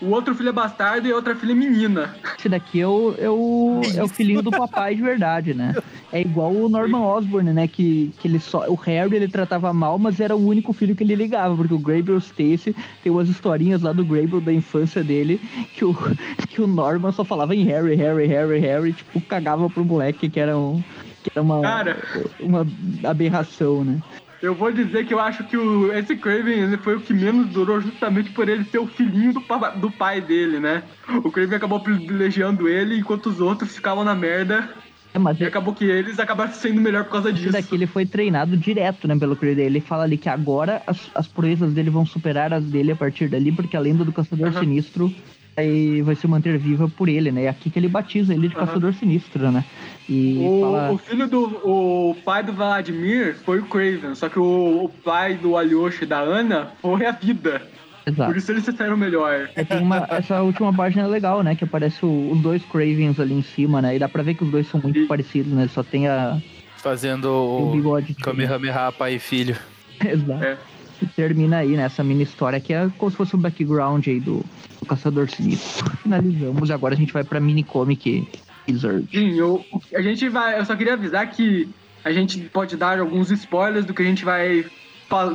O 0.00 0.10
outro 0.10 0.34
filho 0.34 0.50
é 0.50 0.52
bastardo 0.52 1.08
e 1.08 1.12
a 1.12 1.16
outra 1.16 1.34
filha 1.34 1.52
é 1.52 1.54
menina. 1.54 2.14
Esse 2.38 2.48
daqui 2.48 2.80
é 2.80 2.86
o, 2.86 3.14
é 3.18 3.30
o, 3.30 3.80
é 3.94 4.02
o 4.02 4.08
filhinho 4.08 4.42
do 4.42 4.50
papai 4.50 4.94
de 4.94 5.02
verdade, 5.02 5.54
né? 5.54 5.74
É 6.12 6.20
igual 6.20 6.52
o 6.52 6.68
Norman 6.68 7.00
Osborn, 7.00 7.52
né? 7.52 7.66
Que, 7.66 8.12
que 8.18 8.28
ele 8.28 8.38
só. 8.38 8.68
O 8.68 8.74
Harry 8.74 9.16
ele 9.16 9.28
tratava 9.28 9.72
mal, 9.72 9.98
mas 9.98 10.20
era 10.20 10.36
o 10.36 10.46
único 10.46 10.72
filho 10.72 10.94
que 10.94 11.02
ele 11.02 11.14
ligava, 11.14 11.56
porque 11.56 11.72
o 11.72 11.78
Grable 11.78 12.18
Stacy 12.18 12.76
tem 13.02 13.10
umas 13.10 13.28
historinhas 13.28 13.82
lá 13.82 13.92
do 13.92 14.04
Grable 14.04 14.40
da 14.40 14.52
infância 14.52 15.02
dele 15.02 15.40
que 15.74 15.84
o, 15.84 15.96
que 16.48 16.60
o 16.60 16.66
Norman 16.66 17.12
só 17.12 17.24
falava 17.24 17.54
em 17.54 17.64
Harry, 17.64 17.94
Harry, 17.94 18.26
Harry, 18.26 18.58
Harry, 18.60 18.92
tipo, 18.92 19.20
cagava 19.22 19.68
pro 19.70 19.84
moleque 19.84 20.28
que 20.28 20.38
era 20.38 20.56
um. 20.56 20.82
Que 21.22 21.30
era 21.34 21.42
uma, 21.42 21.60
Cara. 21.62 21.96
uma 22.38 22.66
aberração, 23.02 23.82
né? 23.84 24.00
Eu 24.42 24.54
vou 24.54 24.70
dizer 24.70 25.06
que 25.06 25.14
eu 25.14 25.20
acho 25.20 25.44
que 25.44 25.56
o, 25.56 25.92
esse 25.92 26.14
Craven 26.16 26.60
ele 26.60 26.76
foi 26.76 26.96
o 26.96 27.00
que 27.00 27.14
menos 27.14 27.48
durou 27.48 27.80
justamente 27.80 28.30
por 28.30 28.48
ele 28.48 28.64
ser 28.64 28.78
o 28.78 28.86
filhinho 28.86 29.32
do, 29.32 29.42
do 29.80 29.90
pai 29.90 30.20
dele, 30.20 30.60
né? 30.60 30.82
O 31.24 31.30
Craven 31.30 31.56
acabou 31.56 31.80
privilegiando 31.80 32.68
ele 32.68 32.98
enquanto 32.98 33.26
os 33.26 33.40
outros 33.40 33.74
ficavam 33.74 34.04
na 34.04 34.14
merda. 34.14 34.68
É, 35.14 35.18
mas 35.18 35.40
E 35.40 35.44
acabou 35.44 35.74
que 35.74 35.84
eles 35.86 36.18
acabaram 36.18 36.52
sendo 36.52 36.80
melhor 36.80 37.04
por 37.04 37.12
causa 37.12 37.32
disso. 37.32 37.52
daqui 37.52 37.74
ele 37.74 37.86
foi 37.86 38.04
treinado 38.04 38.56
direto, 38.56 39.08
né, 39.08 39.16
pelo 39.18 39.34
Creed. 39.34 39.58
Ele 39.58 39.80
fala 39.80 40.04
ali 40.04 40.18
que 40.18 40.28
agora 40.28 40.82
as, 40.86 41.10
as 41.14 41.26
proezas 41.26 41.72
dele 41.72 41.88
vão 41.88 42.04
superar 42.04 42.52
as 42.52 42.64
dele 42.64 42.92
a 42.92 42.96
partir 42.96 43.28
dali, 43.28 43.50
porque 43.50 43.76
a 43.76 43.80
lenda 43.80 44.04
do 44.04 44.12
Caçador 44.12 44.48
Aham. 44.48 44.60
Sinistro 44.60 45.10
vai, 45.56 46.02
vai 46.02 46.14
se 46.14 46.26
manter 46.26 46.58
viva 46.58 46.86
por 46.88 47.08
ele, 47.08 47.32
né? 47.32 47.44
É 47.44 47.48
aqui 47.48 47.70
que 47.70 47.78
ele 47.78 47.88
batiza 47.88 48.34
ele 48.34 48.48
de 48.48 48.54
Aham. 48.56 48.66
Caçador 48.66 48.92
Sinistro, 48.92 49.50
né? 49.50 49.64
E 50.08 50.38
O, 50.46 50.60
fala... 50.60 50.92
o 50.92 50.98
filho 50.98 51.26
do. 51.28 51.42
O 51.64 52.16
pai 52.24 52.42
do 52.42 52.52
Vladimir 52.52 53.36
foi 53.44 53.58
o 53.58 53.64
Craven, 53.66 54.14
só 54.14 54.28
que 54.28 54.38
o, 54.38 54.84
o 54.84 54.88
pai 54.88 55.34
do 55.34 55.56
Alioshi 55.56 56.04
e 56.04 56.06
da 56.06 56.20
Ana 56.20 56.72
foi 56.80 57.04
a 57.06 57.10
vida. 57.12 57.62
Exato. 58.06 58.30
Por 58.30 58.36
isso 58.36 58.52
eles 58.52 58.64
saíram 58.64 58.96
melhor. 58.96 59.48
É, 59.56 59.64
tem 59.64 59.78
uma, 59.80 60.06
essa 60.10 60.40
última 60.40 60.72
página 60.72 61.02
é 61.02 61.06
legal, 61.08 61.42
né? 61.42 61.56
Que 61.56 61.64
aparece 61.64 62.06
o- 62.06 62.30
os 62.30 62.40
dois 62.40 62.62
Cravens 62.66 63.18
ali 63.18 63.34
em 63.34 63.42
cima, 63.42 63.82
né? 63.82 63.96
E 63.96 63.98
dá 63.98 64.08
pra 64.08 64.22
ver 64.22 64.34
que 64.34 64.44
os 64.44 64.50
dois 64.50 64.68
são 64.68 64.80
muito 64.80 64.96
E- 64.96 65.06
parecidos, 65.06 65.52
né? 65.52 65.66
Só 65.74 65.82
tem 65.82 66.06
a, 66.06 66.40
Fazendo 66.76 67.24
o 67.28 67.70
o 67.70 67.72
bigode. 67.72 68.14
Kamehameha 68.14 68.92
pai 68.92 69.14
e 69.16 69.18
filho. 69.18 69.56
Exato. 70.04 70.44
É. 70.44 70.56
E 71.02 71.06
termina 71.06 71.58
aí 71.58 71.76
nessa 71.76 72.04
mini 72.04 72.22
história 72.22 72.60
que 72.60 72.72
é 72.72 72.88
como 72.96 73.10
se 73.10 73.16
fosse 73.16 73.34
o 73.34 73.38
background 73.38 74.06
aí 74.06 74.20
do, 74.20 74.44
do 74.80 74.86
Caçador 74.88 75.28
Sinistro. 75.28 75.90
Finalizamos 75.98 76.68
e 76.68 76.72
agora 76.72 76.94
a 76.94 76.96
gente 76.96 77.12
vai 77.12 77.24
pra 77.24 77.40
mini 77.40 77.64
comic 77.64 78.28
Wizard. 78.68 79.08
Sim, 79.10 79.38
eu, 79.38 79.64
a 79.94 80.02
gente 80.02 80.28
vai. 80.28 80.58
Eu 80.58 80.64
só 80.64 80.74
queria 80.76 80.94
avisar 80.94 81.28
que 81.30 81.68
a 82.04 82.12
gente 82.12 82.38
pode 82.48 82.76
dar 82.76 82.98
alguns 82.98 83.30
spoilers 83.30 83.84
do 83.84 83.92
que 83.94 84.02
a 84.02 84.04
gente 84.06 84.24
vai. 84.24 84.64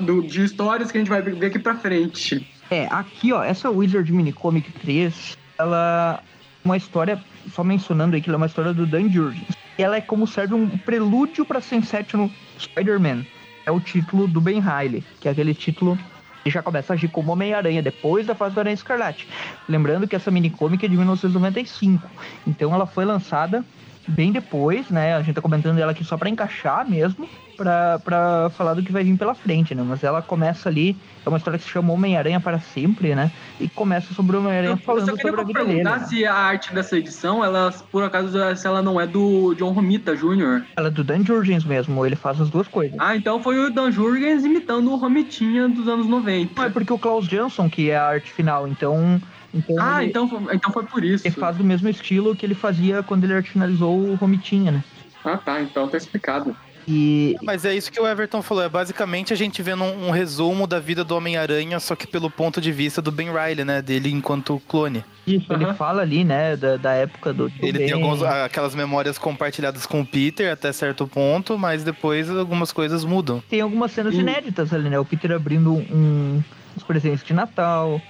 do- 0.02 0.22
de 0.24 0.44
histórias 0.44 0.92
que 0.92 0.98
a 0.98 1.02
gente 1.02 1.10
vai 1.10 1.22
ver 1.22 1.46
aqui 1.46 1.58
pra 1.60 1.76
frente. 1.76 2.46
É, 2.70 2.88
aqui 2.92 3.32
ó, 3.34 3.42
essa 3.44 3.70
Wizard 3.70 4.12
Mini 4.12 4.34
Comic 4.34 4.70
3, 4.74 5.38
ela 5.58 6.22
é 6.22 6.32
uma 6.66 6.76
história, 6.78 7.22
só 7.54 7.64
mencionando 7.64 8.16
aí 8.16 8.22
que 8.22 8.30
ela 8.30 8.36
é 8.36 8.42
uma 8.42 8.46
história 8.48 8.74
do 8.74 8.86
Dan 8.86 9.10
Jurgens. 9.10 9.48
E 9.78 9.84
ela 9.84 9.96
é 9.96 10.02
como 10.02 10.28
serve 10.28 10.54
um 10.54 10.68
prelúdio 10.78 11.46
pra 11.46 11.62
Sensational 11.62 12.30
Spider-Man. 12.60 13.26
É 13.66 13.72
o 13.72 13.80
título 13.80 14.28
do 14.28 14.42
Ben 14.42 14.60
Riley, 14.62 15.04
que 15.20 15.28
é 15.28 15.32
aquele 15.32 15.54
título 15.54 15.98
que 16.44 16.50
já 16.50 16.62
começa 16.62 16.94
a 16.94 16.96
agir 16.96 17.08
como 17.08 17.32
Homem-Aranha, 17.32 17.82
depois 17.82 18.26
da 18.26 18.36
fase 18.36 18.56
do 18.56 18.60
Aranha 18.60 18.74
Escarlate. 18.74 19.28
Lembrando 19.68 20.08
que 20.08 20.16
essa 20.16 20.32
mini 20.32 20.50
comic 20.50 20.86
é 20.86 20.89
de 20.89 20.96
1995, 20.96 22.10
então 22.48 22.74
ela 22.74 22.86
foi 22.86 23.06
lançada 23.06 23.64
bem 24.12 24.32
depois, 24.32 24.89
né? 24.89 25.16
A 25.16 25.22
gente 25.22 25.36
tá 25.36 25.41
comentando 25.41 25.80
ela 25.80 25.91
aqui 25.91 26.03
só 26.03 26.18
pra 26.18 26.30
encaixar 26.30 26.88
mesmo, 26.89 27.28
pra 27.57 28.49
falar 28.55 28.74
do 28.74 28.84
que 28.84 28.91
vai 28.91 29.03
vir 29.03 29.18
pela 29.18 29.36
frente, 29.36 29.76
né? 29.76 29.84
Mas 29.86 30.03
ela 30.03 30.22
começa 30.22 30.68
ali, 30.68 30.95
é 31.26 31.30
uma 31.30 31.38
história 31.38 31.59
que 31.59 31.66
se 31.66 31.72
chama 31.72 31.93
Homem-Aranha 31.93 32.39
para 32.39 32.59
sempre, 32.59 33.14
né? 33.14 33.32
E 33.59 33.70
começa 33.70 34.14
sobre 34.14 34.36
o 34.36 34.39
Homem-Aranha 34.39 34.78
falando 34.78 35.20
sobre 35.22 35.41
a 35.41 35.43
vida 35.43 35.66
dele. 35.66 35.84
né? 35.84 35.99
se 36.07 36.26
a 36.26 36.34
arte 36.34 36.74
dessa 36.74 36.97
edição, 36.97 37.43
ela, 37.43 37.74
por 37.91 38.03
acaso, 38.03 38.38
se 38.55 38.68
ela 38.68 38.82
não 38.82 38.99
é 38.99 39.05
do 39.05 39.53
John 39.55 39.72
Romita 39.72 40.16
Jr. 40.16 40.64
Ela 40.76 40.88
é 40.88 40.91
do 40.91 41.03
Dan 41.03 41.24
Jurgens 41.24 41.64
mesmo, 41.64 42.05
ele 42.05 42.16
faz 42.16 42.41
as 42.41 42.49
duas 42.49 42.68
coisas. 42.68 42.97
Ah, 42.99 43.16
então 43.16 43.41
foi 43.41 43.59
o 43.59 43.70
Dan 43.70 43.91
Jurgens 43.91 44.43
imitando 44.43 44.91
o 44.91 44.95
Romitinha 44.95 45.70
dos 45.70 45.88
anos 45.88 46.07
90. 46.07 46.53
Não, 46.55 46.68
é 46.68 46.70
porque 46.70 46.91
o 46.91 46.97
Klaus 46.97 47.28
Jansson 47.28 47.70
que 47.70 47.89
é 47.89 47.97
a 47.97 48.05
arte 48.05 48.32
final, 48.32 48.68
então... 48.68 49.22
então 49.54 49.76
Ah, 49.80 50.02
ele, 50.02 50.10
então, 50.10 50.28
foi- 50.30 50.56
então 50.56 50.72
foi 50.72 50.86
por 50.86 51.04
isso. 51.04 51.26
ele 51.28 51.36
faz 51.36 51.58
do 51.58 51.64
mesmo 51.64 51.88
estilo 51.89 52.36
que 52.36 52.45
ele 52.45 52.56
fazia 52.56 53.02
quando 53.04 53.24
ele 53.24 53.41
finalizou 53.43 53.97
o 53.97 54.16
Romitinha, 54.16 54.72
né? 54.72 54.84
Ah, 55.24 55.38
tá, 55.38 55.62
então 55.62 55.88
tá 55.88 55.97
explicado. 55.97 56.56
E, 56.88 57.36
Mas 57.43 57.64
é 57.64 57.76
isso 57.76 57.91
que 57.91 58.02
o 58.02 58.08
Everton 58.08 58.41
falou. 58.41 58.64
É 58.64 58.68
basicamente 58.68 59.32
a 59.32 59.36
gente 59.36 59.62
vendo 59.62 59.84
um, 59.84 60.08
um 60.08 60.10
resumo 60.10 60.66
da 60.66 60.80
vida 60.80 61.04
do 61.04 61.16
Homem-Aranha, 61.16 61.80
só 61.80 61.95
que 61.95 62.08
pelo 62.08 62.28
ponto 62.30 62.60
de 62.60 62.72
vista 62.72 62.99
do 63.04 63.12
Ben 63.12 63.28
Riley, 63.32 63.64
né? 63.64 63.84
Dele 63.84 64.10
enquanto 64.12 64.60
clone. 64.68 65.06
Isso, 65.28 65.54
ele 65.54 65.64
Aham. 65.66 65.76
fala 65.76 66.02
ali, 66.02 66.24
né, 66.24 66.58
da, 66.58 66.78
da 66.78 66.93
época 66.93 67.32
do. 67.32 67.52
Ele 67.62 67.78
tem 67.78 67.88
Ben. 67.88 67.93
alguns, 67.93 68.24
aquelas 68.24 68.74
memórias 68.74 69.20
compartilhadas 69.20 69.86
com 69.86 70.02
o 70.02 70.06
Peter 70.06 70.52
até 70.52 70.72
certo 70.74 71.06
ponto, 71.08 71.56
mas 71.56 71.84
depois 71.84 72.28
algumas 72.32 72.72
coisas 72.72 73.06
mudam. 73.06 73.43
Tem 73.47 73.62
algumas 73.62 73.91
cenas 73.91 74.16
Hum. 74.16 74.22
inéditas 74.22 74.74
ali, 74.74 74.89
né? 74.89 74.97
O 74.97 75.06
Peter 75.06 75.32
abrindo 75.34 75.72
um, 75.74 76.41
uns 76.76 76.84
presentes 76.84 77.24
de 77.24 77.32
Natal, 77.34 78.02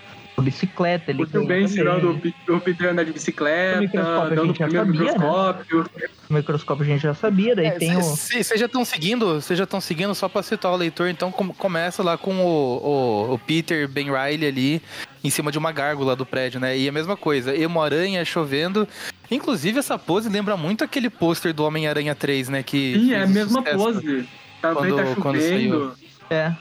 bicicleta. 0.41 1.11
Ele 1.11 1.23
O 1.23 1.25
tio 1.25 1.45
Ben 1.45 1.63
ensinando 1.63 2.11
o 2.11 2.19
Pe- 2.19 2.33
o 2.49 2.59
Peter 2.59 2.89
andar 2.89 3.03
de 3.03 3.11
O 3.11 3.13
bicicleta, 3.13 3.79
microscópio 3.79 4.35
dando 4.35 4.49
o 4.51 4.53
primeiro 4.53 4.85
sabia, 4.85 5.01
né? 5.03 5.11
microscópio. 5.11 5.85
O 6.29 6.33
microscópio 6.33 6.83
a 6.83 6.87
gente 6.87 7.01
já 7.01 7.13
sabia, 7.13 7.55
daí 7.55 7.71
tem 7.71 7.97
o. 7.97 8.01
Vocês 8.01 8.47
já 8.59 8.65
estão 8.65 8.83
seguindo, 8.85 9.35
vocês 9.41 9.57
já 9.57 9.63
estão 9.65 9.81
seguindo 9.81 10.13
só 10.15 10.27
pra 10.29 10.41
citar 10.43 10.71
o 10.71 10.75
leitor, 10.75 11.07
então 11.09 11.31
com- 11.31 11.53
começa 11.53 12.01
lá 12.03 12.17
com 12.17 12.33
o, 12.35 13.27
o, 13.29 13.33
o 13.33 13.39
Peter 13.39 13.87
Ben 13.87 14.05
Riley 14.11 14.47
ali 14.47 14.81
em 15.23 15.29
cima 15.29 15.51
de 15.51 15.57
uma 15.57 15.71
gárgula 15.71 16.15
do 16.15 16.25
prédio, 16.25 16.59
né? 16.59 16.77
E 16.77 16.87
a 16.87 16.91
mesma 16.91 17.15
coisa, 17.17 17.55
Emo-Aranha 17.55 18.23
chovendo. 18.25 18.87
Inclusive 19.29 19.79
essa 19.79 19.97
pose 19.97 20.27
lembra 20.29 20.57
muito 20.57 20.83
aquele 20.83 21.09
pôster 21.09 21.53
do 21.53 21.63
Homem-Aranha 21.63 22.13
3, 22.15 22.49
né? 22.49 22.63
Que 22.63 22.95
Sim, 22.99 23.13
é 23.13 23.23
a 23.23 23.27
mesma 23.27 23.61
pose. 23.63 24.27
Também 24.61 24.91
Quando- 24.91 24.95
tá 24.95 25.21
quando 25.21 25.37
chovendo. 25.39 25.93
É. 26.29 26.51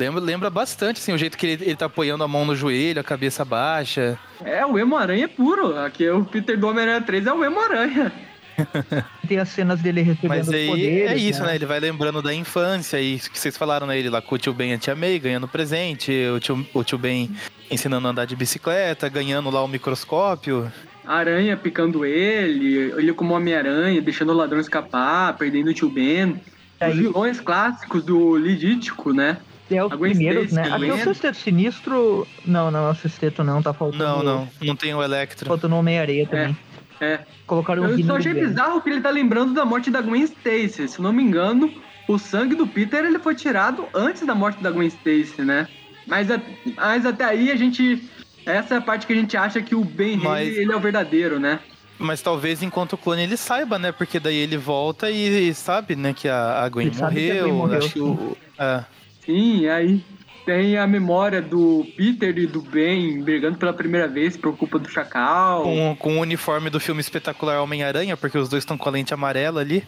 Lembra, 0.00 0.18
lembra 0.18 0.48
bastante, 0.48 0.98
assim, 0.98 1.12
o 1.12 1.18
jeito 1.18 1.36
que 1.36 1.46
ele, 1.46 1.64
ele 1.64 1.76
tá 1.76 1.84
apoiando 1.84 2.24
a 2.24 2.28
mão 2.28 2.46
no 2.46 2.56
joelho, 2.56 2.98
a 2.98 3.04
cabeça 3.04 3.44
baixa. 3.44 4.18
É, 4.42 4.64
o 4.64 4.78
Emo-Aranha 4.78 5.26
é 5.26 5.28
puro. 5.28 5.78
Aqui 5.78 6.08
o 6.08 6.24
Peter 6.24 6.58
do 6.58 6.66
Homem-Aranha 6.68 7.02
3 7.02 7.26
é 7.26 7.32
o 7.34 7.44
Emo-Aranha. 7.44 8.10
Tem 9.28 9.38
as 9.38 9.50
cenas 9.50 9.80
dele 9.80 10.00
recebendo 10.00 10.30
Mas 10.30 10.48
os 10.48 10.54
aí 10.54 10.66
poderes. 10.66 11.10
é 11.10 11.16
isso, 11.16 11.42
né? 11.42 11.54
Ele 11.54 11.66
vai 11.66 11.78
lembrando 11.78 12.22
da 12.22 12.32
infância 12.32 12.98
e 12.98 13.16
isso 13.16 13.30
que 13.30 13.38
vocês 13.38 13.58
falaram, 13.58 13.86
né? 13.86 13.98
Ele 13.98 14.08
lá 14.08 14.22
com 14.22 14.34
o 14.34 14.38
tio 14.38 14.54
Ben 14.54 14.70
e 14.70 14.74
a 14.74 14.78
tia 14.78 14.96
May 14.96 15.18
ganhando 15.18 15.46
presente, 15.46 16.10
o 16.34 16.40
tio, 16.40 16.66
o 16.72 16.82
tio 16.82 16.96
Ben 16.96 17.30
ensinando 17.70 18.06
a 18.06 18.10
andar 18.10 18.24
de 18.24 18.34
bicicleta, 18.34 19.06
ganhando 19.08 19.50
lá 19.50 19.62
o 19.62 19.68
microscópio. 19.68 20.72
A 21.04 21.14
aranha 21.14 21.56
picando 21.56 22.06
ele, 22.06 22.92
ele 22.96 23.12
como 23.12 23.34
Homem-Aranha, 23.34 24.00
deixando 24.00 24.30
o 24.30 24.36
ladrão 24.36 24.60
escapar, 24.60 25.36
perdendo 25.36 25.68
o 25.68 25.74
tio 25.74 25.90
Ben. 25.90 26.40
Os 26.80 26.96
vilões 26.96 27.38
clássicos 27.40 28.02
do 28.02 28.38
Lidítico, 28.38 29.12
né? 29.12 29.36
É 29.70 29.84
os 29.84 29.92
A 29.92 29.96
Gwen 29.96 30.10
primeiros, 30.12 30.46
Stacy, 30.50 30.68
né? 30.68 30.74
a 30.74 30.76
Aqui 30.76 30.88
é 30.90 30.94
o. 30.94 31.04
Sexteto 31.04 31.36
Sinistro. 31.36 32.26
Não, 32.44 32.70
não, 32.70 32.88
é 32.88 32.90
o 32.90 32.94
Sexteto 32.94 33.44
não, 33.44 33.62
tá 33.62 33.72
faltando. 33.72 34.04
Não, 34.04 34.22
não, 34.22 34.48
não 34.62 34.76
tem 34.76 34.94
o 34.94 35.02
Electro. 35.02 35.46
Faltando 35.46 35.76
Homem-Areia 35.76 36.26
também. 36.26 36.56
É. 37.00 37.20
Colocaram 37.46 37.82
o 37.82 37.86
Eu 37.86 37.96
Vini 37.96 38.06
só 38.06 38.16
achei 38.16 38.34
bizarro 38.34 38.80
que 38.82 38.90
ele 38.90 39.00
tá 39.00 39.08
lembrando 39.10 39.54
da 39.54 39.64
morte 39.64 39.90
da 39.90 40.00
Gwen 40.02 40.22
Stacy. 40.24 40.86
Se 40.88 41.00
não 41.00 41.12
me 41.12 41.22
engano, 41.22 41.72
o 42.08 42.18
sangue 42.18 42.54
do 42.54 42.66
Peter 42.66 43.04
ele 43.04 43.18
foi 43.18 43.34
tirado 43.34 43.86
antes 43.94 44.26
da 44.26 44.34
morte 44.34 44.62
da 44.62 44.70
Gwen 44.70 44.88
Stacy, 44.88 45.42
né? 45.42 45.66
Mas, 46.06 46.30
a- 46.30 46.40
mas 46.76 47.06
até 47.06 47.24
aí 47.24 47.50
a 47.50 47.56
gente. 47.56 48.02
Essa 48.44 48.74
é 48.74 48.78
a 48.78 48.80
parte 48.80 49.06
que 49.06 49.12
a 49.12 49.16
gente 49.16 49.36
acha 49.36 49.62
que 49.62 49.74
o 49.74 49.84
Ben 49.84 50.16
Mas- 50.16 50.26
Haley, 50.48 50.62
ele 50.62 50.72
é 50.72 50.76
o 50.76 50.80
verdadeiro, 50.80 51.38
né? 51.38 51.60
Mas 51.98 52.22
talvez 52.22 52.62
enquanto 52.62 52.96
clone 52.96 53.22
ele 53.22 53.36
saiba, 53.36 53.78
né? 53.78 53.92
Porque 53.92 54.18
daí 54.18 54.36
ele 54.36 54.56
volta 54.56 55.10
e 55.10 55.52
sabe, 55.54 55.94
né, 55.94 56.14
que 56.14 56.26
a, 56.28 56.62
a 56.64 56.68
Gwen 56.70 56.86
Ele 56.86 56.96
sabe 56.96 57.14
que 57.16 57.30
a 57.30 57.34
morreu. 57.34 57.44
Gwen 57.44 57.56
morreu, 57.58 57.78
acho 57.78 57.92
que 57.92 58.00
o- 58.00 58.36
é. 58.58 58.84
Sim, 59.24 59.68
aí 59.68 60.02
tem 60.46 60.76
a 60.78 60.86
memória 60.86 61.40
do 61.42 61.86
Peter 61.96 62.36
e 62.38 62.46
do 62.46 62.60
Ben 62.62 63.22
brigando 63.22 63.58
pela 63.58 63.72
primeira 63.72 64.08
vez 64.08 64.36
por 64.36 64.56
culpa 64.56 64.78
do 64.78 64.88
Chacal. 64.88 65.62
com, 65.62 65.96
com 65.98 66.16
o 66.18 66.20
uniforme 66.20 66.70
do 66.70 66.80
filme 66.80 67.00
espetacular 67.00 67.60
Homem-Aranha, 67.62 68.16
porque 68.16 68.38
os 68.38 68.48
dois 68.48 68.62
estão 68.62 68.76
com 68.78 68.88
a 68.88 68.92
lente 68.92 69.12
amarela 69.14 69.60
ali. 69.60 69.84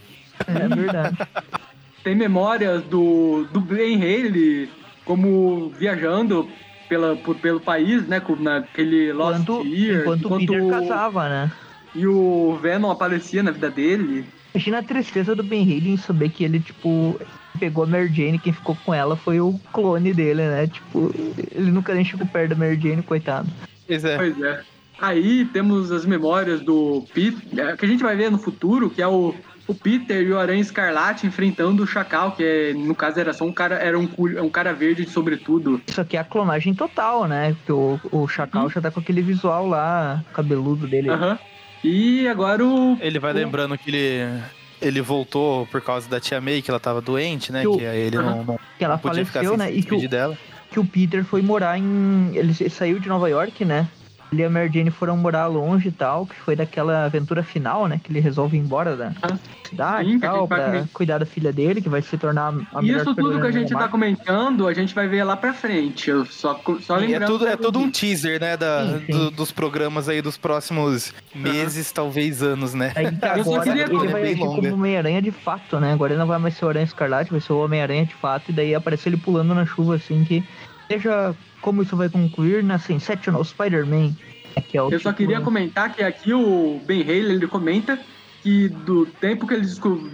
É 0.46 0.68
verdade. 0.68 1.16
Tem 2.04 2.14
memórias 2.16 2.82
do, 2.82 3.46
do 3.52 3.60
Ben 3.60 3.94
Haley 3.96 4.68
como 5.04 5.68
viajando 5.70 6.48
pela, 6.88 7.16
por, 7.16 7.36
pelo 7.36 7.60
país, 7.60 8.06
né? 8.08 8.18
com- 8.20 8.34
Naquele 8.36 9.12
Lost 9.12 9.40
Enquanto, 9.40 9.66
Year. 9.66 10.00
enquanto 10.02 10.34
o 10.34 10.38
Peter 10.38 10.68
casava, 10.68 11.28
né? 11.28 11.52
E 11.94 12.06
o 12.06 12.58
Venom 12.60 12.90
aparecia 12.90 13.42
na 13.42 13.50
vida 13.52 13.70
dele. 13.70 14.24
Imagina 14.54 14.78
a 14.78 14.82
tristeza 14.82 15.34
do 15.34 15.42
Ben 15.42 15.62
Haley 15.62 15.92
em 15.92 15.96
saber 15.96 16.28
que 16.28 16.44
ele, 16.44 16.60
tipo, 16.60 17.18
pegou 17.58 17.84
a 17.84 17.86
Mary 17.86 18.12
Jane, 18.12 18.38
quem 18.38 18.52
ficou 18.52 18.76
com 18.84 18.92
ela 18.92 19.16
foi 19.16 19.40
o 19.40 19.58
clone 19.72 20.12
dele, 20.12 20.42
né? 20.42 20.66
Tipo, 20.66 21.10
ele 21.52 21.70
nunca 21.70 21.94
nem 21.94 22.04
chegou 22.04 22.26
perto 22.26 22.50
da 22.50 22.56
Mary 22.56 22.78
Jane, 22.80 23.02
coitado. 23.02 23.48
Pois 23.86 24.04
é. 24.04 24.16
Pois 24.16 24.42
é. 24.42 24.62
Aí 25.00 25.44
temos 25.46 25.90
as 25.90 26.04
memórias 26.04 26.60
do 26.60 27.04
Peter, 27.12 27.76
que 27.76 27.84
a 27.84 27.88
gente 27.88 28.02
vai 28.02 28.14
ver 28.14 28.30
no 28.30 28.38
futuro, 28.38 28.88
que 28.88 29.02
é 29.02 29.08
o, 29.08 29.34
o 29.66 29.74
Peter 29.74 30.22
e 30.22 30.30
o 30.30 30.38
Aranha 30.38 30.60
Escarlate 30.60 31.26
enfrentando 31.26 31.82
o 31.82 31.86
Chacal, 31.86 32.32
que 32.32 32.44
é, 32.44 32.72
no 32.74 32.94
caso 32.94 33.18
era 33.18 33.32
só 33.32 33.44
um 33.44 33.52
cara, 33.52 33.76
era 33.76 33.98
um, 33.98 34.08
um 34.18 34.48
cara 34.48 34.72
verde 34.72 35.04
de 35.04 35.10
sobretudo. 35.10 35.80
Isso 35.86 36.00
aqui 36.00 36.16
é 36.16 36.20
a 36.20 36.24
clonagem 36.24 36.74
total, 36.74 37.26
né? 37.26 37.54
Porque 37.54 37.72
o, 37.72 37.98
o 38.12 38.28
Chacal 38.28 38.66
hum. 38.66 38.70
já 38.70 38.80
tá 38.80 38.90
com 38.90 39.00
aquele 39.00 39.22
visual 39.22 39.66
lá, 39.66 40.22
cabeludo 40.32 40.86
dele. 40.86 41.10
Aham. 41.10 41.38
E 41.84 42.28
agora 42.28 42.64
o. 42.64 42.96
Ele 43.00 43.18
vai 43.18 43.32
o... 43.32 43.34
lembrando 43.34 43.76
que 43.76 43.90
ele 43.90 44.42
ele 44.80 45.00
voltou 45.00 45.66
por 45.66 45.80
causa 45.80 46.08
da 46.08 46.18
tia 46.18 46.40
May, 46.40 46.60
que 46.60 46.70
ela 46.70 46.80
tava 46.80 47.00
doente, 47.00 47.52
né? 47.52 47.60
Que, 47.62 47.68
o... 47.68 47.78
que 47.78 47.84
ele 47.84 48.16
não, 48.16 48.44
não, 48.44 48.60
que 48.76 48.84
ela 48.84 48.98
faleceu, 48.98 49.26
ficar 49.26 49.56
né? 49.56 49.72
E 49.72 49.82
que 49.82 49.94
o, 49.94 50.08
dela. 50.08 50.36
que 50.70 50.80
o 50.80 50.84
Peter 50.84 51.24
foi 51.24 51.40
morar 51.40 51.78
em. 51.78 52.30
Ele 52.34 52.52
saiu 52.68 52.98
de 52.98 53.08
Nova 53.08 53.28
York, 53.30 53.64
né? 53.64 53.88
Ele 54.32 54.42
e 54.42 54.44
a 54.46 54.50
Mary 54.50 54.70
Jane 54.72 54.90
foram 54.90 55.16
morar 55.16 55.46
longe 55.46 55.88
e 55.88 55.92
tal, 55.92 56.24
que 56.24 56.34
foi 56.34 56.56
daquela 56.56 57.04
aventura 57.04 57.42
final, 57.42 57.86
né? 57.86 58.00
Que 58.02 58.10
ele 58.10 58.18
resolve 58.18 58.56
ir 58.56 58.60
embora 58.60 58.96
da 58.96 59.12
ah, 59.22 59.36
cidade 59.68 60.08
sim, 60.08 60.16
e 60.16 60.20
tal, 60.20 60.48
pra 60.48 60.64
comer. 60.64 60.88
cuidar 60.92 61.18
da 61.18 61.26
filha 61.26 61.52
dele, 61.52 61.82
que 61.82 61.88
vai 61.88 62.00
se 62.00 62.16
tornar 62.16 62.54
a 62.72 62.80
melhor 62.80 63.02
Isso 63.02 63.14
tudo 63.14 63.38
que 63.38 63.46
a 63.46 63.50
gente 63.50 63.70
tá 63.70 63.88
comentando, 63.88 64.66
a 64.66 64.72
gente 64.72 64.94
vai 64.94 65.06
ver 65.06 65.22
lá 65.24 65.36
pra 65.36 65.52
frente. 65.52 66.08
Eu 66.08 66.24
só, 66.24 66.58
só 66.80 66.98
é 66.98 67.20
tudo 67.20 67.46
É 67.46 67.56
tudo 67.56 67.78
um 67.78 67.90
teaser, 67.90 68.40
né? 68.40 68.56
Da, 68.56 69.00
sim. 69.00 69.12
Do, 69.12 69.30
dos 69.30 69.52
programas 69.52 70.08
aí 70.08 70.22
dos 70.22 70.38
próximos 70.38 71.12
meses, 71.34 71.88
uhum. 71.88 71.94
talvez 71.94 72.42
anos, 72.42 72.72
né? 72.72 72.92
Aí, 72.96 73.06
agora 73.06 73.68
ele 73.68 74.08
vai 74.08 74.22
agir 74.22 74.38
como 74.38 74.72
Homem-Aranha 74.72 75.20
de 75.20 75.30
fato, 75.30 75.78
né? 75.78 75.92
Agora 75.92 76.12
ele 76.12 76.20
não 76.20 76.26
vai 76.26 76.38
mais 76.38 76.56
ser 76.56 76.64
o 76.64 76.68
Aranha 76.68 76.84
Escarlate, 76.84 77.30
vai 77.30 77.40
ser 77.40 77.52
o 77.52 77.62
Homem-Aranha 77.62 78.06
de 78.06 78.14
fato, 78.14 78.50
e 78.50 78.52
daí 78.52 78.74
aparece 78.74 79.10
ele 79.10 79.18
pulando 79.18 79.54
na 79.54 79.66
chuva, 79.66 79.96
assim, 79.96 80.24
que 80.24 80.42
seja 80.88 81.34
como 81.62 81.82
isso 81.82 81.96
vai 81.96 82.10
concluir 82.10 82.62
na 82.62 82.78
Sensational 82.78 83.42
Spider-Man 83.42 84.12
é 84.56 84.62
eu 84.74 85.00
só 85.00 85.12
queria 85.12 85.40
comentar 85.40 85.94
que 85.94 86.02
aqui 86.02 86.34
o 86.34 86.80
Ben 86.84 87.02
Haley 87.02 87.32
ele 87.32 87.46
comenta 87.46 87.98
que 88.42 88.68
do 88.68 89.06
tempo 89.06 89.46
que 89.46 89.54
ele, 89.54 89.66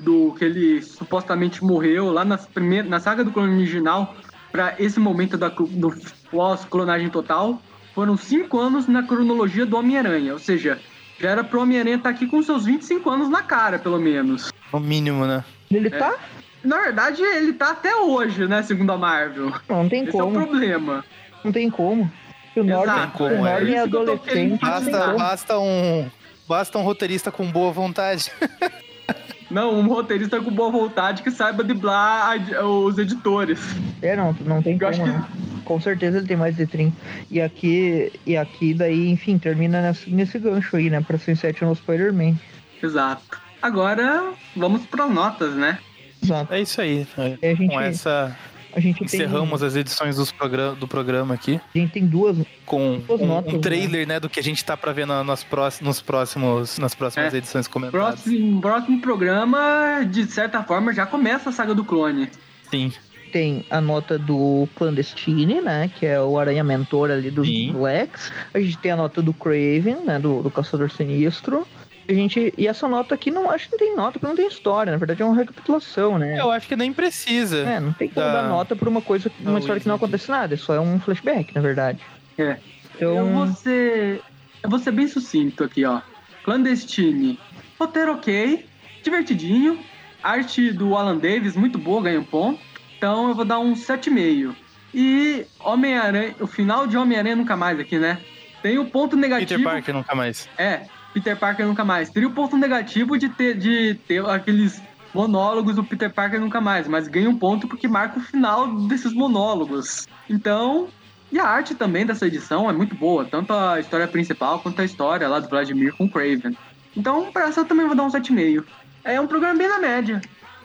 do, 0.02 0.34
que 0.38 0.44
ele 0.44 0.82
supostamente 0.82 1.64
morreu 1.64 2.12
lá 2.12 2.24
nas 2.24 2.46
primeiras, 2.46 2.88
na 2.88 3.00
saga 3.00 3.24
do 3.24 3.32
clone 3.32 3.54
original 3.54 4.14
para 4.52 4.74
esse 4.78 5.00
momento 5.00 5.36
da, 5.36 5.48
do 5.48 5.94
pós-clonagem 6.30 7.08
total, 7.08 7.60
foram 7.94 8.16
cinco 8.16 8.58
anos 8.58 8.86
na 8.86 9.02
cronologia 9.02 9.66
do 9.66 9.76
Homem-Aranha. 9.76 10.34
Ou 10.34 10.38
seja, 10.38 10.78
já 11.18 11.30
era 11.30 11.42
pro 11.42 11.62
Homem-Aranha 11.62 11.96
estar 11.96 12.10
tá 12.10 12.14
aqui 12.14 12.26
com 12.26 12.42
seus 12.42 12.64
25 12.64 13.10
anos 13.10 13.28
na 13.28 13.42
cara, 13.42 13.78
pelo 13.78 13.98
menos. 13.98 14.52
No 14.72 14.80
mínimo, 14.80 15.26
né? 15.26 15.42
Ele 15.70 15.88
é. 15.88 15.90
tá? 15.90 16.14
Na 16.62 16.80
verdade, 16.80 17.22
ele 17.22 17.52
tá 17.54 17.70
até 17.70 17.94
hoje, 17.96 18.46
né? 18.46 18.62
Segundo 18.62 18.92
a 18.92 18.98
Marvel. 18.98 19.52
Não, 19.68 19.88
tem 19.88 20.02
Esse 20.02 20.12
como. 20.12 20.30
Esse 20.30 20.38
é 20.38 20.40
o 20.40 20.46
problema. 20.46 21.04
Não 21.48 21.52
tem 21.52 21.70
como 21.70 22.10
o 22.54 22.62
Norton, 22.62 23.10
como, 23.14 23.42
o 23.42 23.46
é, 23.46 23.70
é 23.72 23.78
adolescente. 23.78 24.60
Basta, 24.60 25.14
basta, 25.14 25.58
um, 25.58 26.06
basta 26.46 26.78
um 26.78 26.82
roteirista 26.82 27.32
com 27.32 27.50
boa 27.50 27.72
vontade. 27.72 28.30
Não, 29.50 29.80
um 29.80 29.88
roteirista 29.88 30.42
com 30.42 30.50
boa 30.50 30.70
vontade 30.70 31.22
que 31.22 31.30
saiba 31.30 31.64
driblar 31.64 32.36
os 32.66 32.98
editores. 32.98 33.58
É, 34.02 34.14
não, 34.14 34.36
não 34.44 34.62
tem 34.62 34.74
Eu 34.74 34.78
como, 34.78 34.92
que... 34.92 35.10
Né? 35.10 35.24
Com 35.64 35.80
certeza 35.80 36.18
ele 36.18 36.26
tem 36.26 36.36
mais 36.36 36.54
de 36.54 36.66
30. 36.66 36.94
E 37.30 37.40
aqui, 37.40 38.12
e 38.26 38.36
aqui 38.36 38.74
daí, 38.74 39.08
enfim, 39.08 39.38
termina 39.38 39.80
nesse, 39.80 40.10
nesse 40.10 40.38
gancho 40.38 40.76
aí, 40.76 40.90
né? 40.90 41.00
Pra 41.00 41.16
Sunset 41.16 41.64
no 41.64 41.74
Spider-Man. 41.74 42.34
Exato. 42.82 43.40
Agora, 43.62 44.34
vamos 44.54 44.84
para 44.84 45.06
notas, 45.06 45.54
né? 45.54 45.78
Exato. 46.22 46.52
É 46.52 46.60
isso 46.60 46.82
aí. 46.82 47.06
É, 47.40 47.54
gente... 47.54 47.72
Com 47.72 47.80
essa 47.80 48.36
a 48.72 48.80
gente 48.80 49.02
Encerramos 49.02 49.60
tem... 49.60 49.68
as 49.68 49.76
edições 49.76 50.16
dos 50.16 50.30
programa, 50.30 50.74
do 50.74 50.86
programa 50.86 51.34
aqui. 51.34 51.60
A 51.74 51.78
gente 51.78 51.92
tem 51.92 52.06
duas. 52.06 52.36
Com 52.66 53.00
duas 53.06 53.20
um, 53.20 53.26
notas, 53.26 53.52
um, 53.52 53.56
né? 53.56 53.62
trailer, 53.62 54.06
né? 54.06 54.14
né? 54.14 54.20
do 54.20 54.28
que 54.28 54.38
a 54.38 54.42
gente 54.42 54.64
tá 54.64 54.76
pra 54.76 54.92
ver 54.92 55.06
na, 55.06 55.24
nas, 55.24 55.42
próximos, 55.42 55.86
nos 55.86 56.00
próximos, 56.00 56.78
nas 56.78 56.94
próximas 56.94 57.32
é. 57.32 57.38
edições 57.38 57.66
comentadas. 57.66 58.22
Próximo, 58.22 58.60
próximo 58.60 59.00
programa, 59.00 60.04
de 60.08 60.26
certa 60.26 60.62
forma, 60.62 60.92
já 60.92 61.06
começa 61.06 61.50
a 61.50 61.52
saga 61.52 61.74
do 61.74 61.84
clone. 61.84 62.28
Sim. 62.70 62.92
Tem 63.32 63.64
a 63.70 63.80
nota 63.80 64.18
do 64.18 64.68
Clandestine, 64.74 65.60
né? 65.60 65.90
Que 65.98 66.06
é 66.06 66.20
o 66.20 66.38
aranha 66.38 66.64
mentor 66.64 67.10
ali 67.10 67.30
do 67.30 67.42
Lex. 67.42 68.32
A 68.54 68.60
gente 68.60 68.78
tem 68.78 68.90
a 68.90 68.96
nota 68.96 69.20
do 69.20 69.34
Craven, 69.34 70.04
né? 70.04 70.18
Do, 70.18 70.42
do 70.42 70.50
Caçador 70.50 70.90
Sinistro 70.90 71.66
a 72.08 72.14
gente. 72.14 72.54
E 72.56 72.66
essa 72.66 72.88
nota 72.88 73.14
aqui 73.14 73.30
não 73.30 73.50
acho 73.50 73.66
que 73.66 73.72
não 73.72 73.78
tem 73.78 73.96
nota, 73.96 74.12
porque 74.12 74.26
não 74.26 74.36
tem 74.36 74.48
história. 74.48 74.90
Na 74.90 74.98
verdade, 74.98 75.22
é 75.22 75.24
uma 75.24 75.36
recapitulação, 75.36 76.18
né? 76.18 76.38
Eu 76.38 76.50
acho 76.50 76.66
que 76.66 76.76
nem 76.76 76.92
precisa. 76.92 77.58
É, 77.58 77.80
não 77.80 77.92
tem 77.92 78.08
como 78.08 78.24
da... 78.24 78.42
dar 78.42 78.48
nota 78.48 78.74
por 78.74 78.88
uma 78.88 79.02
coisa, 79.02 79.30
uma 79.40 79.52
não, 79.52 79.58
história 79.58 79.80
que 79.80 79.88
não 79.88 79.96
acontece 79.96 80.30
nada. 80.30 80.54
É 80.54 80.56
só 80.56 80.74
é 80.74 80.80
um 80.80 80.98
flashback, 80.98 81.54
na 81.54 81.60
verdade. 81.60 82.00
É. 82.38 82.56
Então... 82.94 83.16
Eu 83.16 83.26
vou 83.26 83.46
ser. 83.48 84.22
Eu 84.62 84.70
vou 84.70 84.78
ser 84.78 84.90
bem 84.90 85.06
sucinto 85.06 85.62
aqui, 85.62 85.84
ó. 85.84 86.00
Clandestine. 86.44 87.38
Roteiro 87.78 88.12
ok, 88.14 88.66
divertidinho. 89.02 89.78
Arte 90.22 90.72
do 90.72 90.96
Alan 90.96 91.16
Davis, 91.16 91.54
muito 91.54 91.78
boa, 91.78 92.02
ganha 92.02 92.18
um 92.18 92.24
ponto. 92.24 92.60
Então 92.96 93.28
eu 93.28 93.34
vou 93.34 93.44
dar 93.44 93.60
um 93.60 93.74
7,5. 93.74 94.54
E 94.92 95.46
Homem-Aranha, 95.60 96.34
o 96.40 96.46
final 96.46 96.86
de 96.86 96.96
Homem-Aranha 96.96 97.36
nunca 97.36 97.56
mais 97.56 97.78
aqui, 97.78 97.98
né? 97.98 98.18
Tem 98.62 98.78
o 98.78 98.82
um 98.82 98.86
ponto 98.86 99.16
negativo. 99.16 99.60
Peter 99.60 99.64
Parker 99.64 99.94
nunca 99.94 100.14
mais. 100.14 100.48
É, 100.58 100.86
Peter 101.12 101.36
Parker 101.36 101.66
nunca 101.66 101.84
mais. 101.84 102.10
Teria 102.10 102.28
o 102.28 102.32
ponto 102.32 102.56
negativo 102.56 103.18
de 103.18 103.28
ter, 103.28 103.56
de 103.56 103.94
ter 104.06 104.24
aqueles 104.26 104.80
monólogos 105.14 105.76
do 105.76 105.84
Peter 105.84 106.12
Parker 106.12 106.40
nunca 106.40 106.60
mais, 106.60 106.86
mas 106.86 107.08
ganha 107.08 107.28
um 107.28 107.38
ponto 107.38 107.66
porque 107.66 107.88
marca 107.88 108.18
o 108.18 108.22
final 108.22 108.72
desses 108.86 109.12
monólogos. 109.12 110.06
Então, 110.28 110.88
e 111.30 111.38
a 111.38 111.44
arte 111.44 111.74
também 111.74 112.06
dessa 112.06 112.26
edição 112.26 112.68
é 112.68 112.72
muito 112.72 112.94
boa, 112.94 113.24
tanto 113.24 113.52
a 113.52 113.80
história 113.80 114.06
principal 114.06 114.60
quanto 114.60 114.80
a 114.80 114.84
história 114.84 115.28
lá 115.28 115.40
do 115.40 115.48
Vladimir 115.48 115.94
com 115.94 116.08
Craven. 116.08 116.56
Então, 116.96 117.30
para 117.32 117.48
essa 117.48 117.60
eu 117.60 117.64
também 117.64 117.86
vou 117.86 117.94
dar 117.94 118.04
um 118.04 118.10
7,5. 118.10 118.64
É 119.04 119.20
um 119.20 119.26
programa 119.26 119.58
bem 119.58 119.68
na 119.68 119.78
média. 119.78 120.20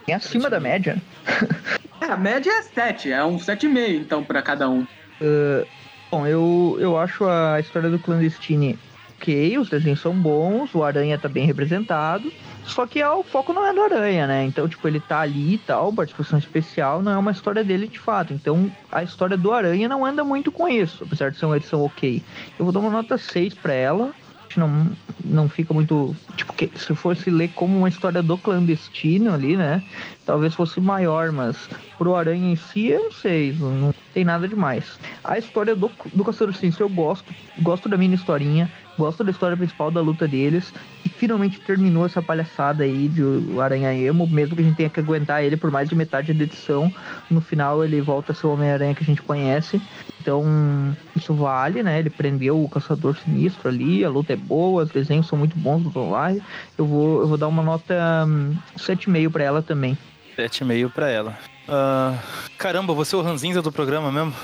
É 0.06 0.14
acima 0.14 0.50
da 0.50 0.60
média. 0.60 1.00
é, 2.00 2.06
a 2.06 2.16
média 2.16 2.50
é 2.50 2.62
7, 2.62 3.12
é 3.12 3.24
um 3.24 3.36
7,5 3.36 4.00
então 4.00 4.22
para 4.24 4.42
cada 4.42 4.68
um. 4.68 4.82
Uh, 5.20 5.66
bom, 6.10 6.26
eu, 6.26 6.76
eu 6.80 6.98
acho 6.98 7.24
a 7.24 7.58
história 7.60 7.88
do 7.88 7.98
Clandestine 7.98 8.78
ok, 9.24 9.58
os 9.58 9.70
desenhos 9.70 10.00
são 10.00 10.12
bons, 10.12 10.74
o 10.74 10.84
Aranha 10.84 11.18
tá 11.18 11.28
bem 11.28 11.46
representado. 11.46 12.30
Só 12.64 12.86
que 12.86 13.02
o 13.02 13.22
foco 13.22 13.52
não 13.52 13.66
é 13.66 13.72
do 13.72 13.82
Aranha, 13.82 14.26
né? 14.26 14.44
Então, 14.44 14.68
tipo, 14.68 14.86
ele 14.86 15.00
tá 15.00 15.20
ali 15.20 15.54
e 15.54 15.58
tal, 15.58 15.92
participação 15.92 16.38
especial, 16.38 17.02
não 17.02 17.12
é 17.12 17.18
uma 17.18 17.30
história 17.30 17.64
dele 17.64 17.88
de 17.88 17.98
fato. 17.98 18.32
Então, 18.32 18.70
a 18.92 19.02
história 19.02 19.36
do 19.36 19.52
Aranha 19.52 19.88
não 19.88 20.04
anda 20.04 20.22
muito 20.22 20.52
com 20.52 20.68
isso, 20.68 21.04
apesar 21.04 21.30
de 21.30 21.38
ser 21.38 21.46
uma 21.46 21.56
edição 21.56 21.82
ok. 21.82 22.22
Eu 22.58 22.64
vou 22.64 22.72
dar 22.72 22.80
uma 22.80 22.90
nota 22.90 23.18
6 23.18 23.54
para 23.54 23.72
ela. 23.72 24.12
Não, 24.56 24.88
não 25.24 25.48
fica 25.48 25.74
muito. 25.74 26.14
Tipo, 26.36 26.52
que, 26.52 26.70
se 26.78 26.94
fosse 26.94 27.28
ler 27.28 27.50
como 27.56 27.76
uma 27.76 27.88
história 27.88 28.22
do 28.22 28.38
clandestino 28.38 29.34
ali, 29.34 29.56
né? 29.56 29.82
Talvez 30.24 30.54
fosse 30.54 30.80
maior, 30.80 31.32
mas 31.32 31.68
pro 31.98 32.14
Aranha 32.14 32.52
em 32.52 32.56
si, 32.56 32.86
eu 32.86 33.04
não 33.04 33.12
sei, 33.12 33.52
não 33.52 33.92
tem 34.12 34.24
nada 34.24 34.46
demais. 34.46 34.98
A 35.24 35.36
história 35.38 35.74
do, 35.74 35.90
do 36.14 36.24
Caçador 36.24 36.54
Sinistro 36.54 36.84
eu 36.84 36.88
gosto, 36.88 37.34
gosto 37.60 37.88
da 37.88 37.96
minha 37.96 38.14
historinha. 38.14 38.70
Gosto 38.96 39.24
da 39.24 39.30
história 39.30 39.56
principal 39.56 39.90
da 39.90 40.00
luta 40.00 40.26
deles. 40.28 40.72
E 41.04 41.08
finalmente 41.08 41.60
terminou 41.60 42.06
essa 42.06 42.22
palhaçada 42.22 42.84
aí 42.84 43.08
de 43.08 43.22
o 43.22 43.60
Aranha 43.60 43.92
Emo, 43.94 44.26
mesmo 44.26 44.54
que 44.54 44.62
a 44.62 44.64
gente 44.64 44.76
tenha 44.76 44.90
que 44.90 45.00
aguentar 45.00 45.42
ele 45.42 45.56
por 45.56 45.70
mais 45.70 45.88
de 45.88 45.94
metade 45.94 46.32
da 46.32 46.44
edição. 46.44 46.92
No 47.30 47.40
final 47.40 47.84
ele 47.84 48.00
volta 48.00 48.32
a 48.32 48.34
ser 48.34 48.46
o 48.46 48.52
Homem-Aranha 48.52 48.94
que 48.94 49.02
a 49.02 49.06
gente 49.06 49.22
conhece. 49.22 49.80
Então, 50.20 50.96
isso 51.14 51.34
vale, 51.34 51.82
né? 51.82 51.98
Ele 51.98 52.08
prendeu 52.08 52.62
o 52.62 52.68
Caçador 52.68 53.16
Sinistro 53.16 53.68
ali, 53.68 54.04
a 54.04 54.08
luta 54.08 54.32
é 54.32 54.36
boa, 54.36 54.84
os 54.84 54.90
desenhos 54.90 55.26
são 55.26 55.38
muito 55.38 55.58
bons 55.58 55.82
do 55.82 55.90
Tom 55.90 56.14
Eu 56.78 56.86
vou, 56.86 57.20
eu 57.20 57.28
vou 57.28 57.36
dar 57.36 57.48
uma 57.48 57.62
nota 57.62 58.24
um, 58.26 58.56
7,5 58.78 59.30
para 59.30 59.44
ela 59.44 59.62
também. 59.62 59.98
7,5 60.36 60.90
para 60.92 61.10
ela. 61.10 61.38
Uh, 61.68 62.18
caramba, 62.56 62.94
você 62.94 63.14
é 63.14 63.18
o 63.18 63.22
ranzinza 63.22 63.60
do 63.60 63.70
programa 63.70 64.10
mesmo? 64.10 64.34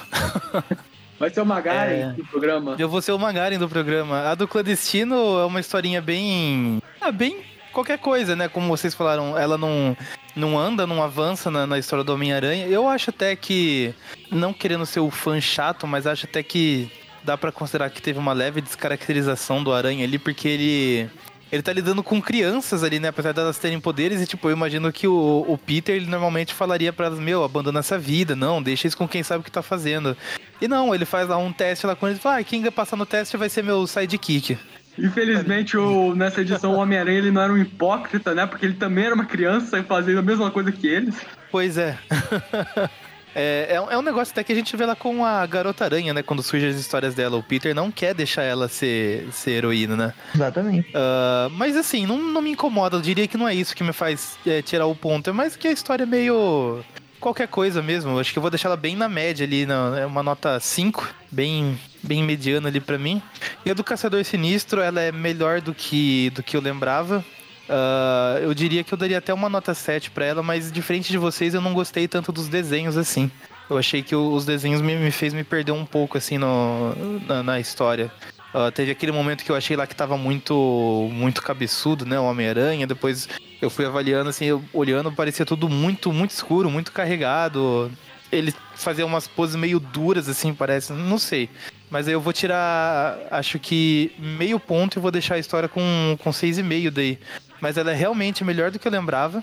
Vai 1.20 1.28
ser 1.28 1.42
o 1.42 1.46
Magaren 1.46 1.92
é... 1.92 2.12
do 2.14 2.24
programa. 2.24 2.76
Eu 2.78 2.88
vou 2.88 3.02
ser 3.02 3.12
o 3.12 3.18
Magaren 3.18 3.58
do 3.58 3.68
programa. 3.68 4.30
A 4.30 4.34
do 4.34 4.48
Clandestino 4.48 5.38
é 5.38 5.44
uma 5.44 5.60
historinha 5.60 6.00
bem. 6.00 6.82
Ah, 6.98 7.12
bem 7.12 7.44
qualquer 7.74 7.98
coisa, 7.98 8.34
né? 8.34 8.48
Como 8.48 8.66
vocês 8.68 8.94
falaram, 8.94 9.36
ela 9.38 9.58
não, 9.58 9.94
não 10.34 10.58
anda, 10.58 10.86
não 10.86 11.02
avança 11.02 11.50
na, 11.50 11.66
na 11.66 11.78
história 11.78 12.02
do 12.02 12.14
Homem-Aranha. 12.14 12.66
Eu 12.66 12.88
acho 12.88 13.10
até 13.10 13.36
que, 13.36 13.94
não 14.30 14.54
querendo 14.54 14.86
ser 14.86 15.00
o 15.00 15.10
fã 15.10 15.38
chato, 15.42 15.86
mas 15.86 16.06
acho 16.06 16.24
até 16.24 16.42
que 16.42 16.90
dá 17.22 17.36
para 17.36 17.52
considerar 17.52 17.90
que 17.90 18.00
teve 18.00 18.18
uma 18.18 18.32
leve 18.32 18.62
descaracterização 18.62 19.62
do 19.62 19.74
Aranha 19.74 20.04
ali, 20.04 20.18
porque 20.18 20.48
ele 20.48 21.10
ele 21.52 21.62
tá 21.62 21.72
lidando 21.72 22.02
com 22.02 22.20
crianças 22.20 22.84
ali, 22.84 23.00
né? 23.00 23.08
Apesar 23.08 23.32
delas 23.32 23.58
terem 23.58 23.80
poderes, 23.80 24.20
e 24.20 24.26
tipo, 24.26 24.48
eu 24.48 24.52
imagino 24.52 24.92
que 24.92 25.06
o, 25.06 25.44
o 25.48 25.58
Peter, 25.58 25.94
ele 25.94 26.06
normalmente 26.06 26.54
falaria 26.54 26.92
para 26.92 27.06
elas, 27.06 27.18
meu, 27.18 27.42
abandona 27.42 27.80
essa 27.80 27.98
vida, 27.98 28.36
não, 28.36 28.62
deixa 28.62 28.86
isso 28.86 28.96
com 28.96 29.08
quem 29.08 29.22
sabe 29.22 29.40
o 29.40 29.44
que 29.44 29.50
tá 29.50 29.62
fazendo. 29.62 30.16
E 30.60 30.68
não, 30.68 30.94
ele 30.94 31.04
faz 31.04 31.28
lá 31.28 31.36
um 31.36 31.52
teste 31.52 31.86
lá 31.86 31.96
com 31.96 32.06
ele 32.06 32.16
e 32.16 32.20
fala, 32.20 32.38
ah, 32.38 32.44
quem 32.44 32.62
passar 32.70 32.96
no 32.96 33.06
teste 33.06 33.36
vai 33.36 33.48
ser 33.48 33.62
meu 33.62 33.86
sidekick. 33.86 34.56
Infelizmente, 34.98 35.76
o, 35.76 36.14
nessa 36.14 36.42
edição, 36.42 36.74
o 36.74 36.78
Homem-Aranha 36.78 37.18
ele 37.18 37.30
não 37.30 37.42
era 37.42 37.52
um 37.52 37.58
hipócrita, 37.58 38.34
né? 38.34 38.46
Porque 38.46 38.66
ele 38.66 38.74
também 38.74 39.06
era 39.06 39.14
uma 39.14 39.24
criança 39.24 39.78
e 39.78 39.82
fazendo 39.82 40.18
a 40.18 40.22
mesma 40.22 40.50
coisa 40.50 40.70
que 40.70 40.86
eles. 40.86 41.14
Pois 41.50 41.78
é. 41.78 41.98
É, 43.34 43.68
é, 43.70 43.74
é, 43.74 43.98
um 43.98 44.02
negócio 44.02 44.32
até 44.32 44.42
que 44.42 44.52
a 44.52 44.54
gente 44.54 44.76
vê 44.76 44.84
lá 44.84 44.96
com 44.96 45.24
a 45.24 45.44
Garota 45.46 45.84
Aranha, 45.84 46.12
né? 46.12 46.22
Quando 46.22 46.42
surgem 46.42 46.68
as 46.68 46.76
histórias 46.76 47.14
dela. 47.14 47.36
O 47.36 47.42
Peter 47.42 47.74
não 47.74 47.90
quer 47.90 48.14
deixar 48.14 48.42
ela 48.42 48.68
ser, 48.68 49.28
ser 49.32 49.52
heroína, 49.52 49.96
né? 49.96 50.14
Exatamente. 50.34 50.88
Uh, 50.90 51.50
mas 51.50 51.76
assim, 51.76 52.06
não, 52.06 52.18
não 52.18 52.42
me 52.42 52.50
incomoda. 52.50 52.96
Eu 52.96 53.00
diria 53.00 53.26
que 53.26 53.36
não 53.36 53.48
é 53.48 53.54
isso 53.54 53.74
que 53.74 53.84
me 53.84 53.92
faz 53.92 54.38
é, 54.46 54.62
tirar 54.62 54.86
o 54.86 54.94
ponto. 54.94 55.30
É 55.30 55.32
mais 55.32 55.56
que 55.56 55.68
a 55.68 55.72
história 55.72 56.02
é 56.04 56.06
meio 56.06 56.84
qualquer 57.20 57.46
coisa 57.46 57.82
mesmo. 57.82 58.18
Acho 58.18 58.32
que 58.32 58.38
eu 58.38 58.42
vou 58.42 58.50
deixar 58.50 58.68
ela 58.68 58.76
bem 58.76 58.96
na 58.96 59.08
média 59.08 59.46
ali, 59.46 59.66
é 60.00 60.06
uma 60.06 60.22
nota 60.22 60.58
5, 60.58 61.08
bem, 61.30 61.78
bem 62.02 62.24
mediana 62.24 62.68
ali 62.68 62.80
para 62.80 62.98
mim. 62.98 63.22
E 63.64 63.70
a 63.70 63.74
do 63.74 63.84
Caçador 63.84 64.24
Sinistro, 64.24 64.80
ela 64.80 65.00
é 65.00 65.12
melhor 65.12 65.60
do 65.60 65.74
que, 65.74 66.30
do 66.30 66.42
que 66.42 66.56
eu 66.56 66.60
lembrava. 66.60 67.24
Uh, 67.70 68.38
eu 68.42 68.52
diria 68.52 68.82
que 68.82 68.92
eu 68.92 68.98
daria 68.98 69.18
até 69.18 69.32
uma 69.32 69.48
nota 69.48 69.72
7 69.74 70.10
para 70.10 70.24
ela, 70.24 70.42
mas 70.42 70.72
diferente 70.72 71.12
de 71.12 71.16
vocês, 71.16 71.54
eu 71.54 71.60
não 71.60 71.72
gostei 71.72 72.08
tanto 72.08 72.32
dos 72.32 72.48
desenhos 72.48 72.96
assim. 72.96 73.30
Eu 73.68 73.78
achei 73.78 74.02
que 74.02 74.16
os 74.16 74.44
desenhos 74.44 74.82
me, 74.82 74.96
me 74.96 75.12
fez 75.12 75.32
me 75.32 75.44
perder 75.44 75.70
um 75.70 75.86
pouco 75.86 76.18
assim 76.18 76.36
no, 76.36 76.92
na, 77.28 77.44
na 77.44 77.60
história. 77.60 78.10
Uh, 78.52 78.72
teve 78.72 78.90
aquele 78.90 79.12
momento 79.12 79.44
que 79.44 79.52
eu 79.52 79.54
achei 79.54 79.76
lá 79.76 79.86
que 79.86 79.94
tava 79.94 80.18
muito 80.18 81.08
muito 81.12 81.40
cabeçudo, 81.40 82.04
né? 82.04 82.18
O 82.18 82.24
Homem-Aranha. 82.24 82.88
Depois 82.88 83.28
eu 83.62 83.70
fui 83.70 83.86
avaliando, 83.86 84.28
assim, 84.28 84.46
olhando, 84.72 85.12
parecia 85.12 85.46
tudo 85.46 85.68
muito, 85.68 86.12
muito 86.12 86.32
escuro, 86.32 86.68
muito 86.68 86.90
carregado. 86.90 87.88
Ele 88.32 88.52
fazia 88.74 89.06
umas 89.06 89.28
poses 89.28 89.54
meio 89.54 89.78
duras, 89.78 90.28
assim, 90.28 90.52
parece. 90.52 90.92
Não 90.92 91.18
sei. 91.18 91.48
Mas 91.88 92.08
aí 92.08 92.14
eu 92.14 92.20
vou 92.20 92.32
tirar, 92.32 93.16
acho 93.30 93.60
que 93.60 94.12
meio 94.18 94.58
ponto 94.58 94.98
e 94.98 95.00
vou 95.00 95.12
deixar 95.12 95.36
a 95.36 95.38
história 95.38 95.68
com, 95.68 96.16
com 96.20 96.30
6,5 96.30 96.90
daí 96.90 97.18
mas 97.60 97.76
ela 97.76 97.90
é 97.92 97.94
realmente 97.94 98.44
melhor 98.44 98.70
do 98.70 98.78
que 98.78 98.88
eu 98.88 98.92
lembrava. 98.92 99.42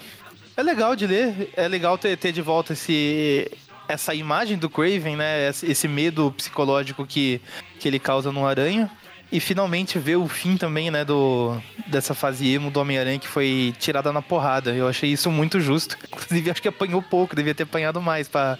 É 0.56 0.64
legal 0.64 0.96
de 0.96 1.06
ler, 1.06 1.52
é 1.56 1.68
legal 1.68 1.98
ter, 1.98 2.18
ter 2.18 2.32
de 2.32 2.42
volta 2.42 2.74
esse, 2.74 3.50
essa 3.88 4.14
imagem 4.14 4.58
do 4.58 4.70
Craven, 4.70 5.16
né? 5.16 5.50
Esse 5.50 5.88
medo 5.88 6.32
psicológico 6.32 7.06
que, 7.06 7.42
que 7.80 7.88
ele 7.88 8.00
causa 8.00 8.32
no 8.32 8.46
Aranha. 8.46 8.90
E 9.30 9.42
finalmente 9.42 10.00
ver 10.00 10.16
o 10.16 10.26
fim 10.26 10.56
também, 10.56 10.90
né, 10.90 11.04
do, 11.04 11.62
dessa 11.88 12.14
fase 12.14 12.48
emo 12.48 12.72
do 12.72 12.80
Homem-Aranha 12.80 13.20
que 13.20 13.28
foi 13.28 13.76
tirada 13.78 14.12
na 14.14 14.22
porrada. 14.22 14.74
Eu 14.74 14.88
achei 14.88 15.12
isso 15.12 15.30
muito 15.30 15.60
justo. 15.60 15.98
Inclusive, 16.08 16.50
acho 16.50 16.62
que 16.62 16.68
apanhou 16.70 17.02
pouco, 17.02 17.36
devia 17.36 17.54
ter 17.54 17.64
apanhado 17.64 18.02
mais 18.02 18.30
para 18.30 18.58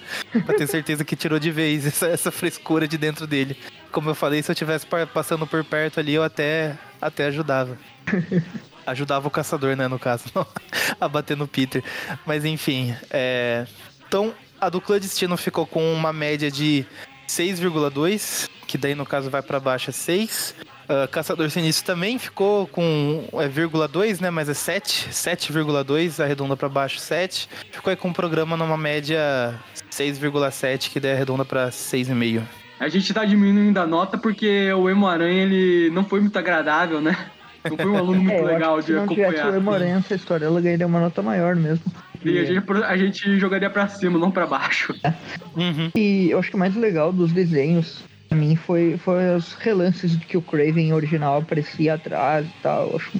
ter 0.58 0.68
certeza 0.68 1.06
que 1.06 1.16
tirou 1.16 1.40
de 1.40 1.52
vez 1.52 1.86
essa, 1.86 2.08
essa 2.08 2.32
frescura 2.32 2.86
de 2.86 2.98
dentro 2.98 3.26
dele. 3.26 3.58
Como 3.94 4.10
eu 4.10 4.16
falei, 4.16 4.44
se 4.44 4.52
eu 4.52 4.56
tivesse 4.56 4.86
passando 5.14 5.48
por 5.48 5.64
perto 5.64 6.02
ali, 6.02 6.14
eu 6.14 6.24
até, 6.24 6.78
até 7.02 7.28
ajudava. 7.28 7.78
Ajudava 8.88 9.28
o 9.28 9.32
caçador, 9.32 9.76
né, 9.76 9.88
no 9.88 10.00
caso, 10.00 10.24
a 11.00 11.08
bater 11.08 11.38
no 11.38 11.48
Peter. 11.48 11.84
Mas 12.26 12.44
enfim, 12.44 12.96
é... 13.12 13.68
Então, 14.08 14.34
a 14.60 14.70
do 14.70 14.82
clandestino 14.82 15.38
ficou 15.38 15.68
com 15.68 15.94
uma 15.94 16.12
média 16.14 16.50
de 16.50 16.86
6,2, 17.28 18.50
que 18.66 18.78
daí 18.78 18.96
no 18.96 19.06
caso 19.06 19.30
vai 19.30 19.42
para 19.42 19.60
baixo 19.60 19.90
é 19.90 19.94
6. 19.94 20.56
Uh, 20.88 21.08
Caçador 21.10 21.50
Sinistro 21.50 21.86
também 21.86 22.18
ficou 22.18 22.66
com 22.68 23.28
é, 23.34 23.88
2, 23.88 24.22
né? 24.22 24.30
Mas 24.30 24.48
é 24.48 24.54
7, 24.54 25.10
7,2, 25.10 26.24
arredonda 26.24 26.56
para 26.56 26.70
baixo 26.70 26.98
7. 26.98 27.50
Ficou 27.72 27.92
aí 27.92 27.98
com 27.98 28.10
o 28.10 28.14
programa 28.14 28.56
numa 28.56 28.78
média 28.78 29.54
6,7, 29.92 30.90
que 30.90 31.00
daí 31.00 31.12
arredonda 31.12 31.44
para 31.44 31.70
6,5. 31.70 32.42
A 32.80 32.88
gente 32.88 33.14
tá 33.14 33.26
diminuindo 33.26 33.78
a 33.80 33.88
nota 33.88 34.18
porque 34.18 34.72
o 34.72 34.90
Emo 34.90 35.08
Aranha 35.08 35.44
ele 35.44 35.90
não 35.90 36.06
foi 36.06 36.22
muito 36.22 36.38
agradável, 36.40 37.02
né? 37.02 37.32
Não 37.70 37.78
foi 37.78 37.86
um 37.86 37.98
aluno 37.98 38.22
muito 38.22 38.32
é, 38.32 38.42
legal 38.42 38.82
de 38.82 38.96
acompanhar. 38.96 39.32
Se 39.32 39.36
não 39.36 39.42
tivesse 39.42 39.58
o 39.58 39.62
Moreno, 39.62 40.00
essa 40.00 40.16
história, 40.16 40.46
ela 40.46 40.62
ganharia 40.62 40.88
uma 40.88 41.00
nota 41.00 41.22
maior 41.22 41.56
mesmo. 41.56 41.84
E 42.24 42.40
a 42.40 42.46
gente, 42.46 42.64
a 42.84 42.98
gente 42.98 43.40
jogaria 43.40 43.70
pra 43.70 43.88
cima, 43.88 44.18
não 44.18 44.32
pra 44.32 44.48
baixo. 44.48 44.96
É. 45.04 45.14
Uhum. 45.56 45.92
E 45.96 46.30
eu 46.32 46.40
acho 46.40 46.50
que 46.50 46.56
o 46.56 46.60
mais 46.60 46.76
legal 46.76 47.14
dos 47.14 47.32
desenhos 47.32 48.04
pra 48.28 48.38
mim 48.38 48.56
foi, 48.56 48.98
foi 48.98 49.36
os 49.36 49.54
relances 49.54 50.18
de 50.18 50.26
que 50.26 50.38
o 50.38 50.42
Craven 50.42 50.94
original 50.94 51.40
aparecia 51.40 51.94
atrás 51.94 52.46
e 52.46 52.62
tal. 52.62 52.96
Acho, 52.96 53.12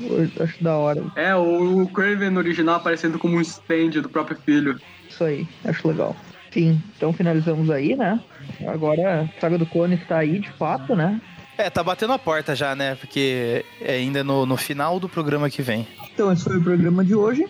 acho 0.42 0.64
da 0.64 0.76
hora. 0.76 1.04
É, 1.16 1.36
o, 1.36 1.84
o 1.84 1.88
Craven 1.88 2.38
original 2.38 2.76
aparecendo 2.76 3.18
como 3.20 3.38
um 3.38 3.42
stand 3.42 4.02
do 4.02 4.10
próprio 4.10 4.38
filho. 4.46 4.80
Isso 5.10 5.24
aí, 5.24 5.48
acho 5.66 5.88
legal. 5.88 6.16
Sim, 6.52 6.82
então 6.96 7.14
finalizamos 7.14 7.70
aí, 7.70 7.96
né? 7.96 8.20
Agora 8.68 9.22
a 9.22 9.40
saga 9.40 9.58
do 9.58 9.66
Clone 9.66 9.96
está 9.96 10.18
aí 10.18 10.40
de 10.40 10.50
fato, 10.52 10.96
né? 10.96 11.22
É, 11.58 11.70
tá 11.70 11.84
batendo 11.84 12.14
a 12.14 12.20
porta 12.20 12.56
já, 12.56 12.76
né? 12.76 12.96
Porque 12.96 13.66
é 13.82 13.96
ainda 13.96 14.24
no, 14.24 14.46
no 14.46 14.56
final 14.56 15.00
do 15.00 15.10
programa 15.10 15.50
que 15.50 15.62
vem. 15.62 15.88
Então, 16.14 16.32
esse 16.32 16.44
foi 16.44 16.58
o 16.58 16.64
programa 16.64 17.04
de 17.04 17.16
hoje. 17.16 17.48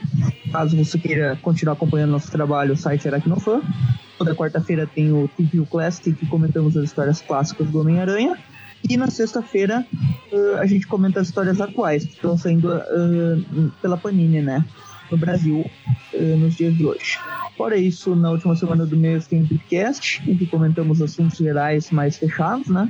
Caso 0.52 0.78
você 0.78 0.98
queira 0.98 1.38
continuar 1.42 1.74
acompanhando 1.74 2.12
nosso 2.12 2.32
trabalho, 2.32 2.74
o 2.74 2.78
site 2.78 3.08
Aracnofã. 3.08 3.62
Toda 4.18 4.34
quarta-feira 4.34 4.88
tem 4.88 5.12
o 5.12 5.28
TV 5.28 5.66
Classic, 5.66 6.14
que 6.14 6.26
comentamos 6.26 6.76
as 6.78 6.86
histórias 6.86 7.22
clássicas 7.22 7.68
do 7.68 7.82
Homem-Aranha. 7.82 8.38
E 8.90 8.96
na 8.96 9.10
sexta-feira 9.10 9.86
uh, 10.32 10.58
a 10.58 10.66
gente 10.66 10.88
comenta 10.88 11.20
as 11.20 11.28
histórias 11.28 11.60
atuais, 11.60 12.06
que 12.06 12.14
estão 12.14 12.38
saindo 12.38 12.74
uh, 12.74 13.72
pela 13.82 13.98
Panini, 13.98 14.42
né? 14.42 14.64
No 15.12 15.18
Brasil, 15.18 15.66
uh, 16.14 16.38
nos 16.38 16.56
dias 16.56 16.76
de 16.76 16.86
hoje. 16.86 17.20
Fora 17.58 17.76
isso, 17.76 18.16
na 18.16 18.32
última 18.32 18.56
semana 18.56 18.86
do 18.86 18.96
mês 18.96 19.28
tem 19.28 19.42
o 19.42 19.48
podcast, 19.48 20.22
em 20.30 20.38
que 20.38 20.46
comentamos 20.46 21.02
assuntos 21.02 21.38
gerais 21.38 21.90
mais 21.92 22.16
fechados, 22.16 22.68
né? 22.68 22.90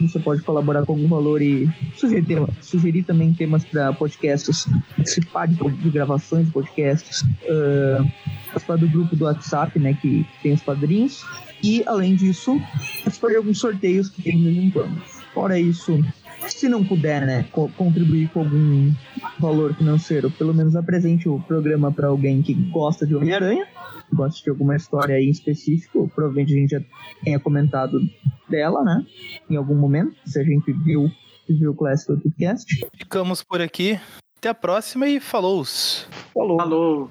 você 0.00 0.18
pode 0.18 0.42
colaborar 0.42 0.84
com 0.84 0.92
algum 0.92 1.08
valor 1.08 1.40
e 1.40 1.68
sugerir, 1.96 2.26
tema, 2.26 2.48
sugerir 2.60 3.02
também 3.02 3.32
temas 3.32 3.64
para 3.64 3.92
podcasts, 3.92 4.66
participar 4.94 5.46
de, 5.46 5.54
de, 5.54 5.90
gravações 5.90 6.46
de 6.46 6.52
podcasts, 6.52 7.22
uh, 7.22 8.06
participar 8.46 8.76
do 8.76 8.88
grupo 8.88 9.16
do 9.16 9.24
WhatsApp, 9.24 9.78
né, 9.78 9.94
que 9.94 10.26
tem 10.42 10.52
os 10.52 10.62
padrinhos. 10.62 11.24
E, 11.62 11.82
além 11.86 12.14
disso, 12.14 12.60
participar 13.02 13.28
de 13.28 13.36
alguns 13.36 13.58
sorteios 13.58 14.10
que 14.10 14.22
tem 14.22 14.38
de 14.38 14.48
em. 14.48 14.72
Fora 15.32 15.58
isso, 15.58 15.98
se 16.52 16.68
não 16.68 16.84
puder, 16.84 17.26
né, 17.26 17.44
co 17.52 17.68
contribuir 17.76 18.28
com 18.30 18.40
algum 18.40 18.92
valor 19.38 19.74
financeiro, 19.74 20.30
pelo 20.30 20.54
menos 20.54 20.76
apresente 20.76 21.28
o 21.28 21.40
programa 21.40 21.92
para 21.92 22.08
alguém 22.08 22.42
que 22.42 22.54
gosta 22.54 23.06
de 23.06 23.14
Homem-Aranha, 23.14 23.66
gosta 24.12 24.42
de 24.42 24.50
alguma 24.50 24.76
história 24.76 25.16
aí 25.16 25.26
em 25.26 25.30
específico, 25.30 26.10
provavelmente 26.14 26.52
a 26.52 26.56
gente 26.56 26.70
já 26.70 26.80
tenha 27.22 27.40
comentado 27.40 27.98
dela, 28.48 28.82
né, 28.84 29.04
em 29.50 29.56
algum 29.56 29.74
momento, 29.74 30.14
se 30.24 30.38
a 30.38 30.44
gente 30.44 30.72
viu, 30.72 31.10
viu 31.48 31.70
o 31.70 31.74
Classic 31.74 32.12
Podcast. 32.12 32.88
Ficamos 32.96 33.42
por 33.42 33.60
aqui. 33.60 33.98
Até 34.38 34.50
a 34.50 34.54
próxima 34.54 35.08
e 35.08 35.18
falou! 35.18 35.64
Falou! 36.34 36.56
Falou! 36.58 37.10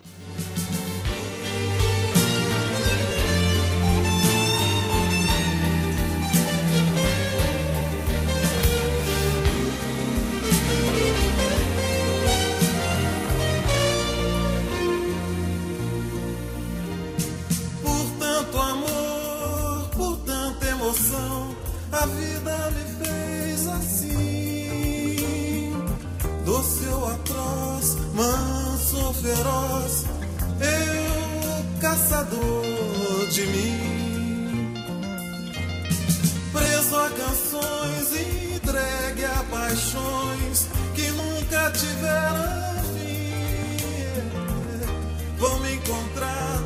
Manso 28.15 29.13
feroz, 29.15 30.05
eu 30.61 31.79
caçador 31.81 33.27
de 33.29 33.45
mim. 33.47 34.73
Preso 36.51 36.95
a 36.95 37.09
canções, 37.09 38.11
entregue 38.55 39.25
a 39.25 39.43
paixões 39.51 40.67
que 40.95 41.11
nunca 41.11 41.71
tiveram 41.71 42.83
fim. 42.93 43.33
Vou 45.37 45.59
me 45.59 45.75
encontrar 45.75 46.61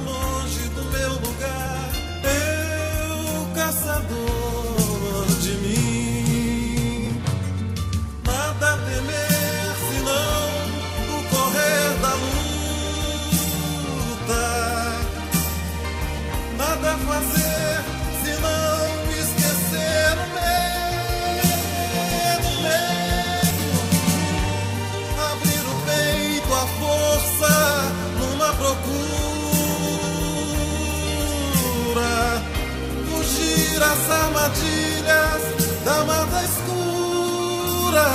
armadilhas 34.39 35.41
da 35.83 36.05
mata 36.05 36.43
escura. 36.43 38.05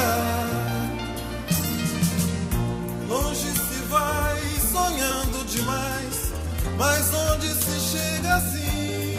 Longe 3.09 3.51
se 3.53 3.83
vai 3.89 4.41
sonhando 4.73 5.45
demais, 5.47 6.33
mas 6.79 7.13
onde 7.13 7.49
se 7.49 7.81
chega 7.81 8.37
assim? 8.37 9.19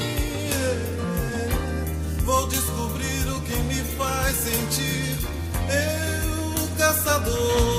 Vou 2.24 2.48
descobrir 2.48 3.28
o 3.30 3.42
que 3.42 3.56
me 3.56 3.84
faz 3.98 4.36
sentir 4.38 5.18
eu, 5.70 6.68
caçador. 6.78 7.75